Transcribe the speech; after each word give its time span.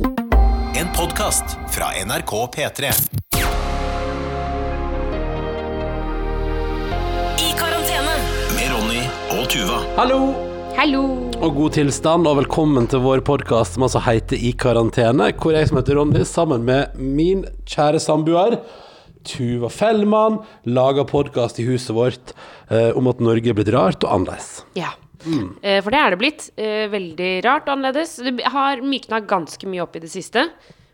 En 0.00 0.88
podkast 0.96 1.44
fra 1.68 1.90
NRK 2.04 2.30
P3. 2.54 2.88
I 7.40 7.50
karantene. 7.58 8.14
Med 8.54 8.70
Ronny 8.72 9.02
og 9.36 9.42
Tuva. 9.52 9.82
Hallo 9.98 10.20
Hallo. 10.78 11.02
og 11.42 11.52
god 11.58 11.76
tilstand, 11.76 12.28
og 12.30 12.38
velkommen 12.38 12.88
til 12.88 13.02
vår 13.04 13.20
podkast 13.28 13.76
som 13.76 13.84
altså 13.84 14.00
heter 14.06 14.40
I 14.40 14.54
karantene. 14.56 15.28
Hvor 15.36 15.52
jeg 15.52 15.68
som 15.68 15.82
heter 15.82 16.00
Ronny, 16.00 16.24
sammen 16.24 16.64
med 16.64 16.96
min 16.96 17.44
kjære 17.68 18.00
samboer 18.00 18.56
Tuva 19.28 19.68
Fellmann, 19.68 20.40
lager 20.64 21.04
podkast 21.04 21.60
i 21.60 21.68
huset 21.68 21.92
vårt 21.92 22.32
eh, 22.72 22.96
om 22.96 23.12
at 23.12 23.20
Norge 23.20 23.52
er 23.52 23.58
blitt 23.58 23.74
rart 23.76 24.00
og 24.06 24.16
annerledes. 24.16 24.62
Ja. 24.80 24.94
Eh, 25.62 25.80
For 25.82 25.90
det 25.90 26.00
er 26.00 26.10
det 26.14 26.18
blitt. 26.20 26.50
Eh, 26.56 26.86
Veldig 26.92 27.32
rart 27.44 27.68
og 27.68 27.76
annerledes. 27.78 28.16
Det 28.24 28.44
har 28.52 28.80
mykna 28.84 29.20
ganske 29.26 29.66
mye 29.68 29.82
opp 29.84 29.96
i 29.96 30.04
det 30.06 30.10
siste. 30.12 30.48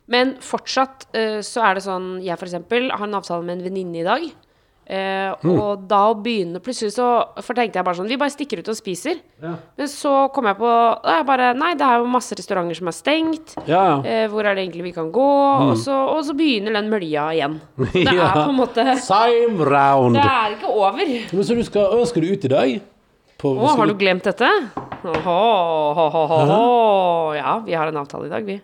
Men 0.08 0.36
fortsatt 0.38 1.06
eh, 1.18 1.38
så 1.42 1.64
er 1.66 1.74
det 1.74 1.82
sånn 1.82 2.20
Jeg 2.22 2.38
for 2.38 2.46
eksempel 2.46 2.90
har 2.94 3.06
en 3.08 3.14
avtale 3.18 3.42
med 3.42 3.58
en 3.58 3.64
venninne 3.66 4.02
i 4.02 4.04
dag. 4.06 4.26
Eh, 4.86 5.32
Og 5.50 5.80
da 5.90 6.12
å 6.12 6.14
begynne 6.22 6.60
Plutselig 6.62 6.92
så 6.94 7.06
For 7.42 7.58
tenkte 7.58 7.80
jeg 7.80 7.86
bare 7.88 7.98
sånn 7.98 8.06
Vi 8.06 8.14
bare 8.20 8.30
stikker 8.30 8.60
ut 8.62 8.68
og 8.70 8.76
spiser. 8.78 9.18
Men 9.42 9.88
så 9.90 10.28
kom 10.30 10.46
jeg 10.46 10.54
på 10.60 10.70
jeg 11.02 11.26
bare, 11.26 11.48
Nei, 11.58 11.72
det 11.74 11.82
er 11.88 11.98
jo 11.98 12.06
masse 12.06 12.36
restauranter 12.38 12.78
som 12.78 12.86
er 12.86 12.94
stengt. 12.94 13.56
Ja, 13.66 13.80
ja. 13.82 13.96
Eh, 14.06 14.28
hvor 14.30 14.46
er 14.46 14.54
det 14.54 14.62
egentlig 14.62 14.84
vi 14.86 14.92
kan 14.94 15.10
gå? 15.10 15.26
Og, 15.72 15.74
så, 15.82 15.90
og 15.90 16.22
så 16.28 16.36
begynner 16.38 16.78
den 16.78 16.86
mølja 16.92 17.26
igjen. 17.34 17.58
Det 17.92 18.06
er 18.06 18.14
Ja. 18.14 18.30
på 18.44 18.50
en 18.54 18.60
måte 18.62 18.86
Same 19.02 19.58
round. 19.66 20.14
Det 20.14 20.22
er 20.22 20.54
ikke 20.54 20.70
over. 20.70 21.02
Men 21.34 21.42
så 21.50 21.58
du 21.58 21.64
skal, 21.66 22.06
skal 22.06 22.22
du 22.22 22.30
ut 22.36 22.46
i 22.46 22.54
dag? 22.54 22.76
På, 23.36 23.52
Å, 23.52 23.72
har 23.76 23.90
du 23.90 23.94
glemt 24.00 24.24
dette? 24.24 24.48
Hå, 25.02 25.12
hå, 25.12 26.06
hå, 26.14 26.22
hå. 26.30 26.60
Ja, 27.36 27.58
vi 27.66 27.74
har 27.76 27.90
en 27.92 27.98
avtale 28.00 28.30
i 28.30 28.32
dag, 28.32 28.46
vi. 28.48 28.56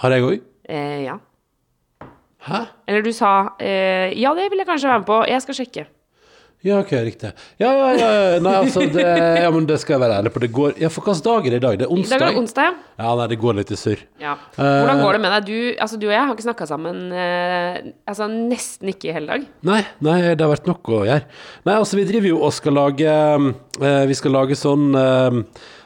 Har 0.00 0.14
jeg 0.14 0.26
òg? 0.26 0.42
Eh, 0.68 0.98
ja. 1.06 1.16
Hæ? 2.44 2.60
Eller 2.88 3.04
du 3.04 3.10
sa 3.12 3.30
eh, 3.60 4.12
Ja, 4.16 4.32
det 4.36 4.46
vil 4.52 4.62
jeg 4.62 4.68
kanskje 4.68 4.88
være 4.88 5.02
med 5.02 5.08
på. 5.08 5.18
Jeg 5.28 5.44
skal 5.44 5.58
sjekke. 5.60 5.86
Ja, 6.62 6.76
ok, 6.82 6.90
riktig. 7.06 7.30
Ja, 7.56 7.70
ja, 7.72 7.84
ja. 7.96 8.40
Nei, 8.44 8.52
altså, 8.58 8.82
det, 8.92 9.00
ja, 9.40 9.48
men 9.54 9.64
det 9.64 9.78
skal 9.80 9.94
jeg 9.94 10.02
være 10.02 10.18
ærlig 10.20 10.32
på. 10.34 10.42
Det 10.44 10.50
går 10.52 10.74
Ja, 10.82 10.90
for 10.92 11.06
hvilken 11.06 11.22
dag 11.24 11.46
er 11.48 11.54
det 11.54 11.60
i 11.60 11.64
dag? 11.64 11.78
Det 11.80 11.86
er 11.86 11.88
I 11.88 11.88
dag 11.88 11.96
onsdag? 11.96 12.20
er 12.20 12.26
det 12.34 12.40
onsdag, 12.42 12.68
ja. 12.68 12.74
Ja, 13.00 13.14
nei, 13.16 13.26
det 13.32 13.38
går 13.40 13.56
litt 13.56 13.72
i 13.72 13.78
surr. 13.80 14.02
ja. 14.20 14.34
Hvordan 14.58 15.00
går 15.00 15.16
det 15.16 15.22
med 15.24 15.32
deg? 15.36 15.48
Du, 15.48 15.80
altså, 15.86 15.96
du 16.02 16.06
og 16.10 16.12
jeg 16.12 16.20
har 16.26 16.34
ikke 16.36 16.46
snakka 16.50 16.68
sammen 16.68 17.00
eh, 17.16 17.80
altså, 18.12 18.28
nesten 18.28 18.92
ikke 18.92 19.08
i 19.08 19.16
hele 19.16 19.32
dag. 19.32 19.48
Nei, 19.72 19.80
nei, 20.04 20.18
det 20.34 20.44
har 20.44 20.52
vært 20.52 20.68
nok 20.68 20.92
å 20.92 21.02
gjøre. 21.08 21.24
Nei, 21.64 21.78
altså, 21.80 21.96
vi 21.96 22.04
driver 22.12 22.28
jo 22.34 22.42
og 22.44 22.52
skal 22.52 22.76
lage 22.76 23.08
eh, 23.80 24.02
Vi 24.12 24.20
skal 24.20 24.36
lage 24.36 24.58
sånn 24.60 24.90
eh, 25.00 25.40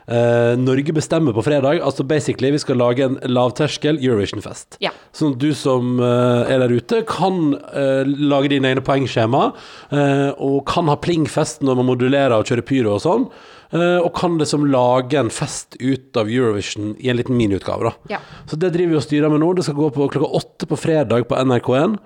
eh, 0.07 0.55
Norge 0.61 0.93
bestemmer 0.97 1.33
på 1.37 1.43
fredag. 1.47 1.81
Altså 1.85 2.05
basically, 2.07 2.51
vi 2.55 2.59
skal 2.63 2.77
lage 2.81 3.05
en 3.07 3.19
lavterskel 3.31 3.99
Eurovision-fest. 4.03 4.79
Ja. 4.85 4.91
Sånn 5.15 5.35
at 5.37 5.43
du 5.43 5.51
som 5.57 5.99
eh, 6.01 6.53
er 6.55 6.63
der 6.65 6.75
ute, 6.75 7.03
kan 7.09 7.55
eh, 7.73 8.05
lage 8.05 8.51
dine 8.53 8.73
egne 8.73 8.85
poengskjema, 8.85 9.53
eh, 9.95 10.31
og 10.39 10.65
kan 10.71 10.89
ha 10.93 10.97
plingfest 11.01 11.63
når 11.65 11.81
man 11.81 11.91
modulerer 11.93 12.37
og 12.39 12.49
kjører 12.51 12.67
pyro 12.69 12.97
og 12.99 13.05
sånn. 13.05 13.29
eh, 13.75 13.99
og 14.05 14.13
kan 14.15 14.37
liksom 14.39 14.67
lage 14.71 15.19
en 15.19 15.31
fest 15.35 15.75
ut 15.81 16.17
av 16.21 16.29
Eurovision 16.31 16.93
i 17.01 17.09
en 17.11 17.17
liten 17.19 17.37
miniutgave. 17.37 17.91
da. 17.91 18.17
Ja. 18.17 18.21
Så 18.47 18.57
det 18.61 18.71
driver 18.77 18.93
vi 18.95 19.01
og 19.01 19.07
styrer 19.09 19.31
med 19.33 19.41
nå. 19.43 19.53
Det 19.57 19.65
skal 19.67 19.75
gå 19.81 19.89
på 19.97 20.07
klokka 20.13 20.31
åtte 20.39 20.69
på 20.71 20.79
fredag 20.79 21.27
på 21.29 21.35
NRK1. 21.41 21.97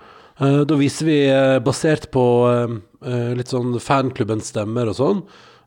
Eh, 0.40 0.60
da 0.70 0.78
viser 0.78 1.04
vi, 1.10 1.18
basert 1.66 2.10
på 2.14 2.24
litt 3.38 3.46
sånn 3.52 3.76
fanklubbens 3.78 4.48
stemmer 4.50 4.88
og 4.90 4.96
sånn, 4.98 5.20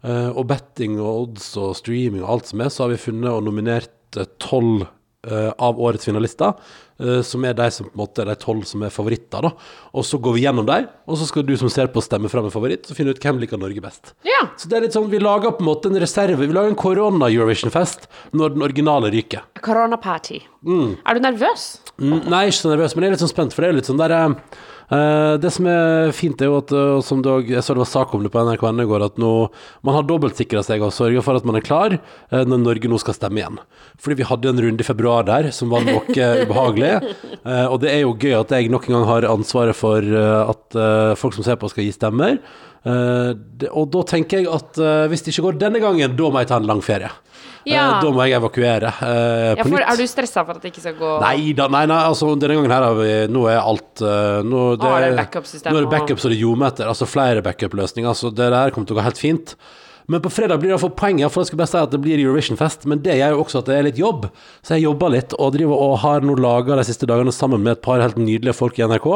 og 0.04 0.48
betting 0.50 0.96
og 1.00 1.28
odds 1.28 1.52
og 1.62 1.76
streaming 1.78 2.24
og 2.24 2.30
alt 2.38 2.48
som 2.50 2.62
er, 2.66 2.72
så 2.74 2.84
har 2.88 2.90
vi 2.96 3.02
funnet 3.04 3.30
og 3.30 3.44
nominert 3.46 4.18
tolv 4.42 4.88
av 5.62 5.78
årets 5.78 6.08
finalister, 6.10 6.56
eh, 6.98 7.20
som 7.22 7.44
er 7.46 7.54
de 7.54 7.68
som 7.70 7.86
på 7.86 7.92
en 7.94 8.00
måte 8.02 8.24
er 8.24 8.32
de 8.32 8.34
tolv 8.42 8.64
som 8.66 8.82
er 8.82 8.90
favoritter. 8.90 9.44
da. 9.46 9.52
Og 9.94 10.02
så 10.08 10.18
går 10.18 10.34
vi 10.34 10.42
gjennom 10.48 10.66
dem, 10.66 10.88
og 11.06 11.20
så 11.20 11.28
skal 11.30 11.46
du 11.46 11.54
som 11.62 11.70
ser 11.70 11.92
på 11.94 12.02
stemme 12.02 12.26
fram 12.34 12.48
en 12.50 12.54
favoritt, 12.56 12.90
og 12.90 12.98
finne 12.98 13.14
ut 13.14 13.22
hvem 13.22 13.38
liker 13.44 13.62
Norge 13.62 13.84
best. 13.86 14.16
Ja. 14.26 14.40
Så 14.58 14.66
det 14.68 14.80
er 14.80 14.82
litt 14.88 14.98
sånn, 14.98 15.06
Vi 15.14 15.20
lager 15.22 15.54
på 15.54 15.62
en 15.62 15.70
måte 15.70 15.92
en 15.92 16.02
reserve. 16.02 16.40
Vi 16.42 16.48
lager 16.50 16.74
en 16.74 16.76
korona-Eurovision-fest 16.76 18.08
når 18.34 18.56
den 18.56 18.66
originale 18.66 19.12
ryker. 19.14 19.46
Corona 19.62 19.98
party. 20.02 20.42
Er 20.66 21.14
du 21.14 21.22
nervøs? 21.22 21.78
Mm, 22.02 22.26
Nei, 22.28 22.48
ikke 22.50 22.58
så 22.64 22.74
nervøs, 22.74 22.96
men 22.96 23.04
jeg 23.04 23.12
er 23.12 23.18
litt 23.20 23.22
sånn 23.28 23.36
spent, 23.36 23.54
for 23.54 23.62
det 23.62 23.70
er 23.70 23.78
litt 23.78 23.86
sånn 23.94 24.02
der 24.02 24.18
eh, 24.92 25.34
Det 25.42 25.52
som 25.56 25.68
er 25.72 26.12
fint, 26.16 26.42
er 26.42 26.50
jo 26.52 26.58
at 26.60 26.72
eh, 26.76 27.02
som 27.06 27.22
også, 27.24 27.48
Jeg 27.50 27.64
så 27.66 27.76
det 27.76 27.84
var 27.84 27.90
sak 27.90 28.14
om 28.16 28.24
det 28.26 28.32
på 28.34 28.44
NRK 28.44 28.66
i 28.84 28.88
går, 28.90 29.06
at 29.06 29.20
nå 29.22 29.32
man 29.88 29.96
har 29.98 30.08
dobbeltsikra 30.08 30.64
seg 30.66 30.84
og 30.86 30.94
sørga 30.96 31.24
for 31.26 31.40
at 31.40 31.48
man 31.48 31.58
er 31.60 31.66
klar 31.66 31.96
eh, 31.98 32.44
når 32.44 32.64
Norge 32.64 32.92
nå 32.92 33.00
skal 33.02 33.18
stemme 33.18 33.42
igjen. 33.42 33.60
Fordi 34.02 34.20
vi 34.22 34.28
hadde 34.30 34.52
en 34.52 34.64
runde 34.66 34.84
i 34.84 34.88
februar 34.88 35.28
der 35.28 35.52
som 35.56 35.72
var 35.74 35.86
noe 35.88 36.04
ubehagelig. 36.46 36.92
eh, 37.46 37.66
og 37.68 37.80
det 37.84 37.94
er 37.94 38.04
jo 38.04 38.18
gøy 38.18 38.36
at 38.40 38.52
jeg 38.56 38.72
nok 38.74 38.90
en 38.90 39.00
gang 39.00 39.08
har 39.10 39.30
ansvaret 39.32 39.78
for 39.78 40.02
at 40.02 40.78
folk 41.20 41.36
som 41.36 41.46
ser 41.46 41.58
på, 41.60 41.70
skal 41.72 41.86
gi 41.86 41.94
stemmer. 41.96 42.38
Det, 42.82 43.68
og 43.70 43.92
da 43.94 44.02
tenker 44.10 44.42
jeg 44.42 44.50
at 44.50 44.80
hvis 45.12 45.22
det 45.22 45.34
ikke 45.34 45.46
går 45.50 45.60
denne 45.62 45.82
gangen, 45.84 46.16
da 46.18 46.30
må 46.34 46.42
jeg 46.42 46.50
ta 46.50 46.58
en 46.58 46.70
lang 46.70 46.82
ferie. 46.86 47.12
Ja. 47.68 47.82
Eh, 47.98 47.98
da 48.02 48.12
må 48.14 48.26
jeg 48.26 48.38
evakuere 48.40 48.90
eh, 49.06 49.52
Ja, 49.60 49.66
for. 49.66 49.84
Er 49.84 50.00
du 50.00 50.08
stressa 50.10 50.46
for 50.48 50.58
at 50.58 50.64
det 50.64 50.72
ikke 50.72 50.82
skal 50.82 50.96
gå 50.98 51.12
Nei 51.22 51.52
da, 51.58 51.68
nei, 51.72 51.84
nei, 51.90 52.00
altså 52.10 52.32
denne 52.34 52.58
gangen 52.58 52.74
her 52.74 52.88
har 52.88 52.98
vi 52.98 53.12
Nå 53.32 53.46
er 53.52 53.60
alt 53.62 54.02
eh, 54.02 54.40
nå, 54.48 54.64
det, 54.82 54.90
er 54.90 55.06
det 55.06 55.20
backup-system 55.20 55.74
Nå 55.76 55.82
er 55.82 55.86
det 55.86 55.94
backup 55.94 56.22
så 56.22 56.32
det 56.32 56.40
ljomer 56.40 56.72
etter. 56.72 56.90
Altså 56.90 57.08
flere 57.10 57.44
backup-løsninger. 57.46 58.18
Så 58.18 58.32
det 58.34 58.50
der 58.54 58.74
kommer 58.74 58.90
til 58.90 58.98
å 58.98 59.00
gå 59.00 59.06
helt 59.06 59.22
fint. 59.22 59.54
Men 60.12 60.24
på 60.24 60.32
fredag 60.34 60.60
blir 60.60 60.72
det 60.72 60.76
iallfall 60.76 60.94
poenget, 60.98 61.32
for 61.32 61.44
jeg 61.44 61.52
skal 61.52 61.60
bare 61.62 61.72
si 61.72 61.80
at 61.80 61.94
det 61.94 62.00
blir 62.04 62.22
Eurovision-fest. 62.22 62.88
Men 62.90 63.02
det 63.06 63.16
gjør 63.20 63.36
jo 63.36 63.44
også 63.44 63.62
at 63.62 63.70
det 63.70 63.78
er 63.78 63.86
litt 63.88 64.02
jobb. 64.02 64.26
Så 64.66 64.76
jeg 64.76 64.86
jobber 64.88 65.14
litt, 65.14 65.36
og 65.38 65.54
driver 65.56 65.84
og 65.86 65.94
har 66.04 66.26
nå 66.26 66.36
laga 66.42 66.80
de 66.80 66.86
siste 66.88 67.10
dagene 67.10 67.34
sammen 67.36 67.64
med 67.64 67.78
et 67.78 67.84
par 67.86 68.02
helt 68.04 68.20
nydelige 68.20 68.58
folk 68.58 68.80
i 68.80 68.88
NRK. 68.90 69.08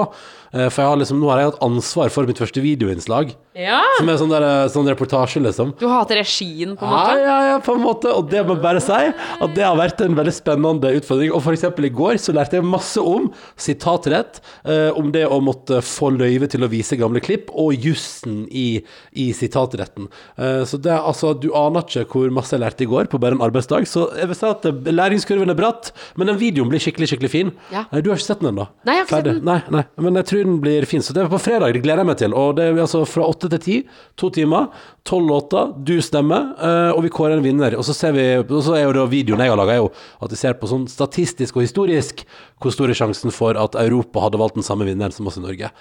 For 0.54 0.82
har 0.86 1.02
liksom, 1.02 1.20
nå 1.22 1.32
har 1.34 1.42
jeg 1.42 1.52
hatt 1.52 1.66
ansvar 1.66 2.14
for 2.14 2.30
mitt 2.30 2.40
første 2.42 2.64
videoinnslag. 2.64 3.36
Ja! 3.56 3.80
Som 3.98 4.10
er 4.12 4.18
sånn, 4.20 4.32
der, 4.34 4.46
sånn 4.72 4.88
reportasje, 4.92 5.40
liksom. 5.40 5.70
Du 5.80 5.86
hater 5.88 6.20
regien, 6.20 6.74
på 6.76 6.84
en 6.84 6.92
måte? 6.92 7.20
ja, 7.24 7.36
ja, 7.50 7.60
på 7.64 7.76
en 7.78 7.84
måte. 7.86 8.12
Og 8.12 8.28
det 8.32 8.42
må 8.44 8.58
jeg 8.58 8.64
bare 8.66 8.82
si 8.84 8.98
at 9.46 9.54
det 9.56 9.64
har 9.64 9.78
vært 9.80 10.02
en 10.04 10.18
veldig 10.18 10.34
spennende 10.36 10.92
utfordring. 11.00 11.32
Og 11.32 11.48
eksempel 11.56 11.88
i 11.88 11.92
går 11.96 12.20
så 12.20 12.36
lærte 12.36 12.58
jeg 12.60 12.68
masse 12.68 13.00
om 13.00 13.30
sitatrett, 13.56 14.42
eh, 14.68 14.90
om 15.00 15.12
det 15.16 15.24
å 15.32 15.40
måtte 15.44 15.80
få 15.86 16.10
løyve 16.18 16.50
til 16.52 16.66
å 16.66 16.70
vise 16.72 16.98
gamle 17.00 17.22
klipp, 17.24 17.48
og 17.56 17.74
jussen 17.80 18.44
i, 18.52 18.82
i 19.16 19.30
sitatretten. 19.36 20.10
Eh, 20.38 20.64
så 20.68 20.80
det 20.82 20.92
er 20.92 21.08
altså, 21.08 21.32
du 21.40 21.48
aner 21.56 21.86
ikke 21.88 22.06
hvor 22.12 22.34
masse 22.36 22.52
jeg 22.56 22.64
lærte 22.66 22.84
i 22.86 22.90
går 22.92 23.08
på 23.12 23.22
bare 23.24 23.38
en 23.40 23.46
arbeidsdag. 23.46 23.88
Så 23.88 24.10
jeg 24.20 24.32
vil 24.34 24.40
si 24.42 24.50
at 24.52 24.68
eh, 24.68 24.92
læringskurven 24.92 25.54
er 25.56 25.60
bratt, 25.60 25.94
men 26.20 26.28
den 26.32 26.42
videoen 26.42 26.72
blir 26.74 26.84
skikkelig, 26.84 27.14
skikkelig 27.14 27.32
fin. 27.32 27.56
Ja. 27.72 27.86
Eh, 27.92 28.04
Du 28.06 28.12
har 28.12 28.20
ikke 28.20 28.28
sett 28.34 28.44
den 28.44 28.52
ennå? 28.52 28.68
Nei, 28.84 29.00
jeg 29.00 29.06
har 29.06 29.10
ikke 29.10 29.22
sett 29.22 29.32
den. 29.32 29.42
Nei, 29.48 29.60
nei, 29.80 29.86
men 30.10 30.20
jeg 30.22 30.30
tror 30.34 30.44
den 30.52 30.60
blir 30.68 30.90
fin. 30.92 31.04
Så 31.06 31.16
det 31.16 31.24
er 31.24 31.32
på 31.32 31.40
fredag, 31.42 31.72
det 31.80 31.86
gleder 31.88 32.04
jeg 32.04 32.12
meg 32.12 32.20
til. 32.20 32.36
Og 32.36 32.56
det 32.60 32.68
er 32.70 32.84
altså 32.84 33.06
fra 33.10 33.26
åtte 33.32 33.45
til 33.54 33.62
ti, 33.64 33.76
to 34.20 34.30
timer, 34.34 34.70
tolv 35.08 35.30
låter, 35.30 35.74
du 35.88 35.96
stemmer, 36.04 36.52
eh, 36.58 36.92
og 36.96 37.04
vi 37.06 37.12
kårer 37.14 37.38
en 37.38 37.46
vinner. 37.46 37.78
Og 37.80 37.86
så 37.88 37.96
ser 37.96 38.16
vi, 38.16 38.26
og 38.42 38.62
så 38.66 38.78
er 38.78 38.86
jo 38.86 38.96
da 38.98 39.06
videoen 39.12 39.44
jeg 39.44 39.54
har 39.54 39.60
laga, 39.60 39.78
at 39.86 40.34
vi 40.34 40.40
ser 40.40 40.58
på 40.60 40.70
sånn 40.72 40.88
statistisk 40.92 41.58
og 41.60 41.66
historisk 41.66 42.26
hvor 42.62 42.74
stor 42.74 42.92
er 42.92 42.98
sjansen 42.98 43.34
for 43.36 43.58
at 43.60 43.78
Europa 43.80 44.24
hadde 44.24 44.40
valgt 44.42 44.58
den 44.60 44.66
samme 44.66 44.88
vinneren 44.88 45.14
som 45.14 45.28
oss 45.30 45.38
i 45.40 45.44
Norge. 45.44 45.72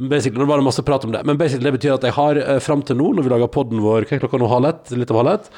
Basically, 0.00 0.40
nå 0.40 0.48
var 0.48 0.58
det 0.58 0.66
masse 0.66 0.82
prat 0.86 1.04
om 1.04 1.12
det, 1.14 1.20
men 1.28 1.38
basically 1.38 1.68
det 1.68 1.76
betyr 1.76 1.94
at 1.94 2.08
jeg 2.08 2.16
har 2.16 2.40
eh, 2.40 2.58
fram 2.64 2.82
til 2.86 2.98
nå, 2.98 3.12
når 3.16 3.26
vi 3.26 3.34
lager 3.34 3.52
podden 3.52 3.84
vår, 3.84 4.08
hva 4.08 4.18
er 4.18 4.24
klokka 4.24 4.40
nå, 4.40 4.50
halv 4.50 4.72
ett, 4.72 4.92
litt 4.96 5.12
over 5.12 5.26
halv 5.26 5.36
ett, 5.36 5.52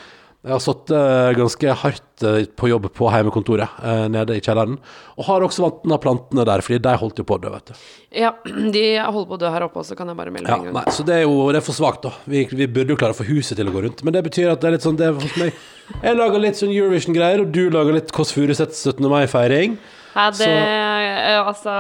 jeg 0.45 0.53
har 0.53 0.61
sittet 0.61 1.39
ganske 1.39 1.75
hardt 1.81 2.25
eh, 2.29 2.43
på 2.53 2.69
jobb 2.69 2.91
på 2.93 3.07
heimekontoret 3.09 3.79
eh, 3.81 4.03
nede 4.13 4.37
i 4.37 4.43
kjelleren. 4.45 4.75
Og 5.17 5.25
har 5.25 5.47
også 5.47 5.65
vanna 5.65 5.97
plantene 6.03 6.45
der, 6.45 6.61
fordi 6.67 6.83
de 6.85 6.93
holdt 7.01 7.23
jo 7.23 7.25
på 7.25 7.39
å 7.39 7.41
dø, 7.41 7.53
vet 7.55 7.71
du. 7.73 7.79
Ja, 8.21 8.35
de 8.77 8.83
holder 9.01 9.31
på 9.31 9.39
å 9.39 9.41
dø 9.41 9.53
her 9.55 9.65
oppe 9.65 9.81
også, 9.81 9.97
kan 9.97 10.13
jeg 10.13 10.19
bare 10.21 10.35
melde 10.35 10.53
Ja, 10.53 10.59
en 10.61 10.69
gang. 10.69 10.77
nei, 10.77 10.85
så 10.93 11.07
det 11.09 11.17
er 11.17 11.25
jo 11.25 11.49
det 11.49 11.63
er 11.63 11.65
for 11.65 11.79
svakt, 11.79 12.05
da. 12.05 12.13
Vi, 12.29 12.45
vi 12.53 12.69
burde 12.69 12.93
jo 12.93 13.01
klare 13.01 13.17
å 13.17 13.21
få 13.23 13.27
huset 13.31 13.57
til 13.57 13.73
å 13.73 13.75
gå 13.75 13.87
rundt. 13.87 14.05
Men 14.05 14.19
det 14.19 14.25
betyr 14.29 14.53
at 14.53 14.61
det 14.61 14.69
er 14.69 14.77
litt 14.77 14.85
sånn 14.85 15.01
det 15.01 15.09
hos 15.17 15.41
meg. 15.41 15.57
Jeg 16.05 16.21
lager 16.21 16.45
litt 16.45 16.61
sånn 16.61 16.77
Eurovision-greier, 16.77 17.41
og 17.47 17.53
du 17.57 17.63
lager 17.73 17.97
litt 17.97 18.13
Kåss 18.13 18.37
Furuseths 18.37 18.85
17. 18.85 19.01
mai-feiring. 19.09 19.79
Så- 20.15 20.47
eh, 20.47 21.41
altså, 21.43 21.75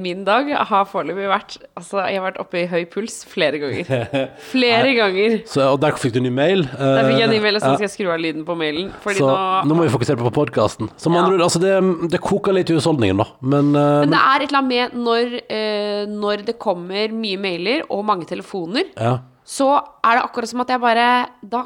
min 0.00 0.24
dag 0.24 0.48
har 0.56 0.84
foreløpig 0.88 1.26
vært 1.28 1.56
Altså, 1.76 1.98
jeg 2.08 2.16
har 2.20 2.24
vært 2.30 2.38
oppe 2.40 2.62
i 2.62 2.66
høy 2.66 2.84
puls 2.88 3.18
flere 3.28 3.58
ganger. 3.60 4.30
Flere 4.52 4.94
ganger. 4.96 5.34
Så, 5.46 5.60
og 5.68 5.80
der 5.82 5.92
fikk 6.00 6.14
du 6.16 6.20
ny 6.24 6.30
mail. 6.32 6.62
Der 6.64 7.04
fikk 7.10 7.18
jeg 7.20 7.28
en 7.28 7.34
e-mail, 7.36 7.58
og 7.58 7.62
så 7.62 7.74
skal 7.74 7.84
jeg 7.86 7.92
skru 7.92 8.08
av 8.14 8.20
lyden 8.22 8.44
på 8.48 8.56
mailen. 8.56 8.88
Så 9.04 9.20
nå, 9.20 9.36
nå 9.68 9.76
må 9.76 9.84
vi 9.84 9.92
fokusere 9.92 10.16
på 10.22 10.32
podkasten. 10.32 10.88
Som 10.96 11.12
Ja. 11.14 11.24
andre 11.26 11.44
altså 11.44 11.60
det, 11.60 11.74
det 12.10 12.20
koker 12.24 12.56
litt 12.56 12.70
i 12.72 12.76
husholdningen, 12.78 13.20
da. 13.20 13.28
Men, 13.42 13.74
eh, 13.76 14.00
Men 14.06 14.10
det 14.16 14.20
er 14.22 14.40
et 14.40 14.48
eller 14.48 14.62
annet 14.62 14.72
med 14.72 14.98
når, 15.06 15.40
eh, 15.50 16.06
når 16.08 16.44
det 16.46 16.58
kommer 16.58 17.12
mye 17.12 17.36
mailer 17.38 17.82
og 17.90 18.04
mange 18.08 18.24
telefoner, 18.26 18.88
ja. 18.96 19.18
så 19.44 19.76
er 20.02 20.16
det 20.16 20.24
akkurat 20.24 20.48
som 20.48 20.60
at 20.64 20.68
jeg 20.72 20.80
bare 20.80 21.26
Da, 21.44 21.64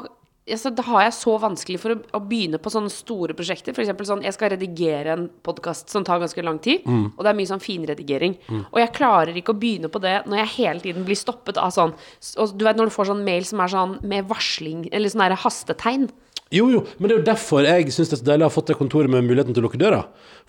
altså, 0.55 0.71
da 0.75 0.83
har 0.83 1.01
jeg 1.05 1.13
så 1.17 1.33
vanskelig 1.41 1.79
for 1.81 1.95
å, 1.95 1.97
å 2.17 2.21
begynne 2.23 2.59
på 2.61 2.71
sånne 2.73 2.91
store 2.93 3.33
prosjekter. 3.37 3.73
Eksempel 3.73 4.07
sånn, 4.09 4.23
jeg 4.25 4.33
skal 4.35 4.51
redigere 4.53 5.13
en 5.15 5.27
podkast 5.45 5.89
som 5.93 6.03
tar 6.07 6.19
ganske 6.23 6.43
lang 6.45 6.59
tid, 6.59 6.81
Mm. 6.85 7.11
og 7.17 7.23
det 7.23 7.29
er 7.31 7.37
mye 7.37 7.49
sånn 7.51 7.61
finredigering. 7.63 8.35
Og 8.71 8.79
jeg 8.81 8.93
klarer 8.93 9.35
ikke 9.37 9.53
å 9.53 9.59
begynne 9.59 9.89
på 9.91 10.01
det 10.01 10.25
når 10.27 10.37
jeg 10.43 10.53
hele 10.57 10.79
tiden 10.81 11.05
blir 11.07 11.15
stoppet 11.19 11.57
av 11.57 11.71
sånn 11.71 11.93
og 12.37 12.57
Du 12.57 12.65
vet 12.65 12.75
når 12.77 12.89
du 12.89 12.95
får 12.95 13.07
sånn 13.11 13.23
mail 13.23 13.43
som 13.45 13.59
er 13.61 13.67
sånn 13.71 13.97
med 14.03 14.27
varsling, 14.27 14.87
eller 14.91 15.09
sånn 15.09 15.23
der 15.29 15.35
hastetegn. 15.35 16.09
Jo, 16.51 16.65
jo, 16.73 16.81
men 16.99 17.07
det 17.07 17.15
er 17.15 17.19
jo 17.21 17.27
derfor 17.29 17.63
jeg 17.67 17.93
syns 17.95 18.11
det 18.11 18.17
er 18.17 18.21
så 18.21 18.27
deilig 18.27 18.43
å 18.43 18.49
ha 18.49 18.53
fått 18.53 18.71
det 18.73 18.75
kontoret 18.79 19.11
med 19.11 19.23
muligheten 19.23 19.55
til 19.55 19.63
å 19.63 19.69
lukke 19.69 19.79
døra. 19.79 20.01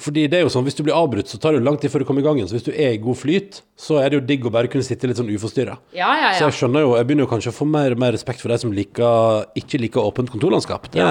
Fordi 0.02 0.24
det 0.26 0.40
er 0.40 0.44
jo 0.46 0.50
sånn, 0.50 0.66
hvis 0.66 0.78
du 0.78 0.82
blir 0.82 0.96
avbrutt, 0.98 1.30
så 1.30 1.38
tar 1.38 1.54
det 1.54 1.60
jo 1.62 1.66
lang 1.68 1.78
tid 1.78 1.92
før 1.94 2.02
du 2.02 2.08
kommer 2.08 2.24
i 2.24 2.26
gang 2.26 2.40
igjen. 2.40 2.50
Så 2.50 2.58
hvis 2.58 2.66
du 2.66 2.72
er 2.74 2.96
i 2.96 3.00
god 3.02 3.20
flyt, 3.20 3.62
så 3.78 4.00
er 4.02 4.10
det 4.10 4.18
jo 4.18 4.26
digg 4.32 4.48
å 4.48 4.54
bare 4.54 4.70
kunne 4.72 4.86
sitte 4.86 5.06
litt 5.10 5.20
sånn 5.20 5.30
uforstyrra. 5.30 5.78
Ja, 5.94 6.10
ja, 6.18 6.28
ja. 6.32 6.36
Så 6.40 6.48
jeg 6.50 6.58
skjønner 6.58 6.86
jo, 6.86 6.94
jeg 6.98 7.06
begynner 7.06 7.28
jo 7.28 7.32
kanskje 7.32 7.54
å 7.54 7.58
få 7.62 7.68
mer 7.70 7.94
og 7.94 8.02
mer 8.02 8.16
respekt 8.16 8.42
for 8.42 8.50
de 8.50 8.58
som 8.64 8.74
liker, 8.74 9.50
ikke 9.62 9.82
liker 9.84 10.02
åpent 10.10 10.32
kontorlandskap. 10.34 10.90
Det, 10.94 11.06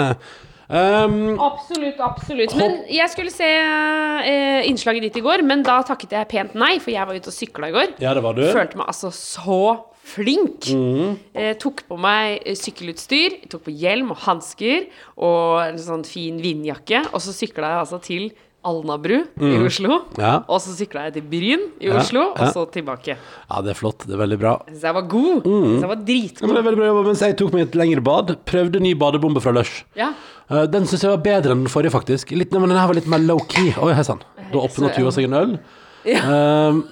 Ehm, 0.71 1.35
Absolutt, 1.35 1.99
absolutt. 1.99 2.53
Men 2.55 2.77
jeg 2.87 3.11
skulle 3.11 3.31
se 3.33 3.47
eh, 3.47 4.61
innslaget 4.69 5.09
ditt 5.09 5.17
i 5.19 5.23
går, 5.25 5.43
men 5.43 5.65
da 5.67 5.81
takket 5.87 6.15
jeg 6.15 6.29
pent 6.31 6.55
nei, 6.55 6.77
for 6.79 6.93
jeg 6.93 7.07
var 7.09 7.17
ute 7.17 7.31
og 7.31 7.35
sykla 7.35 7.71
i 7.71 7.75
går. 7.75 7.95
ja, 7.99 8.13
det 8.15 8.23
var 8.23 8.37
du. 8.37 8.45
Følte 8.55 8.79
meg 8.79 8.87
altså 8.87 9.11
så 9.11 9.57
flink. 10.03 10.69
Mm. 10.73 11.17
Eh, 11.37 11.53
tok 11.61 11.83
på 11.87 11.97
meg 12.01 12.41
eh, 12.45 12.55
sykkelutstyr, 12.57 13.39
tok 13.51 13.67
på 13.67 13.73
hjelm 13.77 14.11
og 14.15 14.17
hansker 14.25 14.87
og 15.17 15.61
en 15.69 15.77
sånn 15.81 16.05
fin 16.07 16.39
vindjakke, 16.41 17.05
og 17.13 17.21
så 17.23 17.33
sykla 17.35 17.75
jeg 17.75 17.83
altså 17.85 18.01
til 18.03 18.31
Alnabru 18.61 19.15
i 19.41 19.55
Oslo. 19.65 19.95
Mhm. 20.11 20.19
Ja. 20.21 20.33
Og 20.45 20.59
så 20.61 20.75
sykla 20.77 21.07
jeg 21.07 21.15
til 21.15 21.23
Bryn 21.31 21.63
i 21.81 21.87
Ja, 21.89 21.95
Oslo, 21.97 22.27
ja. 22.35 22.45
og 22.45 22.53
så 22.53 22.65
tilbake. 22.69 23.15
Ja, 23.17 23.61
det 23.65 23.71
er 23.73 23.79
flott. 23.79 24.05
Det 24.05 24.13
er 24.13 24.21
veldig 24.21 24.37
bra. 24.37 24.51
Så 24.69 24.83
jeg 24.85 24.93
var 24.99 25.07
god. 25.09 25.41
Så 25.47 25.79
jeg 25.79 25.89
var 25.89 25.95
Ja, 25.95 25.95
men 25.95 26.05
dritgod. 26.05 26.49
det 26.51 26.57
er 26.59 26.67
veldig 26.67 26.77
bra 26.83 26.89
jobba. 26.91 27.03
Mens 27.07 27.23
jeg 27.25 27.37
tok 27.37 27.53
meg 27.57 27.63
et 27.65 27.75
lengre 27.81 28.03
bad, 28.05 28.35
prøvde 28.45 28.79
ny 28.79 28.93
badebombe 28.93 29.41
fra 29.41 29.51
Lush. 29.57 29.81
Ja. 29.97 30.11
Uh, 30.51 30.67
den 30.69 30.85
syns 30.85 31.01
jeg 31.01 31.09
var 31.09 31.23
bedre 31.25 31.55
enn 31.55 31.63
den 31.65 31.73
forrige, 31.73 31.89
faktisk. 31.95 32.29
Litt, 32.37 32.51
men 32.53 32.69
den 32.69 32.77
her 32.77 32.85
var 32.85 32.93
litt 32.99 33.07
mer 33.09 33.17
low-key. 33.25 33.73
Oi, 33.81 33.93
hei 33.97 34.03
sann. 34.05 34.21
Da 34.51 34.59
åpna 34.61 34.93
Tuva 34.93 35.09
seg 35.15 35.25
en 35.25 35.33
øl. 35.41 35.59
Ja. 36.05 36.21
Ehm, 36.21 36.83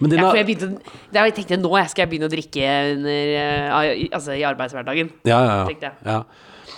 men 0.00 0.10
Ja, 0.12 0.30
for 0.30 0.36
jeg 0.36 0.46
begynte 0.46 0.80
Jeg 1.12 1.34
tenkte 1.34 1.60
nå 1.62 1.70
skal 1.88 2.06
jeg 2.06 2.10
begynne 2.10 2.28
å 2.28 2.34
drikke 2.34 2.66
under, 2.96 3.32
eh, 3.36 3.94
i- 4.04 4.10
altså, 4.12 4.36
i 4.36 4.42
arbeidshverdagen. 4.44 5.10
Ja, 5.24 5.40
ja, 5.44 5.90
ja. 6.04 6.22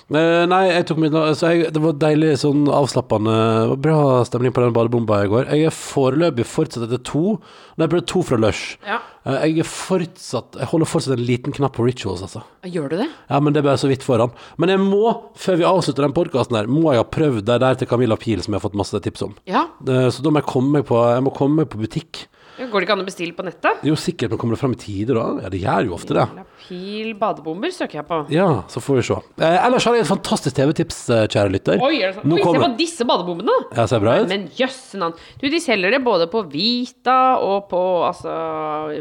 Eh, 0.09 0.47
nei, 0.49 0.63
jeg 0.73 0.87
tok 0.89 0.97
mitt 1.03 1.13
altså 1.13 1.51
jeg, 1.53 1.71
Det 1.71 1.83
var 1.85 1.93
deilig 2.01 2.31
sånn 2.41 2.63
avslappende 2.73 3.77
Bra 3.77 4.23
stemning 4.25 4.55
på 4.57 4.63
den 4.65 4.73
badebomba 4.73 5.19
i 5.25 5.29
går. 5.29 5.51
Jeg 5.53 5.67
er 5.69 5.75
foreløpig 5.75 6.47
fortsatt 6.49 6.87
etter 6.87 7.03
to. 7.05 7.39
Nei, 7.77 7.87
jeg 7.93 8.07
to 8.09 8.23
fra 8.25 8.39
Lush. 8.41 8.79
Ja. 8.87 9.01
Eh, 9.27 9.45
jeg 9.53 9.67
fortsatt 9.69 10.57
Jeg 10.57 10.71
holder 10.71 10.87
fortsatt 10.89 11.19
en 11.19 11.27
liten 11.27 11.53
knapp 11.53 11.75
på 11.77 11.85
rituals, 11.85 12.23
altså. 12.25 12.43
Gjør 12.65 12.89
du 12.89 12.97
det? 13.03 13.09
Ja, 13.29 13.41
men 13.41 13.53
det 13.53 13.61
er 13.61 13.69
bare 13.69 13.77
så 13.77 13.89
vidt 13.91 14.01
foran. 14.07 14.33
Men 14.57 14.71
jeg 14.73 14.79
må, 14.81 15.13
før 15.37 15.59
vi 15.61 15.65
avslutter 15.69 16.07
den 16.09 16.17
podkasten 16.17 16.57
her, 16.57 16.67
må 16.73 16.89
jeg 16.95 17.03
ha 17.03 17.05
prøvd 17.05 17.45
det 17.45 17.61
der 17.61 17.75
til 17.75 17.87
Camilla 17.93 18.17
Pil 18.17 18.41
som 18.41 18.55
jeg 18.55 18.63
har 18.63 18.69
fått 18.71 18.79
masse 18.81 19.03
tips 19.05 19.23
om. 19.29 19.35
Ja. 19.47 19.67
Så 19.85 20.23
da 20.25 20.31
må 20.31 20.41
jeg 20.41 20.49
komme 20.49 20.73
meg 20.79 20.87
på, 20.89 20.97
jeg 20.97 21.23
må 21.23 21.35
komme 21.37 21.57
meg 21.61 21.69
på 21.69 21.79
butikk. 21.85 22.29
Går 22.59 22.75
det 22.83 22.87
ikke 22.89 22.95
an 22.97 23.03
å 23.05 23.07
bestille 23.07 23.35
på 23.37 23.45
nettet? 23.47 23.85
Jo, 23.87 23.95
sikkert, 23.99 24.33
men 24.33 24.41
kommer 24.41 24.57
det 24.57 24.61
fram 24.63 24.75
i 24.75 24.79
tide, 24.83 25.15
da? 25.15 25.27
Ja, 25.45 25.51
det 25.53 25.61
gjør 25.63 25.89
jo 25.89 25.95
ofte 25.95 26.17
det. 26.17 26.25
Lapil 26.39 27.13
badebomber 27.21 27.75
søker 27.75 28.01
jeg 28.01 28.07
på. 28.09 28.19
Ja, 28.35 28.49
så 28.73 28.83
får 28.83 28.99
vi 28.99 29.05
se. 29.09 29.19
Eh, 29.39 29.59
ellers 29.67 29.87
har 29.87 29.97
jeg 29.97 30.07
et 30.07 30.11
fantastisk 30.11 30.59
TV-tips, 30.59 31.01
eh, 31.15 31.27
kjære 31.31 31.55
lytter. 31.55 31.83
Oi, 31.87 31.93
er 32.03 32.11
det 32.11 32.19
sånn? 32.19 32.29
Nå 32.33 32.39
Oi, 32.41 32.47
se 32.47 32.63
på 32.65 32.71
disse 32.81 33.09
badebombene! 33.09 33.59
Ja, 33.77 33.87
ser 33.91 34.03
bra 34.03 34.17
ut. 34.19 34.31
Men 34.33 34.49
jøsse 34.59 34.99
navn. 34.99 35.15
Du, 35.39 35.47
de 35.53 35.63
selger 35.63 35.95
det 35.95 36.03
både 36.05 36.27
på 36.33 36.43
Vita 36.51 37.19
og 37.45 37.69
på 37.71 37.85
altså 38.09 38.35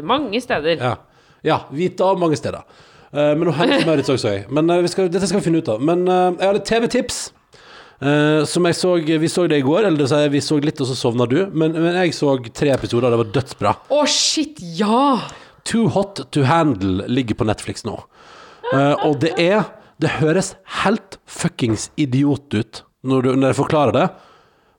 mange 0.06 0.42
steder. 0.44 0.78
Ja, 0.78 0.94
ja 1.46 1.62
Vita 1.74 2.12
mange 2.18 2.38
steder. 2.38 2.62
Eh, 3.12 3.32
men 3.34 3.46
nå 3.48 3.54
henter 3.56 3.86
Maurits 3.88 4.10
også, 4.12 4.22
så 4.26 4.34
jeg. 4.36 4.46
Men 4.52 4.68
eh, 4.70 4.82
vi 4.84 4.92
skal, 4.92 5.08
dette 5.12 5.28
skal 5.28 5.40
vi 5.40 5.48
finne 5.48 5.62
ut 5.62 5.72
av. 5.72 5.82
Men 5.84 6.04
eh, 6.06 6.30
jeg 6.36 6.50
har 6.50 6.60
et 6.60 6.68
TV-tips. 6.68 7.20
Eh, 8.00 8.44
som 8.48 8.68
jeg 8.68 8.76
så 8.78 8.94
Vi 8.98 9.28
så 9.30 9.46
det 9.50 9.58
i 9.60 9.66
går, 9.66 9.88
eller 9.88 10.06
si, 10.10 10.20
vi 10.32 10.40
så 10.44 10.58
litt, 10.62 10.80
og 10.80 10.88
så 10.90 10.96
sovna 10.98 11.26
du. 11.30 11.38
Men, 11.52 11.72
men 11.76 11.98
jeg 12.02 12.14
så 12.16 12.36
tre 12.52 12.72
episoder, 12.74 13.08
og 13.08 13.14
det 13.16 13.20
var 13.24 13.32
dødsbra. 13.38 13.74
Å, 13.94 14.04
shit, 14.06 14.60
ja! 14.78 15.18
Too 15.68 15.88
Hot 15.92 16.22
To 16.32 16.44
Handle 16.48 17.04
ligger 17.10 17.36
på 17.36 17.44
Netflix 17.48 17.84
nå. 17.84 17.98
Uh, 18.72 18.94
og 19.06 19.18
det 19.22 19.34
er 19.40 19.66
Det 20.00 20.20
høres 20.20 20.52
helt 20.84 21.16
fuckings 21.26 21.88
idiot 21.98 22.54
ut 22.54 22.82
når, 23.02 23.22
du, 23.22 23.28
når 23.34 23.48
jeg 23.50 23.56
forklarer 23.58 23.94
det, 23.96 24.04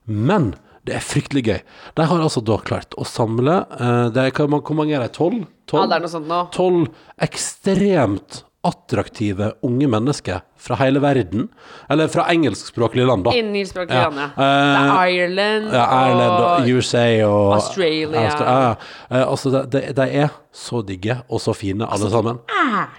men 0.08 0.52
det 0.88 0.94
er 0.96 1.04
fryktelig 1.04 1.44
gøy. 1.44 1.58
De 1.98 2.06
har 2.08 2.22
altså 2.24 2.42
da 2.46 2.56
klart 2.64 2.96
å 3.00 3.04
samle 3.08 3.58
uh, 3.80 4.08
det 4.14 4.30
er, 4.30 4.32
Hvor 4.36 4.76
mange- 4.78 4.96
er 4.96 5.04
det? 5.04 5.12
Tolv? 5.18 5.44
Tolv 5.70 6.88
ekstremt 7.22 8.44
attraktive 8.64 9.54
unge 9.64 9.88
mennesker 9.88 10.42
fra 10.60 10.76
hele 10.82 11.00
verden. 11.00 11.48
Eller 11.90 12.08
fra 12.12 12.26
engelskspråklige 12.34 13.06
land, 13.08 13.24
da. 13.24 13.32
Engelskspråklige 13.40 14.00
Ja. 14.02 14.10
land, 14.10 14.20
ja. 14.20 14.28
Uh, 14.36 15.14
Ireland 15.14 15.72
Ja, 15.74 15.86
Ireland 16.10 16.44
og 16.44 16.70
USA 16.76 17.06
og 17.26 17.54
Australia. 17.56 18.26
Austra- 18.28 18.50
ja. 18.50 18.76
Eh, 19.18 19.28
altså, 19.32 19.50
de, 19.72 19.82
de 19.96 20.10
er 20.10 20.28
så 20.50 20.82
digge 20.82 21.14
og 21.30 21.42
så 21.44 21.54
fine, 21.54 21.86
alle 21.86 22.10
sammen. 22.10 22.40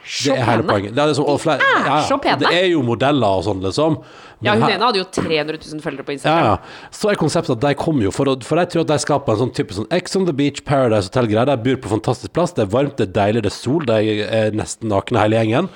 Så 0.06 0.31
Det 0.31 0.38
er 0.38 0.44
hele 0.47 0.62
poenget. 0.67 0.94
Det 0.94 1.02
er, 1.02 1.11
liksom, 1.11 1.38
flere, 1.43 1.58
ja, 1.58 1.97
ja. 2.06 2.37
det 2.38 2.50
er 2.55 2.67
jo 2.70 2.82
modeller 2.87 3.41
og 3.41 3.43
sånn, 3.47 3.62
liksom. 3.64 3.97
Ja, 4.41 4.55
hun 4.55 4.70
ene 4.70 4.87
hadde 4.87 5.00
jo 5.02 5.06
300 5.11 5.58
000 5.58 5.82
følgere 5.85 6.06
på 6.06 6.14
Instagram. 6.14 6.47
ja. 6.47 6.91
Så 6.94 7.11
er 7.11 7.19
konseptet 7.20 7.56
at 7.56 7.64
de 7.64 7.73
kommer 7.79 8.06
jo 8.06 8.12
for, 8.14 8.31
å, 8.31 8.37
for 8.47 8.62
jeg 8.62 8.70
tror 8.73 8.87
at 8.87 8.93
de 8.93 8.99
skaper 9.02 9.35
en 9.35 9.43
sånn 9.43 9.55
type 9.56 9.76
sånn 9.76 9.91
Ex 9.93 10.14
on 10.17 10.29
the 10.31 10.35
Beach, 10.37 10.62
Paradise 10.64 11.11
Hotel-greier. 11.11 11.50
De 11.50 11.58
bor 11.67 11.82
på 11.82 11.93
fantastisk 11.97 12.32
plass, 12.38 12.55
det 12.56 12.69
er 12.69 12.73
varmt, 12.73 12.97
det 13.00 13.11
er 13.11 13.17
deilig, 13.19 13.43
det 13.44 13.52
er 13.52 13.56
sol, 13.58 13.82
de 13.88 14.20
er 14.31 14.55
nesten 14.56 14.91
nakne 14.94 15.20
hele 15.25 15.43
gjengen. 15.43 15.70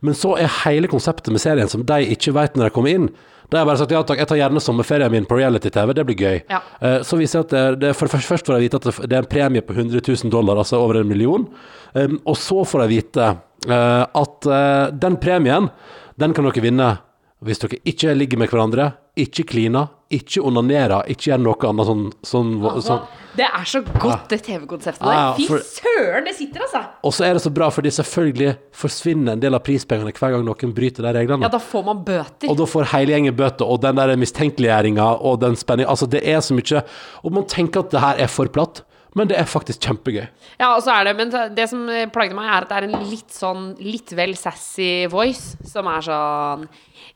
Men 0.00 0.16
så 0.16 0.34
er 0.40 0.48
hele 0.64 0.88
konseptet 0.88 1.28
med 1.32 1.44
serien 1.44 1.68
som 1.68 1.84
de 1.84 2.00
ikke 2.16 2.32
vet 2.32 2.56
når 2.56 2.70
de 2.70 2.74
kommer 2.74 2.96
inn. 2.96 3.10
De 3.50 3.56
har 3.58 3.64
jeg 3.64 3.68
bare 3.72 3.80
sagt 3.80 3.92
ja 3.94 4.00
takk, 4.06 4.20
jeg 4.22 4.30
tar 4.30 4.38
gjerne 4.38 4.62
sommerferien 4.62 5.10
min 5.10 5.26
på 5.26 5.36
reality-TV, 5.40 5.92
det 5.98 6.04
blir 6.06 6.20
gøy. 6.22 6.40
Ja. 6.52 6.60
Eh, 6.80 6.98
Så 7.06 7.18
viser 7.18 7.40
jeg 7.40 7.48
at 7.48 7.54
det, 7.56 7.64
det 7.82 7.92
for 7.98 8.12
først, 8.12 8.28
først 8.30 8.46
får 8.46 8.58
jeg 8.58 8.68
vite 8.68 8.78
at 8.78 8.86
det, 8.86 8.94
det 9.10 9.18
er 9.18 9.24
en 9.24 9.30
premie 9.34 9.64
på 9.66 9.74
100 9.74 10.04
000 10.06 10.30
dollar, 10.30 10.60
altså 10.62 10.78
over 10.78 11.00
en 11.00 11.10
million. 11.10 11.48
Um, 11.92 12.20
og 12.22 12.36
så 12.38 12.62
får 12.62 12.84
jeg 12.84 12.92
vite 12.92 13.26
uh, 13.66 14.04
at 14.06 14.46
uh, 14.46 14.94
den 14.94 15.18
premien, 15.18 15.66
den 16.20 16.36
kan 16.36 16.46
dere 16.46 16.62
vinne 16.62 16.90
hvis 17.40 17.60
dere 17.62 17.78
ikke 17.88 18.12
ligger 18.12 18.40
med 18.42 18.50
hverandre, 18.52 18.90
ikke 19.20 19.46
kliner, 19.48 19.88
ikke 20.12 20.42
onanerer, 20.44 21.06
ikke 21.12 21.30
gjør 21.30 21.40
noe 21.40 21.68
annet 21.70 21.86
sånn, 21.88 22.02
sånn, 22.26 22.50
Altså, 22.66 22.82
sånn. 22.84 23.20
det 23.38 23.46
er 23.46 23.68
så 23.70 23.80
godt, 23.86 24.26
det 24.28 24.38
TV-konseptet 24.44 25.06
Ja, 25.06 25.14
ja, 25.14 25.30
der. 25.38 25.46
Fy 25.46 25.78
søren, 25.78 26.26
det 26.28 26.34
sitter, 26.36 26.64
altså! 26.66 26.82
Og 27.06 27.14
så 27.16 27.24
er 27.28 27.38
det 27.38 27.42
så 27.46 27.52
bra, 27.54 27.70
fordi 27.72 27.92
selvfølgelig 27.96 28.52
forsvinner 28.82 29.38
en 29.38 29.44
del 29.44 29.56
av 29.56 29.64
prispengene 29.64 30.12
hver 30.12 30.34
gang 30.36 30.44
noen 30.44 30.74
bryter 30.76 31.06
de 31.06 31.14
reglene. 31.16 31.46
Ja, 31.46 31.52
da 31.54 31.62
får 31.62 31.86
man 31.86 32.04
bøter. 32.04 32.50
Og 32.50 32.58
da 32.60 32.68
får 32.68 32.90
hele 32.92 33.16
gjengen 33.16 33.38
bøter, 33.38 33.64
og 33.70 33.80
den 33.86 34.02
der 34.02 34.14
mistenkeliggjøringa 34.20 35.08
og 35.20 35.40
den 35.46 35.56
spenninga 35.56 35.90
Altså, 35.94 36.10
det 36.10 36.20
er 36.28 36.40
så 36.44 36.54
mye 36.54 36.84
Og 37.24 37.32
man 37.32 37.46
tenker 37.48 37.80
at 37.86 37.90
det 37.94 38.04
her 38.04 38.20
er 38.26 38.30
for 38.30 38.50
platt, 38.52 38.82
men 39.18 39.30
det 39.30 39.38
er 39.40 39.48
faktisk 39.50 39.80
kjempegøy. 39.82 40.26
Ja, 40.60 40.74
og 40.74 40.84
så 40.84 40.92
er 40.94 41.08
det 41.08 41.16
Men 41.18 41.32
det 41.56 41.66
som 41.70 41.88
plagde 42.14 42.36
meg, 42.36 42.46
er 42.46 42.66
at 42.66 42.70
det 42.70 42.76
er 42.78 42.86
en 42.88 43.08
litt 43.10 43.34
sånn 43.34 43.72
litt 43.82 44.12
vel 44.14 44.36
sassy 44.38 45.06
voice, 45.10 45.56
som 45.66 45.88
er 45.90 46.06
sånn 46.06 46.68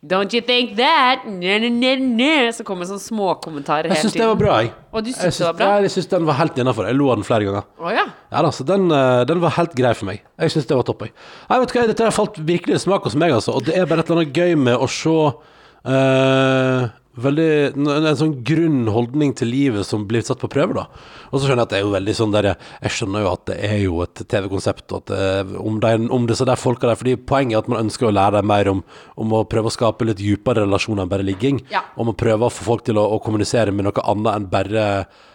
Don't 0.04 0.34
you 0.36 0.42
think 0.44 0.74
that? 0.76 1.22
nye, 1.24 1.56
nye, 1.70 1.94
nye. 1.96 2.50
Så 2.52 2.64
kommer 2.66 2.84
sånn 2.88 3.00
småkommentarer 3.00 3.88
Jeg 3.88 3.96
hele 3.96 4.10
syns 4.10 4.18
det 4.18 4.26
var 4.28 4.40
bra, 4.40 4.56
jeg. 4.60 4.72
Og 4.92 5.04
du 5.06 5.08
Jeg 5.08 5.16
syns 5.20 5.38
det 5.40 5.46
var 5.46 5.56
bra? 5.56 5.68
Ja, 5.70 5.84
jeg 5.86 5.92
syns 5.94 6.10
den 6.10 6.26
var 6.28 6.36
helt 6.40 6.58
innafor. 6.60 6.88
Jeg 6.90 6.98
lo 6.98 7.08
av 7.12 7.20
den 7.20 7.24
flere 7.24 7.46
ganger. 7.48 7.64
Oh, 7.80 7.88
ja. 7.92 8.04
Ja 8.34 8.42
da, 8.44 8.50
så 8.52 8.66
den, 8.68 8.84
eh, 8.92 9.22
den 9.30 9.40
var 9.40 9.54
helt 9.56 9.72
grei 9.78 9.94
for 9.96 10.10
meg. 10.10 10.20
Jeg 10.40 10.52
syns 10.52 10.68
det 10.68 10.76
var 10.76 10.84
topp. 10.88 11.06
Jeg. 11.06 11.14
Nei, 11.48 11.60
vet 11.62 11.72
du 11.72 11.78
hva, 11.78 11.86
Dette 11.88 12.08
har 12.10 12.16
falt 12.16 12.36
virkelig 12.52 12.76
i 12.76 12.82
smak 12.84 13.08
hos 13.08 13.16
meg, 13.16 13.32
altså. 13.32 13.56
Og 13.56 13.64
det 13.64 13.78
er 13.78 13.88
bare 13.88 14.04
et 14.04 14.12
eller 14.12 14.24
annet 14.26 14.36
gøy 14.42 14.52
med 14.66 14.76
å 14.76 14.90
se 14.92 15.16
eh, 15.88 16.84
veldig, 17.20 17.48
en, 17.78 18.08
sånn 18.18 18.36
grunn 18.46 18.88
holdning 18.92 19.34
til 19.38 19.50
livet 19.52 19.86
som 19.86 20.06
blir 20.08 20.24
satt 20.26 20.40
på 20.42 20.50
prøve, 20.52 20.76
da. 20.76 20.84
Og 21.30 21.38
så 21.38 21.46
skjønner 21.46 21.62
jeg 21.62 21.68
at 21.68 21.74
det 21.74 21.78
er 21.78 21.84
jo 21.84 21.92
veldig 21.94 22.14
sånn 22.18 22.34
der 22.34 22.48
Jeg 22.52 22.92
skjønner 22.94 23.24
jo 23.24 23.32
at 23.32 23.44
det 23.50 23.58
er 23.68 23.76
jo 23.82 24.00
et 24.04 24.22
TV-konsept, 24.30 24.86
og 24.90 25.02
at 25.02 25.12
det, 25.12 25.58
om, 25.60 25.78
de, 25.82 25.92
om 26.14 26.26
disse 26.30 26.46
der 26.48 26.60
folka 26.60 26.90
der 26.90 26.98
Fordi 27.00 27.16
poenget 27.18 27.58
er 27.58 27.64
at 27.64 27.70
man 27.72 27.84
ønsker 27.84 28.08
å 28.08 28.14
lære 28.14 28.38
dem 28.38 28.50
mer 28.50 28.70
om, 28.72 28.82
om 29.20 29.36
å 29.38 29.44
prøve 29.50 29.70
å 29.70 29.74
skape 29.74 30.08
litt 30.08 30.22
dypere 30.22 30.64
relasjoner 30.64 31.04
enn 31.04 31.12
bare 31.12 31.26
ligging. 31.26 31.62
Ja. 31.72 31.84
Om 32.00 32.12
å 32.12 32.18
prøve 32.18 32.48
å 32.48 32.54
få 32.54 32.66
folk 32.66 32.86
til 32.88 33.00
å, 33.00 33.06
å 33.16 33.20
kommunisere 33.22 33.74
med 33.74 33.88
noe 33.88 34.08
annet 34.10 34.34
enn 34.34 34.50
bare 34.52 34.88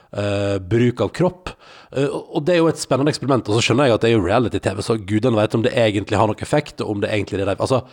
Uh, 0.09 0.57
bruk 0.57 1.03
av 1.05 1.11
kropp. 1.13 1.51
Uh, 1.93 2.07
og 2.09 2.39
det 2.41 2.55
er 2.55 2.63
jo 2.63 2.69
et 2.71 2.79
spennende 2.81 3.11
eksperiment. 3.13 3.45
Og 3.45 3.59
så 3.59 3.67
skjønner 3.67 3.85
jeg 3.85 3.93
at 3.93 4.01
det 4.01 4.09
er 4.09 4.15
jo 4.15 4.23
reality-TV, 4.23 4.79
så 4.81 4.95
gudene 4.97 5.37
vet 5.37 5.53
om 5.53 5.61
det 5.61 5.75
egentlig 5.77 6.17
har 6.17 6.25
noe 6.31 6.41
effekt, 6.41 6.81
og 6.81 6.95
om 6.95 7.03
det 7.03 7.11
egentlig 7.13 7.37
er 7.37 7.51
det 7.51 7.59
Altså, 7.61 7.83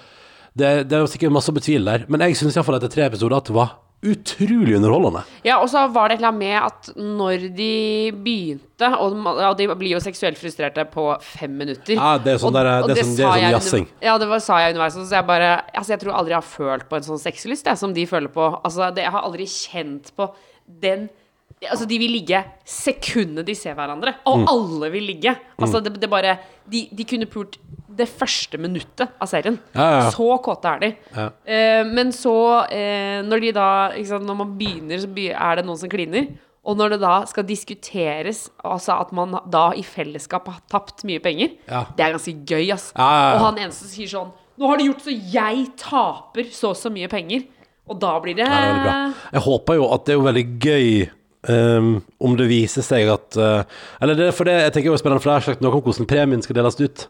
det, 0.56 0.88
det 0.88 0.92
er 0.98 1.06
sikkert 1.12 1.32
masse 1.36 1.52
å 1.52 1.56
betvile 1.56 1.84
der, 1.84 2.06
men 2.08 2.20
jeg 2.26 2.36
syns 2.40 2.56
iallfall 2.56 2.78
etter 2.78 2.88
tre 2.92 3.04
episoder 3.10 3.36
at 3.36 3.44
det 3.50 3.54
var 3.56 3.74
utrolig 4.06 4.74
underholdende. 4.76 5.22
Ja, 5.42 5.56
og 5.64 5.70
så 5.72 5.86
var 5.90 6.08
det 6.08 6.16
et 6.16 6.20
eller 6.20 6.28
annet 6.28 6.42
med 6.44 6.56
at 6.62 6.90
når 7.00 7.46
de 7.56 7.68
begynte 8.12 8.90
Og 9.00 9.56
de 9.58 9.66
blir 9.72 9.94
jo 9.94 10.00
seksuelt 10.04 10.36
frustrerte 10.38 10.84
på 10.92 11.06
fem 11.24 11.54
minutter. 11.58 11.94
Ja, 11.96 12.18
det 12.20 12.34
er 12.34 12.38
sånn 12.42 12.52
Og- 12.52 12.58
der- 12.58 12.86
det 12.86 12.98
er 12.98 13.02
sånn- 13.02 13.16
det 13.16 13.24
er 13.24 13.30
sånn 13.30 13.38
under- 13.38 13.50
jazzing. 13.56 13.86
Ja, 14.02 14.18
det 14.18 14.28
var, 14.28 14.38
sa 14.38 14.58
jeg 14.60 14.74
underveis. 14.76 14.94
Så 14.94 15.10
jeg 15.10 15.26
bare 15.26 15.62
Altså, 15.74 15.88
jeg 15.96 16.00
tror 16.00 16.12
aldri 16.12 16.30
jeg 16.36 16.42
har 16.42 16.42
følt 16.42 16.88
på 16.90 16.96
en 16.96 17.02
sånn 17.02 17.18
sexlyst, 17.18 17.64
jeg, 17.64 17.78
som 17.78 17.92
de 17.94 18.04
føler 18.06 18.28
på. 18.28 18.60
Altså, 18.62 18.94
det, 18.94 19.02
jeg 19.04 19.12
har 19.12 19.22
aldri 19.22 19.44
kjent 19.46 20.12
på 20.16 20.30
den 20.68 21.08
Altså, 21.72 21.86
de 21.88 21.98
vil 21.98 22.10
ligge 22.12 22.44
sekundet 22.66 23.46
de 23.46 23.54
ser 23.54 23.74
hverandre. 23.74 24.14
Og 24.26 24.40
Mm. 24.40 24.46
alle 24.48 24.90
vil 24.92 25.06
ligge. 25.06 25.34
Altså, 25.58 25.82
det, 25.82 25.98
det 25.98 26.10
bare 26.10 26.38
de, 26.68 26.86
de 26.94 27.04
kunne 27.04 27.24
pult 27.26 27.56
det 27.96 28.06
første 28.10 28.58
minuttet 28.60 29.12
av 29.20 29.30
serien. 29.30 29.58
Ja, 29.76 29.86
ja. 29.96 30.08
Så 30.14 30.28
kåte 30.44 30.72
er 30.72 30.82
de. 30.82 30.90
Ja. 31.16 31.28
Eh, 31.44 31.82
men 31.88 32.12
så, 32.14 32.36
eh, 32.70 33.22
når 33.26 33.44
de 33.44 33.52
da 33.56 33.68
sant, 34.04 34.26
Når 34.26 34.36
man 34.36 34.56
begynner, 34.58 34.98
så 34.98 35.08
er 35.08 35.56
det 35.56 35.64
noen 35.66 35.78
som 35.78 35.88
kliner. 35.92 36.28
Og 36.66 36.76
når 36.76 36.96
det 36.96 37.00
da 37.00 37.24
skal 37.30 37.46
diskuteres, 37.46 38.48
altså 38.64 39.00
at 39.00 39.12
man 39.14 39.38
da 39.48 39.68
i 39.78 39.84
fellesskap 39.86 40.48
har 40.50 40.62
tapt 40.68 41.04
mye 41.06 41.22
penger, 41.22 41.54
det 41.94 42.02
er 42.02 42.16
ganske 42.16 42.34
gøy, 42.42 42.72
ass. 42.74 42.90
Og 42.96 43.44
han 43.44 43.60
eneste 43.62 43.86
sier 43.86 44.10
sånn 44.10 44.34
Nå 44.56 44.70
har 44.70 44.80
de 44.80 44.86
gjort 44.86 45.02
så 45.04 45.12
jeg 45.12 45.66
taper 45.76 46.46
så 46.48 46.70
og 46.72 46.78
så 46.80 46.88
mye 46.88 47.10
penger. 47.12 47.44
Og 47.86 48.00
da 48.00 48.14
blir 48.18 48.34
det 48.38 48.46
Ja, 48.48 48.72
det. 48.82 48.94
Jeg 49.36 49.42
håper 49.44 49.76
jo 49.78 49.90
at 49.94 50.06
det 50.06 50.14
er 50.14 50.18
jo 50.18 50.26
veldig 50.26 50.48
gøy 50.64 50.88
Um, 51.46 52.00
om 52.18 52.32
det 52.34 52.48
viser 52.50 52.82
seg 52.82 53.06
at 53.06 53.36
uh, 53.38 53.60
Eller 54.02 54.16
det, 54.18 54.32
for 54.34 54.48
det, 54.48 54.56
jeg 54.64 54.72
tenker 54.74 54.90
jo 54.90 54.96
spennende, 54.98 55.22
for 55.22 55.30
det 55.30 55.36
er 55.36 55.44
sagt 55.46 55.60
noe 55.62 55.76
om 55.78 55.84
hvordan 55.84 56.08
premien 56.10 56.42
skal 56.42 56.56
deles 56.58 56.74
ut. 56.80 57.04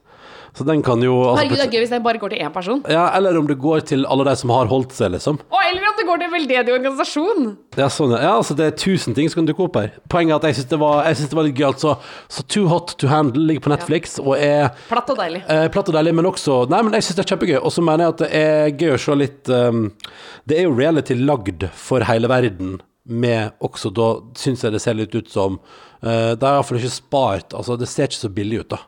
Så 0.56 0.64
den 0.64 0.80
kan 0.84 1.02
jo 1.04 1.12
altså, 1.20 1.42
Herregud, 1.42 1.58
det 1.60 1.64
er 1.66 1.72
gøy 1.74 1.82
hvis 1.82 1.90
det 1.92 1.98
bare 2.04 2.20
går 2.20 2.32
til 2.32 2.44
én 2.46 2.52
person. 2.54 2.78
Ja, 2.88 3.10
Eller 3.16 3.36
om 3.36 3.48
det 3.48 3.58
går 3.60 3.82
til 3.90 4.06
alle 4.08 4.24
de 4.24 4.34
som 4.40 4.52
har 4.54 4.70
holdt 4.70 4.94
seg, 4.96 5.12
liksom. 5.12 5.36
Å, 5.52 5.60
eller 5.68 5.84
om 5.90 5.98
det 5.98 6.06
går 6.08 6.22
til 6.22 6.28
en 6.30 6.32
veldedig 6.32 6.72
organisasjon. 6.72 7.50
Ja, 7.76 7.88
sånn, 7.92 8.14
ja. 8.16 8.22
ja, 8.24 8.32
altså 8.38 8.56
Det 8.56 8.70
er 8.70 8.78
tusen 8.80 9.16
ting 9.16 9.28
som 9.28 9.42
kan 9.42 9.50
dukke 9.50 9.66
opp 9.66 9.76
her. 9.76 9.92
Poenget 10.12 10.32
er 10.32 10.40
at 10.40 10.48
jeg 10.48 10.60
syns 10.60 10.70
det, 10.70 10.80
det 10.80 11.38
var 11.40 11.48
litt 11.48 11.60
gøy. 11.60 11.66
Altså, 11.68 11.94
så 12.32 12.46
Too 12.48 12.70
Hot 12.72 12.96
To 13.02 13.10
Handle 13.12 13.44
ligger 13.50 13.66
på 13.66 13.74
Netflix 13.74 14.16
og 14.22 14.32
er 14.38 14.72
Platt 14.88 15.12
og 15.12 15.20
deilig. 15.20 15.44
Eh, 15.52 15.66
platt 15.74 15.92
og 15.92 15.98
deilig, 15.98 16.16
men 16.16 16.30
også 16.32 16.62
Nei, 16.72 16.80
men 16.86 16.96
jeg 16.96 17.08
syns 17.08 17.20
det 17.20 17.26
er 17.26 17.32
kjempegøy. 17.34 17.56
Og 17.60 17.76
så 17.76 17.84
mener 17.84 18.06
jeg 18.06 18.16
at 18.16 18.24
det 18.24 18.30
er 18.40 18.72
gøy 18.80 18.96
å 18.96 19.00
se 19.04 19.20
litt 19.20 19.52
um, 19.52 19.86
Det 20.48 20.60
er 20.60 20.68
jo 20.70 20.76
reality 20.78 21.18
lagd 21.20 21.68
for 21.76 22.06
hele 22.08 22.32
verden, 22.32 22.78
med 23.06 23.52
også 23.62 23.92
da 23.94 24.08
syns 24.34 24.64
jeg 24.64 24.74
det 24.74 24.80
ser 24.82 24.96
litt 24.98 25.12
ut 25.14 25.28
som 25.30 25.60
uh, 25.60 26.32
Det 26.32 26.42
er 26.42 26.56
iallfall 26.56 26.80
ikke 26.80 26.90
spart 26.90 27.54
Altså, 27.54 27.76
det 27.78 27.86
ser 27.92 28.08
ikke 28.08 28.24
så 28.24 28.32
billig 28.34 28.64
ut, 28.64 28.72
da. 28.72 28.80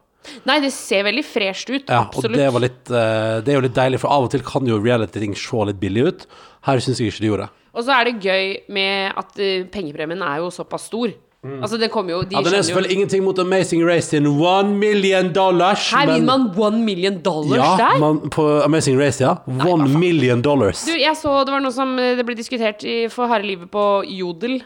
Nei, 0.48 0.58
det 0.64 0.72
ser 0.74 1.06
veldig 1.08 1.24
fresht 1.26 1.70
ut. 1.70 1.86
Ja, 1.88 2.04
absolutt. 2.06 2.34
og 2.34 2.40
det, 2.40 2.50
var 2.54 2.64
litt, 2.64 2.82
eh, 2.90 3.38
det 3.44 3.54
er 3.54 3.60
jo 3.60 3.66
litt 3.68 3.78
deilig, 3.78 4.02
for 4.02 4.14
av 4.14 4.28
og 4.28 4.34
til 4.34 4.44
kan 4.46 4.66
jo 4.68 4.80
reality-ting 4.82 5.36
se 5.38 5.64
litt 5.70 5.80
billig 5.80 6.08
ut. 6.08 6.26
Her 6.68 6.82
syns 6.84 7.00
jeg 7.00 7.12
ikke 7.12 7.24
de 7.24 7.32
gjorde 7.32 7.46
det. 7.48 7.64
Og 7.78 7.86
så 7.86 7.94
er 7.94 8.08
det 8.08 8.18
gøy 8.24 8.52
med 8.74 9.18
at 9.20 9.38
eh, 9.38 9.64
pengepremien 9.70 10.22
er 10.24 10.42
jo 10.42 10.52
såpass 10.54 10.88
stor. 10.90 11.14
Altså, 11.38 11.78
det 11.78 11.86
kommer 11.94 12.10
jo 12.10 12.22
De 12.22 12.34
Mm. 12.34 12.42
Ja, 12.42 12.50
Den 12.50 12.58
er 12.58 12.62
selvfølgelig 12.62 12.90
jo 12.90 12.96
ingenting 12.98 13.22
mot 13.24 13.38
Amazing 13.38 13.86
Race 13.86 14.08
sin 14.10 14.26
one 14.26 14.74
million 14.74 15.32
dollars. 15.32 15.92
Her 15.92 16.06
men- 16.06 16.14
vinner 16.14 16.26
man 16.26 16.58
one 16.58 16.84
million 16.84 17.22
dollars 17.22 17.56
ja, 17.56 17.76
der! 17.76 17.98
man, 17.98 18.30
på 18.30 18.62
Amazing 18.64 18.98
Race, 18.98 19.24
ja. 19.24 19.36
One 19.46 19.88
million 19.98 20.42
dollars. 20.42 20.84
Du, 20.84 20.92
jeg 20.98 21.16
så 21.16 21.44
det 21.44 21.52
var 21.52 21.60
noe 21.60 21.72
som 21.72 21.96
eh, 21.98 22.16
det 22.16 22.26
ble 22.26 22.34
diskutert 22.34 22.82
i, 22.82 23.06
for 23.08 23.28
harde 23.28 23.46
livet 23.46 23.70
på 23.70 24.02
Jodel. 24.04 24.64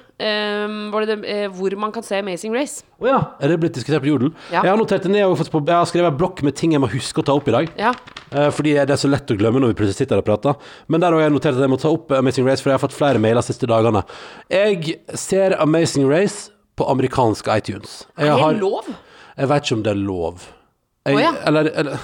Var 0.93 1.05
det 1.07 1.17
det, 1.23 1.35
uh, 1.47 1.55
hvor 1.57 1.75
man 1.83 1.93
kan 1.95 2.05
se 2.07 2.19
Amazing 2.23 2.55
Race. 2.55 2.83
Å 3.03 3.09
ja. 3.09 3.19
Er 3.43 3.53
det 3.53 3.59
blitt 3.63 3.75
diskutert 3.77 4.03
på 4.05 4.11
Jodel? 4.13 4.31
Ja. 4.53 4.63
Jeg 4.63 4.71
har 4.73 4.79
notert 4.81 5.03
det 5.07 5.13
ned 5.13 5.27
og 5.27 5.37
fått 5.41 5.51
på, 5.53 5.63
Jeg 5.67 5.75
har 5.75 5.89
skrevet 5.91 6.13
en 6.13 6.19
blokk 6.21 6.43
med 6.47 6.57
ting 6.59 6.73
jeg 6.77 6.83
må 6.83 6.91
huske 6.93 7.23
å 7.23 7.27
ta 7.27 7.35
opp 7.39 7.49
i 7.49 7.55
dag. 7.57 7.69
Ja. 7.81 7.93
Uh, 8.33 8.49
fordi 8.55 8.75
det 8.79 8.95
er 8.95 9.01
så 9.03 9.11
lett 9.11 9.31
å 9.31 9.37
glemme 9.39 9.61
når 9.63 9.75
vi 9.75 9.79
plutselig 9.83 10.01
sitter 10.05 10.23
og 10.23 10.27
prater. 10.29 10.57
Men 10.89 11.01
der 11.05 11.13
har 11.13 11.27
jeg 11.27 11.35
notert 11.35 11.59
at 11.59 11.65
jeg 11.67 11.73
må 11.75 11.81
ta 11.83 11.91
opp 11.93 12.13
Amazing 12.17 12.47
Race, 12.49 12.63
for 12.63 12.71
jeg 12.73 12.79
har 12.79 12.85
fått 12.87 12.97
flere 12.97 13.21
mailer 13.23 13.43
de 13.43 13.49
siste 13.51 13.69
dagene. 13.71 14.05
Jeg 14.53 14.99
ser 15.19 15.57
Amazing 15.61 16.09
Race 16.11 16.51
på 16.79 16.87
amerikansk 16.89 17.49
iTunes. 17.53 18.07
Jeg 18.19 18.29
Er 18.29 18.39
har- 18.39 18.53
det 18.55 18.61
lov? 18.63 18.89
Jeg 19.37 19.49
vet 19.49 19.63
ikke 19.65 19.77
om 19.77 19.83
det 19.83 19.91
er 19.93 20.01
lov. 20.01 20.49
Jeg, 21.07 21.17
oh, 21.17 21.21
ja. 21.21 21.33
Eller, 21.47 21.69
eller 21.75 21.99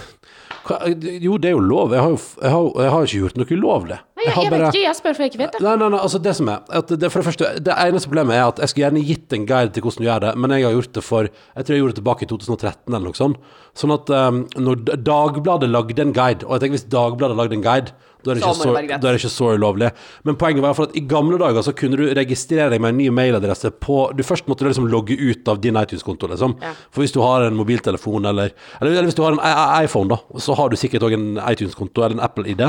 Jo, 0.69 1.37
det 1.41 1.49
er 1.51 1.55
jo 1.57 1.61
lov. 1.65 1.93
Jeg 1.97 2.03
har 2.03 2.11
jo 2.13 2.19
jeg 2.43 2.51
har, 2.53 2.67
jeg 2.83 2.91
har 2.93 3.07
ikke 3.09 3.21
gjort 3.23 3.39
noe 3.41 3.57
ulovlig. 3.59 3.99
Jeg, 4.19 4.33
har 4.35 4.43
jeg 4.43 4.51
bare- 4.51 4.61
vet 4.67 4.75
ikke, 4.75 4.83
jeg 4.85 4.97
spør 4.99 5.15
for 5.15 5.23
jeg 5.23 5.31
ikke 5.33 5.41
vet 5.45 5.53
det. 5.53 5.61
Nei, 5.63 5.77
nei, 5.81 5.89
nei, 5.95 5.99
altså 6.03 6.19
det 6.23 6.35
som 6.37 6.49
er 6.49 6.59
det, 6.91 7.11
For 7.13 7.23
det 7.23 7.27
første, 7.29 7.51
det 7.65 7.75
eneste 7.87 8.09
problemet 8.11 8.35
er 8.37 8.45
at 8.49 8.59
jeg 8.59 8.69
skulle 8.73 8.85
gjerne 8.91 9.05
gitt 9.07 9.33
en 9.39 9.47
guide 9.47 9.73
til 9.73 9.83
hvordan 9.87 10.03
du 10.05 10.09
gjør 10.09 10.21
det, 10.27 10.33
men 10.37 10.51
jeg 10.57 10.65
har 10.67 10.73
gjort 10.77 10.93
det 10.99 11.05
for 11.07 11.23
Jeg 11.31 11.65
tror 11.65 11.75
jeg 11.75 11.83
gjorde 11.83 11.95
det 11.95 12.01
tilbake 12.03 12.23
i 12.23 12.31
2013 12.35 12.95
eller 12.95 13.07
noe 13.07 13.15
sånt. 13.21 13.39
Sånn 13.79 13.95
at 13.95 14.11
um, 14.11 14.43
når 14.59 14.83
Dagbladet 15.07 15.71
lagde 15.71 16.03
en 16.03 16.13
guide, 16.13 16.45
og 16.45 16.53
jeg 16.59 16.61
tenker 16.67 16.77
hvis 16.79 16.89
Dagbladet 16.93 17.39
lagde 17.39 17.55
en 17.55 17.63
guide 17.65 17.95
da 18.25 18.33
er, 18.33 18.39
det 18.39 18.43
ikke 18.43 18.55
så, 18.59 18.73
det 18.75 18.89
da 18.89 18.97
er 18.97 19.15
det 19.15 19.21
ikke 19.21 19.31
så 19.31 19.51
ulovlig. 19.55 19.89
Men 20.27 20.37
poenget 20.41 20.65
var 20.65 20.81
at 20.83 20.97
i 20.99 21.03
gamle 21.07 21.39
dager 21.39 21.63
så 21.63 21.75
kunne 21.77 21.99
du 22.01 22.09
registrere 22.19 22.73
deg 22.73 22.83
med 22.83 22.95
en 22.95 22.99
ny 22.99 23.07
mailadresse 23.15 23.71
på 23.79 23.99
Du 24.19 24.25
først 24.27 24.49
måtte 24.51 24.67
du 24.67 24.71
liksom 24.73 24.89
logge 24.91 25.15
ut 25.15 25.49
av 25.49 25.61
din 25.63 25.79
iTunes-konto, 25.79 26.27
liksom. 26.33 26.57
Ja. 26.63 26.73
For 26.91 27.05
hvis 27.05 27.15
du 27.15 27.21
har 27.23 27.47
en 27.47 27.57
mobiltelefon 27.59 28.27
eller 28.27 28.51
Eller, 28.81 28.91
eller 28.91 29.09
hvis 29.11 29.19
du 29.19 29.23
har 29.23 29.37
en 29.37 29.85
iPhone, 29.85 30.11
da, 30.11 30.19
så 30.43 30.57
har 30.59 30.69
du 30.69 30.77
sikkert 30.77 31.07
òg 31.07 31.15
en 31.15 31.39
iTunes-konto 31.47 32.03
eller 32.03 32.19
en 32.19 32.25
Apple-ID. 32.27 32.65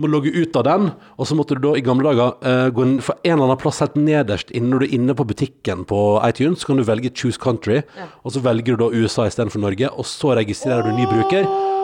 Må 0.00 0.10
logge 0.10 0.32
ut 0.32 0.56
av 0.56 0.64
den, 0.64 0.90
og 1.16 1.28
så 1.28 1.36
måtte 1.36 1.56
du 1.56 1.62
da 1.68 1.76
i 1.76 1.84
gamle 1.84 2.08
dager 2.08 2.34
uh, 2.40 2.68
gå 2.72 2.84
inn 2.86 2.98
for 3.04 3.20
en 3.22 3.36
eller 3.36 3.50
annen 3.50 3.60
plass 3.60 3.82
helt 3.84 3.96
nederst 4.00 4.52
inn 4.56 4.70
når 4.72 4.82
du 4.82 4.88
er 4.88 4.96
inne 4.98 5.16
på 5.16 5.28
butikken 5.28 5.84
på 5.88 6.02
iTunes, 6.24 6.60
så 6.62 6.72
kan 6.72 6.80
du 6.80 6.86
velge 6.88 7.12
Choose 7.12 7.40
Country, 7.40 7.82
og 8.24 8.32
så 8.32 8.44
velger 8.44 8.76
du 8.76 8.86
da 8.86 8.92
USA 8.92 9.28
istedenfor 9.28 9.62
Norge, 9.62 9.92
og 9.92 10.08
så 10.08 10.36
registrerer 10.38 10.86
du 10.86 10.96
ny 10.96 11.08
bruker. 11.10 11.75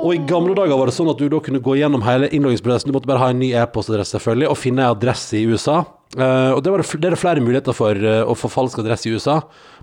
Og 0.00 0.14
i 0.16 0.20
gamle 0.24 0.54
dager 0.56 0.78
var 0.80 0.88
det 0.88 0.94
sånn 0.96 1.10
at 1.12 1.18
du 1.20 1.26
da 1.28 1.38
kunne 1.44 1.60
gå 1.60 1.74
gjennom 1.76 2.00
hele 2.06 2.28
innloggingsprosessen. 2.32 2.88
Du 2.88 2.96
måtte 2.96 3.08
bare 3.10 3.20
ha 3.20 3.32
en 3.34 3.40
ny 3.42 3.50
e-postadresse, 3.60 4.14
selvfølgelig, 4.16 4.46
og 4.48 4.56
finne 4.56 4.86
en 4.86 4.94
adresse 4.94 5.36
i 5.36 5.42
USA. 5.44 5.82
Uh, 6.16 6.56
og 6.56 6.62
det, 6.64 6.72
var 6.72 6.82
det, 6.82 6.86
det 6.98 7.06
er 7.10 7.14
det 7.14 7.20
flere 7.20 7.42
muligheter 7.44 7.76
for 7.76 8.00
uh, 8.00 8.22
å 8.26 8.34
få 8.34 8.48
falsk 8.50 8.80
adresse 8.80 9.06
i 9.06 9.12
USA. 9.12 9.36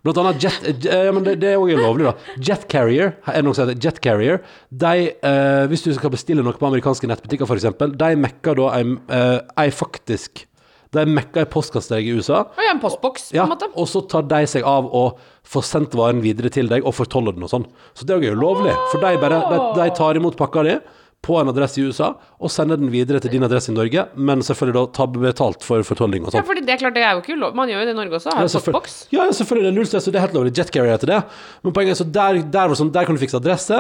Blant 0.04 0.18
annet 0.24 0.42
Jet 0.44 0.66
uh, 0.66 0.88
ja, 1.06 1.14
men 1.16 1.24
det, 1.24 1.38
det 1.44 1.54
er 1.54 1.62
òg 1.62 1.70
lovlig, 1.78 2.10
da. 2.10 2.34
Jet 2.50 2.66
Carrier, 2.72 3.14
er 3.30 3.38
det 3.38 3.46
noe 3.46 3.56
som 3.56 3.70
heter 3.70 3.80
Jet 3.86 4.02
Carrier. 4.04 4.42
De, 4.74 5.06
eh, 5.14 5.62
hvis 5.72 5.86
du 5.86 5.94
skal 5.96 6.12
bestille 6.18 6.44
noe 6.44 6.58
på 6.58 6.68
amerikanske 6.68 7.08
nettbutikker, 7.14 7.48
f.eks., 7.48 7.70
de 8.02 8.12
mekker 8.26 8.58
da 8.60 8.74
ei, 8.80 8.84
eh, 9.22 9.72
faktisk 9.78 10.48
De 10.96 11.04
mekker 11.08 11.44
ei 11.44 11.50
postkasse 11.52 11.98
i 12.00 12.12
USA. 12.16 12.46
Og 12.58 12.68
en 12.72 12.80
postboks, 12.82 13.30
på 13.30 13.38
Ja, 13.38 13.44
en 13.46 13.52
måte. 13.54 13.68
og 13.76 13.88
så 13.92 14.02
tar 14.08 14.24
de 14.28 14.44
seg 14.50 14.64
av 14.68 14.88
å 14.88 15.10
få 15.48 15.64
sendt 15.64 15.96
varen 15.96 16.20
videre 16.24 16.52
til 16.54 16.70
deg 16.72 16.86
og 16.86 16.96
fortolle 16.98 17.34
den 17.36 17.46
og 17.48 17.52
sånn. 17.54 17.68
Så 17.96 18.08
det 18.08 18.18
er 18.18 18.30
jo 18.30 18.38
lovlig, 18.40 18.76
for 18.92 19.04
de, 19.04 19.16
bare, 19.22 19.42
de, 19.52 19.60
de 19.80 19.90
tar 19.96 20.20
imot 20.20 20.38
pakka 20.40 20.66
di 20.68 20.78
på 21.26 21.36
en 21.42 21.50
adresse 21.52 21.82
i 21.82 21.86
USA 21.88 22.14
og 22.38 22.52
sender 22.54 22.78
den 22.80 22.92
videre 22.94 23.20
til 23.20 23.34
din 23.34 23.44
adresse 23.44 23.72
i 23.72 23.76
Norge, 23.76 24.04
men 24.16 24.44
selvfølgelig 24.46 24.78
da 24.78 24.84
ta 24.96 25.08
betalt 25.10 25.66
for 25.66 25.84
fortolling 25.84 26.24
og 26.24 26.36
Ja, 26.36 26.44
for 26.44 26.54
fordi 26.54 26.64
det 26.68 26.76
er 26.76 26.82
klart, 26.84 26.96
det 26.96 27.04
er 27.04 27.16
jo 27.18 27.24
ikke 27.24 27.38
lov. 27.40 27.56
Man 27.58 27.72
gjør 27.72 27.82
jo 27.82 27.88
det 27.90 27.96
i 27.96 27.98
Norge 27.98 28.20
også. 28.20 28.34
Har 28.36 28.46
Ja, 28.46 28.52
postboks. 28.54 28.98
Ja, 29.12 29.26
ja, 29.26 29.34
selvfølgelig. 29.34 29.66
Det 29.66 29.72
er 29.72 29.78
null 29.78 29.90
stress, 29.90 30.08
og 30.08 30.14
det 30.14 30.20
er 30.20 30.26
helt 30.28 30.38
lovlig. 30.38 30.54
Jetcarrier 30.58 30.94
heter 30.94 31.12
det. 31.12 31.20
Men 31.66 31.74
poenget 31.74 31.96
er 31.96 32.00
så 32.00 32.08
der, 32.20 32.40
der, 32.54 32.76
sånn, 32.78 32.92
der 32.94 33.08
kan 33.10 33.18
du 33.18 33.22
fikse 33.24 33.40
adresse, 33.42 33.80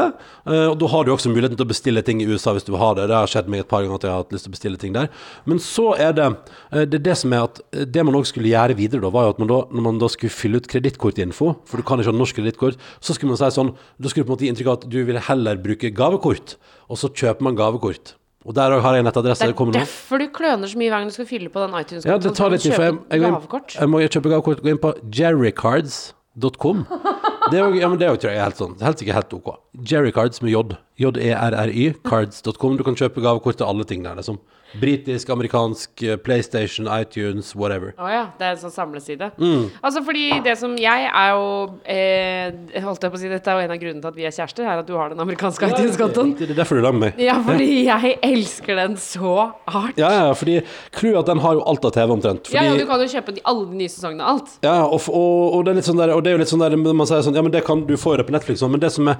eh, 0.50 0.65
og 0.65 0.75
da 0.82 0.89
har 0.91 1.06
du 1.06 1.13
også 1.13 1.32
muligheten 1.32 1.60
til 1.60 1.67
å 1.67 1.70
bestille 1.70 2.03
ting 2.08 2.24
i 2.24 2.27
USA 2.27 2.56
hvis 2.58 2.65
du 2.67 2.74
vil 2.74 2.82
ha 2.82 2.89
det. 2.98 3.08
Det 3.12 3.20
har 3.20 3.32
skjedd 3.32 3.51
meg 3.53 3.63
et 3.63 3.70
par 3.70 3.86
ganger 3.86 4.01
at 4.01 4.08
jeg 4.08 4.12
har 4.15 4.24
hatt 4.25 4.34
lyst 4.36 4.48
til 4.48 4.51
å 4.51 4.58
bestille 4.58 4.82
ting 4.82 4.98
der. 4.98 5.12
Men 5.46 5.62
så 5.63 5.91
er 5.96 6.17
det 6.17 6.27
eh, 6.27 6.88
det, 6.89 7.00
er 7.00 7.06
det 7.12 7.17
som 7.22 7.38
er 7.38 7.46
at 7.46 7.62
eh, 7.72 7.86
det 7.86 8.08
man 8.08 8.17
også 8.17 8.34
skulle 8.34 8.51
gjøre 8.51 8.79
videre, 8.82 9.03
da, 9.06 9.13
var 9.13 9.29
jo 9.29 9.36
at 9.38 9.44
man 9.44 9.53
da, 9.53 9.62
når 9.72 9.88
man 9.91 10.01
da 10.01 10.10
skulle 10.12 10.34
fylle 10.34 10.58
ut 10.58 10.72
kredittkortinfo, 10.74 11.53
for 11.70 11.77
du 11.77 11.86
kan 11.86 12.01
ikke 12.01 12.12
ha 12.12 12.17
norsk 12.17 12.41
kredittkort, 12.41 12.82
så 13.00 13.13
skulle 13.13 13.36
man 13.36 13.39
si 13.39 13.53
sånn 13.53 13.75
Da 14.01 14.10
skulle 14.10 14.25
du 14.25 14.27
på 14.27 14.34
en 14.34 14.36
måte 14.36 14.48
gi 14.48 14.51
inntrykk 14.51 14.72
av 14.72 14.79
at 14.82 14.89
du 14.89 14.98
ville 15.06 15.22
heller 15.29 15.62
bruke 15.62 15.94
gavekort, 15.94 16.58
og 16.88 17.00
så 17.00 17.10
kjøper 17.12 17.48
man 17.48 17.58
gavekort. 17.58 18.15
Og 18.48 18.56
der 18.56 18.79
har 18.79 18.96
jeg 18.96 19.03
nettadresse. 19.03 19.44
Det 19.44 19.56
det 19.58 19.67
er 19.75 19.79
derfor 19.82 20.22
du 20.24 20.27
kløner 20.32 20.67
så 20.72 20.79
mye 20.79 20.88
hver 20.88 21.01
gang 21.01 21.10
du 21.12 21.15
skal 21.17 21.27
fylle 21.27 21.50
på 21.51 21.63
den 21.65 21.74
iTunes-kontoen. 21.75 22.13
Ja, 22.13 22.29
det 22.29 22.36
tar 22.38 22.53
litt 22.53 22.63
tid, 22.63 22.75
for 22.77 22.84
jeg, 22.84 23.00
jeg, 23.12 23.20
går 23.20 23.74
jeg 23.79 23.89
må 23.91 24.00
kjøpe 24.08 24.32
gavekort. 24.32 24.62
Gå 24.63 24.72
inn 24.72 24.79
på 24.79 24.94
jerrycards.com. 25.20 26.86
Det 27.51 27.60
er 27.60 27.66
jo, 27.66 27.80
ja, 27.80 27.89
men 27.92 28.01
det 28.01 28.08
er 28.08 28.13
jo, 28.16 28.22
tror 28.24 28.34
jeg, 28.34 28.44
helt 28.44 28.62
sånn. 28.62 28.75
Helt 28.84 29.01
sikkert 29.01 29.22
helt 29.22 29.38
ok. 29.39 29.50
Jerrycards 29.88 30.44
med 30.44 30.54
J. 30.54 30.77
J-E-R-R-Y. 30.98 31.94
Cards.com. 32.08 32.77
Du 32.77 32.86
kan 32.86 32.98
kjøpe 32.98 33.22
gavekort 33.22 33.60
til 33.60 33.70
alle 33.70 33.86
ting 33.88 34.06
der. 34.06 34.18
Liksom. 34.18 34.39
Britisk, 34.82 35.30
amerikansk, 35.30 36.04
eh, 36.04 36.18
PlayStation, 36.18 36.88
iTunes, 36.92 37.54
whatever. 37.56 37.94
Å 37.98 38.10
ja, 38.12 38.24
det 38.38 38.48
er 38.48 38.56
en 38.56 38.60
sånn 38.66 38.74
samleside. 38.74 39.30
Mm. 39.39 39.70
Altså 39.80 40.01
fordi 40.04 40.25
det 40.44 40.58
som 40.60 40.74
jeg 40.77 41.06
er 41.08 41.30
jo 41.32 41.46
eh, 41.88 42.82
Holdt 42.84 43.06
jeg 43.06 43.13
på 43.13 43.18
å 43.18 43.22
si, 43.22 43.30
dette 43.32 43.48
er 43.48 43.62
jo 43.62 43.68
en 43.68 43.74
av 43.74 43.80
grunnene 43.80 44.04
til 44.04 44.12
at 44.12 44.18
vi 44.18 44.25
er 44.27 44.36
kjærester, 44.36 44.68
er 44.68 44.82
at 44.82 44.89
du 44.89 44.94
har 45.00 45.13
den 45.13 45.24
amerikanske 45.24 45.70
iTunes-kontoen. 45.72 46.34
Det 46.38 46.50
er 46.51 46.60
derfor 46.60 46.82
du 46.82 46.84
er 46.84 46.98
med 46.98 47.06
meg. 47.06 47.22
Ja, 47.24 47.38
fordi 47.46 47.70
jeg 47.88 48.18
elsker 48.27 48.82
den 48.82 48.98
så 49.01 49.34
hardt. 49.72 50.01
Ja, 50.01 50.12
ja, 50.18 50.36
fordi 50.38 50.60
Clouet 50.92 51.16
er 51.16 51.22
at 51.24 51.32
den 51.32 51.44
har 51.46 51.56
jo 51.58 51.63
alt 51.72 51.88
av 51.88 51.96
TV 51.96 52.16
omtrent. 52.18 52.51
Fordi, 52.51 52.58
Ja, 52.60 52.66
ja, 52.68 52.75
du 52.75 52.86
kan 52.89 53.01
jo 53.01 53.08
kjøpe 53.13 53.38
de, 53.38 53.44
alle 53.48 53.70
de 53.72 53.82
nye 53.86 53.94
sesongene 53.94 54.27
alt. 54.36 54.58
Ja, 54.66 54.82
og, 54.84 55.08
og, 55.08 55.56
og, 55.56 55.63
det 55.63 55.74
er 55.74 55.80
litt 55.80 55.88
sånn 55.88 56.04
der, 56.04 56.13
og 56.18 56.25
det 56.25 56.34
er 56.34 56.38
jo 56.38 56.44
litt 56.44 56.51
sånn 56.51 56.66
der 56.66 56.75
Man 56.84 57.08
sier 57.08 57.24
sånn 57.24 57.37
Ja, 57.38 57.44
men 57.46 57.53
det 57.53 57.63
kan 57.67 57.84
du 57.88 57.94
få 58.00 58.15
det 58.17 58.25
på 58.27 58.34
Netflix 58.36 58.63
Men 58.65 58.82
det 58.82 58.91
som 58.96 59.08
er, 59.12 59.20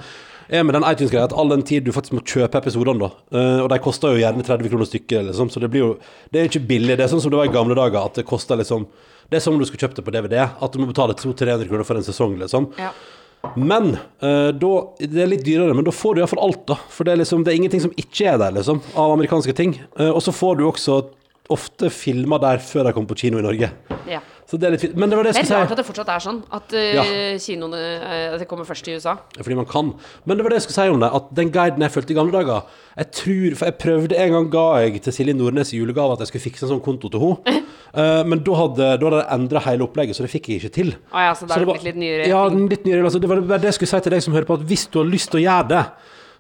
er 0.50 0.66
med 0.66 0.78
den 0.78 0.86
iTunes-greia 0.88 1.28
At 1.30 1.36
all 1.38 1.52
den 1.54 1.66
tid 1.68 1.86
du 1.86 1.94
faktisk 1.96 2.18
må 2.18 2.24
kjøpe 2.26 2.62
episodene 2.62 3.06
da 3.06 3.12
eh, 3.38 3.60
Og 3.64 3.70
de 3.74 3.82
koster 3.84 4.16
jo 4.16 4.24
gjerne 4.24 4.46
30 4.48 4.74
kroner 4.74 4.90
stykket 4.90 5.30
liksom, 5.30 5.52
Så 5.54 5.62
det 5.64 5.70
blir 5.74 5.86
jo 5.86 5.92
Det 6.34 6.42
er 6.42 6.50
ikke 6.52 6.66
billig 6.72 6.98
Det 6.98 7.06
er 7.06 7.14
sånn 7.14 7.24
som 7.24 7.34
det 7.34 7.40
var 7.40 7.52
i 7.52 7.54
gamle 7.54 7.78
dager 7.78 8.02
At 8.02 8.18
det 8.20 8.28
koster 8.28 8.60
liksom 8.60 8.88
Det 9.30 9.40
er 9.40 9.46
som 9.46 9.56
om 9.56 9.62
du 9.62 9.68
skulle 9.70 9.86
kjøpt 9.86 10.02
det 10.02 10.08
på 10.08 10.16
DVD 10.16 10.42
At 10.48 10.74
du 10.74 10.82
må 10.82 10.90
betale 10.90 11.18
200-300 11.20 11.70
kroner 11.70 11.88
for 11.88 12.02
en 12.02 12.10
sesong 12.10 12.36
liksom 12.42 12.74
Ja. 12.82 12.92
Men 13.56 13.94
uh, 14.24 14.50
da, 14.52 14.72
det 14.98 15.22
er 15.22 15.30
litt 15.30 15.44
dyrere, 15.46 15.76
men 15.78 15.86
da 15.86 15.94
får 15.94 16.16
du 16.16 16.20
iallfall 16.20 16.42
alt, 16.42 16.64
da. 16.68 16.76
For 16.92 17.08
det 17.08 17.14
er, 17.14 17.20
liksom, 17.22 17.44
det 17.46 17.54
er 17.54 17.60
ingenting 17.62 17.84
som 17.86 17.94
ikke 17.96 18.32
er 18.34 18.40
der, 18.42 18.56
liksom, 18.58 18.82
av 18.98 19.14
amerikanske 19.14 19.54
ting. 19.56 19.76
Uh, 19.94 20.10
og 20.10 20.20
så 20.26 20.34
får 20.36 20.58
du 20.58 20.66
også 20.68 20.98
ofte 21.54 21.92
filmer 21.94 22.42
der 22.44 22.60
før 22.66 22.90
de 22.90 22.96
kommer 22.98 23.14
på 23.14 23.20
kino 23.22 23.40
i 23.40 23.46
Norge. 23.46 23.70
ja. 24.10 24.24
Så 24.48 24.56
det 24.56 24.64
er 24.64 24.72
litt 24.78 24.84
fint. 24.86 24.94
Men 24.96 25.12
det 25.12 25.18
var 25.20 25.28
det 25.28 25.34
Det 25.36 25.42
er 25.44 25.60
rart 25.60 25.72
at 25.76 25.80
det 25.82 25.84
fortsatt 25.84 26.08
er 26.14 26.22
sånn. 26.24 26.38
At 26.56 26.72
uh, 26.72 26.84
Ja. 26.96 27.04
kinoene 27.44 27.80
uh, 28.00 28.36
At 28.36 28.40
det 28.40 28.48
kommer 28.48 28.64
først 28.64 28.88
i 28.88 28.96
USA. 28.96 29.18
Fordi 29.36 29.58
man 29.60 29.68
kan. 29.68 29.90
Men 30.24 30.40
det 30.40 30.46
var 30.46 30.54
det 30.54 30.62
jeg 30.62 30.68
skulle 30.70 30.78
si 30.80 30.94
om 30.94 31.02
det. 31.04 31.10
At 31.20 31.28
den 31.36 31.52
guiden 31.52 31.84
jeg 31.84 31.92
fulgte 31.92 32.16
i 32.16 32.18
gamle 32.18 32.32
dager 32.32 32.62
Jeg 32.96 33.12
tror, 33.20 33.58
For 33.60 33.66
jeg 33.68 33.78
prøvde 33.84 34.16
en 34.24 34.32
gang 34.38 34.48
ga 34.54 34.66
jeg 34.86 35.02
til 35.04 35.14
Silje 35.18 35.36
Nordnes 35.36 35.74
i 35.76 35.82
julegave 35.82 36.16
at 36.16 36.24
jeg 36.24 36.32
skulle 36.32 36.46
fikse 36.48 36.64
en 36.66 36.72
sånn 36.78 36.84
konto 36.86 37.12
til 37.12 37.20
henne. 37.26 37.64
uh, 37.92 38.24
men 38.30 38.40
da 38.48 38.56
hadde, 38.64 38.92
da 39.02 39.10
hadde 39.10 39.20
jeg 39.24 39.32
endra 39.36 39.66
hele 39.68 39.84
opplegget, 39.84 40.16
så 40.16 40.24
det 40.24 40.32
fikk 40.32 40.48
jeg 40.54 40.64
ikke 40.64 40.76
til. 40.80 40.94
Ah, 41.12 41.28
ja, 41.28 41.34
så 41.36 41.46
da 41.50 41.58
er 41.58 41.66
det 41.66 41.74
blitt 41.74 41.90
litt 41.92 42.00
nyere 42.00 42.30
Ja, 42.32 42.46
litt 42.48 42.88
nyere. 42.88 43.04
Altså, 43.04 43.20
det 43.20 43.30
var 43.30 43.44
det 43.44 43.68
jeg 43.68 43.80
skulle 43.82 43.92
si 43.92 44.00
til 44.08 44.16
deg 44.16 44.24
som 44.24 44.38
hører 44.38 44.48
på, 44.48 44.58
at 44.62 44.68
hvis 44.72 44.88
du 44.88 45.02
har 45.02 45.12
lyst 45.12 45.34
til 45.34 45.42
å 45.42 45.44
gjøre 45.44 45.68
det, 45.76 45.84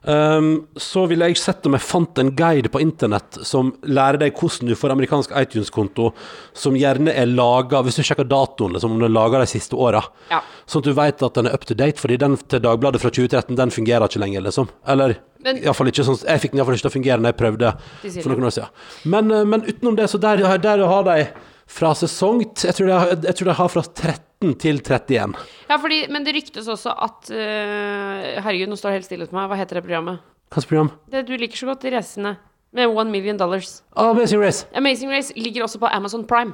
Um, 0.03 0.67
så 0.79 1.05
ville 1.09 1.25
jeg 1.27 1.39
sett 1.41 1.65
om 1.67 1.73
jeg 1.75 1.83
fant 1.83 2.19
en 2.21 2.29
guide 2.37 2.69
på 2.71 2.79
internett 2.79 3.39
som 3.47 3.73
lærer 3.83 4.21
deg 4.21 4.37
hvordan 4.37 4.69
du 4.69 4.75
får 4.77 4.93
amerikansk 4.93 5.33
iTunes-konto, 5.35 6.11
som 6.55 6.77
gjerne 6.77 7.11
er 7.11 7.27
laga 7.27 7.81
Hvis 7.83 7.97
du 7.99 8.03
sjekker 8.05 8.27
datoen, 8.29 8.75
liksom, 8.75 8.93
om 8.93 9.01
den 9.01 9.09
er 9.09 9.15
laga 9.15 9.41
de 9.41 9.49
siste 9.49 9.75
åra. 9.75 10.03
Ja. 10.31 10.43
Sånn 10.69 10.85
at 10.85 10.89
du 10.91 10.93
vet 10.97 11.25
at 11.25 11.39
den 11.39 11.49
er 11.49 11.57
up 11.57 11.65
to 11.67 11.75
date, 11.77 11.99
fordi 11.99 12.19
den 12.21 12.37
til 12.37 12.63
Dagbladet 12.63 13.01
fra 13.01 13.11
2013, 13.11 13.57
den 13.57 13.73
fungerer 13.73 14.07
ikke 14.07 14.21
lenger, 14.23 14.45
liksom. 14.47 14.69
Eller 14.87 15.17
Men- 15.43 15.57
ikke 15.57 16.03
sånn 16.03 16.25
Jeg 16.25 16.41
fikk 16.41 16.51
den 16.51 16.59
iallfall 16.59 16.75
ikke 16.75 16.89
til 16.89 16.91
å 16.91 16.97
fungere 16.97 17.19
når 17.21 17.33
jeg 17.33 17.37
prøvde 17.37 18.21
for 18.23 18.29
noen 18.29 18.47
år 18.47 18.55
siden. 18.55 18.69
Men, 19.05 19.31
eh, 19.31 19.43
men 19.45 19.61
utenom 19.61 19.95
det, 19.95 20.09
så 20.09 20.19
der, 20.19 20.57
der 20.57 20.85
har 20.85 21.03
de 21.03 21.27
fra 21.67 21.91
sesong 21.99 22.41
Jeg 22.45 22.75
tror 22.77 22.87
de 22.89 22.95
har, 22.95 23.13
jeg 23.27 23.37
tror 23.37 23.49
de 23.51 23.55
har 23.59 23.71
fra 23.73 23.83
13 23.83 24.53
til 24.61 24.81
31. 24.81 25.37
Ja, 25.67 25.77
fordi, 25.81 26.03
men 26.13 26.25
det 26.27 26.35
ryktes 26.37 26.69
også 26.71 26.93
at 26.93 27.31
uh, 27.33 28.27
Herregud, 28.45 28.69
nå 28.71 28.77
står 28.79 28.93
det 28.93 28.99
helt 29.01 29.09
stille 29.09 29.27
hos 29.27 29.33
meg. 29.35 29.49
Hva 29.51 29.57
heter 29.59 29.79
det 29.79 29.85
programmet? 29.87 30.21
Hva 30.53 30.63
program? 30.63 30.93
Det 31.11 31.25
du 31.27 31.33
liker 31.35 31.59
så 31.59 31.71
godt, 31.71 31.87
reisende. 31.91 32.37
Med 32.75 32.91
One 32.91 33.11
Million 33.11 33.39
Dollars. 33.39 33.81
Oh, 33.95 34.11
Amazing 34.11 34.43
Race. 34.43 34.67
Amazing 34.75 35.11
Race 35.11 35.33
ligger 35.35 35.65
også 35.65 35.79
på 35.81 35.89
Amazon 35.91 36.23
Prime. 36.27 36.53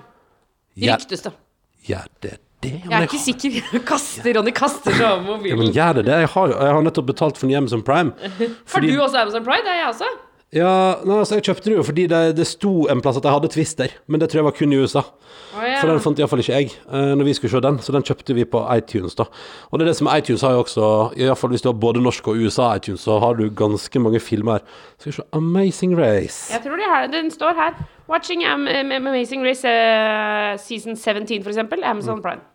Ja, 0.77 0.96
Ryktes 0.96 1.25
det. 1.25 1.34
Ja, 1.89 2.05
det 2.24 2.39
det? 2.63 2.72
Jeg 2.84 2.96
er 2.98 3.08
ikke 3.08 3.22
sikker. 3.22 3.58
Kaster, 3.91 4.29
Ronny 4.38 4.53
kaster 4.55 4.96
seg 4.96 5.08
over 5.08 5.48
Ja, 5.48 5.58
men 5.60 5.72
gjør 5.75 6.00
det 6.00 6.05
det? 6.10 6.20
Jeg 6.24 6.32
har, 6.36 6.53
jeg 6.53 6.75
har 6.77 6.86
nettopp 6.86 7.10
betalt 7.12 7.39
for 7.39 7.50
en 7.50 7.58
Amazon 7.63 7.84
Prime. 7.86 8.13
Har 8.74 8.86
du 8.86 8.93
også 8.93 9.24
Amazon 9.24 9.43
Prime? 9.46 9.65
Det 9.65 9.74
er 9.74 9.82
jeg 9.82 9.89
også. 9.91 10.12
Ja, 10.54 11.00
nei, 11.02 11.16
altså 11.18 11.40
Jeg 11.40 11.48
kjøpte 11.48 11.72
det 11.72 11.78
jo 11.80 11.84
fordi 11.88 12.04
det, 12.12 12.20
det 12.38 12.46
sto 12.46 12.86
en 12.92 13.02
plass 13.02 13.18
at 13.18 13.26
jeg 13.26 13.34
hadde 13.34 13.50
Twister, 13.50 13.94
men 14.08 14.22
det 14.22 14.30
tror 14.30 14.44
jeg 14.44 14.46
var 14.46 14.56
kun 14.58 14.74
i 14.76 14.78
USA. 14.84 15.02
Oh, 15.58 15.64
ja. 15.66 15.80
For 15.82 15.90
den 15.90 16.02
fant 16.04 16.20
iallfall 16.22 16.44
ikke 16.44 16.54
jeg 16.60 16.70
uh, 16.92 17.14
når 17.18 17.26
vi 17.26 17.34
skulle 17.38 17.54
se 17.56 17.62
den, 17.66 17.80
så 17.82 17.96
den 17.96 18.06
kjøpte 18.06 18.36
vi 18.38 18.46
på 18.46 18.62
iTunes. 18.76 19.16
da 19.18 19.26
Og 19.72 19.80
det 19.80 19.88
er 19.88 19.92
det 19.92 19.98
som 19.98 20.10
iTunes 20.14 20.46
har 20.46 20.54
jo 20.54 20.62
også 20.66 20.92
Iallfall 21.18 21.54
hvis 21.56 21.66
du 21.66 21.72
har 21.72 21.78
både 21.82 22.02
norsk 22.06 22.28
og 22.30 22.38
USA 22.46 22.70
iTunes, 22.78 23.02
så 23.02 23.18
har 23.20 23.34
du 23.40 23.48
ganske 23.50 24.00
mange 24.00 24.22
filmer. 24.22 24.62
Skal 25.00 25.12
vi 25.12 25.16
se 25.18 25.26
Amazing 25.34 25.98
Race. 25.98 26.54
Jeg 26.54 26.62
tror 26.66 26.78
de 26.78 26.90
har 26.94 27.08
Den 27.08 27.32
står 27.32 27.54
her. 27.58 27.84
Watching 28.10 28.46
Am 28.46 28.68
Am- 28.68 28.92
Amazing 28.92 29.46
Race 29.46 29.66
uh, 29.66 30.58
season 30.60 30.96
17, 30.96 31.44
for 31.44 31.50
eksempel. 31.50 31.84
Amazon 31.84 32.22
Prime. 32.22 32.42
Eh, 32.42 32.53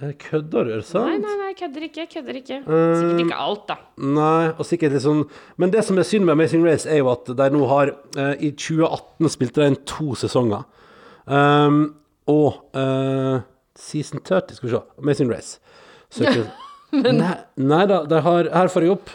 Kødder 0.00 0.66
du, 0.66 0.70
er 0.74 0.80
det 0.80 0.86
sant? 0.88 1.06
Nei, 1.06 1.18
nei, 1.22 1.34
nei, 1.38 1.48
jeg 1.52 1.58
kødder 1.60 1.84
ikke. 1.86 2.06
Kødder 2.16 2.38
ikke. 2.40 2.56
Sikkert 2.66 3.20
ikke 3.22 3.40
alt, 3.46 3.64
da. 3.68 3.76
Nei, 4.02 4.46
og 4.50 4.66
sikkert 4.66 4.96
litt 4.96 5.04
sånn 5.04 5.22
Men 5.62 5.70
det 5.70 5.84
som 5.86 6.00
er 6.00 6.08
synd 6.08 6.26
med 6.26 6.34
Amazing 6.34 6.64
Race, 6.66 6.88
er 6.90 6.98
jo 6.98 7.12
at 7.12 7.30
de 7.38 7.46
nå 7.54 7.68
har 7.70 7.92
eh, 8.18 8.32
I 8.42 8.50
2018 8.58 9.30
spilte 9.36 9.62
de 9.62 9.68
inn 9.70 9.78
to 9.88 10.16
sesonger. 10.18 10.66
Um, 11.30 11.78
og 12.28 12.76
eh, 12.76 13.44
season 13.78 14.20
30, 14.24 14.58
skal 14.58 14.68
vi 14.68 14.74
se. 14.74 14.82
Amazing 15.02 15.30
Race. 15.32 15.60
Søker 16.12 16.50
Nei, 16.94 17.36
nei 17.58 17.84
da, 17.90 18.04
de 18.06 18.20
har 18.22 18.50
Her 18.54 18.70
får 18.70 18.86
jeg 18.86 18.96
opp. 18.98 19.14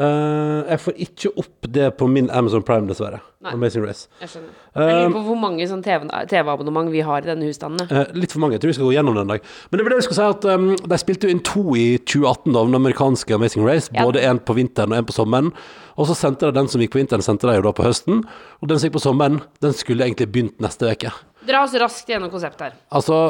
Eh, 0.00 0.60
jeg 0.70 0.80
får 0.80 1.00
ikke 1.04 1.30
opp 1.42 1.66
det 1.76 1.88
på 2.00 2.06
min 2.08 2.30
Amazon 2.32 2.62
Prime, 2.64 2.88
dessverre. 2.88 3.18
Nei. 3.44 3.52
Amazing 3.56 3.84
Race. 3.84 4.08
Jeg 4.20 4.32
skjønner. 4.32 4.54
Jeg 4.76 4.96
lurer 4.96 5.12
på 5.12 5.22
hvor 5.26 5.38
mange 5.40 5.66
sånn 5.68 5.82
TV 5.84 6.06
TV-abonnement 6.28 6.88
vi 6.92 7.02
har 7.04 7.24
i 7.24 7.28
denne 7.28 7.48
husstanden. 7.48 7.84
jeg. 7.88 8.08
Eh, 8.08 8.16
litt 8.16 8.32
for 8.32 8.40
mange. 8.40 8.56
Jeg 8.56 8.62
tror 8.62 8.72
vi 8.72 8.76
skal 8.78 8.88
gå 8.88 8.94
gjennom 8.96 9.16
det 9.16 9.24
en 9.26 9.34
dag. 9.34 9.44
Men 9.70 9.80
det 9.80 9.86
var 9.86 9.94
det 9.94 10.00
vi 10.00 10.06
skulle 10.06 10.20
si 10.20 10.36
at 10.36 10.48
um, 10.56 10.66
de 10.92 11.00
spilte 11.00 11.28
jo 11.28 11.34
inn 11.34 11.44
to 11.44 11.64
i 11.76 11.86
2018 12.00 12.56
av 12.56 12.70
den 12.70 12.80
amerikanske 12.80 13.36
Amazing 13.36 13.66
Race. 13.68 13.92
Ja. 13.92 14.06
Både 14.08 14.24
en 14.24 14.40
på 14.40 14.56
vinteren 14.56 14.92
og 14.94 15.02
en 15.02 15.08
på 15.08 15.16
sommeren. 15.16 15.52
Og 16.00 16.08
så 16.08 16.16
sendte 16.16 16.48
de 16.48 16.56
den 16.56 16.72
som 16.72 16.80
gikk 16.80 16.94
på 16.96 17.02
vinteren, 17.02 17.24
sendte 17.24 17.48
de 17.48 17.58
jo 17.58 17.66
da 17.68 17.74
på 17.76 17.84
høsten. 17.84 18.24
Og 18.60 18.72
den 18.72 18.80
som 18.80 18.88
gikk 18.88 18.96
på 18.96 19.04
sommeren, 19.04 19.40
den 19.60 19.76
skulle 19.76 20.08
egentlig 20.08 20.30
begynt 20.32 20.60
neste 20.64 20.88
uke. 20.88 21.12
Dra 21.48 21.64
oss 21.64 21.76
raskt 21.80 22.08
gjennom 22.08 22.32
konseptet 22.32 22.68
her. 22.68 22.76
Altså, 22.92 23.22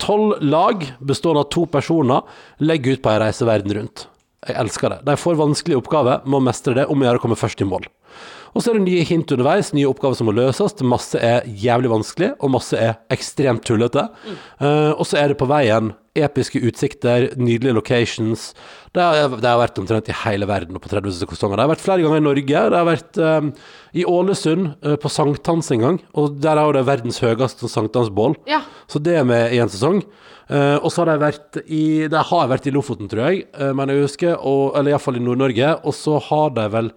tolv 0.00 0.36
tolv 0.36 0.44
lag 0.44 0.84
bestående 1.00 1.44
av 1.44 1.48
to 1.52 1.64
personer 1.68 2.24
legger 2.60 2.96
ut 2.96 3.04
på 3.04 3.12
ei 3.12 3.20
reise 3.24 3.48
verden 3.48 3.72
rundt. 3.80 4.08
Jeg 4.46 4.58
elsker 4.62 4.92
det. 4.92 5.00
De 5.08 5.16
får 5.18 5.38
vanskelige 5.40 5.80
oppgaver, 5.80 6.24
må 6.24 6.40
mestre 6.44 6.76
det, 6.78 6.86
om 6.90 7.02
å 7.02 7.08
gjøre 7.08 7.20
å 7.20 7.24
komme 7.24 7.38
først 7.38 7.62
i 7.64 7.68
mål. 7.68 7.88
Og 8.56 8.62
så 8.62 8.72
er 8.72 8.78
det 8.78 8.86
nye 8.86 9.04
hint 9.04 9.32
underveis, 9.34 9.74
nye 9.76 9.88
oppgaver 9.90 10.16
som 10.16 10.30
må 10.30 10.34
løses. 10.36 10.78
Masse 10.86 11.20
er 11.20 11.44
jævlig 11.60 11.90
vanskelig, 11.92 12.32
og 12.40 12.54
masse 12.54 12.78
er 12.80 12.94
ekstremt 13.12 13.66
tullete. 13.68 14.06
Eh, 14.26 14.92
og 14.94 15.04
så 15.04 15.20
er 15.20 15.32
det 15.32 15.40
på 15.40 15.48
veien 15.50 15.92
episke 16.24 16.60
utsikter, 16.64 17.28
nydelige 17.36 17.76
locations. 17.76 18.48
Det 18.96 19.02
har, 19.02 19.34
det 19.36 19.48
har 19.48 19.60
vært 19.60 19.80
omtrent 19.82 20.10
i 20.10 20.16
hele 20.24 20.48
verden 20.48 20.78
og 20.78 20.84
på 20.84 20.90
30 20.92 21.18
sesonger. 21.18 21.58
Det 21.58 21.66
har 21.66 21.72
vært 21.74 21.84
flere 21.84 22.04
ganger 22.04 22.22
i 22.22 22.26
Norge. 22.26 22.62
Det 22.72 22.78
har 22.80 22.88
vært 22.88 23.20
um, 23.20 23.50
i 23.96 24.06
Ålesund, 24.08 24.70
uh, 24.86 24.94
på 25.00 25.12
sankthans 25.12 25.72
en 25.74 25.84
gang. 25.84 25.98
Og 26.16 26.38
der 26.44 26.60
har 26.60 26.76
det 26.76 26.86
verdens 26.88 27.20
høyeste 27.24 27.70
sankthansbål. 27.72 28.38
Ja. 28.48 28.62
Så 28.90 29.02
det 29.02 29.18
er 29.20 29.28
med 29.28 29.52
i 29.52 29.60
en 29.62 29.72
sesong. 29.72 30.00
Uh, 30.46 30.78
og 30.78 30.88
så 30.94 31.02
har 31.02 31.10
de 31.10 31.24
vært 31.24 31.58
i 31.66 32.06
De 32.06 32.22
har 32.28 32.48
vært 32.52 32.68
i 32.70 32.72
Lofoten, 32.74 33.10
tror 33.10 33.26
jeg, 33.26 33.48
uh, 33.58 33.72
men 33.74 33.90
jeg 33.90 34.04
husker, 34.04 34.36
og, 34.38 34.76
eller 34.78 34.94
iallfall 34.94 35.18
i 35.18 35.24
Nord-Norge. 35.24 35.74
Og 35.84 35.96
så 35.96 36.20
har 36.30 36.54
de 36.56 36.68
vel 36.72 36.92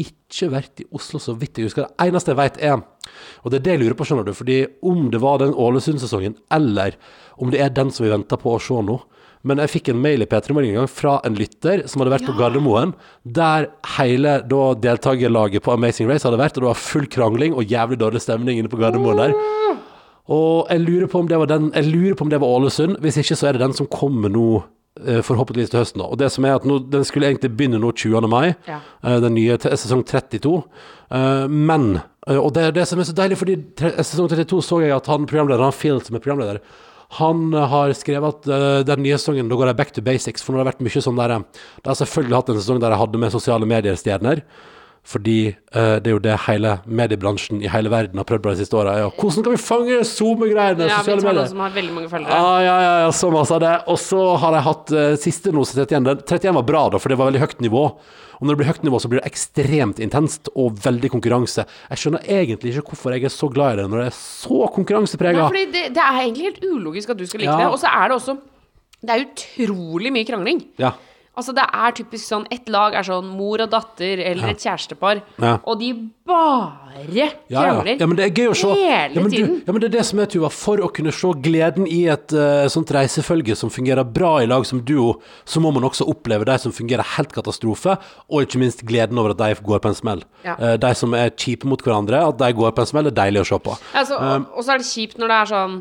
ikke 0.00 0.50
vært 0.52 0.82
i 0.82 0.86
Oslo, 0.94 1.20
så 1.22 1.32
vidt 1.38 1.56
jeg 1.56 1.70
husker. 1.70 1.86
Det 1.88 2.08
eneste 2.08 2.34
jeg 2.34 2.40
vet 2.40 2.58
er 2.60 2.80
Og 3.44 3.50
det 3.50 3.60
er 3.60 3.64
det 3.64 3.74
jeg 3.76 3.82
lurer 3.84 3.96
på, 3.96 4.04
skjønner 4.04 4.26
du. 4.26 4.34
Fordi 4.36 4.58
om 4.84 5.10
det 5.10 5.20
var 5.22 5.38
den 5.40 5.54
Ålesund-sesongen, 5.54 6.36
eller 6.52 6.98
om 7.38 7.52
det 7.52 7.60
er 7.62 7.72
den 7.72 7.90
som 7.90 8.04
vi 8.04 8.12
venter 8.12 8.40
på 8.40 8.56
å 8.56 8.60
se 8.60 8.76
nå. 8.84 8.98
Men 9.46 9.60
jeg 9.62 9.70
fikk 9.70 9.90
en 9.92 10.00
mail 10.02 10.24
i 10.24 10.26
P3 10.26 10.54
Morgen 10.56 10.72
en 10.72 10.80
gang 10.80 10.90
fra 10.90 11.20
en 11.26 11.36
lytter 11.38 11.84
som 11.86 12.02
hadde 12.02 12.16
vært 12.16 12.26
på 12.26 12.34
Gardermoen, 12.38 12.96
der 13.22 13.68
hele 13.94 14.40
da 14.50 14.62
deltakerlaget 14.82 15.62
på 15.62 15.74
Amazing 15.76 16.10
Race 16.10 16.26
hadde 16.26 16.40
vært, 16.40 16.56
og 16.58 16.64
det 16.64 16.70
var 16.72 16.80
full 16.82 17.06
krangling 17.12 17.54
og 17.54 17.70
jævlig 17.70 18.00
dårlig 18.00 18.24
stemning 18.24 18.58
inne 18.58 18.72
på 18.72 18.80
Gardermoen 18.80 19.22
der. 19.22 19.36
Og 20.34 20.66
jeg 20.72 20.82
lurer 20.82 21.10
på 21.12 21.20
om 21.22 21.28
det 21.30 21.38
var 21.38 21.46
den 21.46 21.68
Jeg 21.70 21.86
lurer 21.86 22.16
på 22.18 22.24
om 22.26 22.30
det 22.32 22.40
var 22.42 22.50
Ålesund. 22.56 22.96
Hvis 22.98 23.20
ikke, 23.22 23.36
så 23.38 23.46
er 23.46 23.54
det 23.54 23.62
den 23.62 23.76
som 23.78 23.86
kommer 23.86 24.32
nå, 24.32 24.64
forhåpentligvis 25.22 25.70
til 25.70 25.80
høsten. 25.80 26.00
da. 26.02 26.06
Og 26.08 26.18
det 26.18 26.30
som 26.32 26.44
er 26.44 26.54
at 26.56 26.64
nå, 26.64 26.78
Den 26.90 27.04
skulle 27.04 27.26
egentlig 27.28 27.52
begynne 27.56 27.78
nå 27.80 27.92
20. 27.92 28.28
mai, 28.28 28.54
Ja. 28.66 28.80
eh, 29.04 29.20
den 29.20 29.34
nye 29.34 29.56
sesong 29.58 30.04
32. 30.04 30.64
Eh, 31.10 31.46
Men 31.48 32.00
eh, 32.26 32.36
Og 32.36 32.52
det 32.54 32.62
er 32.64 32.72
det 32.72 32.86
som 32.88 32.98
er 32.98 33.04
så 33.04 33.14
deilig, 33.14 33.36
fordi 33.38 33.56
sesong 34.02 34.28
32 34.28 34.62
så 34.62 34.80
jeg 34.82 34.92
at 34.96 35.06
han 35.06 35.26
programlederen, 35.26 35.64
han 35.70 35.72
Phil 35.72 36.00
som 36.00 36.16
er 36.16 36.20
programleder, 36.20 36.60
han 37.20 37.54
eh, 37.54 37.66
har 37.68 37.92
skrevet 37.94 38.28
at 38.34 38.48
eh, 38.48 38.82
den 38.82 39.02
nye 39.04 39.14
sesongen, 39.18 39.48
da 39.48 39.54
går 39.54 39.66
jeg 39.68 39.76
back 39.76 39.92
to 39.92 40.00
basics. 40.02 40.42
For 40.42 40.52
nå 40.52 40.58
har 40.58 40.64
det 40.64 40.72
vært 40.74 40.86
mye 40.88 41.02
sånn 41.02 41.16
der 41.16 41.28
Det 41.38 41.44
De 41.84 41.88
har 41.90 41.94
selvfølgelig 42.00 42.34
hatt 42.34 42.48
en 42.50 42.56
sesong 42.60 42.80
der 42.80 42.90
jeg 42.90 42.98
hadde 42.98 43.18
med 43.18 43.30
sosiale 43.32 43.66
medier-stjerner. 43.66 44.42
Fordi 45.06 45.34
uh, 45.54 45.96
det 46.02 46.10
er 46.10 46.14
jo 46.16 46.22
det 46.24 46.34
hele 46.48 46.72
mediebransjen 46.90 47.60
i 47.62 47.68
hele 47.70 47.92
verden 47.92 48.18
har 48.18 48.26
prøvd 48.26 48.42
på 48.42 48.54
de 48.56 48.58
siste 48.64 48.74
åra. 48.74 48.96
Ja. 49.04 49.10
Hvordan 49.14 49.44
kan 49.46 49.54
vi 49.54 49.60
fange 49.62 50.00
SoMe-greiene? 50.08 50.88
Ja, 50.90 50.98
vi 50.98 51.12
sosiale 51.12 51.22
medier. 51.22 51.38
noen 51.44 51.52
som 51.52 51.62
har 51.62 51.74
veldig 51.76 51.94
mange 51.94 52.10
følgere. 52.10 52.34
Ja, 52.42 52.56
ja, 52.64 52.76
ja, 52.82 52.94
ja, 53.04 53.12
så 53.14 53.30
masse 53.30 53.54
av 53.54 53.62
det. 53.62 53.74
Og 53.92 54.00
så 54.02 54.22
har 54.42 54.56
jeg 54.58 54.66
hatt 54.66 54.94
uh, 54.96 55.04
siste 55.22 55.52
nå, 55.54 55.62
så 55.62 55.78
31. 55.84 56.08
Den- 56.10 56.24
31 56.26 56.56
var 56.58 56.66
bra, 56.72 56.82
da, 56.90 56.98
for 56.98 57.14
det 57.14 57.20
var 57.20 57.30
veldig 57.30 57.44
høyt 57.44 57.62
nivå. 57.62 57.84
Og 58.36 58.42
når 58.44 58.52
det 58.52 58.60
blir 58.60 58.68
høyt 58.72 58.82
nivå, 58.84 58.98
så 59.00 59.08
blir 59.08 59.22
det 59.22 59.30
ekstremt 59.30 60.02
intenst 60.02 60.50
og 60.58 60.74
veldig 60.84 61.08
konkurranse. 61.14 61.62
Jeg 61.88 62.02
skjønner 62.02 62.26
egentlig 62.26 62.74
ikke 62.74 62.90
hvorfor 62.90 63.14
jeg 63.14 63.24
er 63.30 63.32
så 63.32 63.48
glad 63.48 63.78
i 63.78 63.80
det 63.80 63.86
når 63.88 64.02
det 64.02 64.08
er 64.10 64.18
så 64.18 64.66
konkurranseprega. 64.74 65.46
det, 65.54 65.86
det 65.94 66.02
er 66.02 66.18
egentlig 66.20 66.50
helt 66.50 66.66
ulogisk 66.66 67.14
at 67.14 67.22
du 67.22 67.24
skal 67.30 67.40
like 67.46 67.54
Ja. 67.54 67.62
det. 67.62 67.70
Og 67.72 67.78
så 67.80 67.88
er 67.88 68.10
det 68.10 68.18
også 68.18 68.36
Det 69.06 69.12
er 69.14 69.24
utrolig 69.24 70.10
mye 70.12 70.26
krangling. 70.26 70.64
Ja. 70.82 70.92
Altså 71.36 71.52
Det 71.52 71.64
er 71.68 71.92
typisk 71.92 72.24
sånn 72.30 72.46
Ett 72.50 72.68
lag 72.72 72.94
er 72.96 73.04
sånn 73.04 73.26
mor 73.36 73.60
og 73.60 73.68
datter 73.72 74.22
eller 74.24 74.54
et 74.54 74.62
kjærestepar, 74.64 75.20
Ja. 75.42 75.58
og 75.68 75.78
de 75.82 75.90
bare 76.26 77.04
Ja, 77.12 77.26
ja. 77.52 77.82
ja, 77.84 78.06
men 78.08 78.16
det 78.16 78.24
er 78.24 78.32
gøy 78.32 78.48
å 78.50 78.54
se. 78.56 78.70
Hele 78.72 79.14
ja, 79.14 79.20
men 79.20 79.30
du, 79.30 79.36
tiden. 79.36 79.58
ja, 79.66 79.72
men 79.74 79.82
det 79.82 79.88
er 79.90 79.94
det 79.98 80.04
som 80.08 80.18
er, 80.22 80.26
Tuva. 80.32 80.48
For 80.50 80.80
å 80.80 80.88
kunne 80.96 81.12
se 81.12 81.28
gleden 81.44 81.84
i 81.86 82.06
et 82.08 82.32
uh, 82.32 82.64
sånt 82.72 82.88
reisefølge 82.96 83.54
som 83.60 83.68
fungerer 83.70 84.02
bra 84.08 84.38
i 84.42 84.46
lag 84.48 84.64
som 84.66 84.80
duo, 84.80 85.18
så 85.44 85.60
må 85.60 85.70
man 85.76 85.84
også 85.84 86.06
oppleve 86.08 86.48
de 86.48 86.56
som 86.62 86.72
fungerer 86.72 87.04
helt 87.18 87.34
katastrofe, 87.36 87.98
og 88.32 88.46
ikke 88.46 88.62
minst 88.62 88.80
gleden 88.88 89.18
over 89.20 89.36
at 89.36 89.42
de 89.44 89.60
går 89.68 89.82
på 89.84 89.92
en 89.92 89.98
smell. 89.98 90.24
Eh, 90.46 90.76
de 90.80 90.94
som 90.96 91.12
er 91.14 91.30
kjipe 91.36 91.68
mot 91.68 91.82
hverandre, 91.84 92.22
at 92.32 92.38
de 92.40 92.48
går 92.56 92.72
på 92.72 92.80
en 92.86 92.88
smell, 92.88 93.06
er 93.12 93.16
deilig 93.20 93.44
å 93.44 93.50
se 93.52 93.58
på. 93.68 93.76
Altså, 93.92 94.16
Um, 94.16 94.46
og, 94.48 94.56
og 94.56 94.64
så 94.64 94.72
er 94.72 94.78
det 94.80 94.88
kjipt 94.88 95.18
når 95.20 95.28
det 95.28 95.36
er 95.42 95.48
sånn 95.52 95.76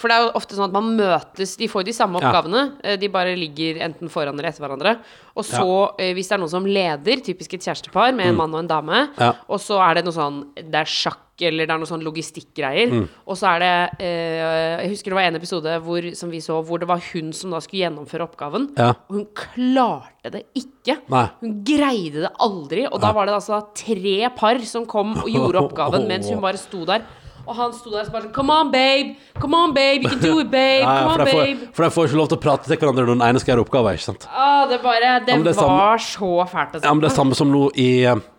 For 0.00 0.08
det 0.08 0.16
er 0.16 0.24
jo 0.26 0.32
ofte 0.40 0.56
sånn 0.56 0.70
at 0.70 0.74
man 0.74 0.90
møtes 0.96 1.54
De 1.60 1.68
får 1.68 1.84
de 1.84 1.92
samme 1.96 2.16
oppgavene, 2.20 2.62
ja. 2.82 2.96
de 3.00 3.08
bare 3.12 3.36
ligger 3.36 3.82
enten 3.84 4.08
foran 4.12 4.34
eller 4.38 4.48
etter 4.50 4.64
hverandre. 4.64 4.96
Og 5.36 5.44
så, 5.46 5.64
ja. 6.00 6.12
hvis 6.16 6.28
det 6.30 6.34
er 6.38 6.40
noen 6.42 6.52
som 6.52 6.66
leder, 6.66 7.20
typisk 7.24 7.54
et 7.58 7.66
kjærestepar 7.68 8.14
med 8.16 8.32
en 8.32 8.38
mann 8.40 8.54
og 8.56 8.64
en 8.64 8.70
dame, 8.76 9.00
Mm. 9.10 9.18
Ja. 9.20 9.34
og 9.48 9.60
så 9.62 9.76
er 9.84 9.94
det 10.00 10.02
noe 10.04 10.12
sånn 10.16 10.40
Det 10.56 10.74
er 10.80 10.88
sjakk 10.88 11.26
eller 11.40 11.64
det 11.64 11.72
er 11.72 11.78
noe 11.80 11.88
sånn 11.88 12.02
logistikkgreier. 12.04 12.90
Mm. 12.92 13.04
Og 13.32 13.36
så 13.40 13.46
er 13.54 13.62
det 13.62 13.70
eh, 14.04 14.82
Jeg 14.82 14.90
husker 14.92 15.12
det 15.12 15.16
var 15.16 15.28
en 15.30 15.38
episode 15.38 15.76
hvor, 15.86 16.08
som 16.18 16.32
vi 16.32 16.40
så 16.44 16.58
hvor 16.68 16.82
det 16.82 16.88
var 16.90 17.00
hun 17.12 17.30
som 17.36 17.54
da 17.54 17.60
skulle 17.64 17.86
gjennomføre 17.86 18.26
oppgaven. 18.28 18.66
Ja. 18.76 18.90
Og 19.08 19.16
hun 19.16 19.26
klarte 19.38 20.32
det 20.34 20.42
ikke. 20.58 20.98
Nei. 21.12 21.24
Hun 21.40 21.54
greide 21.64 22.26
det 22.26 22.32
aldri. 22.44 22.84
Og 22.90 23.00
da 23.00 23.12
var 23.16 23.28
det 23.30 23.38
altså 23.38 23.62
tre 23.76 24.18
par 24.36 24.60
som 24.68 24.84
kom 24.90 25.14
og 25.22 25.30
gjorde 25.32 25.64
oppgaven 25.64 26.04
mens 26.10 26.28
hun 26.28 26.42
bare 26.44 26.60
sto 26.60 26.84
der. 26.88 27.06
Og 27.50 27.56
han 27.58 27.72
sto 27.74 27.90
der 27.90 28.06
og 28.06 28.12
bare 28.14 28.28
sånn 28.28 28.34
Come 28.36 28.54
on, 28.54 28.68
babe! 28.70 29.16
Come 29.42 29.58
on, 29.58 29.72
babe! 29.74 30.04
You 30.04 30.10
can 30.12 30.20
do 30.22 30.36
it, 30.38 30.50
babe! 30.52 30.82
Ja, 30.86 30.92
ja, 30.94 31.06
Come 31.08 31.14
for, 31.16 31.20
on, 31.20 31.26
de 31.26 31.32
får, 31.34 31.40
babe! 31.48 31.70
for 31.74 31.84
de 31.86 31.90
får 31.96 32.08
ikke 32.08 32.18
lov 32.20 32.28
til 32.30 32.38
å 32.38 32.42
prate 32.44 32.68
til 32.70 32.78
hverandre 32.78 33.06
når 33.08 33.16
den 33.16 33.24
ene 33.26 33.42
skal 33.42 33.52
gjøre 33.52 33.64
oppgaver, 33.66 33.98
ikke 33.98 34.06
sant? 34.06 34.26
Ah, 34.30 34.62
det 34.70 34.78
bare 34.84 35.00
Det, 35.26 35.34
ja, 35.34 35.42
det 35.48 35.54
var 35.58 35.64
samme- 35.64 36.04
så 36.06 36.30
fælt 36.52 36.76
Altså. 36.78 36.84
Ja, 36.86 36.92
men 36.94 37.02
det 37.02 37.10
er 37.10 37.16
samme 37.16 37.38
som 37.38 37.50
nå 37.50 37.64
i, 37.74 37.90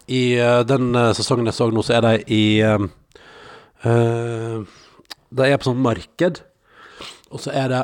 i 0.07 0.21
eh, 0.39 0.61
den 0.69 0.95
eh, 0.95 1.11
sesongen 1.17 1.51
jeg 1.51 1.57
så 1.57 1.67
nå, 1.75 1.83
så 1.83 1.97
er 1.97 2.07
de 2.07 2.13
i 2.31 2.43
uh, 2.63 2.87
De 5.31 5.47
er 5.49 5.59
på 5.59 5.67
sånt 5.67 5.83
marked, 5.83 6.43
og 7.31 7.43
så 7.43 7.51
er 7.55 7.67
det 7.71 7.83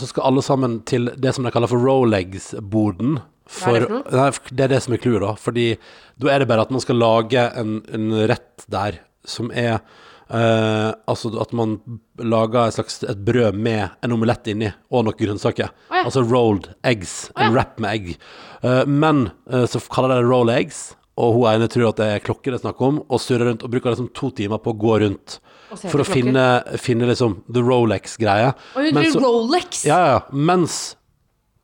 Så 0.00 0.06
skal 0.06 0.28
alle 0.28 0.42
sammen 0.46 0.76
til 0.86 1.10
det 1.18 1.32
som 1.34 1.44
de 1.44 1.50
kaller 1.50 1.66
for 1.66 1.82
Rolex-boden. 1.82 3.16
Hva 3.50 3.72
er 3.74 3.82
det 3.82 3.96
nei, 4.14 4.28
det 4.54 4.64
er 4.66 4.70
det 4.70 4.78
som 4.84 4.94
er 4.94 5.00
clouet, 5.02 5.24
da. 5.24 5.32
Fordi 5.34 5.64
da 6.22 6.30
er 6.30 6.38
det 6.44 6.48
bare 6.48 6.62
at 6.62 6.70
man 6.70 6.82
skal 6.84 7.00
lage 7.02 7.42
en, 7.58 7.80
en 7.90 8.06
rett 8.30 8.64
der 8.70 9.00
som 9.26 9.50
er 9.50 9.80
eh, 10.30 10.90
Altså 11.10 11.32
at 11.42 11.52
man 11.56 11.78
lager 12.18 12.68
et 12.68 12.76
slags 12.78 13.02
et 13.04 13.22
brød 13.26 13.56
med 13.58 13.88
en 14.04 14.16
omelett 14.16 14.50
inni 14.52 14.70
og 14.90 15.06
noen 15.06 15.18
grønnsaker. 15.18 15.72
Oh, 15.90 15.96
ja. 15.98 16.04
Altså 16.04 16.24
rolled 16.24 16.70
eggs. 16.86 17.30
En 17.36 17.50
ja. 17.50 17.54
wrap 17.56 17.80
med 17.82 17.90
egg. 17.92 18.12
Uh, 18.64 18.84
men 18.88 19.28
uh, 19.52 19.64
så 19.68 19.82
kaller 19.92 20.14
de 20.14 20.22
det 20.22 20.30
roll 20.30 20.52
eggs. 20.54 20.94
Og 21.20 21.36
hun 21.36 21.48
ene 21.52 21.68
tror 21.70 21.92
at 21.92 22.00
det 22.00 22.06
er 22.10 22.22
klokker 22.24 22.50
det 22.50 22.58
er 22.58 22.64
snakk 22.64 22.80
om, 22.82 22.96
og 23.06 23.20
surrer 23.22 23.46
rundt 23.46 23.62
og 23.62 23.70
bruker 23.70 23.92
liksom 23.92 24.10
to 24.18 24.32
timer 24.34 24.58
på 24.62 24.72
å 24.72 24.78
gå 24.82 24.96
rundt 25.04 25.36
for 25.78 26.02
å 26.02 26.06
finne, 26.06 26.46
finne 26.82 27.06
liksom 27.06 27.36
the 27.46 27.62
Rolex-greie. 27.62 28.50
Rolex! 28.74 29.84
ja, 29.86 29.98
ja, 29.98 30.08
ja. 30.16 30.22
Mens 30.34 30.96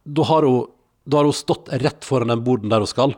da 0.07 0.27
har 0.31 0.46
hun, 0.46 0.70
da 1.03 1.20
har 1.20 1.29
hun 1.29 1.37
stått 1.37 1.70
rett 1.83 2.07
foran 2.07 2.31
den 2.31 2.44
borden 2.46 2.70
der 2.70 2.85
hun 2.85 2.90
skal. 2.90 3.16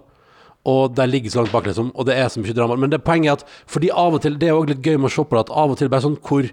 Og 0.68 0.92
de 0.94 1.06
ligger 1.10 1.32
så 1.32 1.42
langt 1.42 1.54
bak, 1.54 1.66
liksom. 1.66 1.90
Og 1.98 2.06
det 2.06 2.14
er 2.18 2.28
så 2.30 2.42
mye 2.42 2.54
drama. 2.54 2.76
Men 2.78 2.92
det 2.92 3.02
poenget 3.06 3.32
er 3.32 3.40
at 3.40 3.56
fordi 3.70 3.90
av 3.90 4.14
og 4.14 4.22
til 4.22 4.38
Det 4.38 4.48
er 4.48 4.58
òg 4.58 4.70
litt 4.70 4.84
gøy 4.84 4.94
med 5.00 5.10
å 5.10 5.14
se 5.16 5.24
på 5.26 5.34
det, 5.34 5.48
at 5.48 5.56
av 5.64 5.74
og 5.74 5.80
til 5.80 5.90
bare 5.90 6.06
sånn 6.06 6.20
hvor 6.22 6.46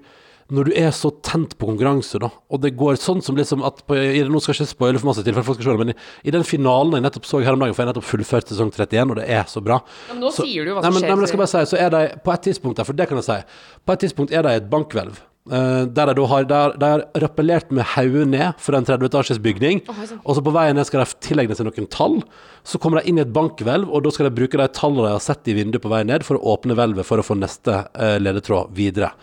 når 0.50 0.66
du 0.66 0.72
er 0.82 0.90
så 0.96 1.12
tent 1.22 1.52
på 1.62 1.68
konkurranse, 1.70 2.18
da, 2.22 2.32
og 2.50 2.62
det 2.64 2.72
går 2.78 2.98
sånn 2.98 3.22
som 3.22 3.38
liksom 3.38 3.62
at 3.68 3.84
på, 3.86 3.94
i, 3.94 4.24
Nå 4.26 4.42
skal 4.42 4.56
jeg 4.56 4.66
ikke 4.66 4.72
spoile 4.72 5.02
for 5.02 5.12
masse 5.12 5.22
til, 5.26 5.36
for 5.38 5.46
folk 5.46 5.60
skal 5.60 5.68
se 5.68 5.76
det, 5.76 5.84
men 5.84 5.94
i, 5.94 5.98
i 6.26 6.34
den 6.34 6.46
finalen 6.48 6.98
jeg 6.98 7.06
nettopp 7.06 7.28
så 7.30 7.42
her 7.46 7.54
om 7.54 7.62
dagen, 7.62 7.76
for 7.78 7.86
jeg 7.86 7.92
nettopp 7.92 8.08
fullført 8.10 8.50
sesong 8.50 8.72
31, 8.74 9.14
og 9.14 9.20
det 9.22 9.28
er 9.30 9.46
så 9.52 9.62
bra 9.62 9.78
Ja, 9.78 10.16
men 10.16 10.24
nå 10.26 10.34
sier 10.34 10.66
du 10.66 10.74
hva 10.74 10.82
nei, 10.82 10.90
som 10.90 10.98
men, 10.98 11.04
skjer 11.04 11.12
Nei, 11.12 11.18
men 11.20 11.28
jeg 11.28 11.34
skal 11.36 11.44
bare 11.44 11.54
si, 11.54 11.64
så 11.70 11.82
er 11.86 11.94
de 11.94 12.02
på 12.26 12.34
et 12.34 12.46
tidspunkt 12.50 12.82
der, 12.82 12.90
for 12.90 12.98
det 12.98 13.10
kan 13.12 13.22
jeg 13.22 13.28
si 13.30 13.38
På 13.86 13.94
et 13.94 14.06
tidspunkt 14.08 14.34
er 14.34 14.48
de 14.48 14.56
et 14.58 14.72
bankhvelv. 14.74 15.22
Eh, 15.52 15.82
der 15.90 16.12
de 16.12 16.16
da 16.20 16.28
har, 16.32 16.46
der, 16.80 17.04
rappellert 17.24 17.72
med 17.72 17.88
hodet 17.96 18.28
ned 18.30 18.62
for 18.62 18.78
en 18.78 18.86
30 18.88 19.10
etasjes 19.10 19.42
bygning. 19.44 19.82
Oi, 19.90 20.08
og 20.24 20.38
så 20.38 20.44
på 20.46 20.54
veien 20.56 20.78
ned 20.78 20.88
skal 20.90 21.04
de 21.04 21.20
tilegne 21.26 21.58
seg 21.58 21.68
noen 21.68 21.90
tall. 21.94 22.20
Så 22.68 22.82
kommer 22.82 23.02
de 23.02 23.10
inn 23.10 23.20
i 23.20 23.26
et 23.26 23.34
bankhvelv, 23.34 23.90
og 23.90 24.06
da 24.06 24.14
skal 24.14 24.30
de 24.30 24.36
bruke 24.38 24.60
de 24.60 24.70
tallene 24.76 25.08
de 25.08 25.18
har 25.18 25.26
sett 25.26 25.50
i 25.50 25.58
vinduet 25.58 25.84
på 25.84 25.92
vei 25.92 26.04
ned, 26.08 26.26
for 26.28 26.40
å 26.40 26.56
åpne 26.56 26.78
hvelvet 26.78 27.08
for 27.08 27.22
å 27.22 27.26
få 27.26 27.38
neste 27.40 27.84
eh, 27.94 28.18
ledetråd 28.22 28.74
videre. 28.78 29.14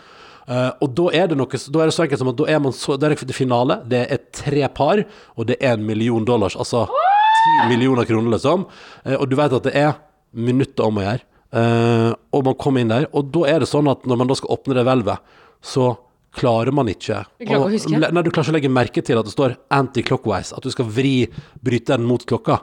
Uh, 0.46 0.70
og 0.78 0.92
da 0.94 1.08
er 1.18 1.24
det 1.26 1.34
noe 1.34 1.58
Da 1.58 1.80
er 1.82 1.88
det 1.88 1.94
så 1.96 2.04
enkelt 2.04 2.20
som 2.20 2.28
at 2.30 2.36
da 2.38 2.44
er 2.54 2.60
man 2.62 2.70
så 2.70 2.94
Det 2.94 3.08
er 3.08 3.18
til 3.18 3.34
finale, 3.34 3.80
det 3.90 4.04
er 4.14 4.20
tre 4.30 4.68
par, 4.70 5.00
og 5.34 5.48
det 5.48 5.56
er 5.58 5.74
en 5.74 5.82
million 5.82 6.22
dollars. 6.22 6.54
Altså 6.54 6.84
ti 6.86 7.70
millioner 7.72 8.06
kroner, 8.06 8.30
liksom. 8.36 8.68
Uh, 9.02 9.16
og 9.18 9.26
du 9.30 9.34
vet 9.38 9.56
at 9.58 9.66
det 9.66 9.74
er 9.74 9.96
minutter 10.30 10.86
om 10.86 11.00
å 11.00 11.06
gjøre. 11.06 11.26
Uh, 11.56 12.12
og 12.34 12.46
man 12.46 12.58
kommer 12.58 12.82
inn 12.82 12.92
der, 12.92 13.08
og 13.10 13.32
da 13.34 13.46
er 13.50 13.62
det 13.62 13.70
sånn 13.70 13.90
at 13.90 14.06
når 14.06 14.20
man 14.20 14.30
da 14.30 14.36
skal 14.38 14.54
åpne 14.54 14.76
det 14.78 14.86
hvelvet, 14.86 15.34
så 15.66 15.94
klarer 16.37 16.75
man 16.77 16.90
ikke 16.92 17.22
Du 17.40 17.46
klarer 17.46 17.49
ikke 17.49 17.59
å 17.59 17.72
huske? 17.72 18.01
Nei, 18.01 18.22
du 18.22 18.31
klarer 18.31 18.46
ikke 18.46 18.55
å 18.55 18.59
legge 18.59 18.72
merke 18.72 19.05
til 19.05 19.20
at 19.20 19.29
det 19.29 19.35
står 19.35 19.57
anti-clockwise, 19.72 20.57
at 20.57 20.64
du 20.64 20.72
skal 20.75 20.88
vri 20.88 21.14
bryteren 21.64 22.05
mot 22.07 22.25
klokka. 22.29 22.61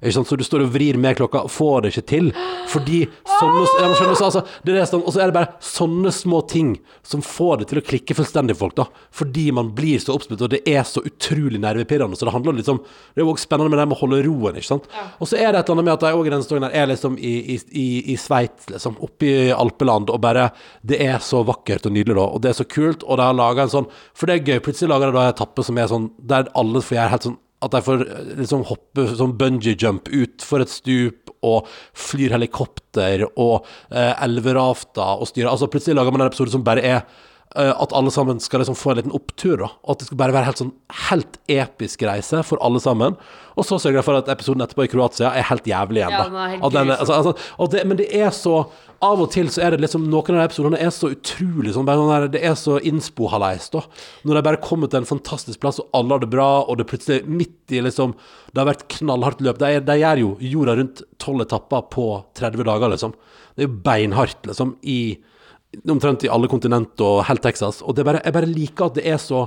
Ikke 0.00 0.14
sant? 0.16 0.28
Så 0.30 0.36
du 0.40 0.44
står 0.46 0.64
og 0.64 0.72
vrir 0.72 0.96
med 1.00 1.18
klokka 1.18 1.42
får 1.52 1.82
det 1.84 1.92
ikke 1.92 2.06
til. 2.08 2.28
Fordi 2.72 3.02
sånne 3.28 3.64
ja, 3.66 3.88
skjønner 3.98 4.16
så, 4.16 4.28
altså, 4.30 4.42
det 4.64 4.76
er 4.78 4.88
sånn, 4.88 5.02
Og 5.04 5.12
så 5.12 5.20
er 5.20 5.30
det 5.30 5.36
bare 5.36 5.52
sånne 5.64 6.12
små 6.14 6.40
ting 6.48 6.74
som 7.06 7.24
får 7.24 7.60
det 7.60 7.68
til 7.70 7.80
å 7.80 7.84
klikke 7.84 8.16
fullstendig 8.16 8.56
for 8.56 8.70
folk. 8.70 8.76
da 8.80 8.86
Fordi 9.16 9.50
man 9.56 9.72
blir 9.76 10.00
så 10.00 10.14
oppsplittet, 10.16 10.46
og 10.46 10.54
det 10.54 10.62
er 10.68 10.86
så 10.88 11.02
utrolig 11.04 11.60
nervepirrende. 11.60 12.16
Så 12.16 12.28
det 12.28 12.34
handler 12.34 12.56
litt 12.56 12.70
om 12.72 12.80
Det 12.80 13.20
er 13.20 13.26
jo 13.26 13.34
også 13.34 13.48
spennende 13.48 13.74
med 13.74 13.82
det 13.82 13.88
med 13.90 13.98
å 13.98 14.00
holde 14.00 14.22
roen. 14.28 14.56
ikke 14.56 14.70
sant 14.70 14.88
Og 15.18 15.28
så 15.28 15.36
er 15.36 15.52
det 15.52 15.60
et 15.60 15.68
eller 15.68 15.76
annet 15.76 15.88
med 15.90 15.94
at 15.98 16.06
de 16.06 16.14
også 16.14 16.26
i 16.26 16.34
denne 16.34 16.48
storyen 16.48 16.68
her 16.68 16.78
er 16.80 16.90
liksom 16.94 17.18
i, 17.18 17.34
i, 17.56 17.58
i, 17.70 17.88
i 18.14 18.16
Sveits, 18.16 18.70
liksom. 18.72 18.96
Oppe 19.04 19.28
i 19.28 19.52
alpeland, 19.52 20.10
og 20.10 20.20
bare 20.20 20.50
Det 20.80 21.00
er 21.04 21.18
så 21.18 21.44
vakkert 21.44 21.86
og 21.86 21.92
nydelig, 21.92 22.16
da. 22.16 22.26
Og 22.30 22.40
det 22.40 22.54
er 22.54 22.58
så 22.62 22.68
kult. 22.68 23.04
Og 23.04 23.20
de 23.20 23.28
har 23.28 23.36
laga 23.36 23.66
en 23.66 23.76
sånn 23.76 23.90
For 24.14 24.30
det 24.30 24.40
er 24.40 24.54
gøy. 24.54 24.64
Plutselig 24.64 24.92
lager 24.94 25.10
de 25.10 25.18
da 25.18 25.28
en 25.28 25.34
etappe 25.34 25.66
som 25.66 25.78
er 25.78 25.92
sånn 25.92 26.10
der 26.30 26.48
alle 26.56 26.80
får 26.84 26.96
gjøre 26.96 27.12
helt 27.14 27.28
sånn 27.28 27.38
at 27.60 27.74
de 27.74 27.82
får 27.84 28.04
eh, 28.06 28.30
liksom 28.40 28.64
hoppe 28.68 29.06
sånn 29.12 29.36
bungee 29.40 29.76
jump 29.78 30.08
ut 30.12 30.44
for 30.46 30.64
et 30.64 30.72
stup, 30.72 31.32
og 31.46 31.68
flyr 31.96 32.34
helikopter, 32.34 33.24
og 33.40 33.66
eh, 33.88 34.12
elverafter 34.24 35.22
og 35.22 35.30
styrer. 35.30 35.50
Altså 35.52 35.70
plutselig 35.72 35.96
lager 35.96 36.14
man 36.14 36.26
en 36.26 36.32
episode 36.32 36.52
som 36.52 36.64
bare 36.66 36.84
er 36.84 37.04
at 37.82 37.92
alle 37.98 38.10
sammen 38.14 38.38
skal 38.38 38.60
liksom 38.62 38.76
få 38.78 38.92
en 38.92 39.00
liten 39.00 39.14
opptur, 39.16 39.56
da. 39.58 39.70
Og 39.82 39.90
at 39.96 39.98
det 40.02 40.06
skal 40.06 40.18
bare 40.20 40.34
være 40.36 40.46
helt 40.46 40.60
sånn 40.60 40.72
helt 41.08 41.38
episk 41.50 42.04
reise 42.06 42.44
for 42.46 42.60
alle 42.62 42.78
sammen. 42.82 43.16
Og 43.58 43.66
så 43.66 43.78
sørger 43.82 43.98
jeg 43.98 44.06
for 44.06 44.18
at 44.20 44.28
episoden 44.30 44.62
etterpå 44.62 44.84
i 44.86 44.90
Kroatia 44.92 45.32
er 45.34 45.48
helt 45.48 45.66
jævlig 45.66 46.04
igjen, 46.04 46.14
Ja, 46.14 46.28
da. 46.30 46.44
At 46.60 46.72
den 46.76 46.90
er- 46.94 47.00
altså, 47.02 47.16
altså, 47.34 47.70
det, 47.72 47.82
men 47.90 47.96
det 47.98 48.06
er 48.14 48.30
så 48.30 48.68
Av 49.02 49.16
og 49.18 49.30
til 49.32 49.46
så 49.48 49.62
er 49.64 49.70
det 49.72 49.80
liksom 49.80 50.02
Noen 50.12 50.36
av 50.36 50.42
de 50.42 50.52
episodene 50.52 50.78
er 50.78 50.90
så 50.92 51.08
utrolig 51.08 51.72
sånn, 51.72 51.86
sånn 51.88 52.10
der, 52.12 52.28
Det 52.28 52.42
er 52.44 52.52
så 52.54 52.74
innspo-haleis, 52.84 53.70
da. 53.72 53.80
Når 54.28 54.34
de 54.34 54.42
bare 54.42 54.60
kommer 54.60 54.90
til 54.92 55.00
en 55.00 55.08
fantastisk 55.08 55.58
plass, 55.58 55.80
og 55.80 55.88
alle 55.96 56.12
har 56.12 56.20
det 56.20 56.28
bra, 56.30 56.62
og 56.68 56.76
det 56.76 56.86
plutselig 56.86 57.24
midt 57.26 57.72
i 57.72 57.80
liksom 57.80 58.12
Det 58.52 58.60
har 58.60 58.68
vært 58.68 58.86
knallhardt 58.92 59.40
løp. 59.40 59.58
De, 59.58 59.80
de 59.80 59.96
gjør 60.02 60.20
jo 60.20 60.36
jorda 60.40 60.76
rundt 60.76 61.02
tolv 61.18 61.40
etapper 61.46 61.88
på 61.90 62.06
30 62.36 62.62
dager, 62.68 62.90
liksom. 62.92 63.14
Det 63.56 63.64
er 63.64 63.68
jo 63.70 63.80
beinhardt, 63.88 64.42
liksom, 64.46 64.76
i 64.84 65.16
Omtrent 65.86 66.24
i 66.26 66.28
alle 66.32 66.48
kontinent 66.50 66.98
og 67.06 67.24
helt 67.28 67.42
Texas. 67.44 67.80
Og 67.86 67.94
det 67.94 68.04
bare, 68.04 68.20
jeg 68.24 68.34
bare 68.34 68.48
liker 68.50 68.88
at 68.90 68.96
det 68.98 69.04
er 69.06 69.20
så 69.22 69.44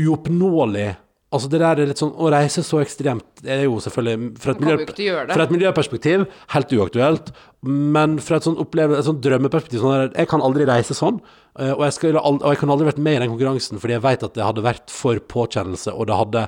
uoppnåelig. 0.00 0.96
Altså 1.34 1.48
det 1.50 1.58
der 1.62 1.80
er 1.82 1.88
litt 1.90 1.98
sånn 1.98 2.12
Å 2.14 2.28
reise 2.30 2.62
så 2.62 2.78
ekstremt 2.78 3.40
Det 3.42 3.50
er 3.50 3.62
jo 3.64 3.80
selvfølgelig 3.82 4.28
fra 4.38 4.52
et, 4.54 4.60
miljø, 4.62 5.14
fra 5.32 5.46
et 5.46 5.54
miljøperspektiv 5.54 6.26
helt 6.54 6.74
uaktuelt. 6.78 7.32
Men 7.66 8.20
fra 8.22 8.38
et 8.38 8.46
sånn 8.46 8.58
sånn 8.60 9.18
drømmeperspektiv 9.24 9.82
sånn 9.82 9.94
der, 9.96 10.12
Jeg 10.20 10.30
kan 10.30 10.44
aldri 10.46 10.66
reise 10.68 10.94
sånn. 10.94 11.18
eh, 11.58 11.72
Og 11.72 11.82
jeg, 11.88 11.96
skal, 11.96 12.20
og 12.20 12.44
jeg 12.52 12.60
kan 12.60 12.70
aldri 12.70 12.86
vært 12.86 13.02
med 13.02 13.16
i 13.18 13.24
den 13.24 13.32
konkurransen 13.34 13.82
fordi 13.82 13.96
jeg 13.96 14.04
vet 14.06 14.22
at 14.28 14.34
det 14.38 14.46
hadde 14.46 14.62
vært 14.62 14.94
for 14.94 15.18
påkjennelse, 15.18 15.90
og 15.94 16.06
det 16.06 16.20
hadde 16.20 16.46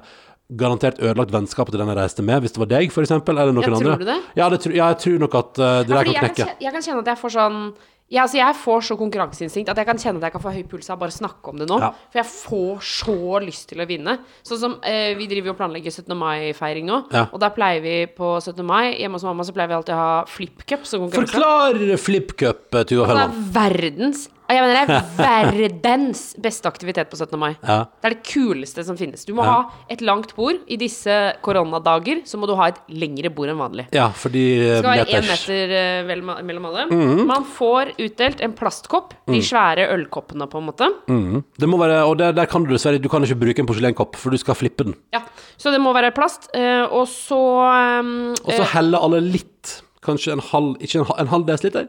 garantert 0.54 1.00
ødelagt 1.02 1.32
vennskapet 1.34 1.74
til 1.74 1.80
den 1.82 1.88
jeg 1.90 1.98
reiste 1.98 2.22
med, 2.22 2.38
hvis 2.44 2.52
det 2.54 2.60
var 2.62 2.68
deg, 2.70 2.92
eksempel, 3.02 3.34
eller 3.34 3.50
noen 3.56 3.66
tror 3.66 3.80
andre. 3.80 3.96
du 3.98 4.04
det? 4.06 4.18
Ja, 4.38 4.46
det, 4.52 4.60
ja, 4.70 4.92
jeg 4.92 4.98
tror 5.02 5.18
nok 5.24 5.34
at 5.34 5.58
uh, 5.58 5.64
det 5.82 5.90
Ja, 5.90 5.96
der 5.96 5.96
kan 5.96 6.04
kan 6.06 6.12
jeg, 6.14 6.20
knekke. 6.22 6.36
kan, 6.36 6.46
kjenne, 6.46 6.62
jeg 6.62 6.72
kan 6.76 6.84
kjenne 6.86 7.02
at 7.02 7.10
jeg 7.10 7.18
får 7.24 7.34
sånn 7.34 7.58
ja, 8.06 8.22
altså 8.22 8.38
jeg 8.38 8.54
får 8.60 8.84
så 8.86 8.94
konkurranseinstinkt 9.00 9.70
at 9.72 9.80
jeg 9.80 9.88
kan 9.88 9.98
kjenne 9.98 10.20
at 10.20 10.28
jeg 10.28 10.34
kan 10.36 10.42
få 10.44 10.52
høy 10.54 10.62
puls 10.70 10.86
av 10.92 10.94
å 10.94 11.00
bare 11.00 11.14
snakke 11.14 11.50
om 11.50 11.58
det 11.58 11.66
nå. 11.66 11.80
Ja. 11.82 11.88
For 12.12 12.20
jeg 12.20 12.28
får 12.30 12.84
så 12.86 13.40
lyst 13.42 13.66
til 13.72 13.82
å 13.82 13.86
vinne. 13.88 14.14
Sånn 14.46 14.60
som 14.62 14.76
eh, 14.86 15.16
Vi 15.18 15.26
driver 15.26 15.50
jo 15.50 15.56
og 15.56 15.58
planlegger 15.58 15.90
17. 15.90 16.14
mai-feiring 16.20 16.86
nå. 16.86 17.00
Ja. 17.10 17.24
Og 17.32 17.42
der 17.42 17.50
pleier 17.56 17.82
vi 17.82 17.96
på 18.14 18.36
17. 18.38 18.62
mai 18.66 18.94
hjemme 18.94 19.18
hos 19.18 19.26
mamma 19.26 19.46
så 19.46 19.56
pleier 19.56 19.72
vi 19.72 19.78
alltid 19.80 19.96
å 19.96 19.98
ha 19.98 20.14
flipcup 20.30 20.86
som 20.86 21.02
konkurranse. 21.02 21.34
Forklar 21.34 22.02
flipcup, 22.04 22.80
Tuva 22.86 23.10
Helland. 23.10 23.34
Det 23.34 23.42
er 23.42 23.52
verdens 23.58 24.26
jeg 24.48 24.62
mener 24.62 24.86
det 24.86 25.26
er 25.26 25.50
verdens 25.56 26.20
beste 26.42 26.68
aktivitet 26.70 27.08
på 27.10 27.16
17. 27.18 27.38
mai. 27.40 27.56
Ja. 27.66 27.78
Det 28.00 28.10
er 28.10 28.14
det 28.14 28.22
kuleste 28.28 28.84
som 28.86 28.96
finnes. 28.96 29.24
Du 29.26 29.32
må 29.34 29.42
Ja. 29.44 29.50
ha 29.52 29.70
et 29.90 30.00
langt 30.00 30.34
bord. 30.36 30.60
I 30.68 30.76
disse 30.76 31.34
koronadager 31.42 32.22
så 32.24 32.38
må 32.38 32.46
du 32.46 32.54
ha 32.58 32.68
et 32.68 32.78
lengre 32.88 33.30
bord 33.34 33.48
enn 33.48 33.58
vanlig. 33.58 33.86
Ja, 33.92 34.08
fordi 34.10 34.44
eh, 34.60 34.76
Det 34.76 34.78
skal 34.82 34.92
være 34.92 35.06
én 35.18 35.26
meter 35.30 35.74
eh, 35.80 36.42
mellom 36.46 36.66
alle. 36.70 36.86
Mhm. 36.90 37.26
Man 37.26 37.44
får 37.44 37.94
utdelt 37.98 38.40
en 38.40 38.52
plastkopp. 38.52 39.14
De 39.26 39.40
svære 39.42 39.88
ølkoppene, 39.96 40.46
på 40.48 40.58
en 40.62 40.66
måte. 40.70 40.88
Mm. 41.08 41.42
Det 41.58 41.68
må 41.68 41.78
være, 41.78 42.04
og 42.06 42.16
der, 42.18 42.32
der 42.32 42.46
kan 42.46 42.64
du 42.64 42.70
dessverre 42.72 43.00
Du 43.02 43.08
kan 43.08 43.22
ikke 43.22 43.38
bruke 43.40 43.58
en 43.60 43.66
porselenkopp, 43.66 44.16
for 44.16 44.30
du 44.30 44.38
skal 44.38 44.54
flippe 44.54 44.84
den. 44.84 44.94
Ja. 45.12 45.20
Så 45.58 45.70
det 45.72 45.80
må 45.80 45.92
være 45.96 46.12
plast. 46.14 46.48
eh, 46.54 46.84
og 46.86 47.06
så 47.08 47.38
um, 48.00 48.30
Og 48.44 48.52
så 48.52 48.64
heller 48.74 48.98
alle 49.02 49.20
litt. 49.20 49.82
Kanskje 50.06 50.32
en 50.36 50.40
halv 50.52 50.76
Ikke 50.80 51.00
en, 51.00 51.04
halv 51.08 51.20
en 51.20 51.26
halv 51.32 51.46
desiliter? 51.48 51.88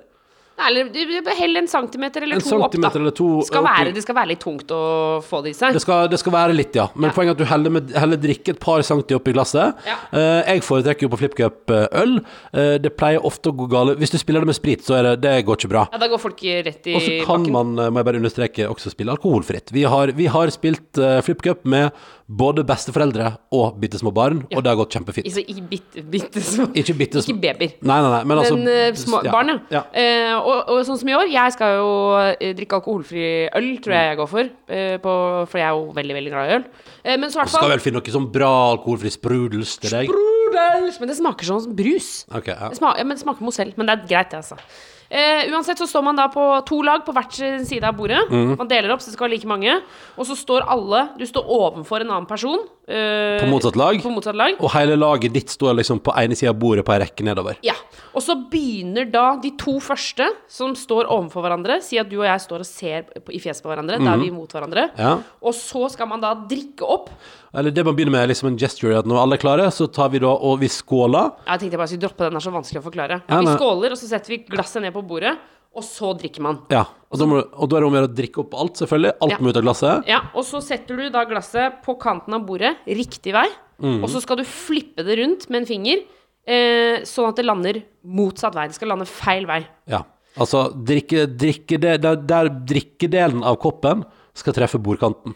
Eller 0.57 1.35
hell 1.37 1.59
en 1.59 1.67
centimeter 1.69 2.23
eller 2.25 2.39
En 2.39 2.41
to 2.41 2.57
opp, 2.57 2.73
da. 2.73 2.89
eller 2.95 3.13
to 3.13 3.27
skal, 3.45 3.61
være, 3.61 3.91
det 3.93 4.01
skal 4.01 4.15
være 4.17 4.31
litt 4.31 4.41
tungt 4.41 4.71
å 4.73 4.81
få 5.21 5.43
det 5.45 5.51
i 5.53 5.57
seg. 5.57 5.75
Det 5.77 5.83
skal, 5.83 6.07
det 6.09 6.17
skal 6.17 6.33
være 6.33 6.55
litt, 6.57 6.73
ja. 6.75 6.87
Men 6.95 7.11
Ja. 7.11 7.13
poenget 7.13 7.35
er 7.35 7.37
at 7.37 7.43
du 7.43 7.45
heller, 7.51 7.73
med, 7.75 7.93
heller 7.93 8.17
drikke 8.17 8.55
et 8.55 8.59
par 8.63 8.81
centi 8.81 9.13
oppi 9.13 9.35
glasset. 9.37 9.77
Ja. 9.85 9.99
Uh, 10.09 10.41
jeg 10.49 10.65
foretrekker 10.65 11.05
jo 11.05 11.11
på 11.13 11.19
FlipCup 11.21 11.73
eh, 11.75 11.85
øl. 12.01 12.17
Uh, 12.55 12.77
det 12.81 12.95
pleier 12.97 13.21
ofte 13.21 13.53
å 13.53 13.57
gå 13.57 13.69
galt. 13.69 13.99
Hvis 14.01 14.15
du 14.15 14.17
spiller 14.17 14.41
det 14.41 14.49
med 14.49 14.57
sprit, 14.57 14.81
så 14.81 14.97
er 14.97 15.11
det, 15.11 15.15
det 15.27 15.35
går 15.45 15.61
ikke 15.61 15.71
bra. 15.75 15.85
Ja, 15.93 16.01
da 16.01 16.09
går 16.09 16.23
folk 16.25 16.41
rett 16.41 16.89
i 16.89 16.97
Og 16.97 17.05
så 17.05 17.19
kan 17.21 17.45
bakken. 17.45 17.53
man, 17.53 17.93
må 17.93 18.01
jeg 18.01 18.09
bare 18.09 18.21
understreke, 18.23 18.69
også 18.73 18.93
spille 18.93 19.13
alkoholfritt. 19.13 19.69
Vi 19.75 19.85
har, 19.85 20.15
vi 20.17 20.25
har 20.25 20.53
spilt 20.57 20.97
uh, 20.97 21.19
FlippCup 21.21 21.69
med 21.69 21.93
både 22.27 22.63
besteforeldre 22.67 23.29
og 23.55 23.77
bitte 23.79 23.99
små 24.01 24.11
barn, 24.11 24.41
og 24.51 24.59
det 24.63 24.71
har 24.71 24.75
gått 24.81 24.97
kjempefint. 24.97 25.29
Ikke 25.31 25.63
bitte, 25.69 26.03
bitte 26.11 26.41
små 26.43 26.65
Ikke 26.75 26.95
bitte 26.97 27.21
Ikke 27.23 27.37
babyer. 27.39 27.77
Nei, 27.79 27.99
nei, 28.03 28.09
nei. 28.11 28.23
Men, 28.27 28.41
altså, 28.41 28.57
Men 28.57 28.67
eh, 28.73 28.97
små 28.99 29.21
ja. 29.23 29.31
barn, 29.31 29.53
ja. 29.71 29.83
ja. 29.93 30.41
Og, 30.47 30.59
og 30.71 30.77
sånn 30.87 30.99
som 31.01 31.09
i 31.11 31.15
år, 31.17 31.27
jeg 31.33 31.53
skal 31.57 31.73
jo 31.75 31.87
eh, 32.21 32.53
drikke 32.55 32.77
alkoholfri 32.79 33.23
øl, 33.59 33.65
tror 33.83 33.95
jeg 33.97 34.11
jeg 34.13 34.19
går 34.21 34.29
for. 34.31 34.51
eh, 34.71 34.93
på, 35.03 35.15
for 35.51 35.59
jeg 35.59 35.67
er 35.67 35.73
jo 35.75 35.87
veldig, 35.97 36.15
veldig 36.19 36.31
glad 36.31 36.47
i 36.51 36.55
øl. 36.57 36.67
Eh, 37.03 37.17
men 37.19 37.33
så 37.33 37.41
hvert 37.41 37.51
fall 37.51 37.65
Skal 37.65 37.73
vel 37.73 37.83
finne 37.83 37.99
noe 37.99 38.13
sånn 38.15 38.29
bra 38.31 38.51
alkoholfri 38.75 39.11
sprudels 39.11 39.73
til 39.83 39.91
deg? 39.97 40.11
Sprudels! 40.13 41.01
Men 41.01 41.11
det 41.11 41.17
smaker 41.19 41.49
sånn 41.51 41.65
som 41.65 41.73
brus. 41.75 42.11
Ok, 42.31 42.47
ja. 42.53 42.69
Det 42.71 42.79
smaker, 42.79 43.01
ja, 43.03 43.07
men 43.09 43.19
det 43.19 43.25
smaker 43.25 43.49
mozell. 43.49 43.73
Men 43.75 43.89
det 43.91 43.97
er 43.97 44.07
greit, 44.13 44.31
det, 44.31 44.39
altså. 44.45 44.59
Eh, 45.09 45.47
uansett 45.53 45.79
så 45.79 45.87
står 45.87 46.03
man 46.03 46.17
da 46.19 46.27
på 46.33 46.43
to 46.67 46.81
lag 46.83 47.05
på 47.07 47.13
hvert 47.15 47.31
sin 47.37 47.65
side 47.65 47.83
av 47.87 47.95
bordet. 47.95 48.19
Mm. 48.29 48.55
Man 48.59 48.67
deler 48.67 48.91
opp, 48.91 48.99
så 49.01 49.07
det 49.11 49.15
skal 49.17 49.27
være 49.29 49.37
like 49.37 49.47
mange. 49.47 49.77
Og 50.17 50.25
så 50.27 50.35
står 50.35 50.65
alle 50.67 51.05
Du 51.17 51.25
står 51.25 51.45
ovenfor 51.47 52.01
en 52.03 52.11
annen 52.11 52.27
person. 52.27 52.59
eh, 52.87 53.39
På 53.41 53.47
motsatt 53.51 53.75
lag. 53.75 54.01
På 54.03 54.11
motsatt 54.11 54.35
lag. 54.35 54.55
Og 54.59 54.71
hele 54.71 54.95
laget 54.99 55.33
ditt 55.33 55.49
står 55.51 55.75
liksom 55.79 55.99
på 56.03 56.13
ene 56.17 56.35
sida 56.35 56.51
av 56.53 56.59
bordet 56.59 56.85
på 56.87 56.93
ei 56.95 56.99
rekke 57.05 57.23
nedover. 57.23 57.57
Ja. 57.63 57.73
Og 58.15 58.21
så 58.23 58.35
begynner 58.49 59.09
da 59.11 59.35
de 59.41 59.51
to 59.59 59.77
første 59.83 60.27
som 60.49 60.73
står 60.75 61.05
ovenfor 61.11 61.43
hverandre, 61.43 61.81
si 61.83 61.97
at 61.99 62.09
du 62.09 62.17
og 62.21 62.25
jeg 62.25 62.39
står 62.41 62.63
og 62.63 62.65
ser 62.65 63.03
på, 63.23 63.31
i 63.35 63.39
fjeset 63.43 63.61
på 63.63 63.69
hverandre, 63.71 63.99
da 64.03 64.13
er 64.15 64.17
vi 64.23 64.31
mot 64.31 64.49
hverandre. 64.51 64.89
Mhm. 64.93 64.99
Ja. 64.99 65.17
Og 65.43 65.53
så 65.53 65.89
skal 65.91 66.07
man 66.07 66.21
da 66.23 66.33
drikke 66.35 66.83
opp. 66.87 67.09
Eller 67.57 67.71
det 67.71 67.83
man 67.85 67.95
begynner 67.95 68.11
med, 68.11 68.21
er 68.23 68.27
liksom 68.33 68.49
en 68.51 68.57
gesture, 68.59 68.97
at 68.99 69.05
når 69.07 69.21
alle 69.21 69.33
er 69.37 69.41
klare, 69.41 69.67
så 69.71 69.87
tar 69.91 70.09
vi 70.13 70.19
da 70.19 70.27
og 70.29 70.59
vi 70.59 70.67
skåler. 70.67 71.31
Jeg 71.47 71.59
tenkte 71.59 71.71
jeg 71.75 71.79
bare 71.79 71.87
skulle 71.87 72.03
droppe 72.07 72.23
den, 72.25 72.33
den 72.33 72.37
er 72.41 72.45
så 72.45 72.51
vanskelig 72.53 72.81
å 72.81 72.85
forklare. 72.87 73.21
Ja, 73.29 73.39
vi 73.41 73.53
skåler, 73.57 73.91
og 73.95 73.97
så 73.97 74.07
setter 74.11 74.29
vi 74.33 74.37
glasset 74.49 74.81
ned 74.83 74.93
på 74.93 74.96
bordet, 75.05 75.37
og 75.77 75.83
så 75.85 76.13
drikker 76.17 76.41
man. 76.41 76.61
Ja. 76.73 76.85
Og 77.11 77.19
du- 77.19 77.25
og 77.25 77.69
da 77.69 77.77
er 77.77 77.81
det 77.81 77.87
om 77.87 77.93
å 77.93 77.99
gjøre 77.99 78.09
å 78.09 78.15
drikke 78.15 78.39
opp 78.39 78.53
alt, 78.55 78.73
selvfølgelig. 78.75 79.13
Alt 79.21 79.31
Ja. 79.31 79.37
må 79.37 79.49
ut 79.49 79.57
av 79.57 79.63
glasset. 79.63 80.07
Ja, 80.07 80.21
og 80.33 80.43
så 80.43 80.61
setter 80.61 80.97
du 80.97 81.09
da 81.09 81.23
glasset 81.25 81.83
på 81.83 81.97
kanten 81.99 82.33
av 82.33 82.45
bordet, 82.45 82.77
riktig 82.87 83.33
vei, 83.33 83.47
mm. 83.81 84.03
og 84.03 84.09
så 84.09 84.21
skal 84.21 84.37
du 84.37 84.43
flippe 84.43 85.03
det 85.05 85.17
rundt 85.19 85.49
med 85.49 85.61
en 85.61 85.65
finger, 85.65 86.03
eh, 86.47 87.01
sånn 87.03 87.29
at 87.29 87.35
det 87.35 87.45
lander 87.45 87.83
motsatt 88.05 88.55
vei. 88.55 88.67
Det 88.67 88.75
skal 88.75 88.89
lande 88.89 89.05
feil 89.05 89.45
vei. 89.45 89.65
Ja. 89.87 90.03
Altså, 90.37 90.71
drikke, 90.73 91.25
drikke 91.37 91.79
det, 91.79 92.01
der, 92.01 92.15
der 92.15 92.49
drikkedelen 92.49 93.43
av 93.43 93.57
koppen 93.59 94.05
skal 94.37 94.53
treffe 94.53 94.77
bordkanten. 94.81 95.33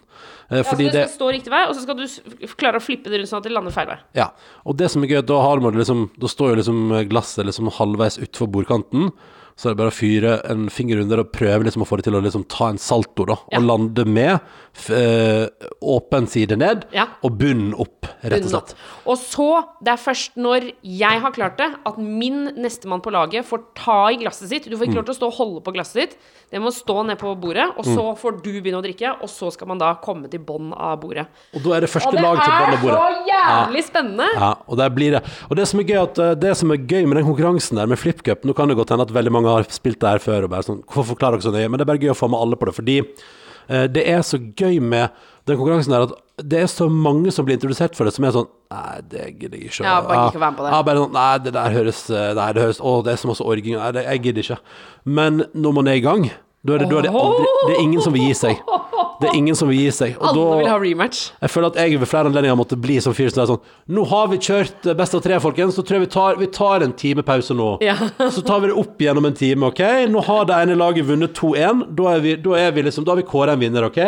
Eh, 0.52 0.58
Ja, 0.58 0.64
så 0.64 0.76
fordi 0.76 0.86
det 0.92 0.94
det 0.94 1.10
skal 1.10 1.20
stå 1.20 1.32
riktig 1.34 1.50
vei, 1.50 1.64
og 1.68 1.76
så 1.76 1.82
skal 1.82 1.96
du 1.96 2.06
klare 2.60 2.78
å 2.78 2.84
flippe 2.84 3.10
det 3.10 3.20
rundt 3.22 3.30
sånn 3.32 3.40
at 3.42 3.44
det 3.48 3.54
lander 3.56 3.72
feil 3.72 3.88
vei. 3.88 3.98
Ja. 4.14 4.28
Og 4.66 4.78
det 4.78 4.92
som 4.92 5.04
er 5.04 5.08
gøy, 5.08 5.22
da 5.26 5.56
liksom 5.72 6.10
Da 6.20 6.28
står 6.28 6.50
jo 6.52 6.56
liksom 6.62 7.10
glasset 7.10 7.46
liksom 7.46 7.72
halvveis 7.72 8.20
utfor 8.20 8.48
bordkanten. 8.52 9.12
Så 9.60 9.70
er 9.70 9.74
det 9.76 9.82
bare 9.82 9.92
å 9.92 9.96
fyre 9.96 10.36
en 10.52 10.68
finger 10.74 11.02
under 11.04 11.22
og 11.24 11.32
prøve 11.36 11.66
liksom 11.68 11.84
å 11.84 11.88
få 11.90 12.00
det 12.00 12.08
til 12.10 12.18
å 12.18 12.24
liksom 12.24 12.46
ta 12.50 12.70
en 12.72 12.80
salto, 12.82 13.26
da. 13.30 13.38
Ja. 13.52 13.60
Og 13.60 13.68
lande 13.70 14.06
med 14.08 14.40
eh, 14.90 15.48
åpen 15.82 16.28
side 16.32 16.58
ned 16.58 16.86
Ja. 16.96 17.08
og 17.24 17.38
bunn 17.38 17.74
opp, 17.76 18.08
rett 18.24 18.46
og 18.46 18.52
slett. 18.54 18.76
Og 19.06 19.18
så, 19.20 19.48
det 19.84 19.94
er 19.96 20.02
først 20.02 20.38
når 20.42 20.72
jeg 20.82 21.22
har 21.24 21.36
klart 21.36 21.58
det, 21.60 21.70
at 21.86 21.98
min 22.02 22.52
nestemann 22.58 23.04
på 23.04 23.12
laget 23.14 23.46
får 23.48 23.64
ta 23.78 24.00
i 24.12 24.20
glasset 24.22 24.50
sitt. 24.52 24.70
Du 24.70 24.78
får 24.78 24.88
ikke 24.90 25.00
lov 25.02 25.10
til 25.10 25.16
å 25.16 25.20
stå 25.20 25.30
og 25.32 25.38
holde 25.40 25.64
på 25.66 25.74
glasset 25.76 26.02
ditt. 26.02 26.18
Det 26.52 26.60
må 26.60 26.72
stå 26.76 27.02
ned 27.08 27.20
på 27.22 27.32
bordet, 27.40 27.70
og 27.80 27.86
så 27.88 28.10
får 28.20 28.42
du 28.44 28.50
begynne 28.60 28.82
å 28.82 28.84
drikke, 28.84 29.14
og 29.24 29.30
så 29.32 29.52
skal 29.56 29.70
man 29.72 29.80
da 29.80 29.94
komme 30.04 30.28
til 30.32 30.42
bånn 30.44 30.74
av 30.76 30.98
bordet. 31.04 31.28
Og 31.56 31.64
da 31.64 31.78
er 31.78 31.86
det 31.86 31.92
første 31.92 32.12
lag 32.18 32.42
til 32.42 32.52
bånn 32.52 32.74
av 32.76 32.90
er 32.90 32.98
så 32.98 33.30
jævlig 33.32 33.84
spennende! 33.88 34.28
Ja, 34.36 34.52
og 34.68 34.78
der 34.80 34.92
blir 34.94 35.16
det 35.16 35.22
Og 35.50 35.56
det 35.58 35.66
som 35.70 35.80
er 35.82 35.88
gøy, 35.88 35.98
at 36.02 36.20
eh, 36.22 36.34
det 36.40 36.52
som 36.60 36.72
er 36.74 36.82
gøy 36.82 37.06
med 37.08 37.18
den 37.20 37.26
konkurransen 37.28 37.80
der 37.80 37.88
med 37.90 38.00
FlippCup 38.00 38.44
Nå 38.48 38.54
kan 38.58 38.70
det 38.72 38.76
godt 38.80 38.92
hende 38.94 39.06
at 39.08 39.14
veldig 39.16 39.32
mange 39.34 39.41
har 39.50 39.68
spilt 39.74 40.00
det 40.02 40.10
her 40.10 40.22
før 40.24 40.48
og 40.48 40.52
bare 40.54 40.66
sånn 40.68 40.82
Hvorfor 40.86 41.14
forklarer 41.16 41.40
dere 41.40 41.48
så 41.48 41.54
nøye? 41.56 41.70
Men 41.70 41.80
det 41.80 41.86
er 41.86 41.92
bare 41.94 42.02
gøy 42.04 42.14
å 42.14 42.18
få 42.18 42.30
med 42.32 42.42
alle 42.44 42.60
på 42.60 42.68
det, 42.70 42.74
fordi 42.78 42.98
eh, 43.02 43.86
det 43.92 44.04
er 44.10 44.22
så 44.28 44.40
gøy 44.40 44.80
med 44.84 45.10
den 45.50 45.58
konkurransen 45.58 45.96
der 45.96 46.06
at 46.06 46.18
det 46.42 46.60
er 46.64 46.70
så 46.70 46.88
mange 46.90 47.32
som 47.34 47.46
blir 47.46 47.58
introdusert 47.58 47.96
for 47.98 48.08
det, 48.08 48.14
som 48.16 48.26
er 48.26 48.36
sånn 48.36 48.50
Nei, 48.72 49.02
det 49.12 49.26
gidder 49.36 49.58
jeg 49.60 49.68
ikke. 49.68 49.84
Ja, 49.84 49.98
bare 50.06 50.30
ikke 50.30 50.40
være 50.40 50.52
med 50.54 50.60
på 50.62 50.64
det. 50.64 50.70
Ja, 50.72 50.78
bare 50.88 51.02
sånn 51.04 51.16
Nei, 51.18 51.32
det 51.44 51.52
der 51.58 51.74
høres 51.76 52.04
eh, 52.10 52.30
Nei, 52.38 52.48
det 52.56 52.64
høres 52.64 52.80
Å, 52.80 52.94
det 53.06 53.12
er 53.14 53.20
så 53.20 53.30
masse 53.32 53.46
orging. 53.46 53.76
Nei, 53.78 53.90
det, 53.98 54.06
jeg 54.08 54.24
gidder 54.28 54.46
ikke. 54.46 54.60
Men 55.20 55.44
når 55.54 55.76
man 55.78 55.90
er 55.92 56.00
i 56.00 56.04
gang, 56.06 56.30
da 56.64 56.78
er 56.78 56.84
det, 56.84 56.88
da 56.94 57.02
er 57.02 57.08
det 57.10 57.14
aldri 57.20 57.50
Det 57.68 57.76
er 57.76 57.82
ingen 57.84 58.06
som 58.06 58.16
vil 58.16 58.30
gi 58.30 58.38
seg. 58.38 58.62
Det 59.22 59.30
er 59.32 59.38
ingen 59.38 59.56
som 59.56 59.70
vil 59.72 59.80
gi 59.80 59.92
seg. 59.96 60.16
Og 60.20 60.28
Alle 60.32 60.44
da 60.52 60.58
vil 60.62 60.70
ha 60.72 60.78
rematch. 60.82 61.22
jeg 61.42 61.50
føler 61.54 61.72
at 61.74 61.80
jeg 61.82 62.00
ved 62.02 62.08
flere 62.12 62.30
anledninger 62.32 62.58
måtte 62.60 62.78
bli 62.82 63.00
som 63.04 63.14
fyr 63.18 63.30
som 63.32 63.44
er 63.44 63.50
sånn 63.54 63.62
Nå 63.96 64.06
har 64.12 64.28
vi 64.32 64.38
kjørt 64.38 64.88
eh, 64.92 64.94
Best 64.98 65.16
av 65.18 65.22
tre, 65.26 65.40
folkens. 65.44 65.76
Så 65.78 65.84
tror 65.86 66.00
jeg 66.00 66.08
vi 66.08 66.12
tar, 66.14 66.36
vi 66.42 66.48
tar 66.48 66.86
en 66.86 66.94
time 66.94 67.24
pause 67.24 67.54
nå. 67.58 67.78
Ja. 67.86 67.96
Så 68.36 68.42
tar 68.46 68.60
vi 68.64 68.72
det 68.72 68.78
opp 68.82 69.00
igjennom 69.02 69.26
en 69.30 69.38
time, 69.38 69.70
OK? 69.72 69.82
Nå 70.12 70.24
har 70.28 70.46
det 70.50 70.58
ene 70.62 70.76
laget 70.80 71.06
vunnet 71.10 71.34
2-1. 71.38 71.86
Da, 71.98 72.18
vi- 72.24 72.36
da 72.42 72.72
liksom 72.82 73.06
Da 73.06 73.12
har 73.16 73.22
vi 73.22 73.28
kåra 73.30 73.54
en 73.54 73.60
vinner, 73.60 73.86
OK? 73.90 74.00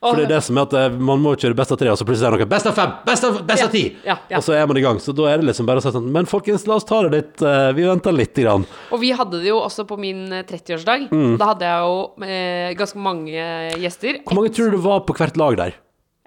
For 0.00 0.16
det 0.16 0.30
er 0.30 0.30
det 0.32 0.44
som 0.46 0.56
er 0.56 0.64
at 0.64 0.74
eh, 0.80 0.94
man 1.10 1.20
må 1.20 1.34
kjøre 1.36 1.56
best 1.58 1.74
av 1.74 1.78
tre, 1.80 1.90
og 1.92 1.98
så 2.00 2.06
plutselig 2.08 2.24
er 2.30 2.32
det 2.32 2.46
noe 2.46 2.48
best 2.48 2.68
av 2.70 2.76
fem, 2.78 2.92
best 3.04 3.26
av, 3.28 3.34
best 3.44 3.64
av 3.66 3.74
ti! 3.74 3.82
ja, 4.06 4.14
ja. 4.30 4.38
Og 4.38 4.46
så 4.46 4.54
er 4.56 4.64
man 4.70 4.78
i 4.80 4.84
gang. 4.86 5.00
Så 5.04 5.12
da 5.12 5.26
er 5.28 5.42
det 5.42 5.50
liksom 5.50 5.68
bare 5.68 5.82
å 5.82 5.84
si 5.84 5.92
sånn 5.92 6.06
Men 6.14 6.28
folkens, 6.30 6.64
la 6.70 6.78
oss 6.80 6.88
ta 6.88 7.02
det 7.04 7.10
litt 7.12 7.44
eh, 7.44 7.66
Vi 7.76 7.84
venter 7.84 8.16
lite 8.16 8.46
grann. 8.46 8.64
Og 8.96 9.02
vi 9.02 9.12
hadde 9.18 9.42
det 9.42 9.50
jo 9.50 9.58
også 9.60 9.84
på 9.90 10.00
min 10.00 10.24
eh, 10.32 10.46
30-årsdag. 10.48 11.10
Da 11.36 11.50
hadde 11.52 11.68
jeg 11.68 11.84
jo 11.84 12.00
eh, 12.24 12.72
ganske 12.80 13.04
mange 13.04 13.44
gjester. 13.82 14.22
Mm. 14.22 14.24
Hvor 14.30 14.40
mange 14.40 14.54
tror 14.56 14.72
du 14.72 14.78
det 14.78 14.84
var 14.88 15.04
på 15.04 15.20
hvert 15.20 15.40
lag 15.44 15.60
der? 15.60 15.76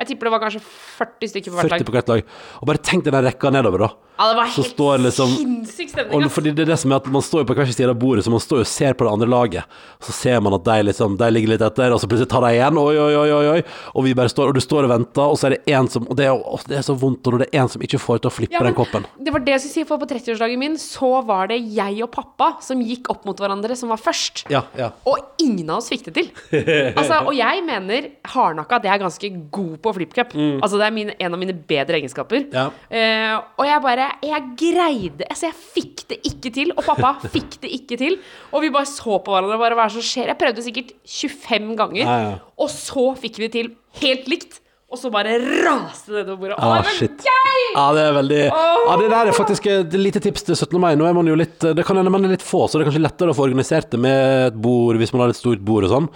Jeg 0.04 0.10
tipper 0.10 0.30
det 0.30 0.36
var 0.36 0.42
kanskje 0.42 0.62
40 1.00 1.34
stykker 1.34 1.54
på 1.54 1.58
hvert 1.58 1.74
40 1.74 1.74
lag. 1.74 1.88
på 1.90 1.98
hvert 1.98 2.14
lag. 2.14 2.32
Og 2.62 2.70
bare 2.70 2.82
tenk 2.92 3.06
den 3.06 3.18
rekka 3.26 3.50
nedover, 3.54 3.88
da. 3.88 4.13
Ja, 4.18 4.28
det 4.30 4.36
var 4.38 4.46
helt 4.46 4.68
står 4.68 4.98
liksom- 5.04 5.36
sinnssyk 5.38 5.90
stemning. 5.90 6.30
Fordi 6.30 6.52
det 6.54 6.64
er 6.68 6.72
det 6.74 6.80
som 6.80 6.92
er 6.92 6.96
at 6.96 7.08
Man 7.08 7.22
står 7.22 7.42
jo 7.42 7.46
på 7.50 7.56
hver 7.56 7.66
sin 7.66 7.74
side 7.74 7.90
av 7.90 8.00
bordet, 8.00 8.24
så 8.26 8.30
man 8.30 8.40
står 8.40 8.62
jo 8.62 8.66
og 8.66 8.68
ser 8.68 8.94
på 8.94 9.06
det 9.06 9.14
andre 9.14 9.28
laget. 9.28 9.64
Så 10.02 10.14
ser 10.14 10.40
man 10.42 10.54
at 10.54 10.64
de 10.64 10.84
liksom 10.84 11.18
De 11.18 11.30
ligger 11.32 11.50
litt 11.50 11.62
etter, 11.62 11.92
og 11.92 12.00
så 12.00 12.08
plutselig 12.08 12.30
tar 12.30 12.42
de 12.42 12.54
igjen. 12.54 12.78
Oi, 12.78 12.96
oi, 12.98 13.16
oi, 13.16 13.48
oi. 13.56 13.64
Og 13.96 14.04
vi 14.04 14.14
bare 14.14 14.30
står 14.30 14.50
Og 14.50 14.54
du 14.54 14.62
står 14.62 14.86
og 14.86 14.90
venter, 14.94 15.22
og 15.24 15.38
så 15.38 15.48
er 15.48 15.50
det 15.58 15.66
én 15.66 15.90
som 15.90 16.06
Og 16.10 16.16
det 16.16 16.26
er, 16.26 16.32
å, 16.34 16.60
det 16.68 16.78
er 16.78 16.86
så 16.86 16.96
vondt 16.98 17.24
når 17.24 17.40
det 17.40 17.50
er 17.54 17.62
en 17.62 17.70
som 17.70 17.82
ikke 17.82 18.00
får 18.00 18.22
til 18.22 18.30
å 18.30 18.34
flippe 18.34 18.54
Ja, 18.54 18.64
den 18.64 18.76
koppen. 18.76 19.06
Det 19.18 19.34
var 19.34 19.40
det 19.40 19.54
jeg 19.56 19.62
skulle 19.62 19.74
si, 19.74 19.84
for 19.90 19.98
på 19.98 20.08
30-årsdagen 20.10 20.58
min 20.58 20.78
så 20.78 21.26
var 21.26 21.48
det 21.48 21.60
jeg 21.74 22.04
og 22.04 22.12
pappa 22.12 22.62
som 22.62 22.82
gikk 22.82 23.10
opp 23.10 23.26
mot 23.26 23.38
hverandre, 23.38 23.76
som 23.76 23.90
var 23.90 23.98
først. 23.98 24.46
Ja, 24.52 24.64
ja. 24.78 24.92
Og 25.10 25.18
ingen 25.42 25.70
av 25.70 25.78
oss 25.82 25.90
fikk 25.90 26.06
det 26.12 26.14
til. 26.20 26.30
Altså, 27.04 27.20
og 27.26 27.34
jeg 27.36 27.64
mener 27.66 28.10
hardnakka 28.30 28.78
at 28.78 28.86
jeg 28.88 28.94
er 28.94 29.02
ganske 29.02 29.30
god 29.52 29.78
på 29.84 29.94
flipcup. 29.98 30.34
Altså, 30.62 30.78
det 30.78 30.86
er 30.86 30.94
min, 30.96 31.12
en 31.18 31.34
av 31.34 31.40
mine 31.40 31.54
bedre 31.54 31.98
egenskaper. 32.00 32.46
Ja. 32.54 32.68
Uh, 32.92 33.42
og 33.60 33.66
jeg 33.68 33.82
bare 33.84 34.03
Jeg 34.24 34.44
greide 34.60 35.26
Altså, 35.30 35.50
jeg 35.50 35.58
fikk 35.76 36.04
det 36.10 36.18
ikke 36.30 36.52
til. 36.56 36.74
Og 36.78 36.84
pappa 36.86 37.14
fikk 37.36 37.60
det 37.64 37.72
ikke 37.78 37.98
til. 38.00 38.18
Og 38.54 38.62
vi 38.66 38.72
bare 38.74 38.90
så 38.90 39.20
på 39.24 39.34
hverandre 39.36 39.60
bare 39.62 39.78
hva 39.78 39.86
er 39.88 39.94
det 39.94 39.98
som 40.00 40.08
skjer? 40.10 40.32
Jeg 40.34 40.40
prøvde 40.42 40.66
sikkert 40.66 40.92
25 41.08 41.78
ganger, 41.80 42.04
Ja, 42.04 42.18
ja. 42.28 42.36
og 42.58 42.70
så 42.74 43.08
fikk 43.20 43.40
vi 43.42 43.48
det 43.48 43.54
til 43.58 43.72
helt 44.04 44.28
likt. 44.32 44.60
Og 44.94 45.00
så 45.02 45.10
bare 45.10 45.40
raste 45.66 46.12
det 46.14 46.20
nedover 46.22 46.38
bordet. 46.44 46.58
Å, 46.60 46.68
Ah, 46.68 46.76
det 46.78 46.86
var 46.86 46.98
shit. 47.00 47.24
gøy! 47.26 47.62
Ja, 47.74 47.86
det 47.98 48.02
er 48.06 48.12
veldig 48.14 48.42
Ja, 48.46 48.98
det 49.02 49.08
der 49.10 49.32
er 49.32 49.34
faktisk 49.34 49.66
et 49.74 49.96
lite 49.98 50.22
tips 50.22 50.44
til 50.46 50.54
17. 50.60 50.78
mai. 50.84 50.92
Nå 51.00 51.08
er 51.10 51.16
man 51.18 51.26
jo 51.32 51.34
litt 51.40 51.58
Det 51.66 51.82
kan 51.88 51.98
hende 51.98 52.12
man 52.14 52.28
er 52.28 52.36
litt 52.36 52.46
få, 52.46 52.68
så 52.70 52.78
det 52.78 52.86
er 52.86 52.92
kanskje 52.92 53.02
lettere 53.08 53.34
å 53.34 53.38
få 53.40 53.48
organisert 53.48 53.90
det 53.90 54.00
med 54.06 54.52
et 54.52 54.60
bord 54.62 55.00
hvis 55.02 55.14
man 55.16 55.24
har 55.26 55.34
et 55.34 55.40
stort 55.40 55.64
bord 55.66 55.88
og 55.90 55.96
sånn. 55.96 56.10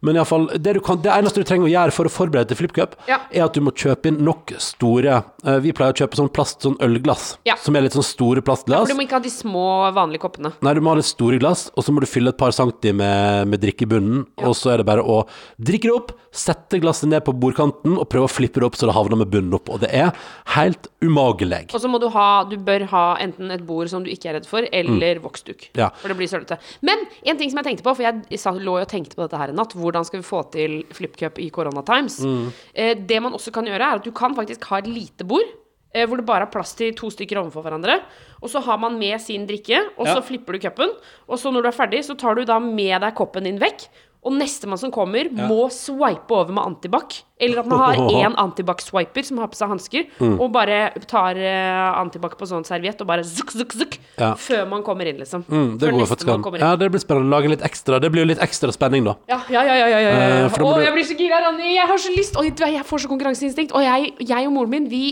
Men 0.00 0.14
i 0.16 0.18
alle 0.20 0.28
fall, 0.30 0.46
det, 0.54 0.74
du 0.74 0.80
kan, 0.84 1.00
det 1.02 1.10
eneste 1.10 1.42
du 1.42 1.48
trenger 1.48 1.66
å 1.66 1.72
gjøre 1.72 1.94
for 1.96 2.06
å 2.08 2.12
forberede 2.12 2.48
til 2.52 2.58
FlippCup, 2.60 2.94
Ja. 3.08 3.18
er 3.32 3.44
at 3.44 3.54
du 3.54 3.60
må 3.60 3.72
kjøpe 3.74 4.06
inn 4.12 4.20
nok 4.24 4.52
store 4.62 5.22
uh, 5.44 5.58
Vi 5.64 5.72
pleier 5.72 5.92
å 5.94 5.98
kjøpe 5.98 6.18
sånn 6.20 6.30
plast, 6.32 6.60
sånn 6.62 6.76
ølglass, 6.84 7.36
Ja. 7.48 7.56
som 7.56 7.74
er 7.76 7.82
litt 7.82 7.96
sånn 7.96 8.06
store 8.06 8.42
For 8.42 8.50
plastglass. 8.52 8.88
du 8.88 8.94
må 8.94 9.02
ikke 9.06 9.18
ha 9.18 9.24
de 9.24 9.30
små, 9.32 9.66
vanlige 9.96 10.22
koppene. 10.22 10.52
Nei, 10.62 10.74
du 10.74 10.80
må 10.80 10.90
ha 10.94 11.00
litt 11.00 11.08
store 11.08 11.38
glass, 11.42 11.70
og 11.76 11.84
så 11.84 11.92
må 11.92 12.00
du 12.00 12.06
fylle 12.06 12.28
et 12.30 12.38
par 12.38 12.50
centi 12.54 12.92
med, 12.94 13.48
med 13.48 13.60
drikke 13.60 13.82
i 13.82 13.90
bunnen. 13.90 14.26
Og 14.38 14.54
så 14.54 14.72
er 14.74 14.82
det 14.82 14.86
bare 14.86 15.02
å 15.02 15.24
drikke 15.58 15.88
det 15.90 15.94
opp, 15.96 16.12
sette 16.30 16.78
glasset 16.78 17.08
ned 17.10 17.24
på 17.24 17.32
bordkanten 17.34 17.96
og 17.98 18.06
prøve 18.12 18.28
å 18.28 18.30
flippe 18.30 18.60
det 18.60 18.66
opp 18.68 18.76
så 18.78 18.86
det 18.86 18.94
havner 18.94 19.16
med 19.18 19.30
bunnen 19.32 19.54
opp. 19.56 19.68
Og 19.72 19.80
det 19.82 19.90
er 19.96 20.12
helt 20.54 20.86
umagelig. 21.02 21.64
Og 21.74 21.80
så 21.82 21.88
må 21.90 21.98
du 22.02 22.08
ha 22.14 22.44
Du 22.48 22.56
bør 22.56 22.84
ha 22.92 23.04
enten 23.22 23.50
et 23.54 23.64
bord 23.66 23.88
som 23.90 24.04
du 24.04 24.10
ikke 24.12 24.30
er 24.30 24.38
redd 24.38 24.46
for, 24.48 24.62
eller 24.72 25.18
voksduk. 25.24 25.70
Mm. 25.72 25.80
Ja. 25.80 25.88
For 26.02 26.12
det 26.12 26.16
blir 26.20 26.30
sølvete. 26.30 26.58
Men 26.86 27.02
en 27.24 27.38
ting 27.40 27.50
som 27.50 27.60
jeg 27.62 27.70
tenkte 27.72 27.86
på, 27.86 27.94
for 27.96 28.04
jeg 28.06 28.60
lå 28.62 28.76
jo 28.78 28.84
og 28.84 28.90
tenkte 28.90 29.16
på 29.18 29.24
dette 29.24 29.40
her 29.40 29.52
en 29.52 29.58
natt, 29.58 29.74
hvordan 29.88 30.06
skal 30.08 30.20
vi 30.22 30.28
få 30.28 30.42
til 30.54 30.82
FlippCup 30.94 31.40
i 31.42 31.48
Corona 31.54 31.82
Times? 31.88 32.20
Mm. 32.24 32.50
Eh, 32.74 32.94
det 33.08 33.22
man 33.24 33.32
også 33.36 33.52
kan 33.54 33.66
gjøre, 33.66 33.80
er 33.80 33.98
at 34.02 34.04
du 34.04 34.12
kan 34.12 34.36
faktisk 34.38 34.64
ha 34.70 34.78
et 34.84 34.86
lite 34.92 35.24
bord. 35.28 35.56
Eh, 35.94 36.04
hvor 36.04 36.20
det 36.20 36.26
bare 36.28 36.44
er 36.44 36.52
plass 36.52 36.74
til 36.76 36.92
to 36.94 37.08
stykker 37.08 37.38
overfor 37.40 37.64
hverandre. 37.64 37.94
Og 38.42 38.50
så 38.52 38.60
har 38.60 38.76
man 38.78 38.98
med 39.00 39.16
sin 39.24 39.46
drikke, 39.48 39.78
og 39.96 40.04
så 40.06 40.18
Ja. 40.18 40.20
flipper 40.20 40.52
du 40.52 40.58
cupen. 40.68 40.90
Og 41.26 41.38
så 41.40 41.50
når 41.50 41.62
du 41.64 41.68
er 41.68 41.78
ferdig, 41.78 42.04
så 42.04 42.14
tar 42.16 42.34
du 42.36 42.44
da 42.44 42.58
med 42.60 43.00
deg 43.00 43.14
koppen 43.16 43.44
din 43.48 43.58
vekk. 43.58 43.88
Og 44.26 44.32
nestemann 44.34 44.76
som 44.80 44.90
kommer, 44.90 45.28
må 45.30 45.68
swipe 45.70 46.34
over 46.34 46.50
med 46.52 46.64
antibac. 46.66 47.20
Eller 47.40 47.60
at 47.60 47.68
man 47.70 47.78
har 47.78 47.94
én 48.18 48.34
antibac-swiper 48.34 49.22
som 49.24 49.38
har 49.38 49.46
på 49.46 49.54
seg 49.54 49.68
hansker, 49.70 50.08
Mm. 50.18 50.40
og 50.42 50.50
bare 50.52 50.90
tar 51.06 51.38
uh, 51.38 52.00
antibac 52.00 52.34
på 52.36 52.48
sånn 52.50 52.66
serviett 52.66 52.98
og 53.00 53.06
bare 53.06 53.22
zuk, 53.24 53.52
zuk, 53.54 53.72
zuk, 53.78 53.94
Ja. 54.18 54.32
før 54.34 54.66
man 54.68 54.82
kommer 54.82 55.06
inn, 55.06 55.20
liksom. 55.22 55.44
Mm, 55.46 55.78
det 55.78 55.86
Før 55.88 55.96
nestemann 56.00 56.34
an. 56.34 56.42
kommer 56.42 56.58
inn. 56.58 56.66
Ja, 56.66 56.74
det 56.76 56.90
blir 56.90 57.00
spennende. 57.00 57.30
Lage 57.30 57.48
litt 57.54 57.62
ekstra. 57.62 58.00
Det 58.02 58.10
blir 58.10 58.24
jo 58.26 58.30
litt 58.32 58.42
ekstra 58.42 58.72
spenning, 58.74 59.04
da. 59.06 59.14
Ja, 59.30 59.38
ja, 59.48 59.62
ja, 59.62 59.74
ja, 59.78 59.86
ja, 59.86 59.98
ja, 60.00 60.10
ja. 60.10 60.46
Eh, 60.46 60.58
Å, 60.58 60.74
du- 60.74 60.82
jeg 60.82 60.92
blir 60.98 61.06
så 61.06 61.16
gira, 61.16 61.38
Ronny! 61.46 61.74
Jeg 61.76 61.86
har 61.86 61.96
så 61.98 62.10
lyst! 62.16 62.36
Oi, 62.42 62.50
jeg 62.50 62.84
får 62.90 62.98
så 63.06 63.08
konkurranseinstinkt. 63.14 63.72
Og 63.72 63.82
jeg, 63.86 64.14
jeg 64.18 64.46
og 64.50 64.52
moren 64.52 64.70
min, 64.70 64.88
vi 64.90 65.04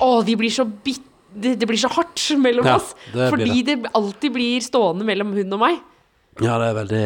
Å, 0.00 0.24
vi 0.24 0.34
blir 0.36 0.50
så 0.52 0.64
bitte 0.64 1.04
Det, 1.36 1.58
det 1.60 1.66
blir 1.68 1.76
så 1.76 1.88
hardt 1.92 2.16
mellom 2.40 2.64
Ja, 2.64 2.76
oss. 2.80 2.94
det 3.12 3.28
Fordi 3.30 3.62
det. 3.62 3.74
alltid 3.92 4.32
blir 4.32 4.60
stående 4.64 5.04
mellom 5.04 5.34
hun 5.36 5.52
og 5.52 5.60
meg. 5.60 5.78
Ja, 6.44 6.56
det 6.60 6.66
er 6.68 6.74
veldig 6.76 7.02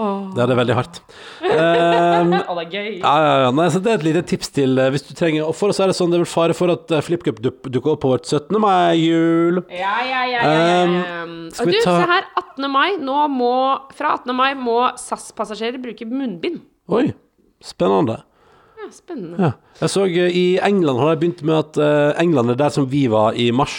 oh. 0.00 0.22
Det 0.34 0.42
er 0.42 0.48
det 0.50 0.56
veldig 0.58 0.76
hardt. 0.78 1.00
Um, 1.52 2.30
det 2.32 2.38
er 2.48 2.68
gøy. 2.72 2.86
ja, 3.02 3.12
ja, 3.20 3.32
ja. 3.42 3.48
Nei, 3.52 3.66
så 3.74 3.80
det 3.82 3.90
er 3.90 3.98
et 3.98 4.04
lite 4.06 4.22
tips 4.30 4.48
til 4.56 4.78
eh, 4.80 4.88
hvis 4.94 5.02
du 5.04 5.10
trenger 5.18 5.44
Og 5.44 5.52
for 5.58 5.68
oss 5.72 5.80
er 5.82 5.90
det 5.90 5.96
sånn 5.98 6.08
det 6.12 6.16
er 6.16 6.22
vel 6.22 6.30
fare 6.30 6.54
for 6.56 6.72
at 6.72 6.90
eh, 6.94 7.02
FlippCup 7.04 7.42
dukker 7.42 7.92
opp 7.92 8.00
på 8.04 8.12
vårt 8.14 8.24
17. 8.24 8.56
mai-jul. 8.62 9.60
Ja, 9.68 9.92
ja, 10.06 10.22
ja, 10.30 10.40
ja, 10.46 10.62
ja. 10.62 11.22
Um, 11.26 11.34
skal 11.52 11.66
Og 11.66 11.72
vi 11.72 11.76
du, 11.76 11.80
ta- 11.84 11.96
se 12.00 12.08
her. 12.08 12.28
18. 12.40 12.68
mai. 12.72 12.88
Nå 13.04 13.18
må 13.34 13.52
Fra 13.98 14.14
18. 14.16 14.32
mai 14.38 14.52
må 14.58 14.78
SAS-passasjerer 15.02 15.82
bruke 15.82 16.06
munnbind. 16.08 16.62
Oi, 16.92 17.10
spennende. 17.64 18.22
Ja, 18.80 18.88
spennende. 18.94 19.36
Ja. 19.50 19.52
Jeg 19.82 19.92
så 19.92 20.06
eh, 20.08 20.38
i 20.38 20.46
England 20.64 21.02
har 21.02 21.12
de 21.12 21.20
begynt 21.26 21.42
med 21.46 21.58
at 21.58 21.82
uh, 21.82 22.22
England 22.22 22.54
er 22.54 22.62
der 22.64 22.72
som 22.74 22.88
vi 22.90 23.04
var 23.12 23.36
i 23.36 23.50
mars. 23.54 23.76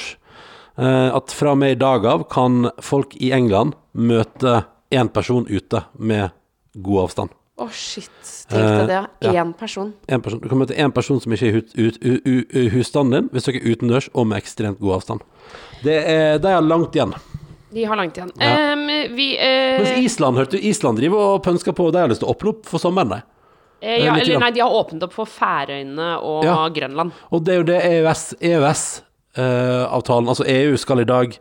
Uh, 0.78 1.10
at 1.13 1.34
fra 1.34 1.54
og 1.54 1.60
med 1.62 1.76
i 1.76 1.82
dag 1.82 2.06
av 2.10 2.28
kan 2.34 2.68
folk 2.82 3.18
i 3.22 3.34
England 3.36 3.76
møte 3.94 4.62
én 4.93 5.10
person 5.13 5.47
ute 5.49 5.84
med 5.99 6.29
god 6.73 7.03
avstand. 7.08 7.34
Å, 7.62 7.67
shit. 7.69 8.10
Tenk 8.49 8.65
deg 8.65 8.88
det. 8.89 9.01
Eh, 9.21 9.27
ja. 9.29 9.43
Én 9.43 9.51
person. 9.53 9.91
En 10.10 10.21
person, 10.25 10.39
du 10.41 10.47
kan 10.49 10.58
møte 10.58 10.73
én 10.73 10.93
person 10.93 11.19
som 11.21 11.36
ikke 11.36 11.45
er 11.45 11.51
i 11.51 11.60
hus, 11.60 11.75
ut, 11.77 11.99
u, 12.01 12.15
u, 12.25 12.34
u, 12.49 12.63
husstanden 12.73 13.13
din, 13.13 13.27
hvis 13.36 13.45
dere 13.45 13.60
er 13.62 13.75
utendørs 13.75 14.08
og 14.13 14.25
med 14.32 14.41
ekstremt 14.41 14.82
god 14.82 14.95
avstand. 14.97 15.27
Det 15.84 15.99
er, 16.01 16.39
de 16.41 16.49
har 16.56 16.65
langt 16.65 16.97
igjen. 16.97 17.13
De 17.73 17.86
har 17.89 17.97
langt 17.99 18.17
igjen. 18.17 18.32
Ja. 18.41 18.73
Um, 18.73 18.88
vi 19.17 19.27
uh... 19.38 19.84
Mens 19.84 19.93
Island, 20.01 20.41
hørte 20.41 20.58
du, 20.58 20.65
Island 20.69 20.97
driver 21.01 21.27
og 21.36 21.43
pønsker 21.45 21.77
på, 21.77 21.91
de 21.93 22.01
har 22.01 22.10
lyst 22.10 22.23
til 22.25 22.29
å 22.32 22.34
åpne 22.34 22.56
opp 22.56 22.65
for 22.69 22.82
sommeren, 22.82 23.13
de. 23.13 23.21
eh, 23.86 24.01
ja, 24.06 24.13
eller 24.17 24.41
nei, 24.47 24.51
de 24.58 24.62
har 24.65 24.73
åpnet 24.82 25.06
opp 25.06 25.13
for 25.13 25.29
Færøyene 25.29 26.10
og 26.25 26.45
Ja. 26.49 26.58
Grønland. 26.73 27.13
Og 27.29 27.45
det 27.45 27.53
er 27.53 27.62
jo 27.62 27.67
det 27.69 27.79
E 27.86 27.95
EØS, 28.01 28.25
EØS-avtalen, 28.41 30.29
altså 30.34 30.45
EU 30.49 30.77
skal 30.77 31.01
i 31.06 31.10
dag 31.10 31.38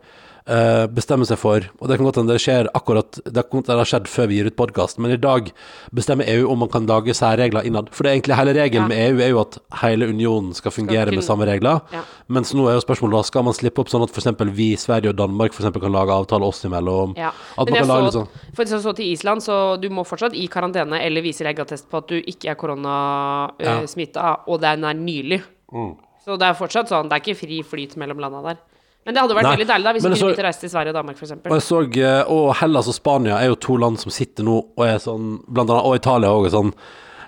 eh, 0.47 0.85
bestemmer 0.91 1.27
seg 1.29 1.39
for, 1.39 1.65
og 1.79 1.87
det 1.89 1.97
kan 1.97 2.07
godt 2.07 2.19
hende 2.19 2.33
det 2.35 2.41
skjer 2.43 2.67
akkurat, 2.75 3.19
det 3.25 3.43
har 3.67 3.87
skjedd 3.89 4.09
før 4.11 4.27
vi 4.27 4.39
gir 4.39 4.49
ut 4.51 4.57
podkasten, 4.59 5.03
men 5.03 5.13
i 5.15 5.19
dag 5.21 5.51
bestemmer 5.95 6.27
EU 6.27 6.49
om 6.51 6.59
man 6.63 6.71
kan 6.73 6.87
lage 6.89 7.15
særregler 7.15 7.65
innad. 7.67 7.89
For 7.95 8.03
det 8.03 8.11
er 8.11 8.17
egentlig 8.19 8.39
hele 8.39 8.55
regelen 8.57 8.83
Ja. 8.83 8.87
med 8.91 9.11
EU 9.11 9.21
er 9.23 9.29
jo 9.29 9.41
at 9.41 9.57
hele 9.81 10.07
unionen 10.09 10.53
skal 10.53 10.71
fungere 10.71 11.05
kunne- 11.05 11.15
med 11.15 11.23
samme 11.23 11.45
regler. 11.45 11.81
Ja. 11.91 12.01
Mens 12.27 12.53
nå 12.53 12.67
er 12.67 12.79
jo 12.79 12.81
spørsmålet 12.81 13.11
da, 13.19 13.23
skal 13.23 13.43
man 13.43 13.53
slippe 13.53 13.79
opp 13.79 13.87
sånn 13.89 14.03
at 14.03 14.09
f.eks. 14.11 14.51
vi, 14.53 14.75
Sverige 14.75 15.09
og 15.09 15.15
Danmark 15.15 15.53
for 15.53 15.63
kan 15.81 15.91
lage 15.91 16.09
avtale 16.09 16.43
oss 16.43 16.63
imellom? 16.63 17.15
Ja. 17.17 17.31
At 17.57 17.69
man 17.69 17.79
kan 17.79 17.87
lage 17.87 18.03
litt 18.03 18.13
sånn 18.13 18.27
for 18.53 18.63
jeg 18.63 18.81
så 18.81 18.95
til 18.95 19.05
Island, 19.11 19.41
så 19.41 19.79
du 19.79 19.89
må 19.89 20.03
fortsatt 20.05 20.33
i 20.33 20.47
karantene 20.47 21.01
eller 21.01 21.21
vise 21.21 21.43
legeattest 21.43 21.89
på 21.89 21.97
at 21.97 22.07
du 22.07 22.21
ikke 22.21 22.49
er 22.51 22.55
Ja. 23.59 23.79
Mm. 23.79 23.87
og 24.47 24.61
den 24.61 24.83
er 24.83 24.93
nylig. 24.93 25.41
Så 26.23 26.37
det 26.39 26.47
er 26.47 26.53
fortsatt 26.53 26.87
sånn, 26.87 27.09
det 27.09 27.13
er 27.17 27.33
ikke 27.33 27.37
fri 27.39 27.63
flyt 27.63 27.97
mellom 27.97 28.19
landa 28.19 28.41
der. 28.41 28.57
Men 29.05 29.15
det 29.15 29.23
hadde 29.23 29.35
vært 29.37 29.49
Nei, 29.49 29.53
veldig 29.57 29.69
deilig 29.73 29.87
da, 29.87 29.93
hvis 29.93 30.03
du 30.03 30.09
kunne 30.09 30.19
begynt 30.23 30.43
å 30.43 30.47
reise 30.47 30.63
til 30.63 30.73
Sverige 30.73 30.93
og 30.93 30.99
Danmark, 30.99 31.17
f.eks. 31.19 31.33
Og 31.43 31.55
jeg 31.57 31.65
så, 31.67 31.79
eh, 32.07 32.33
og 32.33 32.51
Hellas 32.61 32.91
og 32.91 32.95
Spania 32.95 33.39
er 33.39 33.51
jo 33.51 33.61
to 33.67 33.79
land 33.79 33.99
som 33.99 34.13
sitter 34.15 34.47
nå 34.47 34.59
og 34.63 34.85
er 34.87 35.01
sånn, 35.03 35.39
blant 35.47 35.71
annet, 35.73 35.87
og 35.89 35.97
Italia 35.99 36.31
òg, 36.31 36.47
er 36.47 36.55
sånn 36.55 36.75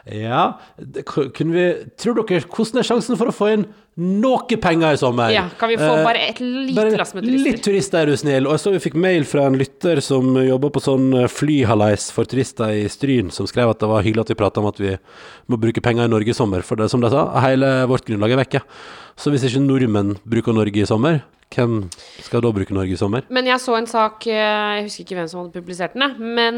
Ja, 0.05 0.43
det, 0.77 1.01
kunne 1.09 1.55
vi 1.55 1.65
Tror 1.97 2.19
dere 2.19 2.43
Hvordan 2.45 2.77
er 2.77 2.85
sjansen 2.85 3.17
for 3.17 3.31
å 3.31 3.33
få 3.33 3.49
inn 3.55 3.65
noe 3.95 4.57
penger 4.59 4.91
i 4.91 4.99
sommer? 4.99 5.31
Ja, 5.31 5.45
kan 5.55 5.71
vi 5.71 5.77
få 5.79 5.87
Eh, 5.87 6.03
bare 6.03 6.19
et 6.27 6.39
lite 6.43 6.97
lass 6.99 7.13
med 7.15 7.23
turister? 7.23 7.47
Litt 7.47 7.61
turister, 7.63 8.01
er 8.01 8.11
du 8.11 8.17
snill. 8.19 8.47
Og 8.47 8.57
jeg 8.57 8.63
så 8.65 8.73
vi 8.73 8.81
fikk 8.83 8.97
mail 8.99 9.23
fra 9.23 9.45
en 9.47 9.55
lytter 9.55 10.01
som 10.03 10.35
jobber 10.35 10.73
på 10.75 10.83
sånn 10.83 11.13
flyhalais 11.31 12.09
for 12.11 12.27
turister 12.27 12.75
i 12.75 12.89
Stryn, 12.91 13.31
som 13.31 13.47
skrev 13.47 13.71
at 13.71 13.79
det 13.79 13.87
var 13.87 14.03
hyggelig 14.03 14.25
at 14.25 14.33
vi 14.33 14.37
prata 14.41 14.59
om 14.59 14.67
at 14.67 14.81
vi 14.83 14.97
må 15.47 15.59
bruke 15.61 15.79
penger 15.79 16.09
i 16.09 16.11
Norge 16.11 16.33
i 16.33 16.35
sommer. 16.35 16.59
For 16.67 16.75
det, 16.75 16.89
som 16.91 16.99
de 16.99 17.09
sa, 17.13 17.23
hele 17.47 17.71
vårt 17.87 18.03
grunnlag 18.03 18.35
er 18.35 18.43
vekke. 18.43 18.61
Så 19.15 19.31
hvis 19.31 19.47
ikke 19.47 19.63
nordmenn 19.63 20.17
bruker 20.27 20.51
Norge 20.51 20.83
i 20.83 20.89
sommer, 20.89 21.23
hvem 21.53 21.75
skal 22.25 22.41
da 22.43 22.49
bruke 22.51 22.73
Norge 22.75 22.95
i 22.95 22.99
sommer? 22.99 23.25
Men 23.33 23.47
jeg 23.47 23.61
så 23.63 23.75
en 23.77 23.87
sak, 23.87 24.25
eh, 24.27 24.33
jeg 24.35 24.85
husker 24.87 25.05
ikke 25.05 25.17
hvem 25.19 25.27
som 25.31 25.39
hadde 25.41 25.53
publisert 25.55 25.93
den, 25.95 26.15
men 26.35 26.57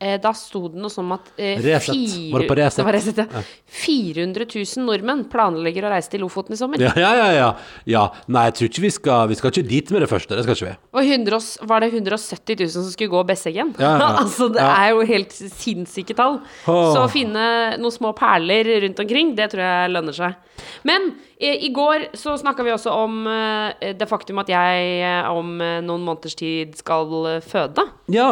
eh, 0.00 0.16
da 0.22 0.32
sto 0.36 0.62
det 0.70 0.80
noe 0.80 0.92
som 0.92 1.10
at 1.16 1.26
eh, 1.36 1.58
fire- 1.58 2.30
Var 2.32 2.44
det 2.44 2.48
på 2.48 2.56
Resett? 2.56 2.78
Det 2.80 2.86
var 2.86 2.96
Resett, 2.96 3.18
ja. 3.18 3.42
400 3.82 4.46
000 4.54 4.86
nordmenn 4.86 5.26
planlegger 5.32 5.88
å 5.88 5.92
reise 5.92 6.12
til 6.14 6.24
Lofoten 6.24 6.56
i 6.56 6.60
sommer. 6.60 6.80
Ja, 6.80 6.94
ja, 6.96 7.12
ja, 7.18 7.28
ja. 7.34 7.50
ja. 7.90 8.04
Nei, 8.30 8.46
jeg 8.48 8.56
tror 8.58 8.70
ikke 8.70 8.86
vi 8.86 8.92
skal 8.94 9.28
Vi 9.28 9.38
skal 9.40 9.52
ikke 9.52 9.68
dit 9.68 9.92
med 9.94 10.04
det 10.06 10.10
første. 10.10 10.38
Det 10.38 10.46
skal 10.46 10.56
ikke 10.56 10.70
vi. 10.70 10.76
Og 10.96 11.12
100, 11.18 11.50
var 11.68 11.84
det 11.84 11.92
170 11.92 12.62
000 12.62 12.74
som 12.78 12.88
skulle 12.94 13.12
gå 13.12 13.24
Besseggen? 13.28 13.74
Ja, 13.82 13.94
ja, 14.00 14.10
altså, 14.22 14.48
det 14.54 14.64
er 14.64 14.94
jo 14.94 15.04
helt 15.12 15.34
sinnssyke 15.34 16.16
tall. 16.16 16.40
Oh. 16.64 16.92
Så 16.94 17.04
å 17.04 17.12
finne 17.12 17.76
noen 17.76 17.94
små 17.94 18.14
perler 18.16 18.78
rundt 18.86 19.02
omkring, 19.04 19.34
det 19.36 19.50
tror 19.52 19.66
jeg 19.66 19.96
lønner 19.98 20.16
seg. 20.16 20.62
Men 20.88 21.12
i 21.38 21.68
går 21.70 22.08
så 22.18 22.34
snakka 22.40 22.64
vi 22.66 22.72
også 22.74 22.90
om 22.90 23.20
eh, 23.30 23.92
det 23.94 24.08
faktum 24.10 24.40
at 24.42 24.48
jeg 24.50 24.88
eh, 25.06 25.28
om 25.30 25.60
eh, 25.62 25.78
noen 25.86 26.02
måneders 26.02 26.34
tid 26.38 26.74
skal 26.80 27.12
eh, 27.30 27.44
føde. 27.44 27.84
Ja. 28.10 28.26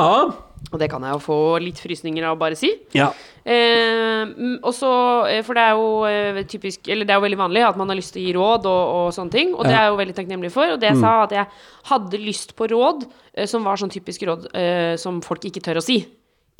Og 0.72 0.80
det 0.80 0.88
kan 0.90 1.04
jeg 1.06 1.14
jo 1.14 1.20
få 1.22 1.36
litt 1.62 1.78
frysninger 1.78 2.24
av 2.26 2.34
å 2.34 2.40
bare 2.40 2.56
si. 2.58 2.72
Ja. 2.96 3.12
Eh, 3.44 4.24
mm, 4.26 4.56
og 4.58 4.72
så, 4.74 4.90
eh, 5.30 5.44
for 5.46 5.54
det 5.54 5.62
er 5.62 5.78
jo 5.78 5.90
eh, 6.08 6.40
typisk 6.50 6.88
Eller 6.90 7.06
det 7.06 7.14
er 7.14 7.20
jo 7.20 7.26
veldig 7.28 7.38
vanlig 7.38 7.62
at 7.62 7.78
man 7.78 7.92
har 7.92 7.98
lyst 7.98 8.16
til 8.16 8.24
å 8.24 8.26
gi 8.26 8.34
råd 8.34 8.66
og, 8.72 8.82
og 8.96 9.14
sånne 9.14 9.34
ting. 9.36 9.54
Og 9.54 9.62
det 9.62 9.76
er 9.76 9.86
jeg 9.86 9.92
jo 9.92 10.00
veldig 10.02 10.16
takknemlig 10.18 10.50
for. 10.56 10.74
Og 10.74 10.82
det 10.82 10.90
jeg 10.90 10.98
sa, 11.04 11.14
at 11.28 11.36
jeg 11.36 11.46
hadde 11.92 12.22
lyst 12.24 12.56
på 12.58 12.66
råd 12.74 13.06
eh, 13.06 13.46
som 13.46 13.66
var 13.68 13.78
sånn 13.78 13.94
typisk 13.94 14.26
råd 14.26 14.50
eh, 14.50 14.94
som 14.98 15.22
folk 15.22 15.46
ikke 15.46 15.62
tør 15.62 15.78
å 15.78 15.86
si. 15.86 16.00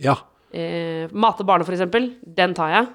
Ja. 0.04 0.14
Eh, 0.54 1.10
mate 1.10 1.42
barnet, 1.48 1.66
for 1.66 1.74
eksempel. 1.74 2.12
Den 2.22 2.54
tar 2.54 2.76
jeg. 2.76 2.92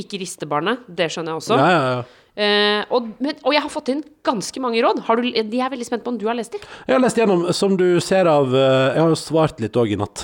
Ikke 0.00 0.22
riste 0.22 0.48
barnet. 0.48 0.88
Det 0.88 1.10
skjønner 1.12 1.34
jeg 1.34 1.42
også. 1.42 1.58
Mm. 1.58 1.66
Ja, 1.66 1.68
ja, 1.74 1.92
ja. 1.98 2.24
Eh, 2.38 2.84
og, 2.94 3.08
men, 3.18 3.34
og 3.42 3.54
jeg 3.56 3.64
har 3.64 3.72
fått 3.72 3.88
inn 3.90 4.02
ganske 4.26 4.60
mange 4.62 4.78
råd. 4.84 5.00
Har 5.08 5.18
du, 5.18 5.26
de 5.26 5.58
er 5.64 5.72
veldig 5.72 5.86
spent 5.88 6.04
på 6.06 6.12
om 6.14 6.18
du 6.20 6.26
har 6.30 6.36
lest 6.38 6.52
dem. 6.54 6.62
Jeg 6.86 6.94
har 6.94 7.02
lest 7.02 7.18
gjennom, 7.18 7.48
som 7.56 7.74
du 7.80 7.88
ser 8.04 8.30
av 8.30 8.52
eh, 8.54 8.94
Jeg 8.94 9.02
har 9.02 9.10
jo 9.10 9.18
svart 9.18 9.58
litt 9.64 9.74
òg 9.80 9.96
i 9.96 9.98
natt. 9.98 10.22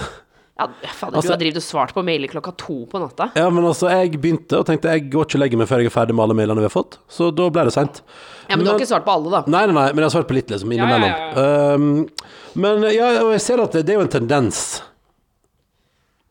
Ja, 0.54 0.68
fader, 0.94 1.16
Altså- 1.18 1.26
du 1.26 1.34
har 1.34 1.40
drevet 1.40 1.56
og 1.58 1.64
svart 1.66 1.92
på 1.96 2.04
mailer 2.06 2.30
klokka 2.30 2.52
to 2.56 2.76
på 2.86 3.00
natta. 3.02 3.26
Ja, 3.34 3.48
men 3.50 3.64
altså, 3.66 3.88
jeg 3.90 4.12
begynte 4.22 4.60
og 4.60 4.68
tenkte 4.68 4.92
jeg 4.94 5.08
går 5.10 5.26
ikke 5.26 5.34
og 5.40 5.42
legger 5.42 5.58
meg 5.58 5.66
før 5.72 5.82
jeg 5.82 5.90
er 5.90 5.96
ferdig 5.96 6.14
med 6.14 6.22
alle 6.28 6.36
mailene 6.38 6.62
vi 6.62 6.68
har 6.68 6.76
fått. 6.76 7.00
Så 7.10 7.32
da 7.34 7.48
ble 7.50 7.64
det 7.66 7.74
seint. 7.74 7.98
Ja, 8.46 8.54
Men 8.54 8.62
du 8.62 8.70
har 8.70 8.78
ikke 8.78 8.86
svart 8.92 9.04
på 9.08 9.10
alle, 9.16 9.32
da. 9.34 9.42
Nei, 9.50 9.64
nei, 9.66 9.74
nei, 9.74 9.88
men 9.90 10.04
jeg 10.04 10.10
har 10.12 10.14
svart 10.14 10.28
på 10.30 10.36
litt, 10.38 10.52
liksom, 10.54 10.70
Ja, 10.70 10.78
ja, 10.78 10.86
innimellom. 10.86 11.10
ja, 11.10 11.74
Um, 11.74 12.08
men 12.54 12.86
ja, 12.94 13.08
og 13.24 13.32
jeg 13.34 13.40
ser 13.42 13.58
at 13.64 13.72
det, 13.74 13.82
det 13.88 13.96
er 13.96 13.98
jo 13.98 14.06
en 14.06 14.14
tendens. 14.14 14.60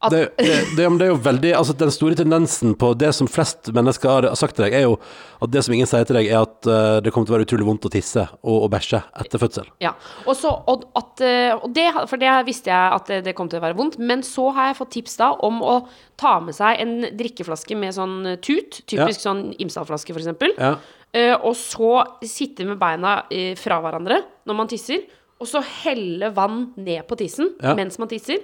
At, 0.04 0.12
Det, 0.12 0.24
det, 0.38 0.56
det, 0.76 0.88
det 1.00 1.06
er 1.06 1.12
jo 1.14 1.20
veldig 1.24 1.52
Altså, 1.56 1.74
den 1.80 1.92
store 1.94 2.18
tendensen 2.20 2.74
på 2.80 2.92
det 3.00 3.14
som 3.16 3.30
flest 3.32 3.70
mennesker 3.74 4.10
har 4.10 4.28
sagt 4.40 4.58
til 4.58 4.66
deg, 4.66 4.76
er 4.76 4.84
jo 4.84 4.98
at 5.44 5.52
det 5.54 5.64
som 5.64 5.74
ingen 5.76 5.88
sier 5.88 6.04
til 6.08 6.18
deg, 6.20 6.28
er 6.32 6.42
at 6.44 6.68
uh, 6.68 6.98
det 7.04 7.12
kommer 7.16 7.28
til 7.28 7.34
å 7.34 7.38
være 7.38 7.48
utrolig 7.48 7.68
vondt 7.68 7.88
å 7.88 7.92
tisse 7.94 8.24
og, 8.42 8.58
og 8.66 8.70
bæsje 8.74 9.00
etter 9.24 9.42
fødsel. 9.42 9.70
Ja, 9.84 9.94
og, 10.26 10.34
så, 10.40 10.52
og, 10.72 10.86
at, 11.00 11.24
eh, 11.24 11.52
og 11.56 11.74
det, 11.76 11.86
for 12.12 12.22
det 12.22 12.32
visste 12.48 12.72
jeg 12.72 12.98
at 13.00 13.12
det, 13.26 13.34
kom 13.38 13.50
til 13.52 13.60
å 13.60 13.64
være 13.66 13.78
vondt, 13.80 13.98
men 14.00 14.24
så 14.28 14.50
har 14.56 14.70
jeg 14.72 14.80
fått 14.80 14.94
tips 14.98 15.18
da 15.20 15.32
om 15.44 15.60
å 15.64 15.76
ta 16.20 16.38
med 16.44 16.56
seg 16.56 16.80
en 16.84 16.94
drikkeflaske 17.20 17.76
med 17.80 17.96
sånn 17.96 18.16
tut, 18.44 18.82
typisk 18.90 19.24
sånn 19.24 19.50
Imsdal-flaske 19.64 20.16
eksempel, 20.16 20.56
Ja. 20.60 20.76
uh, 20.80 21.36
og 21.44 21.56
så 21.60 21.92
sitte 22.28 22.68
med 22.68 22.80
beina 22.82 23.22
uh, 23.28 23.54
fra 23.60 23.82
hverandre 23.84 24.22
når 24.48 24.60
man 24.60 24.72
tisser, 24.72 25.04
og 25.44 25.50
så 25.50 25.60
helle 25.84 26.30
vann 26.36 26.70
ned 26.80 27.04
på 27.10 27.18
tissen 27.20 27.52
Ja. 27.60 27.74
mens 27.76 28.00
man 28.00 28.08
tisser. 28.12 28.40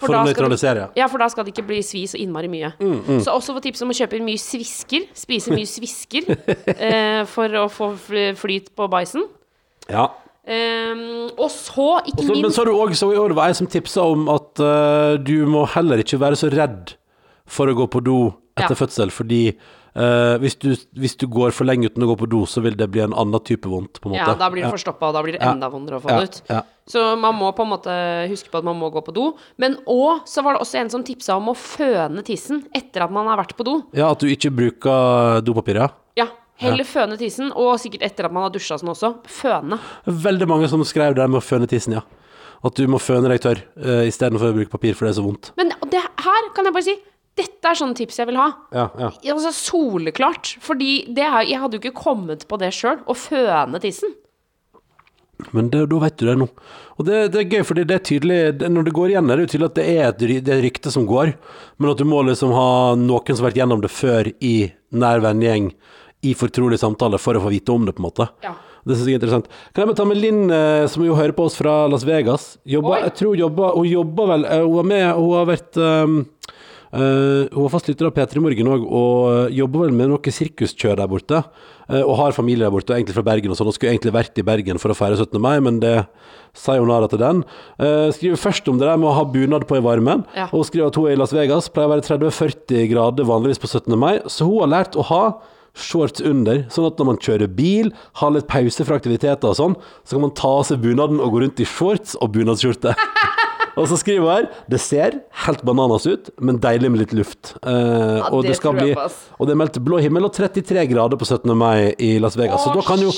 For 0.00 0.08
da 0.14 0.22
å 0.22 0.26
det- 0.26 0.32
nøytralisere, 0.34 0.76
ja. 0.76 0.88
Ja, 1.02 1.06
for 1.12 1.18
da 1.20 1.28
skal 1.28 1.44
det 1.44 1.52
ikke 1.54 1.66
bli 1.68 1.80
svi 1.84 2.06
så 2.08 2.16
innmari 2.20 2.48
mye. 2.48 2.72
Så 3.20 3.34
også 3.34 3.52
få 3.56 3.60
tips 3.62 3.82
om 3.84 3.92
å 3.92 3.96
kjøpe 3.98 4.20
mye 4.24 4.40
svisker, 4.40 5.04
spise 5.14 5.52
mye 5.52 5.68
svisker, 5.68 6.24
eh, 6.66 7.22
for 7.28 7.48
å 7.60 7.66
få 7.68 7.92
flyt 8.40 8.72
på 8.74 8.88
bæsjen. 8.90 9.28
ja. 9.90 10.08
Um, 10.50 11.28
og 11.38 11.50
så, 11.52 12.00
ikke 12.08 12.24
minst 12.24 12.42
men 12.42 12.50
så 12.50 12.62
har 12.64 12.70
du 12.70 12.72
òg 12.80 12.94
så 12.96 13.10
i 13.12 13.18
år 13.20 13.34
var 13.36 13.50
jeg 13.52 13.56
som 13.60 13.66
tipsa 13.70 14.02
om 14.08 14.24
at 14.32 14.58
uh, 14.64 15.18
du 15.20 15.44
må 15.46 15.66
heller 15.68 16.00
ikke 16.02 16.18
være 16.18 16.34
så 16.40 16.48
redd 16.50 16.94
for 17.46 17.68
å 17.70 17.74
gå 17.76 17.86
på 17.92 18.00
do 18.02 18.16
etter 18.56 18.72
Ja. 18.72 18.78
fødsel, 18.80 19.12
fordi 19.14 19.52
eh, 19.94 20.36
hvis, 20.42 20.56
du, 20.62 20.74
hvis 20.98 21.16
du 21.20 21.26
går 21.30 21.52
for 21.56 21.64
lenge 21.68 21.86
uten 21.90 22.02
å 22.04 22.10
gå 22.12 22.16
på 22.22 22.28
do, 22.30 22.42
så 22.46 22.62
vil 22.64 22.76
det 22.78 22.88
bli 22.90 23.02
en 23.04 23.14
annen 23.14 23.40
type 23.46 23.68
vondt, 23.70 24.00
på 24.00 24.08
en 24.10 24.14
måte. 24.16 24.26
Ja, 24.26 24.34
da 24.38 24.50
blir 24.52 24.64
det 24.66 24.72
forstoppa, 24.74 25.08
og 25.10 25.14
da 25.18 25.22
blir 25.26 25.36
det 25.38 25.42
Ja. 25.42 25.52
enda 25.52 25.70
vondere 25.72 25.98
å 25.98 26.02
få 26.04 26.10
Ja, 26.10 26.20
det 26.20 26.28
ut. 26.30 26.42
ja. 26.50 26.62
Så 26.90 27.16
man 27.20 27.34
må 27.38 27.52
på 27.54 27.62
en 27.62 27.70
måte 27.70 27.94
huske 28.30 28.50
på 28.50 28.58
at 28.58 28.64
man 28.64 28.76
må 28.78 28.90
gå 28.92 29.02
på 29.06 29.14
do. 29.14 29.34
Men 29.58 29.76
òg 29.86 30.26
så 30.26 30.42
var 30.42 30.54
det 30.54 30.62
også 30.62 30.80
en 30.80 30.90
som 30.90 31.04
tipsa 31.04 31.36
om 31.36 31.46
å 31.52 31.54
føne 31.54 32.24
tissen 32.26 32.64
etter 32.74 33.04
at 33.04 33.10
man 33.14 33.26
har 33.26 33.36
vært 33.38 33.54
på 33.56 33.64
do. 33.64 33.82
Ja, 33.94 34.10
at 34.10 34.18
du 34.18 34.26
ikke 34.26 34.50
bruker 34.50 35.40
dopapir, 35.44 35.76
ja. 35.76 35.88
Ja, 36.16 36.26
heller 36.58 36.84
føne 36.84 37.16
tissen, 37.16 37.52
og 37.54 37.78
sikkert 37.78 38.02
etter 38.02 38.26
at 38.26 38.32
man 38.32 38.42
har 38.42 38.50
dusja 38.50 38.76
sånn 38.76 38.90
også. 38.92 39.14
Føne. 39.24 39.78
Veldig 40.06 40.48
mange 40.48 40.68
som 40.68 40.82
skrev 40.84 41.14
det 41.14 41.28
med 41.30 41.38
å 41.40 41.44
føne 41.44 41.68
tissen, 41.70 41.92
ja. 41.94 42.02
At 42.62 42.74
du 42.76 42.84
må 42.92 42.98
føne 43.00 43.30
deg 43.30 43.40
tørr 43.40 43.62
uh, 43.80 44.04
istedenfor 44.04 44.50
å 44.50 44.56
bruke 44.58 44.68
papir, 44.74 44.92
for 44.94 45.06
det 45.06 45.14
er 45.14 45.22
så 45.22 45.24
vondt. 45.24 45.52
Men 45.56 45.70
det 45.88 46.02
her 46.02 46.50
kan 46.54 46.66
jeg 46.68 46.74
bare 46.74 46.84
si, 46.84 46.96
dette 47.40 47.70
er 47.72 47.78
sånne 47.80 47.98
tips 47.98 48.20
jeg 48.20 48.30
vil 48.30 48.40
ha. 48.40 48.48
Ja, 48.76 48.86
ja. 49.00 49.10
Altså 49.34 49.52
Soleklart. 49.56 50.54
Fordi 50.64 50.92
det 51.10 51.26
er, 51.26 51.42
jeg 51.48 51.60
hadde 51.62 51.78
jo 51.78 51.84
ikke 51.84 52.02
kommet 52.04 52.46
på 52.50 52.60
det 52.60 52.72
sjøl, 52.76 53.00
å 53.08 53.16
føne 53.16 53.80
tissen. 53.82 54.14
Men 55.56 55.70
det, 55.72 55.86
da 55.90 56.00
vet 56.02 56.18
du 56.20 56.26
det 56.28 56.36
nå. 56.40 56.48
Og 57.00 57.06
det, 57.08 57.20
det 57.32 57.40
er 57.40 57.54
gøy, 57.54 57.62
fordi 57.64 57.86
det 57.88 57.96
er 57.96 58.02
tydelig 58.04 58.40
det, 58.60 58.68
Når 58.68 58.88
det 58.88 58.96
går 58.96 59.14
igjen, 59.14 59.30
er 59.30 59.40
det 59.40 59.46
jo 59.46 59.52
tydelig 59.54 59.70
at 59.70 59.78
det 59.78 59.86
er 59.88 60.02
et, 60.10 60.24
det 60.44 60.54
er 60.54 60.64
rykte 60.66 60.92
som 60.92 61.06
går, 61.08 61.32
men 61.80 61.92
at 61.92 62.00
du 62.00 62.04
må 62.08 62.20
liksom 62.28 62.52
ha 62.52 62.70
noen 63.00 63.32
som 63.32 63.44
har 63.44 63.50
vært 63.50 63.62
gjennom 63.62 63.84
det 63.84 63.92
før 63.94 64.28
i 64.36 64.54
nær 64.90 65.22
vennegjeng, 65.24 65.70
i 66.28 66.34
fortrolig 66.36 66.76
samtale, 66.80 67.16
for 67.16 67.38
å 67.38 67.46
få 67.46 67.54
vite 67.54 67.72
om 67.72 67.86
det, 67.88 67.96
på 67.96 68.04
en 68.04 68.10
måte. 68.10 68.28
Ja. 68.44 68.52
Det 68.84 68.96
synes 68.96 69.08
jeg 69.08 69.16
er 69.16 69.20
interessant. 69.20 69.48
Kan 69.74 69.82
jeg 69.82 69.90
bare 69.90 69.98
ta 69.98 70.06
med 70.08 70.20
Linn, 70.20 70.42
eh, 70.56 70.86
som 70.88 71.04
jo 71.04 71.16
hører 71.16 71.34
på 71.36 71.46
oss 71.48 71.56
fra 71.58 71.84
Las 71.90 72.04
Vegas. 72.08 72.54
Jobba, 72.64 73.02
jeg 73.04 73.12
tror 73.18 73.36
jobba 73.36 73.74
Hun 73.74 73.88
jobber 73.88 74.30
vel 74.32 74.46
eh, 74.48 74.62
Hun 74.64 74.76
var 74.78 74.86
med, 74.88 75.04
hun 75.18 75.34
har 75.36 75.48
vært 75.50 75.80
um, 75.80 76.14
eh, 76.92 77.48
Hun 77.52 77.64
var 77.64 77.72
fastlytter 77.74 78.08
av 78.08 78.14
P3 78.16 78.42
Morgen 78.42 78.70
òg, 78.72 78.86
og 78.86 79.18
eh, 79.32 79.56
jobber 79.58 79.86
vel 79.86 79.94
med 79.96 80.10
noe 80.12 80.34
sirkuskjør 80.36 80.98
der 81.00 81.10
borte. 81.10 81.42
Uh, 81.90 82.04
og 82.04 82.14
har 82.20 82.34
familie 82.36 82.62
der 82.62 82.70
borte, 82.70 82.94
egentlig 82.94 83.16
fra 83.16 83.24
Bergen 83.26 83.50
og 83.50 83.58
sånn. 83.58 83.66
Og 83.66 83.74
skulle 83.74 83.90
egentlig 83.90 84.12
vært 84.14 84.38
i 84.38 84.44
Bergen 84.46 84.78
for 84.78 84.92
å 84.92 84.94
feire 84.94 85.16
17. 85.18 85.40
mai, 85.42 85.56
men 85.58 85.80
det 85.82 85.96
sayonara 86.54 87.08
til 87.10 87.18
den. 87.18 87.40
Uh, 87.82 88.10
skriver 88.14 88.38
først 88.38 88.68
om 88.70 88.78
det 88.78 88.86
der 88.86 89.00
med 89.00 89.10
å 89.10 89.16
ha 89.16 89.24
bunad 89.26 89.66
på 89.66 89.78
i 89.80 89.82
varmen, 89.82 90.22
Ja. 90.38 90.46
og 90.54 90.68
skriver 90.68 90.92
at 90.92 90.98
hun 91.00 91.08
er 91.10 91.16
i 91.16 91.18
Las 91.18 91.34
Vegas. 91.34 91.66
Pleier 91.68 91.90
å 91.90 91.94
være 91.96 92.06
30-40 92.06 92.86
grader 92.92 93.26
vanligvis 93.26 93.58
på 93.58 93.70
17. 93.70 93.98
mai, 93.98 94.20
så 94.30 94.46
hun 94.46 94.60
har 94.62 94.70
lært 94.78 94.94
å 94.94 95.06
ha 95.10 95.24
shorts 95.74 96.22
under, 96.26 96.64
sånn 96.70 96.86
at 96.88 96.98
når 96.98 97.06
man 97.06 97.18
kjører 97.22 97.50
bil, 97.54 97.92
har 98.18 98.32
litt 98.34 98.48
pause 98.50 98.86
fra 98.86 98.98
aktiviteter 98.98 99.50
og 99.50 99.58
sånn, 99.58 99.76
så 100.04 100.16
kan 100.16 100.24
man 100.26 100.34
ta 100.34 100.50
av 100.60 100.66
seg 100.66 100.82
bunaden 100.82 101.22
og 101.22 101.30
gå 101.34 101.42
rundt 101.44 101.62
i 101.62 101.66
shorts 101.68 102.16
og 102.20 102.32
bunadsskjorte. 102.34 102.94
Og 103.80 103.88
så 103.90 103.98
skriver 104.00 104.24
hun 104.24 104.30
her 104.30 104.48
Det 104.70 104.80
ser 104.82 105.18
helt 105.44 105.62
bananas 105.66 106.06
ut, 106.08 106.30
men 106.40 106.60
deilig 106.62 106.90
med 106.92 107.02
litt 107.04 107.14
luft. 107.16 107.54
Eh, 107.64 108.28
og, 108.30 108.44
det 108.44 108.56
det 108.60 108.74
bli, 108.76 108.94
og 108.94 109.48
det 109.48 109.54
er 109.54 109.60
meldt 109.60 109.78
blå 109.84 110.00
himmel 110.02 110.28
og 110.28 110.34
33 110.36 110.84
grader 110.90 111.20
på 111.20 111.26
17. 111.26 111.52
mai 111.56 111.94
i 111.98 112.12
Las 112.22 112.36
Vegas. 112.38 112.62
så 112.64 112.72
Å, 112.72 112.78
da 112.78 112.84
kan, 112.86 113.02
jo, 113.02 113.12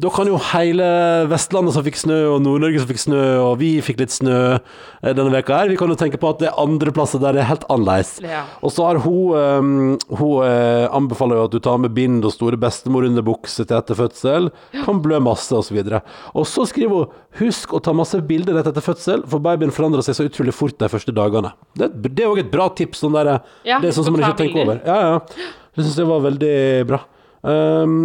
da 0.00 0.12
kan 0.14 0.30
jo 0.30 0.40
hele 0.50 0.88
Vestlandet 1.30 1.76
som 1.76 1.86
fikk 1.86 2.00
snø, 2.00 2.18
og 2.34 2.42
Nord-Norge 2.44 2.82
som 2.82 2.90
fikk 2.90 3.02
snø, 3.04 3.22
og 3.44 3.58
vi 3.62 3.70
fikk 3.84 4.02
litt 4.02 4.14
snø 4.14 4.38
eh, 4.56 5.12
denne 5.12 5.30
veka 5.34 5.62
her, 5.62 5.72
vi 5.72 5.78
kan 5.80 5.92
jo 5.92 5.98
tenke 5.98 6.20
på 6.20 6.32
at 6.32 6.42
det 6.42 6.50
er 6.50 6.60
andre 6.60 6.94
plasser 6.94 7.22
der 7.22 7.36
det 7.38 7.44
er 7.44 7.50
helt 7.52 7.66
annerledes. 7.70 8.16
Ja. 8.24 8.44
Og 8.64 8.74
så 8.74 8.88
har 8.88 9.02
hun 9.04 9.16
um, 9.34 9.96
Hun 10.18 10.44
eh, 10.46 10.86
anbefaler 10.94 11.38
jo 11.38 11.46
at 11.48 11.54
du 11.54 11.60
tar 11.62 11.78
med 11.80 11.94
bind 11.96 12.26
og 12.26 12.32
store 12.34 12.58
bestemorunderbukse 12.60 13.64
til 13.64 13.78
etter 13.78 13.98
fødsel. 13.98 14.50
Kan 14.84 15.02
blø 15.04 15.20
masse. 15.22 15.48
Og, 15.54 15.64
så 15.64 15.74
videre. 15.74 16.02
og 16.34 16.46
så 16.46 16.66
skriver 16.68 16.92
hun 16.92 17.27
husk 17.38 17.72
å 17.76 17.80
ta 17.84 17.92
masse 17.92 18.18
bilder 18.24 18.56
rett 18.56 18.66
etter 18.70 18.82
fødsel, 18.82 19.22
for 19.28 19.42
babyen 19.44 19.70
forandrer 19.74 20.02
seg 20.06 20.16
så 20.16 20.24
utrolig 20.26 20.54
fort 20.56 20.78
de 20.80 20.88
første 20.90 21.12
dagene. 21.14 21.52
Det, 21.76 21.90
det 22.08 22.24
er 22.24 22.30
òg 22.32 22.40
et 22.42 22.52
bra 22.52 22.68
tips. 22.74 23.02
Sånn 23.04 23.14
der, 23.14 23.34
Ja, 23.68 23.78
det 23.82 23.90
er 23.90 23.96
sånn 23.98 24.08
som 24.08 24.16
man 24.16 24.24
ikke 24.24 24.40
tenker 24.44 24.64
over. 24.64 24.80
Ja, 24.86 24.96
ja. 25.12 25.50
Det 25.76 25.84
syns 25.84 25.98
jeg 26.00 26.08
var 26.08 26.24
veldig 26.24 26.54
bra. 26.88 27.02
Um, 27.42 27.98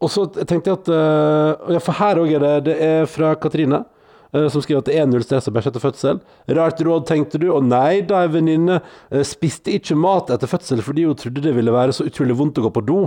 og 0.00 0.12
så 0.12 0.26
tenkte 0.30 0.70
jeg 0.70 0.76
at 0.78 0.90
uh, 0.94 1.72
ja, 1.74 1.80
For 1.82 1.98
her 1.98 2.20
òg 2.22 2.30
er 2.36 2.44
det 2.44 2.52
Det 2.68 2.76
er 2.86 3.08
fra 3.10 3.32
Katrine. 3.36 3.82
uh, 4.30 4.46
som 4.48 4.62
skriver 4.62 4.78
at 4.84 4.86
det 4.86 4.94
er 5.00 5.08
null 5.10 5.24
stress 5.26 5.50
å 5.50 5.52
bæsje 5.56 5.72
etter 5.72 5.82
fødsel. 5.82 6.20
Rart 6.54 6.80
råd, 6.86 7.08
tenkte 7.08 7.40
du. 7.42 7.48
Og 7.50 7.66
nei 7.66 8.00
da, 8.06 8.22
ei 8.22 8.30
venninne 8.30 8.78
uh, 8.84 9.24
spiste 9.26 9.74
ikke 9.74 9.98
mat 9.98 10.30
etter 10.30 10.48
fødsel 10.48 10.84
fordi 10.86 11.08
hun 11.08 11.18
trodde 11.18 11.42
det 11.48 11.56
ville 11.56 11.74
være 11.74 11.96
så 11.96 12.06
utrolig 12.06 12.38
vondt 12.38 12.62
å 12.62 12.68
gå 12.68 12.74
på 12.78 12.84
do. 12.86 13.00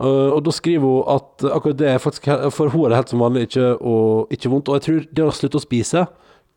Uh, 0.00 0.32
og 0.32 0.44
da 0.46 0.52
skriver 0.56 0.86
hun 0.86 1.08
at 1.12 1.44
akkurat 1.52 1.76
det 1.76 1.88
er 1.90 1.98
faktisk 2.00 2.24
For 2.56 2.72
hun 2.72 2.86
er 2.86 2.92
det 2.92 3.00
helt 3.02 3.10
som 3.12 3.20
vanlig 3.20 3.42
ikke, 3.50 3.66
og, 3.84 4.30
ikke 4.32 4.48
vondt. 4.48 4.70
Og 4.72 4.78
jeg 4.78 4.86
tror 4.86 5.08
det 5.16 5.26
å 5.26 5.34
slutte 5.36 5.60
å 5.60 5.64
spise 5.64 6.06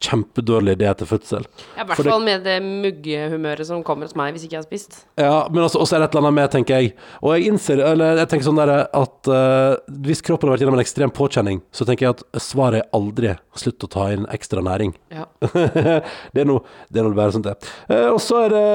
Kjempedårlig 0.04 0.76
idé 0.76 0.88
etter 0.90 1.08
fødsel. 1.08 1.46
Ja, 1.78 1.84
I 1.84 1.88
hvert 1.88 2.04
fall 2.04 2.24
med 2.26 2.44
det 2.44 2.58
muggehumøret 2.64 3.68
som 3.70 3.84
kommer 3.88 4.10
hos 4.10 4.18
meg 4.20 4.34
hvis 4.36 4.44
ikke 4.48 4.58
jeg 4.58 4.64
har 4.64 4.68
spist. 4.68 4.98
Ja, 5.20 5.46
men 5.48 5.64
altså, 5.64 5.80
også 5.80 5.96
er 5.96 6.04
det 6.04 6.10
et 6.10 6.18
eller 6.18 6.28
annet 6.28 6.38
med, 6.42 6.50
tenker 6.52 6.82
jeg. 6.82 6.94
Og 7.22 7.36
jeg 7.36 7.48
innser, 7.52 7.84
eller 7.88 8.20
jeg 8.20 8.32
tenker 8.34 8.48
sånn 8.50 8.60
der 8.60 8.74
at 8.84 9.30
uh, 9.32 9.94
hvis 10.04 10.24
kroppen 10.26 10.50
har 10.50 10.58
vært 10.58 10.66
gjennom 10.66 10.76
en 10.76 10.84
ekstrem 10.84 11.14
påkjenning, 11.16 11.62
så 11.72 11.88
tenker 11.88 12.08
jeg 12.08 12.18
at 12.18 12.44
svaret 12.44 12.82
er 12.82 12.98
aldri 12.98 13.36
slutt 13.60 13.86
å 13.88 13.92
ta 13.96 14.10
inn 14.16 14.28
ekstra 14.34 14.64
næring. 14.66 14.92
Ja. 15.14 15.28
det 16.34 16.44
er 16.44 16.50
noe 16.50 16.66
det 16.90 17.00
er 17.00 17.08
noe 17.08 17.16
bare 17.18 17.36
sånt 17.36 17.48
det. 17.48 17.56
Uh, 17.88 18.12
og 18.14 18.20
så 18.24 18.44
er 18.44 18.54
det 18.54 18.68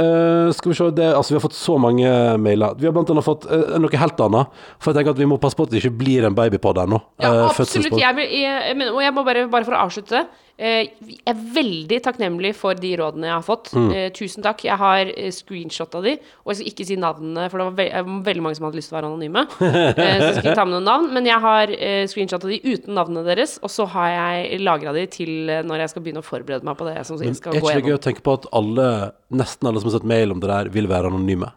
eh, 0.00 0.52
Skal 0.54 0.70
vi 0.70 0.76
se 0.76 0.86
det, 0.96 1.06
Altså, 1.14 1.34
vi 1.34 1.38
har 1.38 1.44
fått 1.44 1.56
så 1.58 1.76
mange 1.80 2.08
mailer. 2.40 2.78
Vi 2.78 2.86
har 2.88 2.94
blant 2.94 3.10
annet 3.10 3.26
fått 3.26 3.46
noe 3.48 4.00
helt 4.04 4.22
annet. 4.28 4.62
For 4.78 4.92
jeg 4.92 5.00
tenker 5.00 5.16
at 5.16 5.20
vi 5.22 5.28
må 5.28 5.38
passe 5.42 5.58
på 5.58 5.66
at 5.66 5.74
det 5.74 5.82
ikke 5.82 5.96
blir 6.04 6.26
en 6.28 6.36
babypod 6.36 6.84
ennå. 6.84 7.00
Ja, 7.22 7.48
absolutt. 7.48 7.90
Jeg, 7.90 8.00
Jeg, 8.04 8.40
jeg, 8.44 8.90
og 8.90 9.00
jeg 9.02 9.14
må 9.16 9.24
bare, 9.26 9.46
bare 9.50 9.66
for 9.66 9.76
å 9.76 9.84
avslutte 9.86 10.24
Jeg 10.54 11.16
er 11.26 11.38
veldig 11.54 11.98
takknemlig 12.04 12.52
for 12.54 12.78
de 12.78 12.92
rådene 13.00 13.26
jeg 13.26 13.34
har 13.34 13.46
fått. 13.46 13.72
Mm. 13.74 13.88
Eh, 13.90 14.06
tusen 14.14 14.44
takk. 14.44 14.62
Jeg 14.66 14.78
har 14.78 15.10
uh, 15.10 15.30
screenshot 15.34 15.96
av 15.98 16.06
de, 16.06 16.14
og 16.44 16.52
jeg 16.52 16.60
skal 16.60 16.70
ikke 16.70 16.86
si 16.86 16.98
navnene, 17.00 17.48
for 17.50 17.60
det 17.60 17.66
var 17.66 17.78
ve 17.80 17.86
eh, 17.90 18.12
veldig 18.28 18.44
mange 18.44 18.58
som 18.58 18.68
hadde 18.68 18.78
lyst 18.78 18.92
til 18.92 18.96
å 18.96 19.00
være 19.00 19.10
anonyme. 19.12 19.46
Eh, 20.04 20.18
så 20.18 20.26
jeg 20.26 20.34
skal 20.34 20.46
ikke 20.48 20.56
ta 20.58 20.64
med 20.66 20.74
noen 20.74 20.86
navn, 20.88 21.06
men 21.14 21.26
jeg 21.28 21.40
har 21.42 21.70
screenshot 22.10 22.44
av 22.46 22.50
de 22.50 22.58
uten 22.64 22.96
navnene 22.96 23.24
deres, 23.26 23.56
og 23.64 23.70
så 23.72 23.86
har 23.94 24.08
jeg 24.10 24.60
lagra 24.62 24.94
de 24.96 25.04
til 25.10 25.50
eh, 25.50 25.62
når 25.66 25.84
jeg 25.84 25.92
skal 25.92 26.04
begynne 26.04 26.22
å 26.22 26.26
forberede 26.26 26.66
meg 26.66 26.78
på 26.78 26.88
det 26.88 26.96
som 27.08 27.18
Men 27.20 27.34
er 27.34 27.58
ikke 27.60 27.74
det 27.80 27.90
gøy 27.90 27.96
å 27.96 28.02
tenke 28.08 28.24
på 28.24 28.36
at 28.38 28.48
alle, 28.56 28.88
nesten 29.34 29.70
alle 29.70 29.82
som 29.82 29.90
har 29.90 29.98
sett 29.98 30.08
mail 30.08 30.34
om 30.34 30.42
det 30.42 30.50
der, 30.50 30.70
vil 30.74 30.90
være 30.90 31.12
anonyme? 31.12 31.50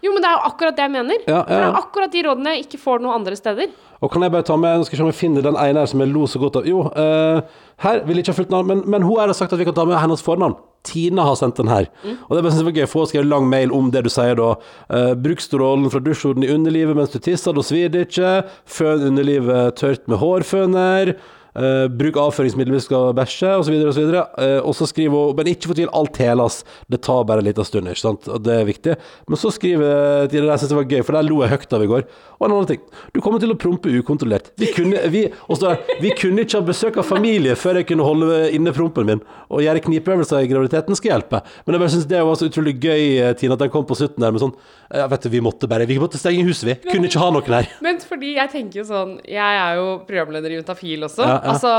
Jo, 0.00 0.14
men 0.14 0.24
det 0.24 0.30
er 0.30 0.36
jo 0.38 0.48
akkurat 0.48 0.76
det 0.76 0.86
jeg 0.86 0.94
mener. 0.94 1.22
Ja, 1.26 1.38
ja, 1.38 1.44
For 1.44 1.54
det 1.54 1.68
er 1.68 1.78
akkurat 1.80 2.14
de 2.14 2.24
rådene 2.26 2.54
jeg 2.54 2.66
ikke 2.66 2.80
får 2.80 3.02
noen 3.04 3.20
andre 3.20 3.36
steder. 3.36 3.72
Og 4.00 4.08
kan 4.12 4.24
jeg 4.24 4.32
bare 4.32 4.46
ta 4.48 4.56
med, 4.56 4.78
nå 4.80 4.86
skal 4.88 4.96
jeg 4.96 5.00
se 5.02 5.04
om 5.04 5.12
jeg 5.12 5.18
finner 5.18 5.44
den 5.44 5.58
ene 5.60 5.82
her 5.82 5.90
som 5.90 6.00
jeg 6.00 6.12
lo 6.14 6.24
så 6.30 6.40
godt 6.40 6.60
av. 6.62 6.68
Jo, 6.68 6.86
uh, 6.88 7.68
her 7.84 8.02
vil 8.06 8.16
jeg 8.16 8.24
ikke 8.24 8.32
ha 8.32 8.38
fullt 8.38 8.54
navn, 8.54 8.70
men, 8.70 8.82
men 8.88 9.04
hun 9.04 9.20
har 9.20 9.32
sagt 9.36 9.52
at 9.52 9.60
vi 9.60 9.68
kan 9.68 9.76
ta 9.76 9.84
med 9.88 10.00
hennes 10.00 10.24
fornavn. 10.24 10.56
Tina 10.88 11.26
har 11.28 11.36
sendt 11.36 11.58
den 11.60 11.68
her. 11.68 11.90
Og 12.30 12.30
det 12.32 12.40
synes 12.46 12.62
jeg 12.62 12.68
var 12.70 12.76
gøy, 12.78 12.86
for 12.88 13.00
hun 13.00 13.04
har 13.04 13.10
skrevet 13.10 13.28
lang 13.28 13.48
mail 13.52 13.74
om 13.76 13.90
det 13.92 14.00
du 14.06 14.08
sier 14.12 14.38
da. 14.38 14.54
Uh, 14.88 15.12
Bruksstrålen 15.20 15.92
fra 15.92 16.00
dusjorden 16.00 16.46
i 16.46 16.52
underlivet 16.54 16.96
mens 16.96 17.12
du 17.12 17.18
tisser, 17.20 17.52
da 17.52 17.64
svir 17.64 17.92
det 17.92 18.06
ikke. 18.08 18.32
Føn 18.64 19.04
underlivet 19.10 19.76
tørt 19.80 20.08
med 20.08 20.22
hårføner. 20.22 21.12
Eh, 21.58 21.86
bruk 21.90 22.18
avføringsmiddel 22.20 22.76
hvis 22.76 22.86
du 22.86 22.90
skal 22.92 23.14
bæsje, 23.16 23.52
osv. 23.58 23.74
Videre. 23.90 24.24
Eh, 24.38 24.58
og 24.62 24.74
så 24.78 24.86
skriver 24.86 25.14
hun 25.16 25.36
Men 25.36 25.50
ikke 25.50 25.70
fortvil, 25.72 25.90
alt 25.96 26.20
heles. 26.22 26.60
Det 26.90 27.00
tar 27.02 27.24
bare 27.26 27.42
en 27.42 27.48
liten 27.48 27.66
stund, 27.66 27.90
ikke 27.90 28.02
sant. 28.04 28.28
Og 28.30 28.42
det 28.44 28.54
er 28.54 28.68
viktig. 28.68 28.96
Men 29.28 29.40
så 29.40 29.52
skriver 29.54 30.28
Tina, 30.30 30.46
det 30.46 30.52
jeg 30.54 30.62
synes 30.62 30.72
det 30.74 30.78
var 30.80 30.90
gøy, 30.90 31.02
for 31.06 31.18
der 31.18 31.26
lo 31.26 31.40
jeg 31.42 31.54
høyt 31.54 31.76
av 31.76 31.84
i 31.84 31.90
går. 31.90 32.06
Og 32.38 32.46
en 32.46 32.54
annen 32.54 32.70
ting. 32.70 32.82
Du 33.14 33.20
kommer 33.20 33.42
til 33.42 33.52
å 33.52 33.58
prompe 33.60 33.92
ukontrollert. 33.92 34.52
Vi 34.60 34.70
kunne, 34.76 35.02
vi, 35.12 35.26
det, 35.28 35.72
vi 36.00 36.12
kunne 36.16 36.46
ikke 36.46 36.60
ha 36.60 36.66
besøk 36.66 37.00
av 37.00 37.08
familie 37.08 37.56
før 37.58 37.80
jeg 37.80 37.90
kunne 37.90 38.06
holde 38.06 38.42
inne 38.56 38.72
prompen 38.76 39.08
min. 39.08 39.24
Og 39.50 39.64
gjøre 39.64 39.82
knipeøvelser 39.84 40.46
i 40.46 40.50
graviditeten 40.50 40.98
skal 40.98 41.16
hjelpe. 41.16 41.42
Men 41.66 41.76
jeg 41.76 41.84
bare 41.84 41.94
synes 41.96 42.08
det 42.10 42.22
var 42.30 42.38
så 42.38 42.48
utrolig 42.50 42.76
gøy, 42.80 43.02
eh, 43.20 43.34
Tina, 43.36 43.58
at 43.58 43.64
den 43.64 43.72
kom 43.74 43.86
på 43.88 43.98
slutten 43.98 44.22
der 44.22 44.32
med 44.34 44.44
sånn 44.44 44.54
Ja, 44.90 45.06
vet 45.10 45.22
du, 45.26 45.28
vi 45.30 45.42
måtte 45.44 45.68
bare 45.70 45.86
Vi 45.86 45.98
måtte 46.02 46.18
stenge 46.20 46.46
huset, 46.46 46.64
vi. 46.68 46.76
Kunne 46.90 47.10
ikke 47.10 47.22
ha 47.22 47.30
noen 47.34 47.58
her. 47.58 47.68
Men 47.84 48.00
fordi 48.02 48.34
jeg 48.38 48.52
tenker 48.54 48.82
jo 48.82 48.86
sånn 48.88 49.12
Jeg 49.28 49.60
er 49.66 49.78
jo 49.78 49.86
programleder 50.08 50.54
i 50.54 50.60
Juntafil 50.60 51.06
også. 51.06 51.26
Ja. 51.26 51.39
Altså, 51.52 51.72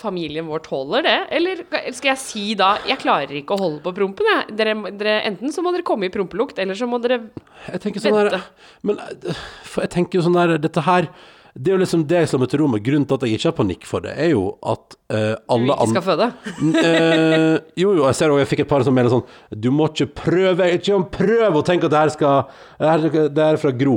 familien 0.00 0.48
vår 0.50 0.62
tåler 0.66 1.06
det? 1.06 1.16
Eller 1.38 1.62
skal 1.96 2.12
jeg 2.12 2.20
si 2.20 2.44
da 2.58 2.74
Jeg 2.88 3.00
klarer 3.02 3.40
ikke 3.40 3.56
å 3.56 3.60
holde 3.60 3.82
på 3.84 3.94
prompen, 3.96 4.28
jeg. 4.28 4.56
Dere, 4.58 4.74
dere, 5.00 5.16
enten 5.30 5.54
så 5.54 5.64
må 5.64 5.72
dere 5.74 5.86
komme 5.86 6.08
i 6.08 6.12
prompelukt, 6.12 6.60
eller 6.62 6.78
så 6.78 6.88
må 6.90 7.00
dere 7.02 7.22
Jeg 7.70 8.00
sånn 8.02 8.18
der, 8.20 8.40
men 8.86 9.00
eh, 9.00 9.44
jeg 9.84 9.92
tenker 9.96 10.20
jo 10.20 10.26
sånn 10.26 10.38
der 10.38 10.56
Dette 10.60 10.84
her 10.86 11.10
Det 11.54 11.72
er 11.72 11.74
jo 11.74 11.80
liksom 11.82 12.02
det 12.06 12.18
jeg 12.22 12.30
slår 12.30 12.42
meg 12.44 12.50
til 12.52 12.60
ro 12.62 12.66
med. 12.70 12.82
Grunnen 12.86 13.06
til 13.08 13.16
at 13.18 13.24
jeg 13.26 13.38
ikke 13.38 13.48
har 13.48 13.56
panikk 13.56 13.86
for 13.88 14.04
det, 14.04 14.12
er 14.22 14.30
jo 14.30 14.44
at 14.62 14.96
uh, 15.10 15.34
alle 15.50 15.74
ikke 15.74 15.88
skal 15.90 16.04
føde. 16.06 16.28
uh, 16.60 17.56
jo, 17.80 17.94
jo, 17.98 18.04
jeg 18.06 18.18
ser 18.18 18.30
også, 18.30 18.42
jeg 18.42 18.50
fikk 18.52 18.62
et 18.64 18.70
par 18.70 18.84
som 18.86 18.94
mener 18.94 19.10
sånn 19.10 19.24
Du 19.50 19.70
må 19.74 19.88
ikke 19.90 20.06
prøve 20.20 20.68
Ikke 20.76 20.94
om 20.94 21.06
prøv 21.10 21.58
å 21.58 21.62
tenke 21.66 21.88
at 21.88 21.94
det 21.94 22.00
her 22.00 22.12
skal 22.14 22.36
Det 22.78 22.90
her, 22.90 23.26
det 23.34 23.44
her 23.44 23.56
er 23.56 23.60
fra 23.60 23.72
Gro. 23.74 23.96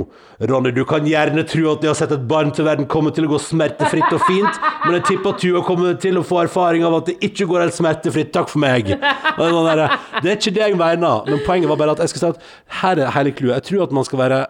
Ronny, 0.50 0.74
du 0.74 0.82
kan 0.90 1.06
gjerne 1.08 1.46
tro 1.50 1.68
at 1.74 1.84
det 1.84 1.92
å 1.92 1.96
sette 1.98 2.18
et 2.18 2.26
barn 2.30 2.52
til 2.56 2.66
verden 2.68 2.90
kommer 2.90 3.14
til 3.16 3.28
å 3.28 3.34
gå 3.36 3.40
smertefritt 3.42 4.10
og 4.16 4.26
fint, 4.28 4.58
men 4.84 4.98
jeg 4.98 5.06
tipper 5.12 5.36
at 5.36 5.46
du 5.46 5.54
har 5.56 5.66
kommet 5.68 6.02
til 6.04 6.20
å 6.20 6.26
få 6.26 6.42
erfaring 6.44 6.84
av 6.88 6.98
at 6.98 7.12
det 7.12 7.16
ikke 7.24 7.48
går 7.50 7.66
helt 7.66 7.78
smertefritt. 7.78 8.34
Takk 8.36 8.50
for 8.52 8.64
meg. 8.64 8.92
Sånn 9.38 9.70
det 10.24 10.34
er 10.34 10.36
ikke 10.36 10.56
det 10.56 10.66
jeg 10.66 10.80
mener, 10.80 11.24
men 11.30 11.46
poenget 11.46 11.72
var 11.72 11.80
bare 11.80 11.96
at 11.96 12.04
jeg 12.04 12.14
skal 12.14 12.24
si 12.24 12.30
at 12.34 12.52
her 12.82 13.06
er 13.06 13.16
hele 13.16 13.34
clouet. 13.38 13.62
Jeg 13.62 13.70
tror 13.70 13.88
at 13.88 13.96
man 13.96 14.08
skal 14.08 14.22
være 14.26 14.44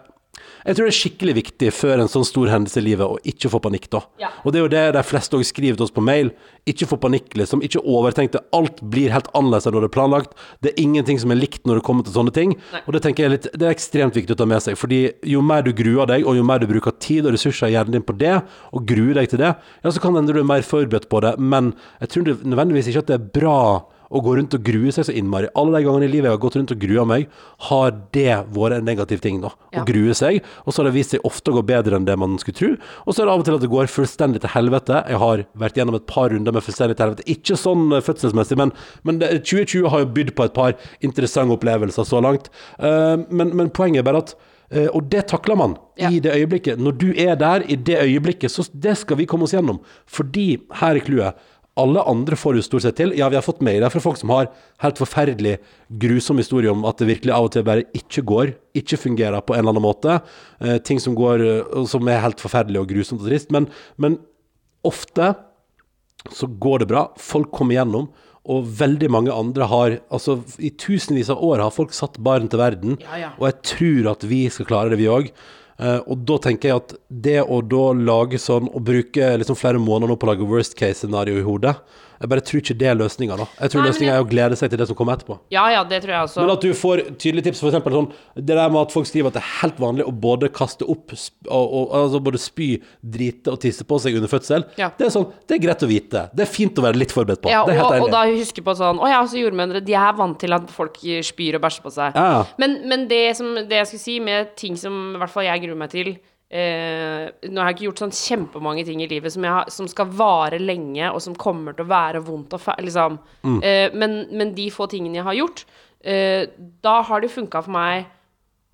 jeg 0.64 0.76
tror 0.76 0.86
det 0.86 0.92
er 0.92 0.96
skikkelig 0.96 1.34
viktig 1.36 1.70
før 1.76 2.00
en 2.00 2.10
sånn 2.10 2.24
stor 2.24 2.48
hendelse 2.48 2.80
i 2.80 2.84
livet 2.86 3.04
å 3.04 3.18
ikke 3.28 3.50
få 3.52 3.60
panikk, 3.64 3.90
da. 3.92 4.00
Ja. 4.22 4.30
Og 4.44 4.54
det 4.54 4.60
er 4.60 4.64
jo 4.64 4.72
det 4.72 4.84
de 4.96 5.02
fleste 5.04 5.36
òg 5.36 5.44
skriver 5.44 5.76
til 5.76 5.86
oss 5.86 5.92
på 5.92 6.04
mail. 6.04 6.30
Ikke 6.70 6.88
få 6.88 6.96
panikk, 7.00 7.34
liksom. 7.36 7.60
Ikke 7.66 7.82
overtenk 7.84 8.32
det. 8.32 8.40
Alt 8.56 8.80
blir 8.80 9.12
helt 9.12 9.28
annerledes 9.36 9.68
enn 9.68 9.76
det 9.76 9.84
er 9.90 9.92
planlagt. 9.92 10.32
Det 10.64 10.72
er 10.72 10.80
ingenting 10.80 11.20
som 11.20 11.34
er 11.34 11.40
likt 11.40 11.68
når 11.68 11.80
det 11.80 11.86
kommer 11.86 12.06
til 12.06 12.16
sånne 12.16 12.32
ting. 12.32 12.56
Og 12.86 12.96
det 12.96 13.04
tenker 13.04 13.26
jeg 13.26 13.30
er 13.30 13.34
litt, 13.36 13.50
det 13.52 13.68
er 13.68 13.76
ekstremt 13.76 14.16
viktig 14.16 14.32
å 14.32 14.40
ta 14.40 14.48
med 14.48 14.64
seg. 14.64 14.78
Fordi 14.80 15.02
jo 15.34 15.44
mer 15.44 15.66
du 15.66 15.74
gruer 15.76 16.08
deg, 16.08 16.24
og 16.24 16.38
jo 16.40 16.46
mer 16.48 16.64
du 16.64 16.68
bruker 16.70 16.96
tid 16.96 17.28
og 17.28 17.36
ressurser 17.36 17.68
i 17.68 17.76
hjernen 17.76 17.98
din 17.98 18.06
på 18.06 18.16
det, 18.16 18.38
og 18.72 18.88
gruer 18.88 19.20
deg 19.20 19.32
til 19.34 19.44
det, 19.44 19.52
ja, 19.60 19.92
så 19.92 20.00
kan 20.00 20.16
det 20.16 20.24
hende 20.24 20.36
du 20.36 20.40
er 20.40 20.48
mer 20.48 20.64
forberedt 20.64 21.10
på 21.12 21.20
det. 21.26 21.36
Men 21.38 21.74
jeg 22.00 22.14
tror 22.14 22.32
nødvendigvis 22.40 22.88
ikke 22.88 23.04
at 23.04 23.12
det 23.12 23.20
er 23.20 23.28
bra 23.36 23.58
å 24.10 24.22
gå 24.22 24.36
rundt 24.36 24.54
og 24.54 24.62
grue 24.66 24.92
seg 24.92 25.06
så 25.08 25.14
innmari. 25.16 25.48
Alle 25.56 25.78
de 25.78 25.84
gangene 25.86 26.04
i 26.08 26.12
livet 26.12 26.28
jeg 26.28 26.36
har 26.36 26.42
gått 26.42 26.56
rundt 26.56 26.72
og 26.74 26.78
grua 26.82 27.04
meg, 27.08 27.28
har 27.70 27.90
det 28.12 28.36
vært 28.54 28.78
en 28.78 28.84
negativ 28.84 29.20
ting, 29.24 29.40
da. 29.40 29.48
Å 29.48 29.54
Ja. 29.72 29.84
grue 29.84 30.14
seg. 30.14 30.42
Og 30.66 30.72
så 30.72 30.82
har 30.82 30.90
det 30.90 30.94
vist 30.94 31.10
seg 31.10 31.20
ofte 31.24 31.50
å 31.50 31.62
gå 31.62 31.66
bedre 31.66 31.96
enn 31.96 32.04
det 32.04 32.18
man 32.18 32.38
skulle 32.38 32.54
tro. 32.56 32.76
Og 33.06 33.14
så 33.14 33.22
er 33.22 33.26
det 33.26 33.32
av 33.32 33.40
og 33.40 33.44
til 33.44 33.54
at 33.54 33.60
det 33.60 33.70
går 33.70 33.86
fullstendig 33.90 34.40
til 34.40 34.50
helvete. 34.50 35.04
Jeg 35.08 35.18
har 35.18 35.44
vært 35.56 35.74
gjennom 35.74 35.94
et 35.96 36.06
par 36.06 36.28
runder 36.30 36.52
med 36.52 36.62
fullstendig 36.62 36.96
til 36.96 37.06
helvete. 37.06 37.26
Ikke 37.26 37.56
sånn 37.56 37.92
eh, 37.92 38.00
fødselsmessig, 38.00 38.56
men, 38.56 38.72
men 39.04 39.18
det, 39.18 39.44
2020 39.44 39.88
har 39.90 40.00
jo 40.00 40.06
bydd 40.14 40.34
på 40.34 40.44
et 40.44 40.54
par 40.54 40.74
interessante 41.02 41.52
opplevelser 41.56 42.04
så 42.04 42.20
langt. 42.22 42.50
Uh, 42.78 43.16
men, 43.30 43.54
men 43.56 43.70
poenget 43.70 43.98
er 44.04 44.10
bare 44.12 44.22
at 44.24 44.34
Uh, 44.74 44.88
og 44.96 45.10
det 45.10 45.26
takler 45.28 45.54
man 45.60 45.76
Ja. 46.00 46.08
i 46.10 46.18
det 46.18 46.32
øyeblikket. 46.32 46.78
Når 46.80 46.96
du 46.98 47.12
er 47.20 47.36
der 47.36 47.62
i 47.68 47.76
det 47.76 47.98
øyeblikket, 48.00 48.50
så 48.50 48.64
det 48.72 48.96
skal 48.96 49.18
vi 49.18 49.26
komme 49.26 49.44
oss 49.44 49.52
gjennom. 49.52 49.78
Fordi, 50.08 50.58
her 50.80 50.96
er 50.96 51.00
clouet, 51.04 51.34
alle 51.80 52.02
andre 52.06 52.36
får 52.38 52.58
jo 52.58 52.64
stort 52.64 52.84
sett 52.84 52.96
til. 53.00 53.12
Ja, 53.18 53.26
vi 53.32 53.38
har 53.38 53.42
fått 53.42 53.62
mailer 53.64 53.90
fra 53.90 54.02
folk 54.02 54.18
som 54.20 54.30
har 54.30 54.50
helt 54.84 55.00
forferdelig 55.00 55.56
grusom 56.02 56.38
historie 56.38 56.70
om 56.70 56.84
at 56.86 57.00
det 57.00 57.08
virkelig 57.08 57.34
av 57.34 57.48
og 57.48 57.54
til 57.56 57.64
bare 57.66 57.86
ikke 57.98 58.22
går, 58.30 58.52
ikke 58.78 59.00
fungerer 59.00 59.42
på 59.42 59.56
en 59.56 59.64
eller 59.64 59.74
annen 59.74 59.86
måte. 59.86 60.20
Eh, 60.62 60.78
ting 60.86 61.02
som 61.02 61.16
går, 61.18 61.42
eh, 61.42 61.80
som 61.90 62.06
er 62.08 62.22
helt 62.22 62.42
forferdelig 62.42 62.82
og 62.82 62.92
grusomt 62.92 63.24
og 63.24 63.30
trist. 63.30 63.50
Men, 63.54 63.66
men 63.98 64.20
ofte 64.86 65.32
så 66.30 66.46
går 66.46 66.84
det 66.84 66.90
bra. 66.94 67.08
Folk 67.20 67.50
kommer 67.54 67.78
gjennom. 67.80 68.06
Og 68.44 68.66
veldig 68.78 69.08
mange 69.08 69.32
andre 69.32 69.66
har 69.70 69.94
Altså, 70.12 70.36
i 70.60 70.68
tusenvis 70.70 71.30
av 71.32 71.40
år 71.42 71.62
har 71.64 71.72
folk 71.72 71.94
satt 71.96 72.20
barn 72.22 72.46
til 72.52 72.60
verden. 72.60 72.98
Ja, 73.02 73.20
ja. 73.22 73.30
Og 73.40 73.48
jeg 73.48 73.60
tror 73.72 74.10
at 74.14 74.26
vi 74.28 74.44
skal 74.52 74.68
klare 74.68 74.92
det, 74.92 75.00
vi 75.00 75.10
òg. 75.10 75.32
Og 75.82 76.20
da 76.28 76.36
tenker 76.38 76.70
jeg 76.70 76.80
at 76.80 76.92
det 77.08 77.40
å 77.42 77.58
da 77.66 77.88
lage 77.98 78.38
sånn, 78.38 78.68
og 78.70 78.84
bruke 78.86 79.32
liksom 79.40 79.58
flere 79.58 79.80
måneder 79.82 80.12
nå 80.12 80.16
på 80.18 80.28
å 80.28 80.30
lage 80.30 80.46
worst 80.46 80.76
case-scenario 80.78 81.40
i 81.40 81.46
hodet, 81.46 81.74
Jeg 82.24 82.30
bare 82.32 82.44
tror 82.48 82.62
ikke 82.62 82.74
det 82.80 82.86
er 82.88 82.96
løsninga, 82.96 83.36
da. 83.36 83.44
Jeg 83.58 83.72
tror 83.74 83.84
løsninga 83.84 84.12
er 84.16 84.22
å 84.22 84.28
glede 84.28 84.56
seg 84.56 84.70
til 84.72 84.80
det 84.80 84.86
som 84.88 84.96
kommer 84.96 85.18
etterpå. 85.18 85.36
Ja, 85.52 85.66
ja, 85.74 85.82
det 85.84 85.98
tror 86.04 86.14
jeg 86.14 86.28
også. 86.30 86.40
Men 86.40 86.52
at 86.54 86.64
du 86.64 86.70
får 86.78 87.02
tydelige 87.20 87.50
tips, 87.50 87.60
eksempel 87.68 87.96
sånn 87.98 88.08
Det 88.38 88.56
der 88.56 88.72
med 88.72 88.80
at 88.80 88.94
folk 88.94 89.08
skriver 89.10 89.28
at 89.28 89.36
det 89.36 89.42
er 89.42 89.50
helt 89.60 89.82
vanlig 89.82 90.06
å 90.08 90.14
både 90.24 90.48
kaste 90.54 90.88
opp 90.88 91.12
og, 91.12 91.50
og, 91.50 91.92
altså 91.98 92.22
både 92.24 92.40
spy, 92.40 92.68
drite 93.16 93.52
og 93.52 93.60
tisse 93.60 93.84
på 93.84 93.98
seg 94.00 94.16
under 94.16 94.32
fødsel. 94.32 94.64
Ja. 94.80 94.88
Det 94.96 95.10
er 95.10 95.12
sånn, 95.12 95.28
det 95.44 95.58
er 95.58 95.62
greit 95.66 95.84
å 95.84 95.90
vite. 95.90 96.26
Det 96.32 96.46
er 96.46 96.50
fint 96.50 96.80
å 96.80 96.86
være 96.86 97.00
litt 97.02 97.12
forberedt 97.12 97.44
på. 97.44 97.52
Ja, 97.52 97.62
det 97.68 97.76
er 97.76 97.82
og, 97.82 97.92
helt 97.92 97.92
og 97.92 98.08
enig. 98.08 98.14
da 98.16 98.24
huske 98.40 98.64
på 98.64 98.76
sånn 98.78 99.02
Å 99.04 99.10
ja, 99.10 99.22
så 99.28 99.40
jordmødre, 99.40 99.84
de 99.84 99.98
er 100.00 100.16
vant 100.16 100.38
til 100.40 100.56
at 100.56 100.72
folk 100.72 100.96
spyr 101.28 101.58
og 101.58 101.66
bæsjer 101.66 101.84
på 101.84 101.92
seg. 101.92 102.16
Ja, 102.16 102.38
ja. 102.38 102.44
Men, 102.62 102.80
men 102.88 103.08
det, 103.10 103.24
som, 103.36 103.52
det 103.60 103.82
jeg 103.82 103.90
skulle 103.92 104.06
si 104.06 104.20
med 104.24 104.54
ting 104.60 104.80
som 104.80 105.12
i 105.12 105.20
hvert 105.20 105.32
fall 105.34 105.46
jeg 105.48 105.66
gruer 105.66 105.84
meg 105.84 105.92
til 105.92 106.16
eh, 106.50 107.30
Nå 107.50 107.60
har 107.60 107.70
jeg 107.70 107.76
ikke 107.78 107.86
gjort 107.88 108.02
sånn 108.04 108.14
kjempemange 108.14 108.84
ting 108.86 109.02
i 109.04 109.08
livet 109.10 109.32
som, 109.34 109.44
har, 109.48 109.70
som 109.72 109.88
skal 109.90 110.06
vare 110.14 110.58
lenge, 110.62 111.08
og 111.12 111.20
som 111.24 111.34
kommer 111.34 111.74
til 111.76 111.86
å 111.86 111.92
være 111.92 112.22
vondt 112.26 112.54
og 112.56 112.60
fælt, 112.60 112.82
Liksom. 112.84 113.18
Mm. 113.44 113.60
Eh, 113.62 113.88
men, 113.94 114.18
men 114.32 114.54
de 114.54 114.68
få 114.74 114.86
tingene 114.92 115.20
jeg 115.20 115.24
har 115.28 115.38
gjort, 115.40 115.64
eh, 116.04 116.46
da 116.84 116.98
har 117.08 117.20
det 117.24 117.32
funka 117.34 117.62
for 117.64 117.70
meg 117.74 118.10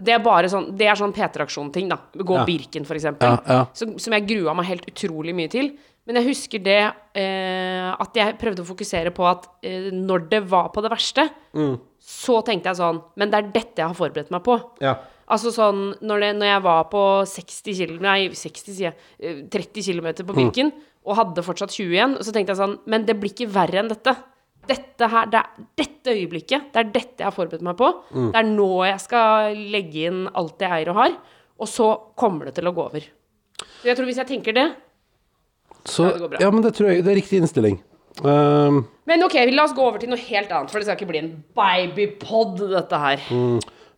det 0.01 0.15
er 0.15 0.23
bare 0.25 0.49
sånn 0.49 0.71
Det 0.81 0.87
er 0.89 0.97
sånn 0.97 1.13
P3-aksjon-ting, 1.13 1.89
da. 1.93 1.99
Gå 2.17 2.39
Ja. 2.39 2.45
Birken, 2.49 2.87
for 2.89 2.97
eksempel. 2.97 3.35
Ja, 3.37 3.41
ja. 3.47 3.65
Som, 3.77 3.99
som 4.01 4.15
jeg 4.17 4.25
grua 4.31 4.55
meg 4.57 4.65
helt 4.71 4.87
utrolig 4.89 5.35
mye 5.37 5.51
til. 5.53 5.75
Men 6.09 6.17
jeg 6.17 6.31
husker 6.31 6.63
det 6.65 6.79
eh, 7.21 7.91
at 7.93 8.17
jeg 8.17 8.39
prøvde 8.41 8.65
å 8.65 8.69
fokusere 8.71 9.13
på 9.13 9.27
at 9.29 9.45
eh, 9.63 9.91
når 9.93 10.25
det 10.31 10.41
var 10.49 10.71
på 10.73 10.81
det 10.81 10.91
verste, 10.95 11.29
Mm. 11.53 11.75
så 12.01 12.39
tenkte 12.47 12.71
jeg 12.71 12.79
sånn 12.79 13.03
Men 13.19 13.29
det 13.33 13.39
er 13.41 13.49
dette 13.53 13.83
jeg 13.83 13.89
har 13.91 13.99
forberedt 13.99 14.31
meg 14.33 14.43
på. 14.47 14.57
Ja. 14.81 14.95
Altså 15.31 15.53
sånn 15.55 15.95
Når, 16.03 16.21
det, 16.25 16.31
når 16.41 16.49
jeg 16.51 16.63
var 16.65 16.85
på 16.91 17.03
60 17.31 17.77
km 17.79 18.01
Nei, 18.03 18.19
60 18.35 18.75
sier 18.75 18.91
jeg. 18.91 18.97
eh, 19.23 19.43
30 19.53 19.83
km 19.87 20.09
Mm. 20.11 20.27
på 20.27 20.35
Birken, 20.37 20.73
og 21.07 21.17
hadde 21.17 21.43
fortsatt 21.47 21.71
20 21.73 21.95
igjen, 21.95 22.17
så 22.21 22.33
tenkte 22.35 22.53
jeg 22.55 22.61
sånn 22.61 22.79
Men 22.87 23.05
det 23.07 23.15
blir 23.21 23.31
ikke 23.33 23.49
verre 23.55 23.79
enn 23.85 23.89
dette. 23.89 24.17
Dette 24.69 25.09
her, 25.09 25.27
det 25.33 25.39
er 25.41 25.65
dette 25.81 26.13
øyeblikket. 26.13 26.67
Det 26.75 26.77
er 26.83 26.91
dette 26.93 27.19
jeg 27.23 27.27
har 27.27 27.33
forberedt 27.35 27.63
meg 27.65 27.77
på. 27.79 27.89
Mm. 28.13 28.27
Det 28.33 28.39
er 28.43 28.49
nå 28.51 28.67
jeg 28.87 29.01
skal 29.01 29.55
legge 29.73 30.03
inn 30.11 30.29
alt 30.37 30.59
jeg 30.61 30.71
eier 30.71 30.91
og 30.93 30.97
har. 31.01 31.15
Og 31.59 31.67
så 31.69 31.87
kommer 32.17 32.45
det 32.51 32.55
til 32.59 32.69
å 32.69 32.75
gå 32.77 32.85
over. 32.85 33.01
Så 33.81 33.89
jeg 33.89 33.97
tror 33.97 34.07
hvis 34.11 34.21
jeg 34.21 34.29
tenker 34.29 34.53
det 34.57 34.67
Så, 35.85 36.05
Ja, 36.05 36.13
det 36.13 36.21
går 36.21 36.29
bra. 36.35 36.39
ja, 36.45 36.51
men 36.51 36.63
det 36.63 36.75
tror 36.77 36.91
jeg 36.93 37.05
det 37.05 37.11
er 37.13 37.19
riktig 37.23 37.41
innstilling. 37.41 37.81
Um, 38.23 38.85
Men 39.07 39.23
ok, 39.25 39.35
la 39.55 39.65
oss 39.65 39.73
gå 39.73 39.81
over 39.87 39.99
til 39.99 40.11
noe 40.11 40.19
helt 40.19 40.51
annet, 40.53 40.71
for 40.71 40.79
det 40.79 40.87
skal 40.87 40.97
ikke 40.99 41.09
bli 41.09 41.19
en 41.23 41.45
babypod, 41.57 42.59
dette 42.75 42.99
her. 43.01 43.23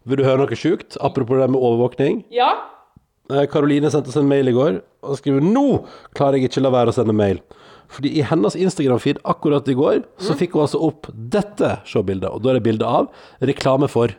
Vil 0.08 0.20
du 0.20 0.24
høre 0.26 0.42
noe 0.42 0.58
sjukt? 0.58 0.96
Apropos 1.00 1.38
det 1.40 1.50
med 1.52 1.60
overvåkning. 1.60 2.22
Ja? 2.34 2.50
Eh, 3.30 3.46
Karoline 3.50 3.90
sendte 3.92 4.10
oss 4.12 4.18
en 4.20 4.30
mail 4.30 4.50
i 4.50 4.56
går 4.56 4.80
og 5.02 5.18
skriver 5.18 5.42
Nå 5.44 5.82
klarer 6.16 6.38
jeg 6.38 6.50
ikke 6.50 6.62
la 6.64 6.72
være 6.74 6.92
å 6.92 6.96
sende 6.96 7.14
mail. 7.16 7.40
Fordi 7.92 8.12
i 8.16 8.24
hennes 8.24 8.56
Instagram-feed 8.56 9.20
akkurat 9.28 9.66
i 9.68 9.76
går, 9.76 10.02
så 10.22 10.36
fikk 10.38 10.54
hun 10.56 10.64
altså 10.64 10.80
opp 10.80 11.10
dette 11.12 11.74
se-bildet. 11.88 12.30
Og 12.32 12.40
da 12.40 12.52
er 12.52 12.58
det 12.58 12.64
bilde 12.64 12.88
av 12.88 13.10
reklame 13.44 13.88
for 13.92 14.14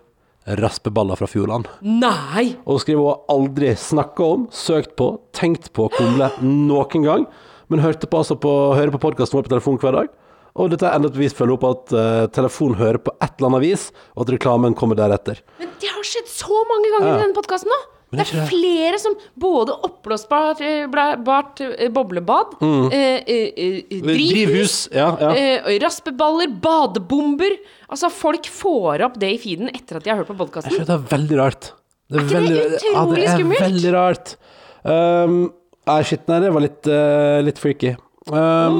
raspeballer 0.60 1.18
fra 1.18 1.30
Fjordland. 1.32 1.70
Nei! 1.82 2.54
Og 2.68 2.76
hun 2.78 2.84
skriver 2.84 3.02
hun 3.02 3.10
har 3.14 3.34
aldri 3.34 3.72
snakka 3.80 4.28
om, 4.36 4.46
søkt 4.54 4.94
på, 5.00 5.14
tenkt 5.36 5.72
på 5.74 5.88
kumle 5.96 6.30
noen 6.44 7.08
gang. 7.08 7.26
Men 7.72 7.82
hørte 7.82 8.10
på, 8.10 8.20
altså 8.22 8.38
på, 8.38 8.52
hører 8.78 8.94
på 8.94 9.02
podkasten 9.02 9.40
vår 9.40 9.48
på 9.48 9.56
telefon 9.56 9.80
hver 9.82 9.98
dag. 9.98 10.12
Og 10.54 10.70
dette 10.70 10.86
er 10.86 11.02
bevis 11.02 11.34
følger 11.34 11.56
opp 11.58 11.64
at 11.66 11.94
uh, 11.98 12.26
telefonen 12.34 12.78
hører 12.78 13.02
på 13.02 13.14
et 13.18 13.32
eller 13.40 13.50
annet 13.50 13.64
vis, 13.66 13.88
og 14.14 14.28
at 14.28 14.36
reklamen 14.36 14.76
kommer 14.78 15.00
deretter. 15.00 15.42
Men 15.60 15.72
det 15.82 15.90
har 15.90 16.06
skjedd 16.06 16.30
så 16.30 16.60
mange 16.70 16.92
ganger 16.94 17.10
Ja. 17.10 17.16
i 17.18 17.24
denne 17.26 17.38
podkasten 17.38 17.74
nå. 17.74 17.80
Det 18.14 18.20
Det 18.20 18.26
det 18.30 18.38
er 18.38 18.44
er 18.44 18.50
flere 18.52 18.98
som 19.02 19.16
både 19.42 19.74
oppblåsbart 19.88 20.60
eh, 20.62 20.86
bart, 21.26 21.62
eh, 21.66 21.90
boblebad, 21.90 22.52
mm. 22.62 22.92
eh, 22.94 23.24
eh, 23.26 24.02
drivhus, 24.06 24.90
Ja, 24.94 25.08
ja. 25.20 25.32
eh, 25.34 25.80
raspeballer, 25.82 26.48
badebomber 26.62 27.58
Altså, 27.90 28.12
folk 28.14 28.46
får 28.46 29.02
opp 29.08 29.18
det 29.18 29.32
i 29.34 29.40
feeden 29.42 29.70
etter 29.74 29.98
at 29.98 30.04
de 30.06 30.10
har 30.14 30.18
hørt 30.22 30.30
på 30.30 30.38
podkasten. 30.38 30.78
det 30.78 30.90
er 30.94 31.02
veldig 31.10 31.38
rart. 31.40 31.74
Det 32.10 32.20
er, 32.20 32.24
ikke 32.24 32.30
det 32.30 32.38
veldig, 32.38 32.62
utrolig 32.78 32.94
ja, 32.94 33.04
det 33.10 33.26
er 33.26 33.38
skummelt? 33.38 33.62
veldig 33.66 33.94
rart. 33.94 34.36
Um, 34.84 35.54
nei, 35.88 36.40
det 36.46 36.54
var 36.54 36.62
litt, 36.62 36.90
uh, 36.90 37.42
litt 37.46 37.62
freaky. 37.62 37.96
Um, 38.30 38.80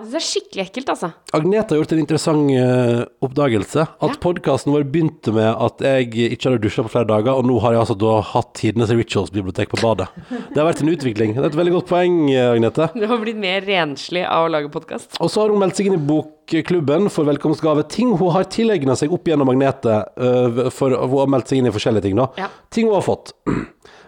Altså, 0.00 0.14
det 0.14 0.16
er 0.16 0.24
skikkelig 0.24 0.62
ekkelt, 0.64 0.90
altså. 0.94 1.08
Agnete 1.36 1.74
har 1.74 1.80
gjort 1.82 1.90
en 1.92 1.98
interessant 2.00 2.52
eh, 2.56 3.00
oppdagelse. 3.26 3.82
At 4.00 4.14
Ja. 4.14 4.16
podkasten 4.22 4.72
vår 4.72 4.86
begynte 4.88 5.32
med 5.36 5.50
at 5.52 5.84
jeg 5.84 6.08
ikke 6.32 6.48
hadde 6.48 6.62
dusja 6.64 6.84
på 6.86 6.92
flere 6.94 7.08
dager, 7.10 7.34
og 7.36 7.44
nå 7.44 7.58
har 7.60 7.74
jeg 7.76 7.82
altså 7.82 7.98
da 8.00 8.14
hatt 8.24 8.54
tidenes 8.56 8.88
Rituals-bibliotek 8.96 9.68
på 9.68 9.80
badet. 9.82 10.08
Det 10.30 10.56
har 10.56 10.70
vært 10.70 10.80
en 10.80 10.92
utvikling. 10.94 11.34
Det 11.36 11.44
er 11.44 11.50
et 11.52 11.58
veldig 11.60 11.74
godt 11.76 11.90
poeng, 11.92 12.16
eh, 12.32 12.48
Agnete. 12.54 12.88
Du 12.96 13.06
har 13.06 13.18
blitt 13.20 13.36
mer 13.36 13.60
renslig 13.68 14.24
av 14.24 14.48
å 14.48 14.50
lage 14.50 14.72
podkast. 14.72 15.20
Og 15.20 15.28
så 15.28 15.42
har 15.44 15.52
hun 15.52 15.60
meldt 15.60 15.76
seg 15.76 15.86
inn 15.90 15.98
i 15.98 16.06
Bokklubben 16.08 17.10
for 17.12 17.28
velkomstgave. 17.28 17.86
Ting 17.92 18.16
hun 18.16 18.32
har 18.32 18.44
tilegna 18.44 18.96
seg 18.96 19.12
opp 19.12 19.24
gjennom 19.28 19.52
Agnete, 19.52 20.00
uh, 20.16 20.70
for 20.72 20.96
hun 20.96 21.18
har 21.18 21.26
meldt 21.36 21.52
seg 21.52 21.58
inn 21.60 21.66
i 21.68 21.74
forskjellige 21.76 22.08
ting, 22.08 22.16
da. 22.16 22.30
Ja. 22.40 22.48
Ting 22.70 22.86
hun 22.88 22.94
har 22.96 23.04
fått. 23.04 23.34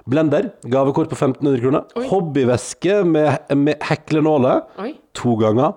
Blender, 0.08 0.48
gavekort 0.66 1.10
på 1.12 1.14
1500 1.18 1.60
kroner. 1.62 2.08
Hobbyveske 2.10 3.02
med, 3.06 3.52
med 3.54 3.78
heklenåler 3.86 4.64
Oi. 4.82 4.94
to 5.14 5.36
ganger. 5.38 5.76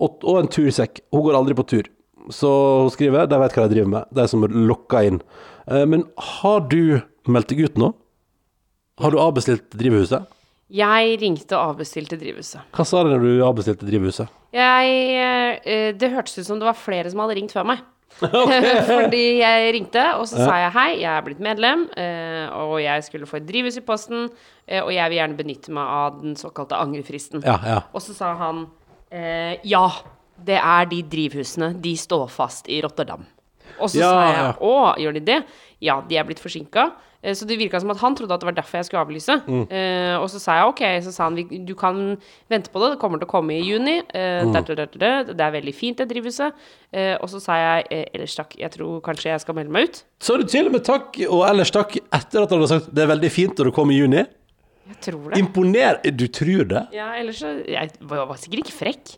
Og, 0.00 0.22
og 0.24 0.40
en 0.40 0.48
tursekk. 0.52 1.02
Hun 1.12 1.26
går 1.26 1.36
aldri 1.36 1.56
på 1.58 1.66
tur. 1.68 1.90
Så 2.32 2.48
hun 2.82 2.90
skriver 2.94 3.28
de 3.30 3.38
vet 3.38 3.54
hva 3.54 3.66
de 3.68 3.74
driver 3.76 3.90
med, 3.92 4.08
de 4.16 4.24
som 4.30 4.42
lokker 4.48 5.10
inn. 5.10 5.20
Eh, 5.68 5.84
Men 5.86 6.06
har 6.40 6.64
du 6.72 7.00
meldt 7.28 7.52
deg 7.52 7.66
ut 7.68 7.76
nå? 7.82 7.92
Har 9.02 9.12
du 9.12 9.20
avbestilt 9.20 9.68
drivhuset? 9.76 10.24
Jeg 10.72 11.18
ringte 11.20 11.54
og 11.54 11.76
avbestilte 11.76 12.16
drivhuset. 12.18 12.64
Hva 12.74 12.86
sa 12.88 13.04
de 13.06 13.12
når 13.12 13.22
du 13.22 13.44
avbestilte 13.46 13.86
drivhuset? 13.86 14.32
Jeg 14.56 15.60
eh, 15.62 15.92
Det 15.94 16.10
hørtes 16.10 16.40
ut 16.40 16.48
som 16.48 16.58
det 16.58 16.66
var 16.66 16.78
flere 16.80 17.12
som 17.12 17.20
hadde 17.22 17.36
ringt 17.38 17.54
før 17.54 17.68
meg. 17.68 17.84
Fordi 18.90 19.22
jeg 19.42 19.72
ringte, 19.76 20.02
og 20.16 20.24
så 20.30 20.40
sa 20.40 20.56
jeg 20.62 20.72
hei, 20.76 20.88
jeg 21.02 21.10
er 21.12 21.24
blitt 21.26 21.40
medlem, 21.44 21.86
eh, 22.00 22.46
og 22.56 22.78
jeg 22.80 23.04
skulle 23.06 23.28
få 23.28 23.40
et 23.40 23.46
drivhus 23.48 23.76
i 23.80 23.84
posten, 23.84 24.28
eh, 24.66 24.80
og 24.82 24.92
jeg 24.94 25.12
vil 25.12 25.18
gjerne 25.20 25.38
benytte 25.38 25.74
meg 25.76 25.94
av 25.98 26.20
den 26.22 26.36
såkalte 26.40 26.78
angrefristen. 26.80 27.44
Ja, 27.44 27.58
ja. 27.66 27.78
Og 27.92 28.04
så 28.04 28.16
sa 28.16 28.32
han 28.40 28.64
eh, 29.12 29.56
ja, 29.68 29.84
det 30.46 30.58
er 30.60 30.88
de 30.90 31.02
drivhusene, 31.12 31.74
de 31.82 31.94
står 32.00 32.28
fast 32.32 32.68
i 32.72 32.80
Rotterdam. 32.84 33.26
Og 33.76 33.90
så 33.92 34.00
Ja, 34.00 34.08
sa 34.12 34.22
jeg 34.24 34.38
ja. 34.40 34.52
å, 34.64 34.74
gjør 35.04 35.18
de 35.18 35.24
det? 35.28 35.40
Ja, 35.84 35.98
de 36.08 36.16
er 36.16 36.24
blitt 36.28 36.40
forsinka. 36.40 36.90
Eh, 37.22 37.34
Så 37.34 37.46
det 37.48 37.58
virka 37.58 37.80
som 37.80 37.90
at 37.90 38.00
han 38.02 38.14
trodde 38.16 38.34
at 38.34 38.40
det 38.40 38.48
var 38.48 38.56
derfor 38.56 38.78
jeg 38.80 38.88
skulle 38.88 39.04
avlyse. 39.04 39.36
Mm. 39.46 39.64
Uh, 39.70 40.16
og 40.20 40.28
så 40.30 40.40
sa 40.42 40.56
jeg 40.58 40.70
ok, 40.72 40.82
så 41.06 41.12
sa 41.14 41.28
han 41.28 41.36
du 41.66 41.74
kan 41.74 42.16
vente 42.50 42.70
på 42.70 42.80
det, 42.82 42.92
det 42.94 43.00
kommer 43.02 43.18
til 43.20 43.28
å 43.28 43.32
komme 43.32 43.56
i 43.56 43.62
juni. 43.64 43.98
Uh, 44.14 44.44
Mm. 44.46 44.52
Det 44.56 45.42
er 45.42 45.52
veldig 45.52 45.74
fint, 45.74 45.98
det 45.98 46.08
drivhuset. 46.10 46.52
Uh, 46.94 47.16
og 47.20 47.28
så 47.30 47.40
sa 47.40 47.56
jeg 47.56 48.06
ellers 48.14 48.34
takk, 48.36 48.56
jeg 48.58 48.70
tror 48.76 49.00
kanskje 49.04 49.30
jeg 49.32 49.40
skal 49.40 49.54
melde 49.58 49.72
meg 49.72 49.88
ut. 49.90 50.02
Så 50.20 50.36
du 50.38 50.44
til 50.44 50.66
og 50.68 50.72
med 50.76 50.84
takk 50.86 51.16
og 51.28 51.44
ellers 51.48 51.70
takk 51.74 51.96
etter 51.98 52.42
at 52.42 52.50
han 52.50 52.60
hadde 52.60 52.68
sagt 52.72 52.90
det 52.94 53.04
er 53.04 53.10
veldig 53.12 53.30
fint 53.32 53.58
når 53.58 53.70
det 53.70 53.74
kommer 53.76 53.96
i 53.96 54.00
juni? 54.00 54.24
Jeg 54.86 54.98
tror 55.02 55.30
det. 55.30 55.38
Imponer... 55.42 56.00
Du 56.14 56.26
tror 56.30 56.64
det? 56.70 56.82
Ja, 56.94 57.12
ellers 57.18 57.40
så 57.42 57.56
Jeg 57.66 57.90
var, 58.00 58.26
var 58.30 58.36
sikkert 58.38 58.66
ikke 58.66 58.76
frekk. 58.76 59.16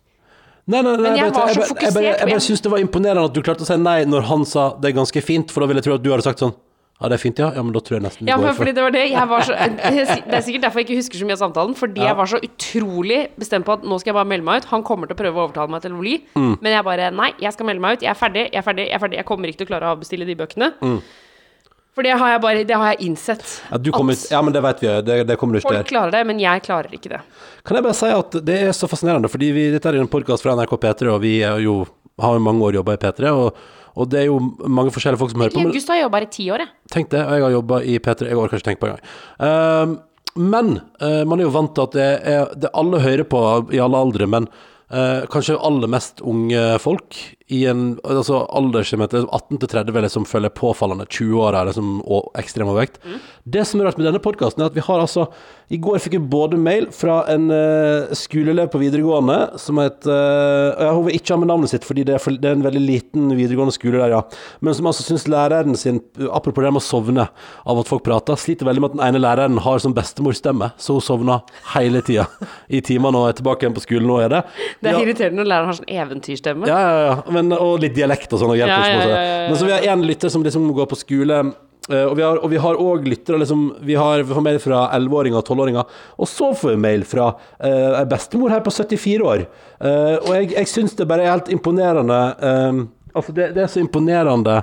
Nei, 0.69 0.83
nei, 0.85 0.95
nei, 0.97 1.03
Men 1.03 1.17
jeg 1.17 1.33
var 1.33 1.49
så 1.53 1.65
fokusert. 1.65 1.83
jeg 1.83 1.95
bare, 1.97 2.15
jeg 2.19 2.29
bare 2.29 2.45
syns 2.45 2.61
det 2.65 2.71
var 2.73 2.81
imponerende 2.83 3.25
at 3.31 3.37
du 3.37 3.41
klarte 3.45 3.65
å 3.65 3.69
si 3.69 3.77
nei 3.81 4.03
når 4.09 4.27
han 4.29 4.45
sa 4.49 4.67
det 4.77 4.91
er 4.91 4.97
ganske 4.99 5.23
fint, 5.25 5.53
for 5.53 5.65
da 5.65 5.69
ville 5.71 5.81
jeg 5.81 5.89
tro 5.89 5.95
at 5.97 6.03
du 6.05 6.11
hadde 6.13 6.27
sagt 6.27 6.43
sånn 6.45 6.53
Ja, 6.99 7.07
det 7.07 7.15
er 7.15 7.23
fint, 7.23 7.39
ja. 7.39 7.53
Ja, 7.55 7.63
men 7.63 7.71
da 7.71 7.79
tror 7.85 7.95
jeg 7.95 8.03
nesten 8.03 8.27
Ja, 8.27 8.35
går 8.41 8.49
for 8.57 8.65
fordi 8.65 8.73
det 8.75 8.83
var 8.83 8.91
det. 8.91 9.05
Jeg 9.13 9.31
var 9.31 9.45
så, 9.47 9.55
det 9.87 10.35
er 10.35 10.43
sikkert 10.43 10.65
derfor 10.67 10.83
jeg 10.83 10.89
ikke 10.89 10.99
husker 10.99 11.21
så 11.21 11.29
mye 11.29 11.37
av 11.37 11.43
samtalen. 11.45 11.77
Fordi 11.79 12.03
jeg 12.03 12.19
var 12.19 12.31
så 12.33 12.41
utrolig 12.43 13.21
bestemt 13.39 13.69
på 13.69 13.77
at 13.79 13.87
nå 13.87 14.01
skal 14.03 14.11
jeg 14.11 14.19
bare 14.19 14.31
melde 14.33 14.47
meg 14.49 14.65
ut. 14.65 14.67
Han 14.73 14.83
kommer 14.87 15.07
til 15.07 15.15
å 15.15 15.21
prøve 15.21 15.39
å 15.39 15.45
overtale 15.47 15.71
meg 15.71 15.85
til 15.85 15.95
å 15.95 16.01
bli. 16.03 16.17
Mm. 16.35 16.57
Men 16.59 16.75
jeg 16.75 16.87
bare 16.91 17.13
Nei, 17.15 17.31
jeg 17.39 17.55
skal 17.55 17.71
melde 17.71 17.85
meg 17.87 17.99
ut. 17.99 18.03
Jeg 18.03 18.11
er 18.11 18.19
ferdig. 18.19 18.45
Jeg 18.51 18.59
er 18.59 18.67
ferdig. 18.67 18.89
Jeg 18.91 18.99
er 18.99 19.05
ferdig. 19.05 19.21
Jeg 19.23 19.29
kommer 19.31 19.53
ikke 19.53 19.63
til 19.63 19.69
å 19.69 19.71
klare 19.71 19.87
å 19.87 19.95
avbestille 19.95 20.27
de 20.27 20.39
bøkene. 20.43 20.73
Mm. 20.83 20.99
For 21.99 22.07
det 22.07 22.19
har 22.19 22.35
jeg 22.35 22.43
bare 22.43 22.67
Det 22.67 22.77
har 22.79 22.93
jeg 22.93 23.09
innsett. 23.09 23.47
ja, 23.71 23.79
du 23.79 23.91
kommer, 23.95 24.19
at 24.19 24.31
ja, 24.31 24.43
men 24.43 24.55
det 24.55 24.63
vet 24.63 24.83
vi, 24.83 24.91
det, 25.07 25.23
det 25.31 25.39
kommer 25.39 25.55
du 25.55 25.63
ikke 25.63 25.71
folk 25.71 25.81
til. 25.83 25.95
klarer 25.95 26.15
det, 26.15 26.27
men 26.27 26.43
jeg 26.43 26.63
klarer 26.67 26.95
ikke 26.95 27.11
det. 27.15 27.23
Kan 27.67 27.79
jeg 27.79 27.87
bare 27.87 27.99
si 27.99 28.11
at 28.15 28.37
det 28.47 28.59
er 28.69 28.75
så 28.75 28.91
fascinerende, 28.91 29.31
fordi 29.31 29.49
vi, 29.55 29.71
dette 29.75 29.91
er 29.91 29.99
en 29.99 30.11
podkast 30.11 30.47
fra 30.47 30.55
NRK 30.59 30.77
P3, 30.79 31.11
og 31.11 31.19
vi 31.23 31.33
jo, 31.63 31.81
har 32.23 32.39
jo 32.39 32.45
mange 32.45 32.63
år 32.69 32.79
jobba 32.79 32.95
i 32.95 33.03
P3, 33.03 33.33
og, 33.35 33.59
og 33.99 34.11
det 34.13 34.21
er 34.23 34.29
jo 34.29 34.39
mange 34.71 34.93
forskjellige 34.95 35.21
folk 35.21 35.33
som 35.33 35.43
hører 35.43 35.55
på. 35.55 35.63
Men 35.63 35.75
jobba 35.75 36.21
her 36.21 36.27
i 36.29 36.35
ti 36.35 36.49
år, 36.55 36.65
jeg. 36.65 36.75
tenk 36.95 37.11
det, 37.15 37.23
og 37.25 37.35
jeg 37.35 37.47
har 37.47 37.57
jobba 37.57 37.81
i 37.83 37.97
P3, 38.05 38.29
jeg 38.31 38.39
orker 38.39 38.61
ikke 38.61 38.69
tenke 38.71 38.83
på 38.85 38.91
engang. 38.91 39.03
Um, 39.43 39.97
men 40.39 40.75
uh, 41.03 41.25
man 41.27 41.41
er 41.41 41.49
jo 41.49 41.55
vant 41.55 41.75
til 41.75 41.89
at 41.89 41.97
det 41.97 42.09
er 42.31 42.53
det 42.55 42.71
alle 42.79 43.03
hører 43.03 43.27
på 43.27 43.43
i 43.75 43.83
alle 43.83 44.03
aldre, 44.07 44.29
men 44.31 44.47
uh, 44.95 45.27
kanskje 45.33 45.59
aller 45.59 45.91
mest 45.91 46.23
unge 46.23 46.63
folk 46.85 47.19
i 47.49 47.63
en 47.71 47.95
altså 48.05 48.43
aldersmeter 48.53 49.25
18 49.33 49.59
til 49.63 49.71
30 49.73 49.97
er 49.97 50.05
liksom 50.05 50.27
føler 50.29 50.51
jeg 50.51 50.59
påfallende 50.61 51.07
20 51.09 51.39
år 51.47 51.57
er 51.57 51.71
liksom 51.71 51.95
og 52.05 52.27
ekstrem 52.37 52.69
overvekt. 52.69 52.99
Det 53.49 53.63
som 53.65 53.81
er 53.81 53.89
rart 53.89 53.97
med 53.97 54.05
denne 54.05 54.21
podkasten, 54.21 54.61
er 54.61 54.69
at 54.69 54.77
vi 54.77 54.85
har 54.85 55.01
altså 55.01 55.25
I 55.73 55.79
går 55.81 55.99
fikk 56.05 56.15
vi 56.19 56.21
både 56.33 56.59
mail 56.61 56.87
fra 56.93 57.23
en 57.33 57.47
uh, 57.53 58.13
skoleelev 58.17 58.69
på 58.73 58.81
videregående 58.83 59.37
som 59.61 59.81
het 59.81 60.05
uh, 60.09 60.77
Jeg 60.77 61.05
vil 61.07 61.17
ikke 61.19 61.33
har 61.35 61.41
med 61.43 61.51
navnet 61.51 61.73
sitt, 61.73 61.85
fordi 61.89 62.05
det 62.09 62.15
er, 62.19 62.23
for, 62.25 62.37
det 62.37 62.51
er 62.51 62.57
en 62.59 62.65
veldig 62.67 62.83
liten 62.85 63.33
videregående 63.37 63.75
skole 63.77 63.97
der, 64.01 64.13
ja. 64.17 64.21
Men 64.65 64.77
som 64.77 64.89
altså 64.89 65.05
syns 65.09 65.25
læreren 65.29 65.77
sin, 65.77 66.03
apropos 66.29 66.65
det 66.65 66.73
med 66.75 66.83
å 66.83 66.85
sovne 66.85 67.27
av 67.65 67.81
at 67.81 67.89
folk 67.89 68.05
prater, 68.05 68.37
sliter 68.41 68.69
veldig 68.69 68.85
med 68.85 68.93
at 68.93 68.97
den 68.99 69.05
ene 69.09 69.25
læreren 69.25 69.61
har 69.65 69.81
sånn 69.85 69.97
bestemorstemme, 69.97 70.71
så 70.81 70.97
hun 70.99 71.05
sovner 71.05 71.45
hele 71.75 72.05
tida 72.05 72.29
i 72.69 72.81
timene 72.85 73.21
og 73.25 73.31
er 73.33 73.41
tilbake 73.41 73.65
igjen 73.65 73.77
på 73.77 73.85
skolen 73.85 74.09
nå, 74.09 74.21
er 74.25 74.33
det. 74.37 74.43
Det 74.85 74.93
er 74.93 74.99
Ja. 74.99 75.05
irriterende 75.05 75.43
når 75.43 75.51
læreren 75.53 75.73
har 75.73 75.81
sånn 75.81 75.93
eventyrstemme. 76.05 76.69
Ja, 76.69 76.79
ja, 76.85 77.05
ja. 77.09 77.17
Men, 77.39 77.55
og 77.57 77.79
litt 77.83 77.95
dialekt 77.97 78.35
og 78.35 78.43
sånn. 78.43 78.53
Og 78.53 78.61
Ja, 78.61 78.69
ja, 78.69 79.49
Men 79.49 79.57
så 79.57 79.69
vi 79.69 79.75
har 79.75 79.87
én 79.95 80.05
lytter 80.07 80.33
som 80.33 80.45
liksom 80.45 80.69
går 80.77 80.91
på 80.91 80.99
skole. 80.99 81.41
eh, 81.89 82.05
Og 82.05 82.17
vi 82.19 82.23
har, 82.27 82.43
og 82.43 82.51
vi 82.51 82.61
har 82.61 82.77
også 82.77 83.09
lyttere 83.09 83.41
liksom, 83.41 83.65
vi, 83.81 83.95
har, 83.95 84.23
vi 84.23 84.35
får 84.35 84.45
mail 84.45 84.61
fra 84.61 84.85
11-åringer 84.99 85.41
og 85.41 85.47
12-åringer. 85.49 85.97
Og 86.19 86.29
så 86.29 86.53
får 86.55 86.75
vi 86.75 86.83
mail 86.85 87.07
fra 87.09 87.31
uh, 87.33 88.05
bestemor 88.11 88.53
her 88.53 88.61
på 88.61 88.75
74 88.75 89.25
år. 89.25 89.47
Uh, 89.81 90.17
og 90.27 90.31
jeg, 90.37 90.53
jeg 90.53 90.69
syns 90.69 90.95
det 90.99 91.09
bare 91.09 91.25
er 91.25 91.35
helt 91.37 91.51
imponerende 91.55 92.21
uh, 92.43 92.87
Altså, 93.17 93.33
det, 93.33 93.55
det 93.57 93.63
er 93.65 93.71
så 93.73 93.81
imponerende 93.81 94.61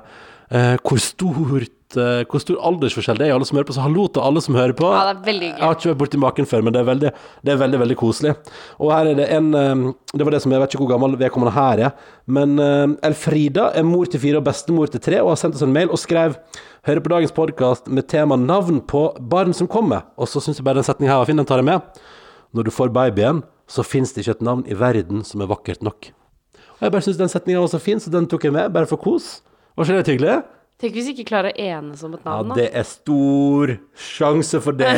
eh, 0.54 0.76
hvor 0.86 1.02
stort 1.02 1.66
eh, 1.94 2.24
hvor 2.26 2.42
stor 2.42 2.58
aldersforskjell 2.70 3.20
det 3.20 3.28
er 3.28 3.32
i 3.32 3.36
alle 3.36 3.46
som 3.48 3.60
hører 3.60 3.68
på. 3.70 3.76
Så 3.78 3.84
hallo 3.86 4.08
til 4.10 4.26
alle 4.26 4.42
som 4.42 4.58
hører 4.58 4.74
på. 4.78 4.90
Ja, 4.90 5.04
det 5.10 5.14
er 5.14 5.28
veldig 5.30 5.50
Jeg 5.52 5.62
har 5.62 5.78
ikke 5.78 5.92
vært 5.92 6.02
borti 6.02 6.22
maken 6.24 6.50
før, 6.50 6.66
men 6.66 6.76
det 6.76 6.82
er 6.82 6.90
veldig, 6.90 7.12
det 7.46 7.54
er 7.54 7.62
veldig, 7.62 7.82
veldig 7.84 7.98
koselig. 8.00 8.36
Og 8.80 8.94
her 8.96 9.12
er 9.12 9.20
det 9.22 9.28
en 9.38 9.50
eh, 9.54 9.86
Det 10.16 10.28
var 10.28 10.36
det 10.36 10.42
som 10.44 10.56
jeg 10.56 10.64
vet 10.64 10.74
ikke 10.74 10.84
hvor 10.86 10.94
gammel 10.96 11.18
vedkommende 11.20 11.56
her 11.56 11.84
er, 11.90 12.12
men 12.26 12.58
eh, 12.60 12.98
Elfrida 13.10 13.70
er 13.78 13.86
mor 13.86 14.10
til 14.10 14.24
fire 14.24 14.42
og 14.42 14.48
bestemor 14.50 14.92
til 14.92 15.04
tre, 15.04 15.22
og 15.22 15.34
har 15.36 15.42
sendt 15.44 15.60
oss 15.60 15.66
en 15.66 15.76
mail 15.76 15.94
og 15.94 16.02
skrev 16.02 16.40
Hører 16.86 17.02
på 17.02 17.10
dagens 17.10 17.32
podkast 17.34 17.88
med 17.90 18.06
tema 18.06 18.36
'Navn 18.38 18.84
på 18.86 19.18
barn 19.18 19.54
som 19.58 19.68
kommer'. 19.68 20.04
Og 20.22 20.28
så 20.30 20.38
syns 20.38 20.60
jeg 20.60 20.66
bare 20.66 20.78
den 20.78 20.86
setningen 20.86 21.10
her 21.10 21.18
var 21.18 21.26
fin, 21.26 21.38
den 21.38 21.46
tar 21.46 21.58
jeg 21.58 21.66
med. 21.66 21.82
Når 22.54 22.64
du 22.64 22.72
får 22.72 22.94
babyen, 22.94 23.42
så 23.68 23.82
fins 23.82 24.14
det 24.14 24.22
ikke 24.22 24.38
et 24.38 24.46
navn 24.46 24.62
i 24.70 24.78
verden 24.78 25.24
som 25.26 25.42
er 25.42 25.50
vakkert 25.50 25.82
nok. 25.82 26.12
Og 26.78 26.86
jeg 26.86 26.94
bare 26.94 27.02
syns 27.02 27.18
den 27.18 27.32
setninga 27.32 27.64
var 27.64 27.72
så 27.74 27.80
fin, 27.82 28.00
så 28.00 28.12
den 28.14 28.28
tok 28.30 28.46
jeg 28.46 28.54
med, 28.54 28.70
bare 28.70 28.86
for 28.86 29.02
kos. 29.02 29.42
Var 29.76 29.88
ikke 29.88 29.98
det 29.98 30.14
hyggelig? 30.14 30.36
Tenk 30.82 30.98
hvis 30.98 31.08
vi 31.08 31.14
ikke 31.16 31.30
klarer 31.30 31.54
å 31.54 31.66
enes 31.66 32.02
om 32.04 32.16
et 32.18 32.26
navn, 32.28 32.50
da. 32.52 32.56
Ja, 32.58 32.66
det 32.66 32.80
er 32.82 32.88
stor 32.90 33.72
sjanse 33.96 34.60
for 34.64 34.76
det. 34.76 34.90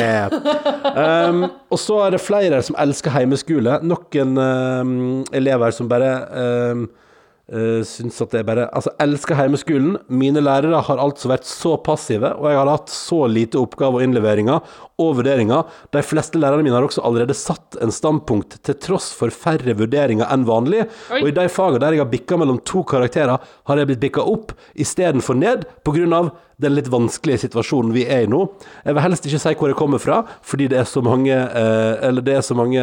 um, 0.97 1.43
og 1.73 1.81
så 1.81 1.99
er 2.07 2.15
det 2.15 2.21
flere 2.23 2.63
som 2.65 2.77
elsker 2.81 3.13
heimeskole. 3.13 3.75
Noen 3.85 4.33
um, 4.41 4.95
elever 5.37 5.75
som 5.77 5.89
bare 5.91 6.15
um, 6.73 6.87
uh, 7.53 7.81
syns 7.87 8.19
at 8.23 8.33
det 8.33 8.41
er 8.41 8.47
bare 8.47 8.67
Altså, 8.75 8.93
elsker 9.03 9.37
heimeskolen. 9.39 9.97
Mine 10.07 10.43
lærere 10.43 10.81
har 10.87 11.01
altså 11.01 11.31
vært 11.31 11.47
så 11.49 11.75
passive, 11.83 12.33
og 12.35 12.49
jeg 12.49 12.59
har 12.59 12.71
hatt 12.71 12.93
så 12.93 13.23
lite 13.31 13.59
oppgave 13.61 13.99
og 13.99 14.05
innleveringer 14.05 14.77
og 14.97 15.19
vurderinger. 15.19 15.67
De 15.93 16.01
fleste 16.05 16.39
lærerne 16.41 16.65
mine 16.65 16.75
har 16.75 16.85
også 16.85 17.03
allerede 17.05 17.35
satt 17.37 17.77
en 17.83 17.93
standpunkt 17.93 18.57
til 18.65 18.77
tross 18.81 19.11
for 19.15 19.33
færre 19.33 19.75
vurderinger 19.77 20.29
enn 20.33 20.47
vanlig. 20.47 20.87
Oi. 21.11 21.21
Og 21.21 21.31
i 21.31 21.35
de 21.37 21.47
fagene 21.53 21.83
der 21.83 21.97
jeg 21.97 22.03
har 22.03 22.11
bikka 22.11 22.39
mellom 22.41 22.61
to 22.65 22.83
karakterer, 22.87 23.37
har 23.69 23.81
jeg 23.81 23.91
blitt 23.91 24.03
bikka 24.07 24.25
opp 24.25 24.55
istedenfor 24.75 25.37
ned 25.37 25.67
pga. 25.85 26.31
den 26.57 26.73
litt 26.73 26.87
vanskelige 26.89 27.45
situasjonen 27.45 27.93
vi 27.93 28.07
er 28.09 28.25
i 28.25 28.31
nå. 28.31 28.47
Jeg 28.85 28.95
vil 28.95 29.03
helst 29.03 29.25
ikke 29.29 29.39
si 29.39 29.53
hvor 29.53 29.69
jeg 29.69 29.77
kommer 29.77 30.01
fra, 30.01 30.23
fordi 30.41 30.67
det 30.67 30.79
er 30.79 30.89
så 30.89 31.03
mange 31.05 31.33
uh, 31.33 32.01
Eller 32.01 32.21
det 32.21 32.33
er 32.33 32.41
så 32.41 32.55
mange 32.57 32.81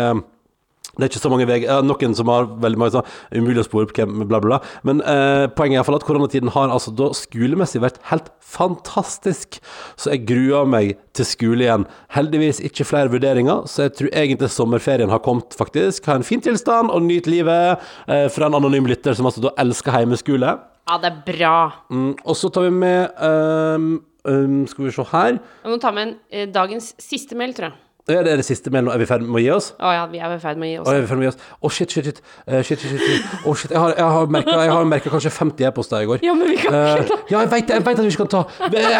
det 0.97 1.07
er 1.07 1.13
ikke 1.13 1.23
så 1.25 1.33
mange 1.33 1.49
veier. 1.49 1.83
Noen 1.85 2.17
som 2.17 2.31
har 2.33 2.49
veldig 2.63 2.81
mange 2.81 2.95
sånn 2.97 3.09
umulig 3.35 3.65
å 3.65 3.67
spore 3.67 3.89
opp 3.89 3.95
hvem, 3.97 4.25
bla, 4.25 4.39
bla, 4.39 4.43
bla. 4.47 4.59
Men 4.87 5.03
eh, 5.03 5.47
poenget 5.55 5.77
er 5.77 5.79
i 5.79 5.83
hvert 5.83 5.91
fall 5.91 5.99
at 6.01 6.07
koronatiden 6.09 6.53
har 6.55 6.75
altså 6.75 6.95
da 6.95 7.11
skolemessig 7.17 7.83
vært 7.85 8.01
helt 8.11 8.31
fantastisk. 8.55 9.59
Så 10.01 10.13
jeg 10.13 10.25
gruer 10.29 10.69
meg 10.69 10.95
til 11.17 11.29
skole 11.29 11.67
igjen. 11.67 11.89
Heldigvis 12.15 12.63
ikke 12.65 12.87
flere 12.89 13.13
vurderinger, 13.13 13.67
så 13.71 13.89
jeg 13.89 13.97
tror 13.99 14.13
egentlig 14.13 14.53
sommerferien 14.55 15.13
har 15.13 15.23
kommet, 15.25 15.57
faktisk. 15.59 16.07
Ha 16.11 16.19
en 16.21 16.27
fin 16.27 16.43
tilstand 16.45 16.93
og 16.95 17.05
nyt 17.07 17.29
livet. 17.31 17.83
Eh, 18.09 18.29
fra 18.33 18.49
en 18.49 18.61
anonym 18.61 18.89
lytter 18.91 19.17
som 19.17 19.29
altså 19.31 19.45
da 19.49 19.55
elsker 19.63 19.95
heimeskole. 19.95 20.57
Ja, 20.85 20.99
det 21.01 21.11
er 21.11 21.21
bra. 21.27 21.57
Mm, 21.91 22.13
og 22.25 22.37
så 22.37 22.51
tar 22.53 22.67
vi 22.67 22.75
med 22.77 23.23
ehm, 23.25 23.87
um, 24.29 24.67
Skal 24.69 24.85
vi 24.85 24.93
se 24.93 25.07
her. 25.13 25.39
Jeg 25.65 25.73
må 25.73 25.79
ta 25.81 25.93
med 25.97 26.09
en, 26.09 26.15
eh, 26.31 26.47
dagens 26.53 26.93
siste 27.01 27.37
mail, 27.39 27.55
tror 27.57 27.71
jeg. 27.71 27.81
Ja, 28.09 28.21
det 28.21 28.35
er 28.35 28.37
det 28.37 28.45
siste 28.45 28.69
mailen. 28.69 28.91
Er 28.93 29.01
vi 29.01 29.07
ferdig 29.09 29.25
med 29.25 29.39
å 29.39 29.41
gi 29.41 29.49
oss? 29.55 29.71
Å 29.81 29.93
ja, 29.97 30.03
vi 30.13 30.19
er 30.21 30.33
i 30.35 30.41
ferd 30.43 30.59
med 30.61 30.69
å 30.69 30.71
gi 30.71 30.81
oss. 30.83 30.89
Å, 30.91 30.93
er 30.93 31.05
vi 31.05 31.09
ferdig 31.09 31.23
med 31.23 31.25
å 31.25 31.31
gi 31.31 31.33
oss? 31.33 31.47
Å, 31.57 31.71
shit, 31.73 31.95
shit, 31.95 32.11
shit. 32.11 32.21
Uh, 32.45 32.59
shit, 32.61 32.83
shit, 32.83 32.91
shit, 32.93 33.01
shit. 33.01 33.31
Oh, 33.49 33.55
shit. 33.57 33.73
Jeg 33.73 33.81
har, 33.81 33.95
jeg 33.97 34.11
har 34.17 34.35
merka 34.37 34.59
jeg 34.61 34.75
har 34.75 34.91
merket 34.91 35.15
kanskje 35.15 35.33
50 35.33 35.69
e-poster 35.71 36.05
i 36.05 36.11
går. 36.11 36.21
Ja, 36.27 36.35
men 36.37 36.53
vi 36.53 36.59
kan 36.61 36.77
Eh, 36.77 36.91
ikke 37.01 37.09
ta 37.09 37.19
ja, 37.33 37.41
jeg 37.41 37.51
vet, 37.55 37.73
at 37.73 38.03
vi 38.05 38.13
ikke 38.13 38.27
kan 38.27 38.33
ta 38.35 38.45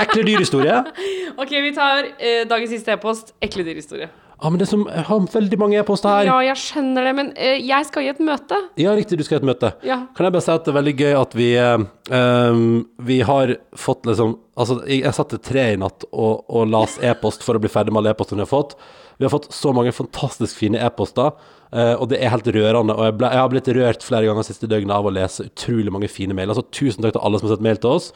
ekle 0.01 0.27
dyrhistorie. 0.31 0.81
Ok, 1.45 1.51
vi 1.51 1.73
tar 1.75 2.07
uh, 2.09 2.45
dagens 2.49 2.71
siste 2.79 2.95
e-post. 2.95 3.35
Ekle 3.45 3.67
dyrhistorie. 3.67 4.09
Ja, 4.45 4.51
men 4.53 4.61
det 4.61 4.67
som 4.69 4.83
Jeg 4.93 5.07
har 5.09 5.21
veldig 5.33 5.57
mange 5.57 5.79
e-poster 5.81 6.11
her. 6.13 6.27
Ja, 6.29 6.37
jeg 6.45 6.61
skjønner 6.61 7.07
det, 7.09 7.13
men 7.17 7.31
eh, 7.33 7.63
jeg 7.65 7.87
skal 7.89 8.05
i 8.05 8.11
et 8.13 8.19
møte. 8.21 8.59
Ja, 8.77 8.93
riktig, 8.93 9.17
du 9.17 9.25
skal 9.25 9.39
i 9.39 9.41
et 9.41 9.47
møte. 9.49 9.71
Ja. 9.87 10.03
Kan 10.13 10.29
jeg 10.29 10.35
bare 10.35 10.45
si 10.45 10.53
at 10.53 10.67
det 10.67 10.73
er 10.75 10.77
veldig 10.77 10.95
gøy 10.99 11.15
at 11.17 11.37
vi 11.39 11.47
eh, 11.57 11.87
ehm, 12.19 12.67
Vi 13.09 13.23
har 13.25 13.55
fått 13.73 14.05
liksom 14.11 14.37
Altså, 14.61 14.77
jeg, 14.85 15.01
jeg 15.03 15.17
satt 15.17 15.33
til 15.33 15.41
tre 15.43 15.63
i 15.73 15.79
natt 15.81 16.05
og, 16.13 16.45
og 16.47 16.69
las 16.71 16.99
e-post 17.03 17.43
for 17.43 17.57
å 17.57 17.63
bli 17.63 17.73
ferdig 17.73 17.91
med 17.91 18.05
alle 18.05 18.13
e-postene 18.13 18.39
vi 18.39 18.45
har 18.45 18.53
fått. 18.53 18.77
Vi 19.19 19.27
har 19.27 19.33
fått 19.33 19.49
så 19.51 19.73
mange 19.75 19.91
fantastisk 19.97 20.61
fine 20.61 20.79
e-poster, 20.79 21.33
eh, 21.75 21.95
og 21.97 22.07
det 22.13 22.21
er 22.21 22.31
helt 22.31 22.47
rørende. 22.55 22.95
Og 22.95 23.09
jeg, 23.09 23.17
ble, 23.19 23.33
jeg 23.35 23.43
har 23.43 23.51
blitt 23.51 23.71
rørt 23.75 24.07
flere 24.07 24.29
ganger 24.29 24.47
siste 24.47 24.69
døgnet 24.71 24.95
av 24.95 25.09
å 25.09 25.15
lese 25.17 25.49
utrolig 25.49 25.91
mange 25.97 26.13
fine 26.13 26.37
mail. 26.39 26.53
Altså 26.55 26.63
tusen 26.69 27.03
takk 27.03 27.17
til 27.17 27.25
alle 27.27 27.41
som 27.41 27.49
har 27.49 27.57
sett 27.57 27.67
mail 27.67 27.83
til 27.83 27.97
oss. 27.97 28.13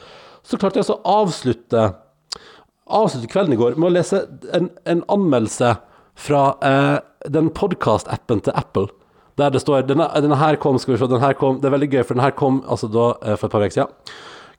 Så 0.46 0.60
klarte 0.60 0.78
jeg 0.78 0.86
altså 0.86 1.00
å 1.00 1.16
avslutte 1.24 1.88
avslutte 2.88 3.32
kvelden 3.32 3.56
i 3.56 3.60
går 3.60 3.74
med 3.76 3.90
å 3.90 3.94
lese 3.98 4.22
en, 4.54 4.70
en 4.88 5.02
anmeldelse 5.12 5.74
fra 6.18 6.42
eh, 6.64 6.96
den 7.30 7.52
podkast-appen 7.54 8.42
til 8.44 8.56
Apple. 8.58 8.88
Der 9.38 9.52
det 9.54 9.62
står 9.62 9.86
denne, 9.86 10.08
denne 10.18 10.38
her 10.40 10.58
kom, 10.58 10.78
skal 10.82 10.96
vi 10.96 10.98
se, 10.98 11.06
denne 11.06 11.22
her 11.22 11.36
kom, 11.38 11.60
Det 11.60 11.70
er 11.70 11.76
veldig 11.76 11.90
gøy, 11.92 12.02
for 12.02 12.16
denne 12.16 12.26
her 12.26 12.34
kom 12.38 12.64
altså 12.66 12.90
da 12.90 13.12
eh, 13.22 13.36
for 13.38 13.46
et 13.46 13.54
par 13.54 13.66
uker 13.66 13.76
siden. 13.76 13.94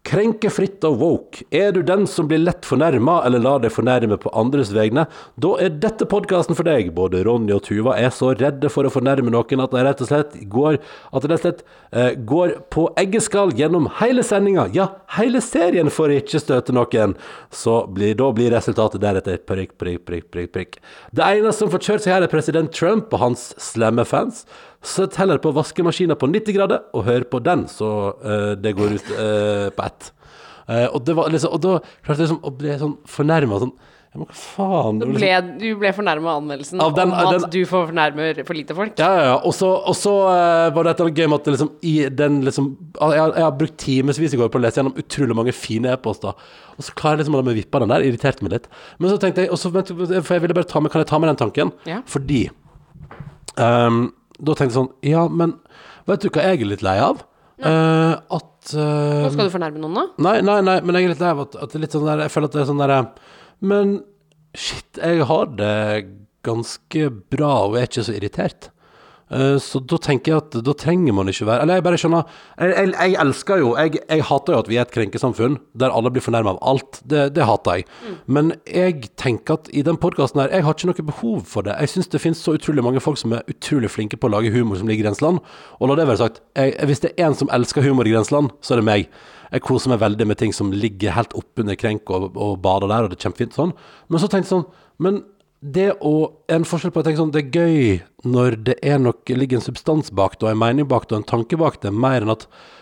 Krenkefritt 0.07 0.85
og 0.87 0.95
woke. 1.01 1.43
Er 1.51 1.73
du 1.75 1.81
den 1.83 2.05
som 2.07 2.29
blir 2.29 2.39
lett 2.39 2.63
fornærma 2.65 3.17
eller 3.27 3.41
lar 3.43 3.59
deg 3.61 3.73
fornærme 3.75 4.15
på 4.21 4.31
andres 4.37 4.71
vegne, 4.73 5.03
da 5.35 5.51
er 5.59 5.73
dette 5.83 6.07
podkasten 6.09 6.55
for 6.57 6.65
deg. 6.65 6.93
Både 6.95 7.19
Ronny 7.27 7.51
og 7.53 7.65
Tuva 7.67 7.97
er 7.99 8.13
så 8.15 8.31
redde 8.39 8.71
for 8.71 8.87
å 8.87 8.93
fornærme 8.93 9.33
noen 9.33 9.63
at 9.65 9.75
de 9.75 9.83
rett 9.85 10.03
og 10.05 10.09
slett 10.09 10.37
går 10.49 10.79
rett 10.79 11.27
og 11.27 11.43
slett 11.43 11.61
eh, 11.91 12.15
går 12.15 12.55
på 12.73 12.87
eggeskall 13.01 13.51
gjennom 13.59 13.89
hele 13.99 14.23
sendinga. 14.25 14.69
Ja, 14.73 14.87
hele 15.17 15.43
serien 15.45 15.91
for 15.93 16.09
å 16.09 16.17
ikke 16.21 16.41
støte 16.41 16.73
noen. 16.73 17.17
Så 17.51 17.81
blir, 17.91 18.15
da 18.17 18.31
blir 18.33 18.55
resultatet 18.55 19.03
deretter 19.03 19.43
prikk, 19.43 19.75
prikk, 19.81 20.07
prikk, 20.07 20.31
prikk, 20.31 20.53
prikk. 20.55 20.79
Det 21.11 21.27
eneste 21.27 21.65
som 21.65 21.75
får 21.75 21.85
kjørt 21.85 22.07
seg 22.07 22.15
her, 22.15 22.25
er 22.25 22.31
president 22.31 22.73
Trump 22.73 23.13
og 23.13 23.25
hans 23.27 23.49
slemme 23.61 24.07
fans. 24.07 24.45
Sett 24.81 25.17
heller 25.19 25.41
på 25.43 25.51
vaskemaskina 25.51 26.15
på 26.15 26.29
90 26.31 26.55
grader 26.55 26.85
og 26.95 27.03
hør 27.03 27.25
på 27.27 27.41
den, 27.43 27.65
så 27.67 27.89
uh, 28.23 28.53
det 28.55 28.75
går 28.77 28.95
ut 28.95 29.11
uh, 29.11 29.67
på 29.75 29.85
ett. 29.85 30.11
Uh, 30.69 30.87
og, 30.93 31.01
det 31.03 31.15
var 31.17 31.31
liksom, 31.33 31.51
og 31.51 31.63
da 31.65 31.77
klarte 32.05 32.21
jeg 32.21 32.29
liksom 32.29 32.43
å 32.45 32.53
bli 32.55 32.75
sånn 32.79 32.97
fornærma 33.09 33.59
sånn 33.63 33.73
ja, 34.09 34.17
Men 34.17 34.25
hva 34.25 34.35
faen? 34.35 34.99
Du 34.99 35.05
liksom- 35.05 35.19
Ble, 35.21 35.57
du 35.59 35.75
ble 35.77 35.91
fornærma 35.93 36.29
av 36.31 36.41
anmeldelsen 36.41 36.81
Av 36.81 36.95
den- 36.95 37.11
om 37.11 37.13
at 37.13 37.41
den- 37.41 37.49
du 37.51 37.65
får 37.65 37.89
fornærmer 37.91 38.45
for 38.45 38.53
lite 38.55 38.73
folk? 38.73 38.97
Ja, 38.97 39.15
ja, 39.15 39.23
ja. 39.23 39.35
Og 39.35 39.53
så, 39.53 39.69
eh, 40.33 40.73
var 40.73 40.83
det 40.83 40.89
et 40.89 40.99
eller 40.99 41.09
annet 41.09 41.17
gøy 41.17 41.29
med 41.29 41.39
at 41.39 41.45
liksom, 41.45 41.71
i 41.83 42.09
den 42.09 42.41
liksom 42.41 42.77
jeg, 42.99 43.33
jeg 43.35 43.43
har 43.43 43.51
brukt 43.51 43.77
timevis 43.77 44.33
i 44.33 44.37
går 44.37 44.49
på 44.49 44.57
å 44.57 44.61
lese 44.61 44.81
gjennom 44.81 44.97
utrolig 44.97 45.35
mange 45.35 45.53
fine 45.53 45.85
e-poster. 45.93 46.29
Og 46.29 46.79
så 46.79 46.95
klarer 46.95 47.17
jeg 47.17 47.27
liksom 47.27 47.35
å 47.35 47.37
la 47.37 47.51
meg 47.53 47.55
vippe 47.63 47.79
den 47.79 47.89
der. 47.89 48.01
Irriterte 48.01 48.41
meg 48.41 48.51
litt. 48.51 48.67
Men 48.97 49.11
så 49.11 49.19
tenkte 49.19 49.41
jeg 49.45 49.51
og 49.51 49.57
så, 49.57 49.69
For 50.23 50.33
jeg 50.33 50.41
ville 50.41 50.55
bare 50.55 50.63
ta 50.63 50.79
med 50.79 50.91
Kan 50.91 51.01
jeg 51.01 51.07
ta 51.07 51.19
med 51.19 51.37
den 51.37 51.51
tanken? 51.51 51.71
Ja. 51.85 52.01
Fordi 52.01 52.49
ehm, 53.57 54.11
Da 54.39 54.55
tenkte 54.55 54.71
jeg 54.71 54.77
sånn 54.77 54.93
Ja, 55.05 55.25
men 55.27 55.57
vet 56.07 56.23
du 56.23 56.29
hva 56.31 56.45
jeg 56.47 56.61
er 56.63 56.71
litt 56.71 56.85
lei 56.85 56.95
av? 57.03 57.25
Eh, 57.59 58.13
at 58.15 58.71
eh, 58.71 59.23
Nå 59.25 59.31
skal 59.33 59.49
du 59.49 59.51
fornærme 59.51 59.81
noen 59.83 59.97
da? 59.97 60.05
Nei, 60.29 60.37
nei, 60.45 60.61
nei, 60.63 60.77
men 60.85 60.95
jeg 60.95 61.09
er 61.09 61.13
litt 61.13 61.23
lei 61.23 61.33
av 61.35 61.43
at, 61.43 61.57
at 61.59 61.73
det 61.73 61.79
er 61.79 61.83
litt 61.83 61.97
sånn 61.97 62.07
der 62.07 62.23
Jeg 62.23 62.33
føler 62.35 62.51
at 62.51 62.55
det 62.55 62.61
er 62.63 62.69
sånn 62.69 62.83
derre 62.83 62.99
Men 63.59 63.93
shit, 64.55 64.89
jeg 64.95 65.27
har 65.27 65.51
det 65.59 65.75
ganske 66.47 67.09
bra 67.33 67.51
og 67.67 67.75
er 67.75 67.89
ikke 67.89 68.05
så 68.07 68.15
irritert. 68.15 68.69
Eh, 69.29 69.57
så 69.61 69.77
da 69.85 69.99
tenker 70.01 70.33
jeg 70.33 70.41
at 70.41 70.55
da 70.65 70.73
trenger 70.73 71.13
man 71.13 71.29
ikke 71.29 71.45
være 71.45 71.61
Eller 71.61 71.77
jeg 71.77 71.83
bare 71.85 71.97
skjønner 72.01 72.23
Jeg, 72.57 72.71
jeg, 72.73 72.93
jeg 72.97 73.17
elsker 73.21 73.59
jo 73.61 73.67
jeg, 73.77 73.99
jeg 74.01 74.23
hater 74.25 74.55
jo 74.55 74.61
at 74.63 74.71
vi 74.71 74.79
er 74.79 74.87
et 74.87 74.93
krenkesamfunn 74.95 75.59
der 75.77 75.93
alle 75.93 76.09
blir 76.09 76.23
fornærma 76.25 76.55
av 76.55 76.59
alt. 76.71 76.99
Det, 77.05 77.27
det 77.35 77.45
hater 77.45 77.79
jeg. 77.79 77.85
Men 78.25 78.51
jeg 78.65 79.11
tenker 79.21 79.59
at 79.59 79.69
i 79.69 79.83
den 79.85 79.99
podkasten 80.01 80.41
her 80.41 80.53
Jeg 80.55 80.65
har 80.65 80.75
ikke 80.75 80.89
noe 80.89 81.07
behov 81.11 81.43
for 81.47 81.67
det. 81.67 81.77
Jeg 81.77 81.93
syns 81.93 82.09
det 82.09 82.23
finnes 82.23 82.41
så 82.41 82.55
utrolig 82.57 82.83
mange 82.83 83.03
folk 83.03 83.21
som 83.21 83.37
er 83.37 83.45
utrolig 83.51 83.91
flinke 83.93 84.17
på 84.17 84.27
å 84.27 84.33
lage 84.33 84.51
humor 84.55 84.79
som 84.79 84.89
ligger 84.89 85.05
i 85.05 85.07
grenseland. 85.07 85.39
Og 85.77 85.91
la 85.91 85.99
det 85.99 86.09
være 86.09 86.23
sagt, 86.23 86.41
hvis 86.89 87.03
det 87.05 87.13
er 87.13 87.29
en 87.29 87.37
som 87.37 87.51
elsker 87.53 87.85
humor 87.85 88.09
i 88.09 88.13
grenseland, 88.15 88.51
så 88.65 88.75
er 88.75 88.81
det 88.81 88.89
meg. 88.89 89.09
Jeg 89.53 89.65
koser 89.65 89.93
meg 89.93 90.01
veldig 90.03 90.27
med 90.29 90.41
ting 90.41 90.53
som 90.55 90.73
ligger 90.73 91.15
helt 91.15 91.33
oppunder 91.37 91.77
krenk 91.79 92.09
og, 92.13 92.31
og 92.35 92.59
bader 92.65 92.91
der, 92.91 93.05
og 93.05 93.13
det 93.13 93.19
er 93.19 93.29
kjempefint 93.29 93.57
sånn. 93.57 93.75
Men 94.09 94.21
så 94.21 94.29
tenkte 94.29 94.49
jeg 94.49 94.55
sånn 94.57 94.67
Men 94.99 95.21
det 95.59 95.91
å 95.99 96.13
En 96.51 96.65
forskjell 96.67 96.93
på 96.95 97.01
å 97.01 97.05
tenke 97.05 97.19
sånn 97.19 97.33
Det 97.35 97.41
er 97.41 97.57
gøy 97.59 97.99
når 98.27 98.55
det 98.67 98.73
er 98.83 98.97
nok, 98.99 99.29
ligger 99.31 99.59
en 99.59 99.63
substans 99.63 100.09
bak 100.11 100.33
det, 100.35 100.43
og 100.43 100.51
en 100.51 100.59
mening 100.59 100.87
bak 100.87 101.05
det, 101.07 101.15
og 101.15 101.21
en 101.21 101.29
tanke 101.29 101.55
bak 101.55 101.77
det, 101.79 101.93
mer 101.95 102.25
enn 102.25 102.33
at 102.33 102.41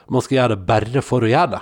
man 0.09 0.23
skal 0.25 0.39
gjøre 0.39 0.55
det 0.55 0.65
bare 0.65 1.03
for 1.05 1.21
å 1.21 1.29
gjøre 1.29 1.51
det. 1.51 1.59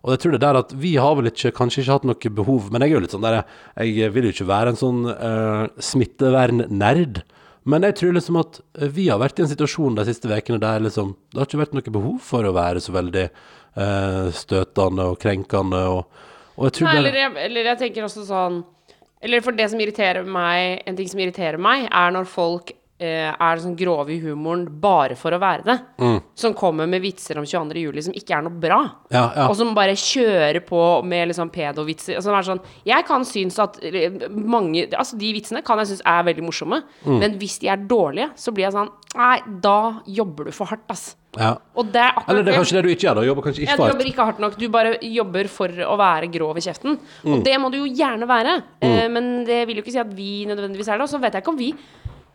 Og 0.00 0.14
jeg 0.14 0.22
tror 0.22 0.32
det 0.32 0.40
der 0.46 0.58
at 0.62 0.70
vi 0.80 0.94
har 0.96 1.18
vel 1.18 1.28
ikke, 1.28 1.52
kanskje 1.58 1.82
ikke 1.82 1.98
hatt 1.98 2.06
noe 2.08 2.30
behov, 2.38 2.70
men 2.72 2.80
jeg 2.80 2.94
er 2.94 2.96
jo 2.96 3.02
litt 3.04 3.12
sånn 3.12 3.26
der 3.26 3.42
Jeg 3.76 4.14
vil 4.14 4.30
jo 4.30 4.32
ikke 4.32 4.46
være 4.48 4.72
en 4.72 4.80
sånn 4.80 5.02
uh, 5.10 5.66
smittevernnerd. 5.76 7.20
Men 7.68 7.84
jeg 7.84 7.98
tror 8.00 8.16
liksom 8.16 8.40
at 8.40 8.62
vi 8.94 9.10
har 9.10 9.20
vært 9.20 9.42
i 9.42 9.44
en 9.44 9.52
situasjon 9.52 9.98
de 9.98 10.06
siste 10.08 10.30
ukene 10.32 10.62
der 10.62 10.80
liksom 10.86 11.12
Det 11.28 11.42
har 11.42 11.50
ikke 11.50 11.62
vært 11.66 11.76
noe 11.76 11.94
behov 11.98 12.16
for 12.24 12.48
å 12.48 12.54
være 12.56 12.80
så 12.80 12.96
veldig 12.96 13.26
uh, 13.28 14.32
støtende 14.32 15.10
og 15.12 15.20
krenkende 15.20 15.84
og, 15.92 16.24
og 16.56 16.70
jeg 16.70 16.78
tror 16.78 16.88
Nei, 16.88 16.96
eller, 17.02 17.20
jeg, 17.26 17.36
eller 17.44 17.72
jeg 17.74 17.82
tenker 17.84 18.08
også 18.08 18.24
sånn 18.24 18.62
Eller 19.22 19.40
for 19.42 19.52
det 19.52 19.68
som 19.70 19.80
irriterer 19.82 20.24
meg 20.24 20.82
En 20.86 20.96
ting 20.96 21.08
som 21.10 21.18
irriterer 21.20 21.58
meg, 21.58 21.88
er 21.90 22.12
når 22.14 22.26
folk 22.30 22.70
eh, 23.00 23.30
er 23.30 23.60
sånn 23.62 23.76
grove 23.78 24.10
i 24.10 24.20
humoren 24.22 24.64
bare 24.82 25.14
for 25.18 25.30
å 25.30 25.38
være 25.38 25.62
det. 25.66 25.76
Mm. 26.02 26.16
Som 26.38 26.54
kommer 26.58 26.86
med 26.90 27.02
vitser 27.02 27.38
om 27.38 27.44
22. 27.46 27.78
juli 27.84 28.02
som 28.02 28.14
ikke 28.18 28.34
er 28.34 28.42
noe 28.42 28.58
bra. 28.58 28.78
Ja, 29.14 29.24
ja. 29.36 29.44
Og 29.48 29.54
som 29.58 29.70
bare 29.74 29.94
kjører 29.98 30.58
på 30.66 30.80
med 31.06 31.28
liksom 31.30 31.50
pedovitser. 31.54 32.16
og 32.18 32.22
Som 32.26 32.34
er 32.34 32.42
sånn 32.46 32.60
Jeg 32.86 33.06
kan 33.06 33.22
synes 33.24 33.58
at 33.62 33.78
mange 34.34 34.88
Altså, 34.92 35.18
de 35.18 35.32
vitsene 35.36 35.62
kan 35.66 35.78
jeg 35.78 35.92
synes 35.92 36.02
er 36.06 36.26
veldig 36.30 36.44
morsomme, 36.48 36.82
Mm. 37.06 37.18
men 37.20 37.38
hvis 37.38 37.58
de 37.60 37.68
er 37.68 37.76
dårlige, 37.86 38.30
så 38.36 38.52
blir 38.52 38.64
jeg 38.66 38.72
sånn 38.74 38.90
Nei, 39.16 39.38
da 39.62 40.00
jobber 40.06 40.44
du 40.44 40.52
for 40.52 40.66
hardt, 40.66 40.84
ass. 40.90 41.16
Ja. 41.38 41.52
Det 41.78 42.02
er 42.02 42.18
Eller 42.26 42.42
det 42.42 42.52
er 42.52 42.58
kanskje 42.58 42.76
det 42.78 42.82
du 42.84 42.90
ikke 42.92 43.06
gjør, 43.06 43.20
da. 43.20 43.26
Jobber 43.28 43.46
kanskje 43.46 43.62
ja, 43.64 43.76
du 43.76 43.82
for 43.82 43.92
jobber 43.92 44.02
hardt. 44.02 44.12
ikke 44.12 44.26
hardt 44.28 44.42
nok. 44.42 44.58
Du 44.58 44.66
bare 44.74 44.96
jobber 45.06 45.50
for 45.52 45.84
å 45.86 45.96
være 46.00 46.30
grov 46.34 46.58
i 46.58 46.64
kjeften. 46.64 46.98
Og 47.28 47.44
det 47.46 47.56
må 47.62 47.70
du 47.72 47.78
jo 47.80 47.88
gjerne 47.88 48.28
være. 48.28 48.56
Eh, 48.82 49.06
men 49.12 49.30
det 49.48 49.62
vil 49.70 49.78
jo 49.80 49.86
ikke 49.86 49.94
si 49.94 50.02
at 50.02 50.12
vi 50.18 50.32
nødvendigvis 50.50 50.90
er 50.90 50.98
det. 50.98 51.06
Og 51.06 51.12
så 51.14 51.22
vet 51.22 51.38
jeg 51.38 51.46
ikke 51.46 51.54
om 51.54 51.60
vi 51.60 51.72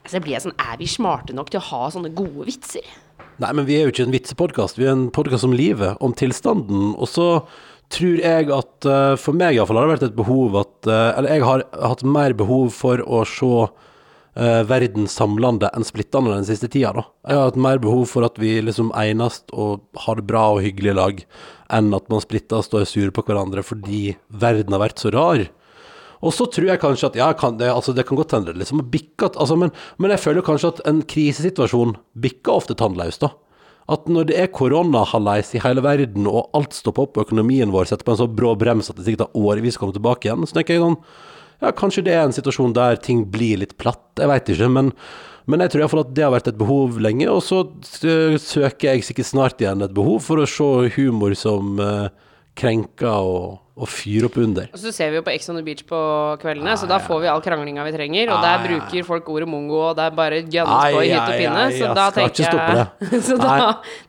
Altså 0.04 0.20
blir 0.20 0.34
jeg 0.36 0.44
sånn 0.44 0.58
Er 0.60 0.74
vi 0.76 0.88
smarte 0.92 1.32
nok 1.32 1.48
til 1.48 1.62
å 1.62 1.68
ha 1.70 1.86
sånne 1.94 2.10
gode 2.12 2.44
vitser? 2.50 2.88
Nei, 3.40 3.52
men 3.56 3.64
vi 3.66 3.78
er 3.78 3.86
jo 3.88 3.94
ikke 3.94 4.04
en 4.04 4.14
vitsepodkast. 4.14 4.76
Vi 4.78 4.86
er 4.86 4.92
en 4.94 5.06
podkast 5.16 5.48
om 5.48 5.56
livet, 5.56 5.96
om 6.04 6.12
tilstanden. 6.14 6.92
Og 7.00 7.08
så 7.10 7.28
tror 7.94 8.20
jeg 8.22 8.52
at 8.54 8.88
eh, 8.90 9.16
for 9.22 9.38
meg 9.38 9.58
iallfall 9.58 9.80
har 9.80 9.88
det 9.88 9.96
vært 9.96 10.06
et 10.10 10.18
behov 10.18 10.58
at 10.60 10.90
eh, 10.90 11.10
Eller 11.18 11.38
jeg 11.38 11.46
har 11.48 11.66
hatt 11.92 12.04
mer 12.06 12.36
behov 12.38 12.72
for 12.76 13.04
å 13.04 13.24
se 13.28 13.52
eh, 14.36 14.62
verden 14.70 15.08
enn 15.08 15.88
splittende 15.88 16.34
den 16.34 16.48
siste 16.48 16.70
tida, 16.70 16.94
da. 16.94 17.06
Jeg 17.28 17.38
har 17.38 17.50
hatt 17.50 17.60
mer 17.60 17.82
behov 17.82 18.06
for 18.12 18.26
at 18.26 18.40
vi 18.42 18.60
liksom 18.62 18.92
enes 18.96 19.44
og 19.52 19.84
har 20.06 20.20
det 20.20 20.28
bra 20.30 20.46
og 20.56 20.64
hyggelig 20.66 20.94
i 20.94 20.98
lag, 20.98 21.26
enn 21.74 21.94
at 21.94 22.10
man 22.10 22.24
splittes 22.24 22.72
og 22.72 22.82
er 22.82 22.90
sure 22.90 23.12
på 23.12 23.26
hverandre 23.28 23.64
fordi 23.66 24.16
verden 24.30 24.74
har 24.74 24.84
vært 24.84 25.04
så 25.04 25.14
rar. 25.14 25.46
Og 26.24 26.32
så 26.32 26.48
tror 26.48 26.70
jeg 26.70 26.80
kanskje 26.80 27.10
at 27.12 27.18
ja, 27.20 27.30
kan 27.36 27.58
det, 27.60 27.68
altså 27.68 27.92
det 27.96 28.06
kan 28.08 28.18
godt 28.18 28.32
hende 28.32 28.54
det 28.54 28.62
liksom 28.62 28.80
har 28.80 28.92
bikket, 28.94 29.36
altså, 29.36 29.58
men, 29.60 29.74
men 30.00 30.14
jeg 30.14 30.24
føler 30.24 30.46
kanskje 30.46 30.76
at 30.76 30.86
en 30.88 31.02
krisesituasjon 31.04 31.98
bikker 32.24 32.62
ofte 32.62 32.78
tannløs, 32.80 33.20
da. 33.20 33.34
At 33.92 34.08
når 34.08 34.30
det 34.30 34.38
er 34.40 34.54
koronahalleis 34.56 35.50
i 35.58 35.60
hele 35.60 35.84
verden, 35.84 36.30
og 36.32 36.48
alt 36.56 36.72
stopper 36.78 37.04
opp, 37.04 37.18
og 37.18 37.26
økonomien 37.28 37.74
vår 37.74 37.90
setter 37.90 38.08
på 38.08 38.14
en 38.14 38.22
så 38.22 38.30
brå 38.32 38.54
brems 38.56 38.88
at 38.88 38.96
det 38.96 39.04
sikkert 39.10 39.26
tar 39.26 39.44
årevis 39.44 39.76
å 39.76 39.84
komme 39.84 39.98
tilbake 39.98 40.30
igjen, 40.30 40.48
så 40.48 40.56
tenker 40.56 40.78
jeg 40.78 40.86
sånn 40.86 41.00
Ja, 41.64 41.72
kanskje 41.72 42.04
det 42.04 42.16
er 42.18 42.26
en 42.28 42.36
situasjon 42.36 42.76
der 42.76 42.98
ting 43.00 43.24
blir 43.32 43.62
litt 43.62 43.78
platt, 43.80 44.04
jeg 44.20 44.28
veit 44.28 44.50
ikke, 44.52 44.68
men, 44.68 44.92
men 45.48 45.64
jeg 45.64 45.72
tror 45.72 45.86
iallfall 45.86 46.04
at 46.04 46.12
det 46.18 46.26
har 46.26 46.34
vært 46.34 46.50
et 46.52 46.60
behov 46.60 47.00
lenge, 47.04 47.30
og 47.32 47.40
så 47.46 47.64
søker 47.94 48.90
jeg 48.90 49.06
sikkert 49.08 49.30
snart 49.30 49.64
igjen 49.64 49.86
et 49.86 49.96
behov 49.96 50.20
for 50.26 50.44
å 50.44 50.50
se 50.50 50.92
humor 50.98 51.36
som 51.40 51.80
uh, 51.80 52.12
krenker 52.60 53.16
og, 53.16 53.63
og 53.74 53.90
fyr 53.90 54.28
opp 54.28 54.36
under. 54.38 54.68
Og 54.70 54.78
så 54.78 54.92
ser 54.94 55.10
vi 55.10 55.18
jo 55.18 55.24
på 55.26 55.32
Ex 55.34 55.48
on 55.50 55.58
the 55.58 55.64
Beach 55.66 55.82
på 55.90 56.00
kveldene, 56.42 56.76
så 56.78 56.86
da 56.90 57.00
får 57.02 57.24
vi 57.24 57.30
all 57.32 57.42
kranglinga 57.42 57.86
vi 57.88 57.94
trenger. 57.96 58.30
Og 58.36 58.46
der 58.46 58.62
bruker 58.68 59.08
folk 59.08 59.32
ordet 59.34 59.48
mongo, 59.50 59.80
og 59.90 59.96
det 59.98 60.06
er 60.06 60.20
bare 60.20 60.44
gønnes 60.44 60.94
på 60.94 61.02
hytt 61.02 61.16
og 61.24 61.34
pinne. 61.42 61.64
Så 61.80 61.90
da 61.98 62.06
tenker 62.14 62.46
jeg 62.46 63.24
Så 63.26 63.40
da 63.42 63.56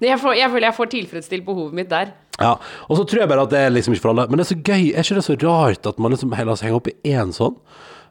jeg, 0.04 0.20
får, 0.20 0.36
jeg 0.36 0.52
føler 0.52 0.68
jeg 0.68 0.76
får 0.76 0.92
tilfredsstilt 0.98 1.48
behovet 1.48 1.80
mitt 1.80 1.90
der. 1.92 2.12
Ja, 2.36 2.56
og 2.90 2.98
så 2.98 3.04
tror 3.06 3.22
jeg 3.22 3.30
bare 3.30 3.44
at 3.46 3.52
det 3.52 3.60
er 3.62 3.72
liksom 3.72 3.94
ikke 3.94 4.04
for 4.04 4.12
alle. 4.12 4.26
Men 4.28 4.40
det 4.40 4.44
er 4.44 4.52
så 4.52 4.60
gøy, 4.60 4.88
er 4.90 5.06
ikke 5.06 5.16
det 5.16 5.26
så 5.26 5.36
rart 5.46 5.88
at 5.88 6.00
man 6.02 6.12
liksom 6.12 6.34
heller 6.36 6.60
henger 6.60 6.80
opp 6.80 6.90
i 6.90 6.96
én 7.14 7.32
sånn? 7.34 7.56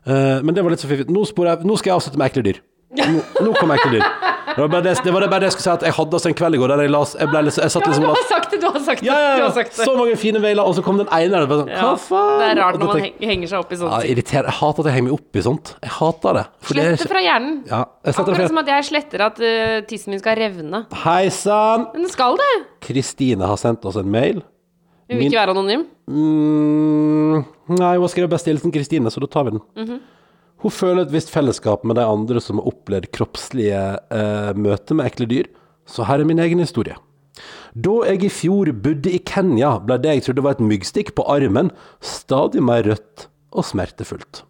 Uh, 0.08 0.40
men 0.44 0.56
det 0.56 0.64
var 0.64 0.74
litt 0.74 0.82
så 0.84 0.90
fiffig. 0.90 1.12
Nå, 1.12 1.22
nå 1.22 1.78
skal 1.78 1.92
jeg 1.92 1.98
avslutte 2.00 2.20
med 2.20 2.32
ekle 2.32 2.46
dyr. 2.48 2.64
Nå, 2.94 3.22
nå 3.42 3.54
kommer 3.58 3.80
ekle 3.80 3.98
lyd. 3.98 4.06
Det 4.54 4.62
var 4.62 4.70
bare 4.70 4.84
det, 4.86 4.92
det, 5.02 5.12
var 5.16 5.24
det 5.24 5.30
bare 5.32 5.42
det 5.42 5.48
jeg 5.48 5.56
skulle 5.56 5.66
si, 5.66 5.72
at 5.74 5.84
jeg 5.88 5.96
hadde 5.98 6.18
oss 6.18 6.26
en 6.30 6.36
kveld 6.38 6.58
i 6.58 6.60
går 6.62 6.72
der 6.74 6.82
jeg 6.84 6.92
las 6.94 7.14
Jeg, 7.18 7.30
ble 7.32 7.42
jeg 7.48 7.54
satt 7.74 7.88
Ja, 7.88 7.90
liksom 7.90 8.04
du 8.04 8.10
har 8.12 8.28
sagt 8.30 8.52
det! 8.52 8.60
Du 8.62 8.68
har 8.68 8.84
sagt 8.86 9.02
det! 9.02 9.08
ja, 9.08 9.16
ja, 9.18 9.32
ja, 9.40 9.48
har 9.48 9.56
sagt 9.56 9.72
det. 9.78 9.88
så 9.88 9.96
mange 9.98 10.18
fine 10.20 10.42
mailer, 10.44 10.68
og 10.68 10.76
så 10.78 10.84
kom 10.86 11.00
den 11.02 11.10
ene 11.10 11.40
der. 11.40 11.48
Sånn, 11.50 11.72
Hva 11.74 11.94
faen? 12.04 12.36
Det 12.44 12.50
er 12.52 12.60
rart 12.62 12.78
når 12.78 12.92
man 12.92 13.02
tenk- 13.02 13.26
henger 13.32 13.52
seg 13.54 13.64
opp 13.64 13.74
i 13.74 13.80
ja, 13.82 14.02
irriterer. 14.14 14.50
Jeg 14.52 14.58
hater 14.60 14.84
at 14.84 14.92
jeg 14.92 14.98
henger 15.00 15.08
meg 15.10 15.16
opp 15.18 15.42
i 15.42 15.46
sånt. 15.48 15.74
Jeg 15.82 15.94
hater 15.98 16.40
det. 16.40 16.46
Slett 16.70 17.02
det 17.02 17.10
fra 17.16 17.26
hjernen. 17.26 17.58
Ja, 17.72 17.82
Akkurat 18.14 18.54
som 18.54 18.62
at 18.62 18.72
jeg 18.76 18.88
sletter 18.92 19.26
at 19.32 19.42
uh, 19.42 19.76
tissen 19.90 20.14
min 20.14 20.22
skal 20.22 20.38
revne. 20.44 20.86
Hei 21.08 21.24
sann! 21.34 21.90
Men 21.96 22.06
den 22.06 22.14
skal 22.14 22.38
det! 22.42 22.54
Kristine 22.86 23.50
har 23.50 23.58
sendt 23.62 23.90
oss 23.90 23.98
en 23.98 24.12
mail. 24.14 24.44
Hun 25.10 25.18
vil 25.20 25.32
ikke 25.32 25.42
være 25.42 25.56
anonym. 25.56 25.88
Mm, 26.08 27.44
nei, 27.74 27.94
hun 27.98 28.06
har 28.06 28.12
skrevet 28.12 28.32
bestillelsen 28.32 28.74
Kristine, 28.76 29.12
så 29.12 29.24
da 29.24 29.30
tar 29.32 29.50
vi 29.50 29.58
den. 29.58 29.98
Hun 30.64 30.72
føler 30.72 31.04
et 31.04 31.12
visst 31.12 31.32
fellesskap 31.34 31.84
med 31.84 31.98
de 32.00 32.06
andre 32.08 32.40
som 32.40 32.62
har 32.62 32.70
opplevd 32.72 33.10
kroppslige 33.16 33.82
eh, 34.16 34.52
møter 34.56 34.96
med 34.96 35.10
ekle 35.10 35.28
dyr, 35.28 35.50
så 35.84 36.06
her 36.08 36.24
er 36.24 36.30
min 36.30 36.40
egen 36.40 36.64
historie. 36.64 36.96
Da 37.74 37.98
jeg 38.08 38.24
i 38.24 38.32
fjor 38.32 38.72
bodde 38.86 39.12
i 39.12 39.20
Kenya, 39.28 39.76
ble 39.84 39.98
det 40.00 40.16
jeg 40.16 40.26
trodde 40.28 40.46
var 40.46 40.56
et 40.56 40.64
myggstikk 40.64 41.12
på 41.18 41.26
armen, 41.28 41.74
stadig 42.00 42.64
mer 42.64 42.86
rødt 42.88 43.28
og 43.52 43.68
smertefullt. 43.68 44.46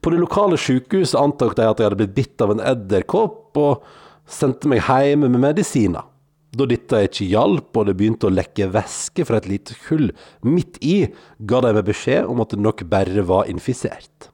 På 0.00 0.14
det 0.14 0.22
lokale 0.22 0.56
sykehuset 0.58 1.18
antok 1.20 1.52
de 1.58 1.66
at 1.68 1.80
jeg 1.80 1.90
hadde 1.90 2.00
blitt 2.00 2.16
bitt 2.16 2.44
av 2.44 2.54
en 2.54 2.64
edderkopp, 2.72 3.60
og 3.60 3.84
sendte 4.30 4.70
meg 4.70 4.86
hjem 4.86 5.26
med 5.26 5.42
medisiner. 5.42 6.08
Da 6.56 6.66
dette 6.66 7.04
ikke 7.06 7.28
hjalp, 7.30 7.68
og 7.76 7.86
det 7.86 7.98
begynte 7.98 8.30
å 8.30 8.32
lekke 8.32 8.72
væske 8.72 9.28
fra 9.28 9.38
et 9.38 9.50
lite 9.50 9.76
hull 9.90 10.08
midt 10.46 10.80
i, 10.80 11.04
ga 11.44 11.60
de 11.62 11.76
meg 11.76 11.86
beskjed 11.92 12.30
om 12.30 12.40
at 12.42 12.54
det 12.54 12.64
nok 12.64 12.86
bare 12.90 13.28
var 13.28 13.50
infisert. 13.50 14.30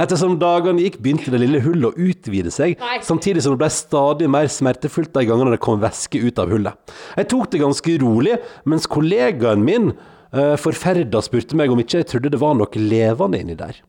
Ettersom 0.00 0.38
dagene 0.40 0.84
gikk, 0.84 1.00
begynte 1.02 1.32
det 1.34 1.42
lille 1.42 1.62
hullet 1.64 1.92
å 1.92 2.08
utvide 2.10 2.52
seg, 2.54 2.78
Nei. 2.80 2.98
samtidig 3.04 3.44
som 3.44 3.54
det 3.54 3.62
ble 3.64 3.70
stadig 3.72 4.30
mer 4.32 4.50
smertefullt 4.52 5.12
de 5.14 5.26
gangene 5.28 5.54
det 5.54 5.62
kom 5.64 5.82
væske 5.82 6.22
ut 6.22 6.40
av 6.42 6.52
hullet. 6.52 6.96
Jeg 7.18 7.30
tok 7.32 7.52
det 7.52 7.62
ganske 7.62 7.98
rolig, 8.02 8.38
mens 8.68 8.88
kollegaen 8.90 9.64
min 9.66 9.92
uh, 9.92 10.56
forferda 10.60 11.22
spurte 11.24 11.58
meg 11.58 11.72
om 11.72 11.80
ikke 11.82 12.02
jeg 12.02 12.10
trodde 12.12 12.32
det 12.32 12.42
var 12.42 12.56
noe 12.58 12.86
levende 12.86 13.42
inni 13.42 13.58
der. 13.58 13.80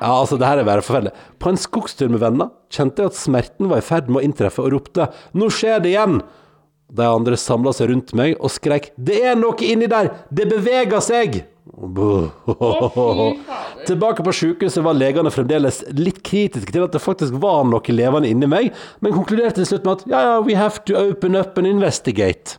Ja, 0.00 0.14
altså, 0.14 0.38
det 0.40 0.48
her 0.48 0.60
er 0.60 0.68
bare 0.68 0.84
forferdelig. 0.84 1.12
På 1.40 1.50
en 1.52 1.60
skogstur 1.60 2.08
med 2.12 2.22
venner 2.22 2.52
kjente 2.72 3.04
jeg 3.04 3.12
at 3.12 3.18
smerten 3.20 3.68
var 3.68 3.82
i 3.82 3.84
ferd 3.84 4.08
med 4.08 4.22
å 4.22 4.24
inntreffe, 4.24 4.62
og 4.64 4.72
ropte 4.74 5.10
'Nå 5.36 5.50
skjer 5.52 5.82
det 5.84 5.92
igjen!' 5.92 6.22
De 6.90 7.06
andre 7.06 7.36
samla 7.38 7.72
seg 7.76 7.90
rundt 7.92 8.14
meg 8.16 8.36
og 8.40 8.50
skrek 8.50 8.90
'Det 8.96 9.20
er 9.32 9.36
noe 9.36 9.60
inni 9.60 9.86
der! 9.86 10.10
Det 10.32 10.48
beveger 10.48 11.04
seg!' 11.04 11.44
Tilbake 13.86 14.24
på 14.26 14.32
sykehuset 14.34 14.82
var 14.84 14.96
legene 14.98 15.30
fremdeles 15.32 15.82
litt 15.96 16.22
kritiske 16.26 16.72
til 16.74 16.86
at 16.86 16.96
det 16.96 17.02
faktisk 17.02 17.36
var 17.42 17.62
noe 17.68 17.94
levende 17.94 18.30
inni 18.30 18.48
meg, 18.50 18.72
men 19.00 19.14
konkluderte 19.14 19.60
til 19.60 19.68
slutt 19.70 19.86
med 19.86 20.00
at 20.00 20.10
ja, 20.10 20.20
ja, 20.26 20.34
we 20.44 20.58
have 20.58 20.82
to 20.88 20.98
open 20.98 21.38
up 21.38 21.58
and 21.60 21.70
investigate. 21.70 22.58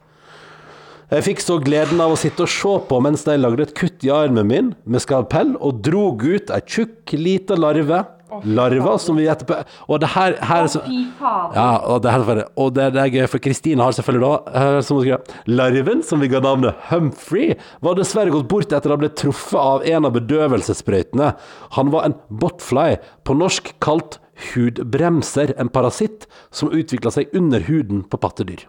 Jeg 1.12 1.26
fikk 1.26 1.42
så 1.44 1.58
gleden 1.60 2.00
av 2.00 2.14
å 2.14 2.20
sitte 2.20 2.46
og 2.46 2.52
se 2.54 2.74
på 2.88 2.98
mens 3.04 3.26
de 3.28 3.34
lagde 3.36 3.66
et 3.68 3.76
kutt 3.76 4.00
i 4.08 4.12
armen 4.16 4.48
min 4.48 4.70
med 4.88 5.04
skalpell 5.04 5.58
og 5.60 5.82
drog 5.84 6.24
ut 6.24 6.54
ei 6.56 6.62
tjukk, 6.64 7.12
lita 7.20 7.58
larve. 7.60 8.06
Larva 8.46 8.96
som 9.02 9.18
vi 9.20 9.28
etterpå 9.30 9.58
Og 9.92 10.00
det 10.02 10.12
her, 10.14 10.38
her 10.48 10.66
er 10.66 10.72
så 10.72 10.82
ja, 10.86 11.68
og 11.84 12.02
det, 12.04 12.14
her, 12.14 12.44
og 12.56 12.74
det, 12.76 12.88
det 12.96 13.02
er 13.04 13.14
gøy, 13.14 13.26
for 13.32 13.44
Kristine 13.44 13.84
har 13.84 13.96
selvfølgelig 13.96 14.24
da 14.24 14.62
eh, 14.62 14.80
som 14.86 14.98
hun 14.98 15.06
skrev, 15.06 15.36
Larven, 15.52 16.02
som 16.06 16.24
vi 16.24 16.30
ga 16.32 16.42
navnet 16.44 16.78
Humphrey, 16.90 17.56
var 17.84 17.98
dessverre 18.00 18.34
gått 18.34 18.50
bort 18.52 18.72
etter 18.72 18.92
å 18.92 18.96
ha 18.96 19.02
blitt 19.02 19.18
truffet 19.20 19.60
av 19.60 19.86
en 19.88 20.08
av 20.08 20.16
bedøvelsessprøytene. 20.16 21.32
Han 21.78 21.94
var 21.94 22.08
en 22.08 22.18
botfly, 22.42 22.98
på 23.28 23.36
norsk 23.38 23.74
kalt 23.84 24.20
hudbremser, 24.52 25.56
en 25.62 25.72
parasitt 25.74 26.28
som 26.54 26.72
utvikla 26.74 27.14
seg 27.14 27.34
under 27.38 27.64
huden 27.68 28.06
på 28.10 28.20
pattedyr. 28.22 28.66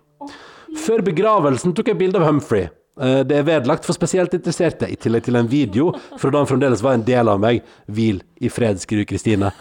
Før 0.83 1.05
begravelsen 1.05 1.75
tok 1.77 1.93
jeg 1.93 2.01
bilde 2.01 2.21
av 2.21 2.29
Humphrey. 2.31 2.71
Eh, 3.01 3.23
Det 3.25 3.37
er 3.39 3.43
vedlagt 3.47 3.87
for 3.89 3.97
spesielt 3.97 4.35
interesserte, 4.37 4.89
i 4.91 4.97
tillegg 5.01 5.25
til 5.25 5.37
en 5.37 5.49
video, 5.49 5.93
for 6.19 6.31
da 6.31 6.43
han 6.43 6.47
fremdeles 6.51 6.83
var 6.85 6.99
en 6.99 7.05
del 7.07 7.29
av 7.29 7.41
meg. 7.41 7.63
Hvil 7.89 8.23
i 8.41 8.51
fred, 8.53 8.81
skriver 8.83 9.09
Kristine. 9.09 9.53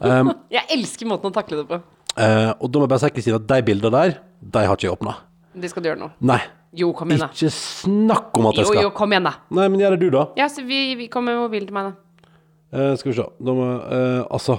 Um, 0.00 0.32
Jeg 0.56 0.64
elsker 0.78 1.06
måten 1.10 1.28
å 1.28 1.34
takle 1.34 1.60
det 1.60 1.66
på. 1.68 1.80
Uh, 2.18 2.54
og 2.58 2.70
da 2.72 2.80
må 2.80 2.86
jeg 2.86 2.92
bare 2.94 3.02
si, 3.04 3.10
Kristine, 3.18 3.40
at 3.42 3.48
de 3.50 3.58
bildene 3.66 3.92
der, 3.94 4.16
de 4.40 4.64
har 4.66 4.78
ikke 4.78 4.88
jeg 4.88 4.96
åpna. 4.96 5.18
Det 5.58 5.70
skal 5.70 5.84
du 5.84 5.90
gjøre 5.90 6.00
nå. 6.00 6.10
Nei. 6.30 6.40
Jo, 6.78 6.90
kom 6.96 7.12
igjen, 7.12 7.26
da. 7.26 7.30
Ikke 7.32 7.52
snakk 7.52 8.36
om 8.38 8.50
at 8.50 8.58
jeg 8.60 8.68
skal. 8.68 8.82
jo, 8.88 8.90
kom 8.96 9.12
igjen, 9.12 9.28
da. 9.28 9.34
Nei, 9.56 9.68
men 9.72 9.80
gjør 9.80 9.94
det 9.96 10.00
du, 10.02 10.08
da. 10.14 10.24
Ja, 10.40 10.48
så 10.52 10.64
vi, 10.66 10.80
vi 10.98 11.06
kommer 11.12 11.36
med 11.36 11.46
mobilen 11.46 11.68
til 11.68 11.76
meg, 11.76 11.92
da. 11.92 12.32
Uh, 12.68 12.92
skal 13.00 13.12
vi 13.12 13.16
se. 13.20 13.28
Må 13.48 13.54
uh, 13.64 14.24
Altså. 14.28 14.58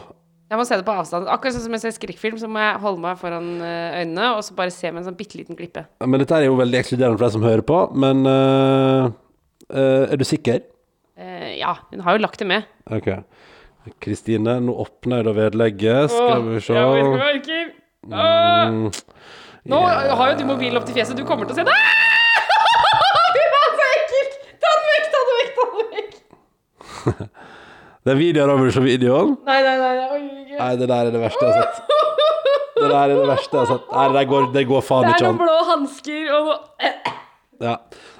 Jeg 0.50 0.58
må 0.58 0.64
se 0.66 0.78
det 0.80 0.86
på 0.88 0.94
avstand. 0.98 1.28
Akkurat 1.30 1.54
sånn 1.54 1.66
som 1.68 1.76
jeg 1.78 1.82
ser 1.84 1.94
skrekkfilm, 1.94 2.38
så 2.42 2.48
må 2.50 2.58
jeg 2.64 2.80
holde 2.82 3.02
meg 3.04 3.20
foran 3.22 3.50
eh, 3.62 4.00
øynene 4.02 4.32
og 4.34 4.42
så 4.48 4.56
bare 4.58 4.74
se 4.74 4.90
med 4.90 5.04
en 5.04 5.08
sånn 5.12 5.18
bitte 5.20 5.38
liten 5.38 5.58
klippe. 5.60 5.84
Men 6.02 6.24
dette 6.24 6.34
er 6.40 6.48
jo 6.48 6.56
veldig 6.58 6.80
ekskluderende 6.80 7.20
for 7.20 7.28
deg 7.28 7.36
som 7.36 7.46
hører 7.46 7.66
på, 7.70 7.78
men 8.02 8.24
eh, 8.32 9.10
eh, 9.70 10.06
Er 10.10 10.18
du 10.18 10.26
sikker? 10.26 10.64
Eh, 11.20 11.52
ja, 11.60 11.76
hun 11.94 12.02
har 12.06 12.18
jo 12.18 12.24
lagt 12.26 12.42
det 12.42 12.48
med. 12.50 12.66
Ok. 12.90 13.12
Kristine, 14.02 14.58
nå 14.62 14.74
åpner 14.84 15.22
jeg 15.22 15.28
da 15.30 15.36
vedlegget. 15.38 16.12
Skal 16.16 16.44
vi 16.50 16.60
se. 16.66 16.74
Ja, 16.78 16.88
jeg 16.98 17.06
orker. 17.14 17.70
Åh, 18.10 18.70
Mm, 18.70 18.90
Nå 19.70 19.78
har 19.86 20.32
jo 20.32 20.36
du 20.40 20.46
mobilen 20.48 20.78
opp 20.80 20.86
til 20.88 20.96
fjeset, 20.96 21.18
du 21.20 21.26
kommer 21.28 21.46
til 21.46 21.54
å 21.54 21.60
se 21.60 21.66
det. 21.68 21.74
Ah! 21.76 23.34
Det 23.36 23.46
var 23.54 23.68
så 23.76 23.88
ekkelt! 23.94 24.38
Ta 24.64 24.72
den 24.74 24.88
vekk, 24.90 25.10
ta 25.14 25.20
den 25.28 25.36
vekk, 25.38 25.52
ta 25.58 25.66
den 25.76 25.90
vekk. 25.94 26.14
Det 28.10 28.16
er 28.16 28.18
videoer 28.18 28.50
over 28.56 28.72
se 28.74 28.82
videoen. 28.82 29.36
Nei, 29.46 29.60
nei, 29.62 29.76
nei, 29.78 29.90
nei. 30.00 30.06
orker. 30.18 30.58
Nei, 30.58 30.70
det 30.80 30.88
der 30.90 31.10
er 31.10 31.14
det 31.14 31.20
verste 31.22 31.46
jeg 31.46 31.54
har 31.54 31.68
sett. 31.68 31.92
Det 32.80 32.88
der 32.90 32.96
er 32.98 33.12
det 33.14 33.28
verste 33.30 33.54
jeg 33.54 33.60
har 33.62 33.70
sett. 33.70 33.92
Nei, 33.94 34.06
det 34.16 34.24
går, 34.32 34.48
det 34.56 34.64
går 34.72 34.82
faen 34.88 35.06
Det 35.06 35.12
er 35.12 35.20
ikke 35.20 35.28
noen 35.28 35.36
an. 35.36 35.42
blå 35.44 35.58
hansker 35.70 36.32
og 36.40 36.50
Ja. 37.60 37.76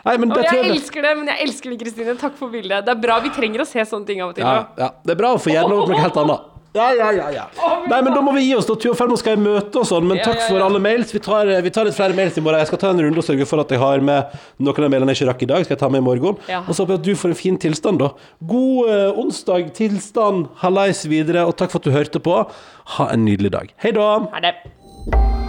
Nei, 0.06 0.14
men 0.20 0.30
Og 0.30 0.38
det 0.38 0.46
tror 0.46 0.60
jeg 0.60 0.68
jeg 0.68 0.76
elsker 0.76 1.08
det, 1.08 1.16
men 1.18 1.32
jeg 1.32 1.48
elsker 1.48 1.74
det, 1.74 1.80
Kristine. 1.82 2.16
Takk 2.22 2.38
for 2.38 2.54
bildet. 2.54 2.86
Det 2.86 2.94
er 2.94 3.02
bra, 3.02 3.18
vi 3.24 3.34
trenger 3.34 3.64
å 3.66 3.68
se 3.68 3.82
sånne 3.90 4.06
ting 4.06 4.22
av 4.22 4.30
og 4.30 4.38
til. 4.38 4.46
ja, 4.46 4.68
ja. 4.78 4.92
Det 5.02 5.16
er 5.16 5.20
bra 5.24 5.34
å 5.34 5.42
få 5.42 5.50
gjennom 5.56 5.82
noe 5.90 5.98
helt 6.04 6.22
annet. 6.22 6.46
Ja, 6.80 6.90
ja, 6.96 7.10
ja, 7.12 7.28
ja. 7.36 7.46
Nei, 7.92 8.00
men 8.06 8.14
da 8.16 8.22
må 8.24 8.32
vi 8.36 8.46
gi 8.46 8.54
oss, 8.56 8.68
da. 8.70 8.76
Tuva 8.80 9.18
skal 9.20 9.36
jeg 9.36 9.42
møte 9.44 9.82
og 9.82 9.88
sånn. 9.90 10.08
Men 10.08 10.20
Ja, 10.22 10.30
takk 10.30 10.40
ja, 10.40 10.48
for 10.48 10.64
alle 10.64 10.80
mails. 10.84 11.12
Vi 11.16 11.22
tar, 11.24 11.52
vi 11.66 11.74
tar 11.76 11.88
litt 11.90 11.98
flere 11.98 12.16
mails 12.16 12.40
i 12.40 12.44
morgen. 12.46 12.62
Jeg 12.64 12.72
skal 12.72 12.82
ta 12.86 12.94
en 12.94 13.02
runde 13.04 13.20
og 13.20 13.28
sørge 13.28 13.48
for 13.50 13.64
at 13.64 13.74
jeg 13.76 13.82
har 13.82 14.00
med 14.06 14.40
noen 14.64 14.88
av 14.88 14.94
mailene 14.96 15.16
jeg 15.16 15.22
ikke 15.22 15.30
rakk 15.34 15.44
i 15.44 15.52
dag. 15.52 15.68
Skal 15.68 15.76
jeg 15.76 15.84
ta 15.84 15.92
med 15.92 16.04
i 16.04 16.08
morgen. 16.08 16.40
Ja. 16.48 16.64
Og 16.64 16.72
så 16.72 16.86
håper 16.86 16.96
jeg 16.96 17.04
at 17.04 17.10
du 17.10 17.22
får 17.26 17.36
en 17.36 17.40
fin 17.44 17.60
tilstand, 17.68 18.00
da. 18.00 18.12
God 18.54 18.90
eh, 18.96 19.22
onsdag, 19.26 19.74
tilstand, 19.78 20.50
hallais 20.64 21.04
videre, 21.10 21.46
og 21.50 21.58
takk 21.60 21.76
for 21.76 21.84
at 21.84 21.90
du 21.90 21.96
hørte 21.96 22.24
på. 22.24 22.40
Ha 22.96 23.12
en 23.14 23.26
nydelig 23.28 23.54
dag. 23.58 23.76
Hei 23.84 23.94
da. 23.96 24.10
Er 24.40 24.48
det 24.48 24.56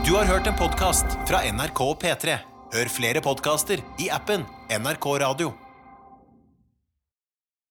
Du 0.07 0.14
har 0.16 0.26
hørt 0.26 0.47
en 0.51 0.57
podkast 0.59 1.18
fra 1.28 1.45
NRK 1.47 1.83
P3. 2.03 2.39
Hør 2.74 2.93
flere 2.93 3.22
podkaster 3.24 3.83
i 3.99 4.11
appen 4.14 4.47
NRK 4.70 5.12
Radio. 5.24 5.70